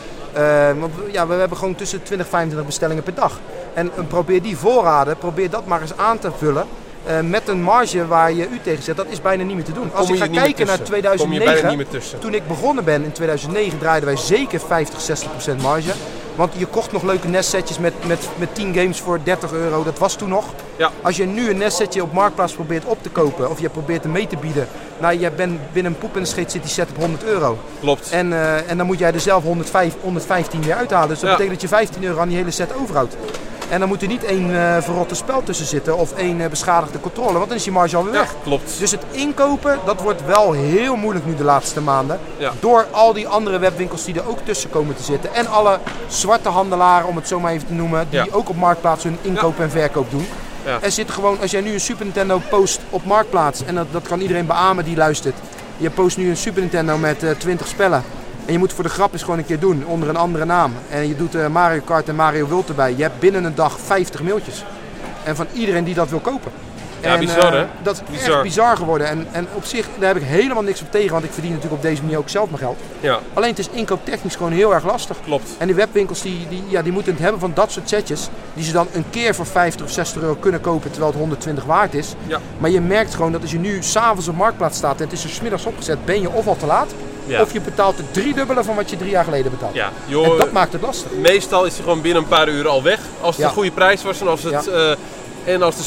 Want 0.80 0.96
we- 0.96 1.10
ja, 1.12 1.28
we 1.28 1.34
hebben 1.34 1.58
gewoon 1.58 1.76
tussen 1.76 2.04
20 2.04 2.26
en 2.26 2.32
25 2.32 2.66
bestellingen 2.66 3.04
per 3.04 3.14
dag. 3.14 3.40
En 3.74 3.92
probeer 4.08 4.42
die 4.42 4.58
voorraden, 4.58 5.18
probeer 5.18 5.50
dat 5.50 5.66
maar 5.66 5.82
eens 5.82 5.98
aan 5.98 6.20
te 6.20 6.30
vullen. 6.38 6.66
Eh, 7.06 7.20
met 7.20 7.48
een 7.48 7.62
marge 7.62 8.08
waar 8.08 8.34
je 8.34 8.48
u 8.50 8.60
tegen 8.64 8.84
zet, 8.84 8.98
dat 8.98 9.06
is 9.10 9.22
bijna 9.22 9.44
niet 9.44 9.56
meer 9.56 9.66
te 9.66 9.72
doen. 9.72 9.90
Als 9.94 10.06
Kom 10.06 10.16
ik 10.16 10.22
je 10.22 10.28
ga 10.28 10.44
kijken 10.44 10.66
naar 10.66 10.78
tussen. 10.78 10.96
Kom 10.96 10.96
je 10.96 11.40
2009, 11.40 11.54
bijna 11.54 11.68
niet 11.70 11.78
meer 11.78 12.00
tussen. 12.00 12.20
toen 12.20 12.34
ik 12.34 12.48
begonnen 12.48 12.84
ben 12.84 13.04
in 13.04 13.12
2009 13.12 13.80
draaiden 13.80 14.10
wij 14.10 14.18
zeker 14.18 14.60
50, 14.60 15.02
60 15.02 15.32
procent 15.32 15.62
marge. 15.62 15.92
Want 16.36 16.54
je 16.58 16.66
kocht 16.66 16.92
nog 16.92 17.04
leuke 17.04 17.28
nestsetjes 17.28 17.80
met, 17.80 17.94
met, 18.08 18.30
met 18.36 18.56
10 18.56 18.74
games 18.74 19.00
voor 19.00 19.20
30 19.24 19.52
euro. 19.54 19.84
Dat 19.84 20.00
was 20.00 20.16
toen 20.16 20.30
nog. 20.30 20.46
Ja. 20.76 20.92
Als 21.02 21.18
je 21.18 21.26
nu 21.26 21.50
een 21.50 21.58
nestsetje 21.58 22.02
op 22.04 22.14
Marktplaats 22.14 22.54
probeert 22.54 22.86
op 22.86 22.98
te 23.04 23.10
kopen 23.10 23.50
of 23.50 23.60
je 23.60 23.70
probeert 23.70 24.04
hem 24.04 24.12
mee 24.12 24.28
te 24.28 24.38
bieden. 24.38 24.68
Nou, 24.98 25.20
je 25.20 25.32
bent 25.32 25.60
binnen 25.74 25.92
een 25.92 25.98
poep 25.98 26.18
en 26.18 26.26
scheet 26.26 26.52
zit 26.52 26.62
die 26.62 26.72
set 26.72 26.90
op 26.90 26.98
100 26.98 27.24
euro. 27.24 27.58
Klopt. 27.80 28.10
En, 28.10 28.34
eh, 28.34 28.70
en 28.70 28.78
dan 28.78 28.86
moet 28.86 29.00
jij 29.00 29.14
er 29.14 29.20
zelf 29.20 29.44
105, 29.44 29.94
115 30.02 30.62
weer 30.64 30.76
uithalen. 30.76 31.10
Dus 31.10 31.20
dat 31.20 31.30
Ja. 31.30 31.36
betekent 31.36 31.62
dat 31.62 31.70
je 31.70 31.76
15 31.76 32.04
euro 32.04 32.20
aan 32.20 32.28
die 32.28 32.38
hele 32.38 32.52
set 32.52 32.76
overhoudt. 32.76 33.16
En 33.74 33.80
dan 33.80 33.88
moet 33.88 34.02
er 34.02 34.08
niet 34.08 34.24
één 34.24 34.56
eh, 34.56 34.82
verrotte 34.82 35.16
spel 35.16 35.44
tussen 35.44 35.66
zitten 35.66 35.98
of 35.98 36.14
één 36.14 36.42
eh, 36.42 36.50
beschadigde 36.50 37.00
controle. 37.00 37.34
Want 37.34 37.48
dan 37.48 37.58
is 37.58 37.66
je 37.66 37.72
marge 37.72 37.96
alweer 37.98 38.14
Ja, 38.14 38.20
weg. 38.20 38.34
klopt. 38.44 38.80
Dus 38.80 38.92
het 38.92 39.04
inkopen, 39.12 39.80
dat 39.86 40.02
wordt 40.02 40.26
wel 40.26 40.52
heel 40.52 40.96
moeilijk 40.96 41.26
nu 41.26 41.36
de 41.36 41.44
laatste 41.44 41.82
maanden. 41.82 42.20
Ja. 42.38 42.52
Door 42.60 42.86
al 42.92 43.14
die 43.14 43.28
andere 43.28 43.60
webwinkels 43.60 44.04
die 44.06 44.16
er 44.16 44.28
ook 44.30 44.40
tussen 44.44 44.70
komen 44.70 44.96
te 44.96 45.04
zitten. 45.04 45.34
En 45.34 45.48
alle 45.48 45.80
zwarte 46.08 46.50
handelaren, 46.50 47.08
om 47.08 47.16
het 47.16 47.28
zo 47.28 47.40
maar 47.40 47.52
even 47.52 47.68
te 47.68 47.74
noemen, 47.74 48.08
die 48.10 48.20
Ja. 48.20 48.26
ook 48.32 48.50
op 48.50 48.56
Marktplaats 48.56 49.04
hun 49.04 49.18
inkoop 49.22 49.60
en 49.60 49.70
verkoop 49.72 50.12
doen. 50.12 50.28
Ja. 50.66 50.78
Er 50.82 50.92
zit 50.92 51.12
gewoon, 51.12 51.38
als 51.42 51.52
jij 51.52 51.62
nu 51.62 51.74
een 51.74 51.80
Super 51.80 52.06
Nintendo 52.06 52.42
post 52.50 52.80
op 52.90 53.06
Marktplaats, 53.06 53.64
en 53.66 53.76
dat, 53.76 53.88
dat 53.92 54.08
kan 54.08 54.20
iedereen 54.20 54.46
beamen 54.46 54.84
die 54.84 54.96
luistert. 54.98 55.36
Je 55.78 55.90
post 55.90 56.18
nu 56.18 56.30
een 56.30 56.38
Super 56.38 56.62
Nintendo 56.62 56.98
met 56.98 57.24
eh 57.24 57.30
20 57.38 57.68
spellen. 57.68 58.04
En 58.46 58.54
je 58.54 58.60
moet 58.60 58.74
voor 58.74 58.84
de 58.84 58.90
grap 58.90 59.14
eens 59.14 59.24
gewoon 59.24 59.38
een 59.38 59.46
keer 59.46 59.60
doen, 59.60 59.86
onder 59.86 60.10
een 60.10 60.16
andere 60.16 60.46
naam. 60.46 60.74
En 60.90 61.08
je 61.08 61.16
doet 61.16 61.36
eh, 61.36 61.48
Mario 61.48 61.82
Kart 61.86 62.08
en 62.08 62.16
Mario 62.16 62.48
World 62.48 62.70
erbij. 62.70 62.94
Je 62.96 63.02
hebt 63.02 63.20
binnen 63.20 63.44
een 63.44 63.56
dag 63.56 63.80
50 63.80 64.24
mailtjes. 64.24 64.66
En 65.24 65.36
van 65.36 65.48
iedereen 65.54 65.84
die 65.84 65.94
dat 65.94 66.10
wil 66.10 66.20
kopen. 66.20 66.52
Ja, 67.04 67.14
En, 67.14 67.20
bizar, 67.20 67.54
eh, 67.54 67.60
hè? 67.60 67.66
Dat 67.82 67.96
is 67.96 68.18
Bizar. 68.18 68.34
echt 68.34 68.42
bizar 68.42 68.78
geworden. 68.78 69.08
En, 69.08 69.28
en 69.32 69.48
op 69.54 69.66
zich, 69.66 69.88
daar 70.00 70.14
heb 70.14 70.18
ik 70.24 70.28
helemaal 70.28 70.64
niks 70.64 70.82
op 70.82 70.92
tegen, 70.92 71.12
want 71.12 71.24
ik 71.24 71.32
verdien 71.32 71.52
natuurlijk 71.52 71.76
op 71.76 71.90
deze 71.90 72.02
manier 72.02 72.18
ook 72.18 72.30
zelf 72.30 72.46
mijn 72.50 72.58
geld. 72.62 72.78
Ja, 73.00 73.20
Alleen 73.34 73.50
het 73.50 73.60
is 73.60 73.70
inkooptechnisch 73.72 74.36
gewoon 74.36 74.52
heel 74.52 74.74
erg 74.74 74.84
lastig. 74.86 75.18
klopt. 75.26 75.50
En 75.58 75.68
die 75.68 75.76
webwinkels 75.76 76.22
die, 76.22 76.48
die, 76.50 76.64
ja, 76.68 76.82
die 76.82 76.92
moeten 76.92 77.12
het 77.14 77.22
hebben 77.22 77.40
van 77.40 77.52
dat 77.54 77.72
soort 77.72 77.90
setjes. 77.90 78.28
Die 78.54 78.64
ze 78.64 78.72
dan 78.72 78.88
een 78.94 79.06
keer 79.10 79.36
voor 79.36 79.46
50 79.46 79.86
of 79.86 79.92
60 79.92 80.22
euro 80.22 80.36
kunnen 80.36 80.62
kopen 80.62 80.90
terwijl 80.92 81.12
het 81.12 81.20
120 81.22 81.64
waard 81.64 81.94
is. 81.94 82.14
Ja. 82.28 82.40
Maar 82.58 82.70
je 82.70 82.82
merkt 82.82 83.16
gewoon 83.16 83.32
dat 83.32 83.42
als 83.42 83.52
je 83.52 83.60
nu 83.60 83.84
s'avonds 83.84 84.28
op 84.28 84.36
marktplaats 84.36 84.78
staat 84.78 84.98
en 84.98 85.04
het 85.04 85.14
is 85.14 85.24
er 85.24 85.30
's 85.30 85.42
middags 85.42 85.66
opgezet, 85.66 86.06
ben 86.06 86.22
je 86.22 86.30
of 86.30 86.48
al 86.48 86.56
te 86.58 86.66
laat. 86.66 86.88
Ja. 87.26 87.42
Of 87.42 87.54
je 87.54 87.62
betaalt 87.62 87.98
het 87.98 88.14
driedubbele 88.14 88.64
van 88.64 88.76
wat 88.76 88.90
je 88.90 88.98
drie 88.98 89.10
jaar 89.10 89.24
geleden 89.24 89.52
betaalt. 89.52 89.74
Ja, 89.74 89.90
En 90.10 90.38
dat 90.38 90.52
maakt 90.52 90.74
het 90.74 90.82
lastig. 90.82 91.12
meestal 91.12 91.66
is 91.66 91.74
hij 91.74 91.84
gewoon 91.84 92.02
binnen 92.02 92.22
een 92.24 92.30
paar 92.30 92.50
uur 92.50 92.68
al 92.68 92.84
weg. 92.84 93.00
Als 93.22 93.36
het 93.36 93.44
Ja. 93.44 93.48
een 93.50 93.54
goede 93.54 93.72
prijs 93.72 94.04
was 94.04 94.22
en 94.22 94.28
als, 94.28 94.44
het, 94.44 94.68
eh, 94.68 94.92
en, 95.46 95.62
als 95.62 95.76
de, 95.76 95.84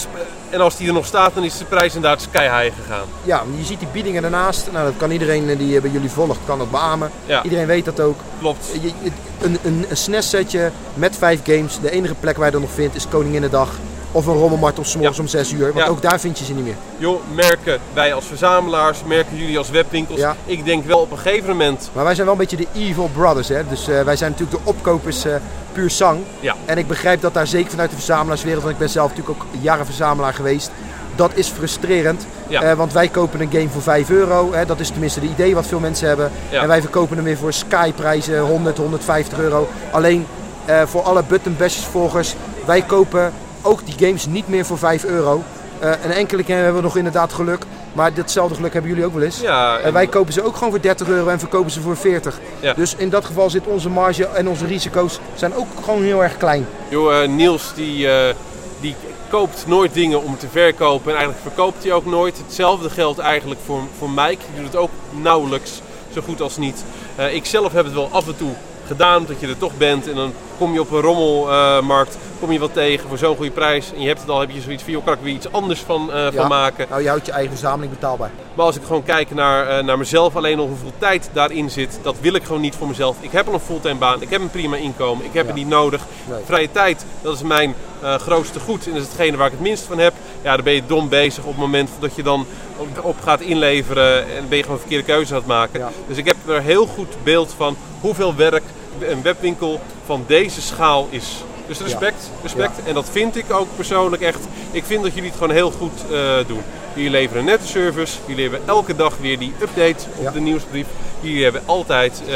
en 0.50 0.60
als 0.60 0.76
die 0.76 0.86
er 0.88 0.92
nog 0.94 1.06
staat, 1.06 1.34
dan 1.34 1.44
is 1.44 1.58
de 1.58 1.64
prijs 1.64 1.94
inderdaad 1.94 2.20
sky 2.20 2.42
high 2.42 2.76
gegaan. 2.82 3.06
Ja, 3.24 3.42
je 3.58 3.64
ziet 3.64 3.78
die 3.78 3.88
biedingen 3.92 4.22
daarnaast. 4.22 4.68
Nou, 4.72 4.84
dat 4.84 4.94
kan 4.96 5.10
iedereen 5.10 5.48
eh, 5.48 5.58
die 5.58 5.76
eh, 5.76 5.82
bij 5.82 5.90
jullie 5.90 6.10
volgt, 6.10 6.38
kan 6.46 6.58
dat 6.58 6.70
beamen. 6.70 7.10
Ja. 7.26 7.42
Iedereen 7.42 7.66
weet 7.66 7.84
dat 7.84 8.00
ook. 8.00 8.18
Klopt. 8.38 8.66
Je- 8.82 8.92
een, 9.40 9.58
een, 9.62 9.86
een 9.88 9.96
SNES-setje 9.96 10.70
met 10.94 11.16
vijf 11.16 11.40
games. 11.44 11.78
De 11.80 11.90
enige 11.90 12.14
plek 12.14 12.36
waar 12.36 12.46
je 12.46 12.52
dat 12.52 12.60
nog 12.60 12.70
vindt 12.70 12.94
is 12.94 13.08
Koninginnedag. 13.08 13.70
Of 14.12 14.26
een 14.26 14.34
rommelmarkt 14.34 14.78
op 14.78 14.84
's 14.86 14.94
morgens 14.96 15.16
Ja. 15.16 15.22
om 15.22 15.28
6 15.28 15.52
uur. 15.52 15.64
Want 15.72 15.86
Ja. 15.86 15.86
ook 15.86 16.02
daar 16.02 16.20
vind 16.20 16.38
je 16.38 16.44
ze 16.44 16.52
niet 16.54 16.64
meer. 16.64 16.74
Joh, 16.98 17.20
merken 17.34 17.78
wij 17.92 18.14
als 18.14 18.24
verzamelaars, 18.24 18.98
merken 19.06 19.36
jullie 19.36 19.58
als 19.58 19.70
webwinkels. 19.70 20.18
Ja. 20.18 20.36
Ik 20.44 20.64
denk 20.64 20.84
wel 20.84 20.98
op 20.98 21.10
een 21.10 21.18
gegeven 21.18 21.48
moment. 21.48 21.90
Maar 21.92 22.04
wij 22.04 22.14
zijn 22.14 22.26
wel 22.26 22.34
een 22.34 22.40
beetje 22.40 22.56
de 22.56 22.66
evil 22.80 23.10
brothers. 23.14 23.48
Hè? 23.48 23.68
Dus 23.68 23.88
eh, 23.88 24.00
wij 24.02 24.16
zijn 24.16 24.30
natuurlijk 24.30 24.64
de 24.64 24.70
opkopers 24.70 25.24
eh, 25.24 25.34
puur 25.72 25.90
zang. 25.90 26.20
Ja. 26.40 26.54
En 26.64 26.78
ik 26.78 26.86
begrijp 26.86 27.20
dat 27.20 27.34
daar 27.34 27.46
zeker 27.46 27.70
vanuit 27.70 27.90
de 27.90 27.96
verzamelaarswereld, 27.96 28.62
want 28.62 28.74
ik 28.74 28.80
ben 28.80 28.90
zelf 28.90 29.08
natuurlijk 29.08 29.38
ook 29.42 29.46
jaren 29.60 29.86
verzamelaar 29.86 30.34
geweest. 30.34 30.70
Dat 31.16 31.30
is 31.34 31.48
frustrerend. 31.48 32.26
Ja. 32.48 32.62
Eh, 32.62 32.76
want 32.76 32.92
wij 32.92 33.08
kopen 33.08 33.40
een 33.40 33.50
game 33.52 33.68
voor 33.68 33.82
5 33.82 34.10
euro. 34.10 34.52
Hè? 34.52 34.66
Dat 34.66 34.80
is 34.80 34.88
tenminste 34.90 35.20
de 35.20 35.26
idee 35.26 35.54
wat 35.54 35.66
veel 35.66 35.80
mensen 35.80 36.08
hebben. 36.08 36.30
En 36.50 36.68
wij 36.68 36.80
verkopen 36.80 37.16
hem 37.16 37.24
weer 37.24 37.36
voor 37.36 37.52
Sky-prijzen 37.52 38.40
100, 38.40 38.78
150 38.78 39.38
euro. 39.38 39.68
Alleen 39.90 40.26
eh, 40.64 40.82
voor 40.86 41.02
alle 41.02 41.22
button 41.28 41.56
bashers 41.58 41.84
volgers. 41.84 42.34
Wij 42.64 42.82
kopen 42.82 43.32
ook 43.66 43.86
die 43.86 44.06
games 44.06 44.26
niet 44.26 44.48
meer 44.48 44.64
voor 44.64 44.78
5 44.78 45.04
euro. 45.04 45.42
Eh, 45.78 45.90
een 46.04 46.12
enkele 46.12 46.44
keer 46.44 46.56
hebben 46.56 46.74
we 46.74 46.82
nog 46.82 46.96
inderdaad 46.96 47.32
geluk. 47.32 47.64
Maar 47.96 48.14
ditzelfde 48.14 48.54
geluk 48.54 48.72
hebben 48.72 48.90
jullie 48.90 49.06
ook 49.06 49.14
wel 49.14 49.22
eens. 49.22 49.40
Ja, 49.40 49.78
En 49.78 49.92
wij 49.92 50.06
kopen 50.06 50.32
ze 50.32 50.42
ook 50.42 50.56
gewoon 50.56 50.70
voor 50.70 50.80
30 50.80 51.08
euro 51.08 51.28
en 51.28 51.38
verkopen 51.38 51.70
ze 51.70 51.80
voor 51.80 51.96
40. 51.96 52.40
Ja. 52.60 52.74
Dus 52.74 52.94
in 52.96 53.10
dat 53.10 53.24
geval 53.24 53.50
zit 53.50 53.66
onze 53.66 53.88
marge 53.88 54.26
en 54.26 54.48
onze 54.48 54.66
risico's 54.66 55.20
zijn 55.34 55.54
ook 55.54 55.66
gewoon 55.84 56.02
heel 56.02 56.22
erg 56.22 56.36
klein. 56.36 56.66
Joh, 56.88 57.22
eh, 57.22 57.28
Niels 57.28 57.72
die, 57.74 58.10
eh, 58.10 58.34
die 58.80 58.94
koopt 59.30 59.66
nooit 59.66 59.94
dingen 59.94 60.22
om 60.22 60.38
te 60.38 60.46
verkopen 60.48 61.12
en 61.12 61.16
eigenlijk 61.18 61.42
verkoopt 61.42 61.82
hij 61.82 61.92
ook 61.92 62.06
nooit. 62.06 62.38
Hetzelfde 62.38 62.90
geldt 62.90 63.18
eigenlijk 63.18 63.60
voor, 63.64 63.80
voor 63.98 64.10
Mike. 64.10 64.38
Die 64.52 64.62
doet 64.62 64.72
het 64.72 64.76
ook 64.76 64.90
nauwelijks, 65.10 65.80
zo 66.14 66.20
goed 66.20 66.40
als 66.40 66.56
niet. 66.56 66.84
Eh, 67.16 67.34
ik 67.34 67.44
zelf 67.44 67.72
heb 67.72 67.84
het 67.84 67.94
wel 67.94 68.08
af 68.12 68.26
en 68.26 68.36
toe 68.36 68.52
gedaan, 68.86 69.24
dat 69.26 69.40
je 69.40 69.46
er 69.46 69.58
toch 69.58 69.76
bent 69.78 70.08
en 70.08 70.14
dan 70.14 70.32
kom 70.58 70.72
je 70.72 70.80
op 70.80 70.90
een 70.90 71.00
rommelmarkt, 71.00 72.18
kom 72.40 72.52
je 72.52 72.58
wat 72.58 72.72
tegen 72.72 73.08
voor 73.08 73.18
zo'n 73.18 73.36
goede 73.36 73.50
prijs 73.50 73.92
en 73.94 74.00
je 74.00 74.06
hebt 74.08 74.20
het 74.20 74.30
al, 74.30 74.40
heb 74.40 74.50
je 74.50 74.60
zoiets 74.60 74.82
van, 74.82 74.92
joh, 74.92 75.04
kan 75.04 75.12
ik 75.12 75.18
er 75.18 75.24
weer 75.24 75.34
iets 75.34 75.52
anders 75.52 75.80
van, 75.80 76.12
eh, 76.12 76.22
Ja. 76.24 76.30
van 76.32 76.48
maken. 76.48 76.86
Nou, 76.90 77.02
je 77.02 77.08
houdt 77.08 77.26
je 77.26 77.32
eigen 77.32 77.50
verzameling 77.52 77.92
betaalbaar. 77.92 78.30
Maar 78.54 78.66
als 78.66 78.76
ik 78.76 78.82
gewoon 78.86 79.02
kijk 79.02 79.34
naar, 79.34 79.66
eh, 79.68 79.84
naar 79.84 79.98
mezelf, 79.98 80.36
alleen 80.36 80.58
al 80.58 80.66
hoeveel 80.66 80.92
tijd 80.98 81.30
daarin 81.32 81.70
zit, 81.70 81.98
dat 82.02 82.16
wil 82.20 82.34
ik 82.34 82.44
gewoon 82.44 82.60
niet 82.60 82.74
voor 82.74 82.86
mezelf. 82.88 83.16
Ik 83.20 83.32
heb 83.32 83.46
al 83.46 83.54
een 83.54 83.60
fulltime 83.60 83.94
baan, 83.94 84.22
ik 84.22 84.30
heb 84.30 84.40
een 84.40 84.50
prima 84.50 84.76
inkomen, 84.76 85.24
ik 85.24 85.32
heb 85.32 85.42
Ja. 85.42 85.48
het 85.52 85.58
niet 85.58 85.68
nodig. 85.68 86.02
Nee. 86.24 86.40
Vrije 86.44 86.72
tijd, 86.72 87.04
dat 87.22 87.34
is 87.34 87.42
mijn 87.42 87.74
eh, 88.02 88.14
grootste 88.14 88.60
goed 88.60 88.86
en 88.86 88.92
dat 88.92 89.02
is 89.02 89.08
hetgene 89.08 89.36
waar 89.36 89.46
ik 89.46 89.52
het 89.52 89.60
minst 89.60 89.84
van 89.84 89.98
heb. 89.98 90.12
Ja, 90.42 90.54
dan 90.54 90.64
ben 90.64 90.72
je 90.74 90.82
dom 90.86 91.08
bezig 91.08 91.44
op 91.44 91.50
het 91.50 91.60
moment 91.60 91.90
dat 91.98 92.14
je 92.14 92.22
dan 92.22 92.46
op, 92.76 93.04
op 93.04 93.16
gaat 93.22 93.40
inleveren 93.40 94.18
en 94.36 94.48
ben 94.48 94.56
je 94.56 94.62
gewoon 94.64 94.78
verkeerde 94.78 95.04
keuze 95.04 95.32
aan 95.32 95.38
het 95.38 95.48
maken. 95.48 95.80
Ja. 95.80 95.88
Dus 96.08 96.16
ik 96.16 96.26
heb 96.26 96.36
er 96.46 96.62
heel 96.62 96.86
goed 96.86 97.16
beeld 97.22 97.54
van 97.56 97.76
hoeveel 98.00 98.34
werk 98.34 98.62
een 99.00 99.22
webwinkel 99.22 99.80
van 100.04 100.24
deze 100.26 100.62
schaal 100.62 101.08
is. 101.10 101.44
Dus 101.66 101.80
respect, 101.80 102.30
respect. 102.42 102.80
En 102.84 102.94
dat 102.94 103.08
vind 103.10 103.36
ik 103.36 103.52
ook 103.52 103.68
persoonlijk 103.76 104.22
echt. 104.22 104.40
Ik 104.70 104.84
vind 104.84 105.02
dat 105.02 105.14
jullie 105.14 105.28
het 105.28 105.38
gewoon 105.38 105.54
heel 105.54 105.70
goed 105.70 106.04
eh, 106.10 106.36
doen. 106.46 106.62
Jullie 106.94 107.10
leveren 107.10 107.38
een 107.40 107.48
nette 107.48 107.66
service. 107.66 108.18
Jullie 108.26 108.42
hebben 108.42 108.60
elke 108.66 108.96
dag 108.96 109.16
weer 109.20 109.38
die 109.38 109.52
update 109.60 110.04
op 110.16 110.22
Ja. 110.22 110.30
de 110.30 110.40
nieuwsbrief. 110.40 110.86
Jullie 111.20 111.42
hebben 111.42 111.62
altijd 111.64 112.22
eh, 112.28 112.34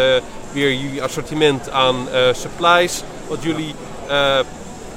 weer 0.53 0.73
jullie 0.74 1.03
assortiment 1.03 1.70
aan 1.70 2.09
eh, 2.12 2.20
supplies. 2.32 3.03
Wat 3.28 3.43
jullie 3.43 3.74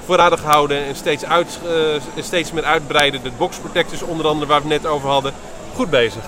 voorradig 0.05 0.43
houden 0.43 0.85
en 0.85 0.95
steeds, 0.95 1.25
uit, 1.25 1.59
steeds 2.19 2.51
meer 2.51 2.63
uitbreiden. 2.63 3.23
De 3.23 3.31
box 3.37 3.57
protectors 3.57 4.01
onder 4.01 4.27
andere 4.27 4.45
waar 4.45 4.61
we 4.63 4.73
het 4.73 4.81
net 4.81 4.91
over 4.91 5.09
hadden. 5.09 5.33
Goed 5.75 5.89
bezig. 5.89 6.23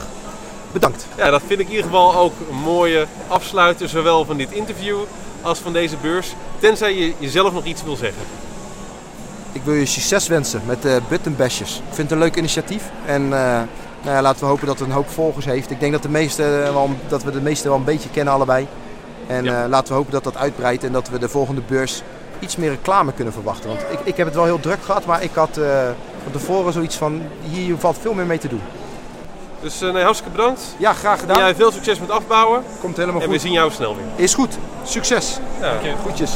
Bedankt. 0.72 1.08
Ja, 1.18 1.30
dat 1.30 1.42
vind 1.48 1.60
ik 1.60 1.66
in 1.66 1.72
ieder 1.72 1.86
geval 1.86 2.16
ook 2.16 2.34
een 2.50 2.56
mooie 2.56 3.06
afsluiter, 3.28 3.90
zowel 3.90 4.26
van 4.26 4.38
dit 4.38 4.52
interview 4.52 4.98
als 5.46 5.60
van 5.60 5.74
deze 5.74 5.96
beurs. 6.02 6.36
Tenzij 6.60 6.96
je 6.96 7.14
jezelf 7.18 7.54
nog 7.54 7.66
iets 7.66 7.84
wil 7.84 7.96
zeggen. 7.96 8.22
Ik 9.52 9.62
wil 9.64 9.74
je 9.74 9.86
succes 9.86 10.28
wensen 10.28 10.62
met 10.66 10.82
de 10.82 11.02
button 11.10 11.36
bashers. 11.36 11.76
Ik 11.76 11.84
vind 11.94 11.98
het 11.98 12.12
een 12.12 12.18
leuk 12.26 12.36
initiatief. 12.36 12.84
En 13.06 13.22
eh, 13.24 13.30
nou 14.02 14.16
ja, 14.16 14.22
laten 14.22 14.40
we 14.40 14.46
hopen 14.46 14.68
dat 14.68 14.80
het 14.80 14.88
een 14.88 14.94
hoop 14.94 15.10
volgers 15.10 15.46
heeft. 15.46 15.72
Ik 15.72 15.80
denk 15.80 15.92
dat, 15.92 16.02
de 16.02 16.10
meeste, 16.10 16.44
wel, 16.44 16.90
dat 17.08 17.24
we 17.24 17.32
de 17.32 17.42
meeste 17.42 17.68
wel 17.68 17.78
een 17.78 17.84
beetje 17.84 18.10
kennen 18.10 18.34
allebei. 18.34 18.68
En 19.28 19.44
Ja. 19.44 19.64
eh, 19.64 19.70
laten 19.70 19.88
we 19.88 19.94
hopen 19.94 20.12
dat 20.12 20.24
dat 20.24 20.38
uitbreidt 20.38 20.84
en 20.84 20.92
dat 20.92 21.10
we 21.10 21.20
de 21.20 21.30
volgende 21.30 21.62
beurs 21.68 22.02
iets 22.40 22.56
meer 22.56 22.70
reclame 22.70 23.14
kunnen 23.14 23.34
verwachten. 23.34 23.70
Want 23.70 23.82
ik, 23.82 24.00
ik 24.04 24.18
heb 24.18 24.26
het 24.26 24.36
wel 24.36 24.46
heel 24.46 24.60
druk 24.60 24.84
gehad, 24.84 25.06
maar 25.06 25.24
ik 25.24 25.32
had 25.34 25.58
eh, 25.58 25.66
van 26.24 26.32
tevoren 26.32 26.74
zoiets 26.74 26.96
van, 26.96 27.22
hier 27.50 27.78
valt 27.78 27.98
veel 28.02 28.14
meer 28.14 28.26
mee 28.26 28.38
te 28.38 28.48
doen. 28.48 28.62
Dus 29.62 29.82
eh, 29.82 29.92
nee, 29.92 30.04
hartstikke 30.04 30.36
bedankt. 30.36 30.62
Ja, 30.78 30.94
graag 30.94 31.20
gedaan. 31.20 31.38
Jij 31.38 31.56
veel 31.56 31.72
succes 31.72 32.00
met 32.00 32.10
afbouwen 32.12 32.64
Komt 32.82 32.98
helemaal 32.98 33.22
en 33.22 33.28
we 33.28 33.34
goed. 33.34 33.42
zien 33.44 33.52
jou 33.52 33.72
snel 33.72 33.96
weer. 33.96 34.06
Is 34.26 34.34
goed. 34.34 34.58
Succes. 34.84 35.38
Ja. 35.62 35.74
Groetjes. 36.02 36.32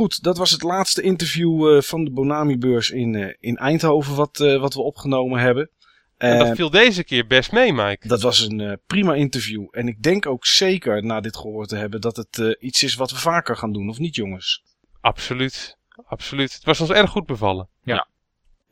Goed, 0.00 0.22
dat 0.22 0.36
was 0.36 0.50
het 0.50 0.62
laatste 0.62 1.02
interview 1.02 1.74
uh, 1.74 1.80
van 1.80 2.04
de 2.04 2.10
Bonami-beurs 2.10 2.90
in, 2.90 3.14
uh, 3.14 3.34
in 3.40 3.56
Eindhoven 3.56 4.14
wat, 4.14 4.40
uh, 4.40 4.60
wat 4.60 4.74
we 4.74 4.80
opgenomen 4.80 5.40
hebben. 5.40 5.70
En 6.16 6.38
dat 6.38 6.56
viel 6.56 6.70
deze 6.70 7.04
keer 7.04 7.26
best 7.26 7.52
mee, 7.52 7.72
Mike. 7.72 8.08
Dat 8.08 8.22
was 8.22 8.40
een 8.40 8.80
prima 8.86 9.14
interview. 9.14 9.68
En 9.70 9.88
ik 9.88 10.02
denk 10.02 10.26
ook 10.26 10.46
zeker, 10.46 11.04
na 11.04 11.20
dit 11.20 11.36
gehoord 11.36 11.68
te 11.68 11.76
hebben, 11.76 12.00
dat 12.00 12.16
het 12.16 12.56
iets 12.60 12.82
is 12.82 12.94
wat 12.94 13.10
we 13.10 13.16
vaker 13.16 13.56
gaan 13.56 13.72
doen, 13.72 13.88
of 13.88 13.98
niet 13.98 14.14
jongens? 14.14 14.62
Absoluut, 15.00 15.76
absoluut. 16.04 16.52
Het 16.52 16.64
was 16.64 16.80
ons 16.80 16.90
erg 16.90 17.10
goed 17.10 17.26
bevallen. 17.26 17.68
Ja. 17.82 17.94
Ja, 17.94 18.06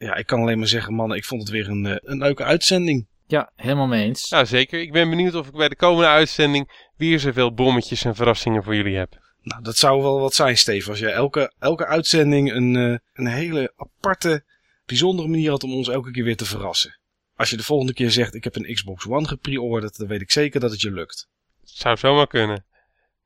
ja 0.07 0.15
ik 0.15 0.27
kan 0.27 0.41
alleen 0.41 0.59
maar 0.59 0.69
zeggen, 0.69 0.95
mannen, 0.95 1.17
ik 1.17 1.25
vond 1.25 1.41
het 1.41 1.51
weer 1.51 1.69
een, 1.69 2.01
een 2.03 2.19
leuke 2.19 2.45
uitzending. 2.45 3.07
Ja, 3.27 3.51
helemaal 3.57 3.87
mee 3.87 4.05
eens. 4.05 4.29
Ja, 4.29 4.45
zeker. 4.45 4.81
Ik 4.81 4.93
ben 4.93 5.11
benieuwd 5.11 5.35
of 5.35 5.47
ik 5.47 5.53
bij 5.53 5.69
de 5.69 5.77
komende 5.77 6.09
uitzending 6.09 6.91
weer 6.97 7.19
zoveel 7.19 7.55
bommetjes 7.55 8.05
en 8.05 8.15
verrassingen 8.15 8.65
voor 8.65 8.75
jullie 8.75 8.97
heb. 8.97 9.27
Nou, 9.49 9.62
dat 9.62 9.77
zou 9.77 10.03
wel 10.03 10.20
wat 10.20 10.35
zijn, 10.35 10.57
Steve. 10.57 10.91
Als 10.91 10.99
je 10.99 11.11
elke, 11.11 11.53
elke 11.59 11.87
uitzending 11.87 12.53
een, 12.53 12.75
uh, 12.75 12.97
een 13.12 13.27
hele 13.27 13.73
aparte, 13.77 14.45
bijzondere 14.87 15.29
manier 15.29 15.51
had 15.51 15.65
om 15.65 15.73
ons 15.73 15.89
elke 15.89 16.11
keer 16.11 16.25
weer 16.25 16.37
te 16.37 16.45
verrassen. 16.45 16.99
Als 17.37 17.51
je 17.51 17.57
de 17.57 17.62
volgende 17.62 17.93
keer 17.93 18.11
zegt, 18.11 18.35
ik 18.35 18.45
heb 18.45 18.57
een 18.57 18.75
Xbox 18.75 19.07
One 19.07 19.29
gepreorderd, 19.29 19.99
dan 19.99 20.07
weet 20.07 20.20
ik 20.20 20.31
zeker 20.31 20.61
dat 20.61 20.70
het 20.70 20.81
je 20.81 20.93
lukt. 20.93 21.29
Het 21.61 21.70
zou 21.70 21.97
zomaar 21.97 22.27
kunnen. 22.27 22.65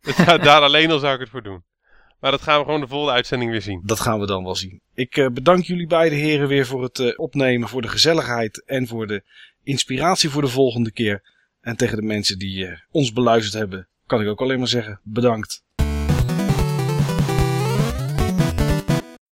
daar 0.26 0.60
alleen 0.60 0.90
al 0.90 0.98
zou 0.98 1.14
ik 1.14 1.20
het 1.20 1.28
voor 1.28 1.42
doen. 1.42 1.64
Maar 2.20 2.30
dat 2.30 2.42
gaan 2.42 2.58
we 2.58 2.64
gewoon 2.64 2.80
de 2.80 2.86
volgende 2.86 3.14
uitzending 3.14 3.50
weer 3.50 3.62
zien. 3.62 3.82
Dat 3.84 4.00
gaan 4.00 4.20
we 4.20 4.26
dan 4.26 4.44
wel 4.44 4.54
zien. 4.54 4.80
Ik 4.94 5.16
uh, 5.16 5.28
bedank 5.28 5.64
jullie 5.64 5.86
beide 5.86 6.14
heren 6.14 6.48
weer 6.48 6.66
voor 6.66 6.82
het 6.82 6.98
uh, 6.98 7.12
opnemen, 7.16 7.68
voor 7.68 7.82
de 7.82 7.88
gezelligheid 7.88 8.64
en 8.64 8.86
voor 8.86 9.06
de 9.06 9.22
inspiratie 9.62 10.30
voor 10.30 10.42
de 10.42 10.48
volgende 10.48 10.92
keer. 10.92 11.22
En 11.60 11.76
tegen 11.76 11.96
de 11.96 12.02
mensen 12.02 12.38
die 12.38 12.82
ons 12.90 13.12
beluisterd 13.12 13.54
hebben, 13.54 13.88
kan 14.06 14.20
ik 14.20 14.28
ook 14.28 14.40
alleen 14.40 14.58
maar 14.58 14.68
zeggen 14.68 15.00
bedankt. 15.02 15.62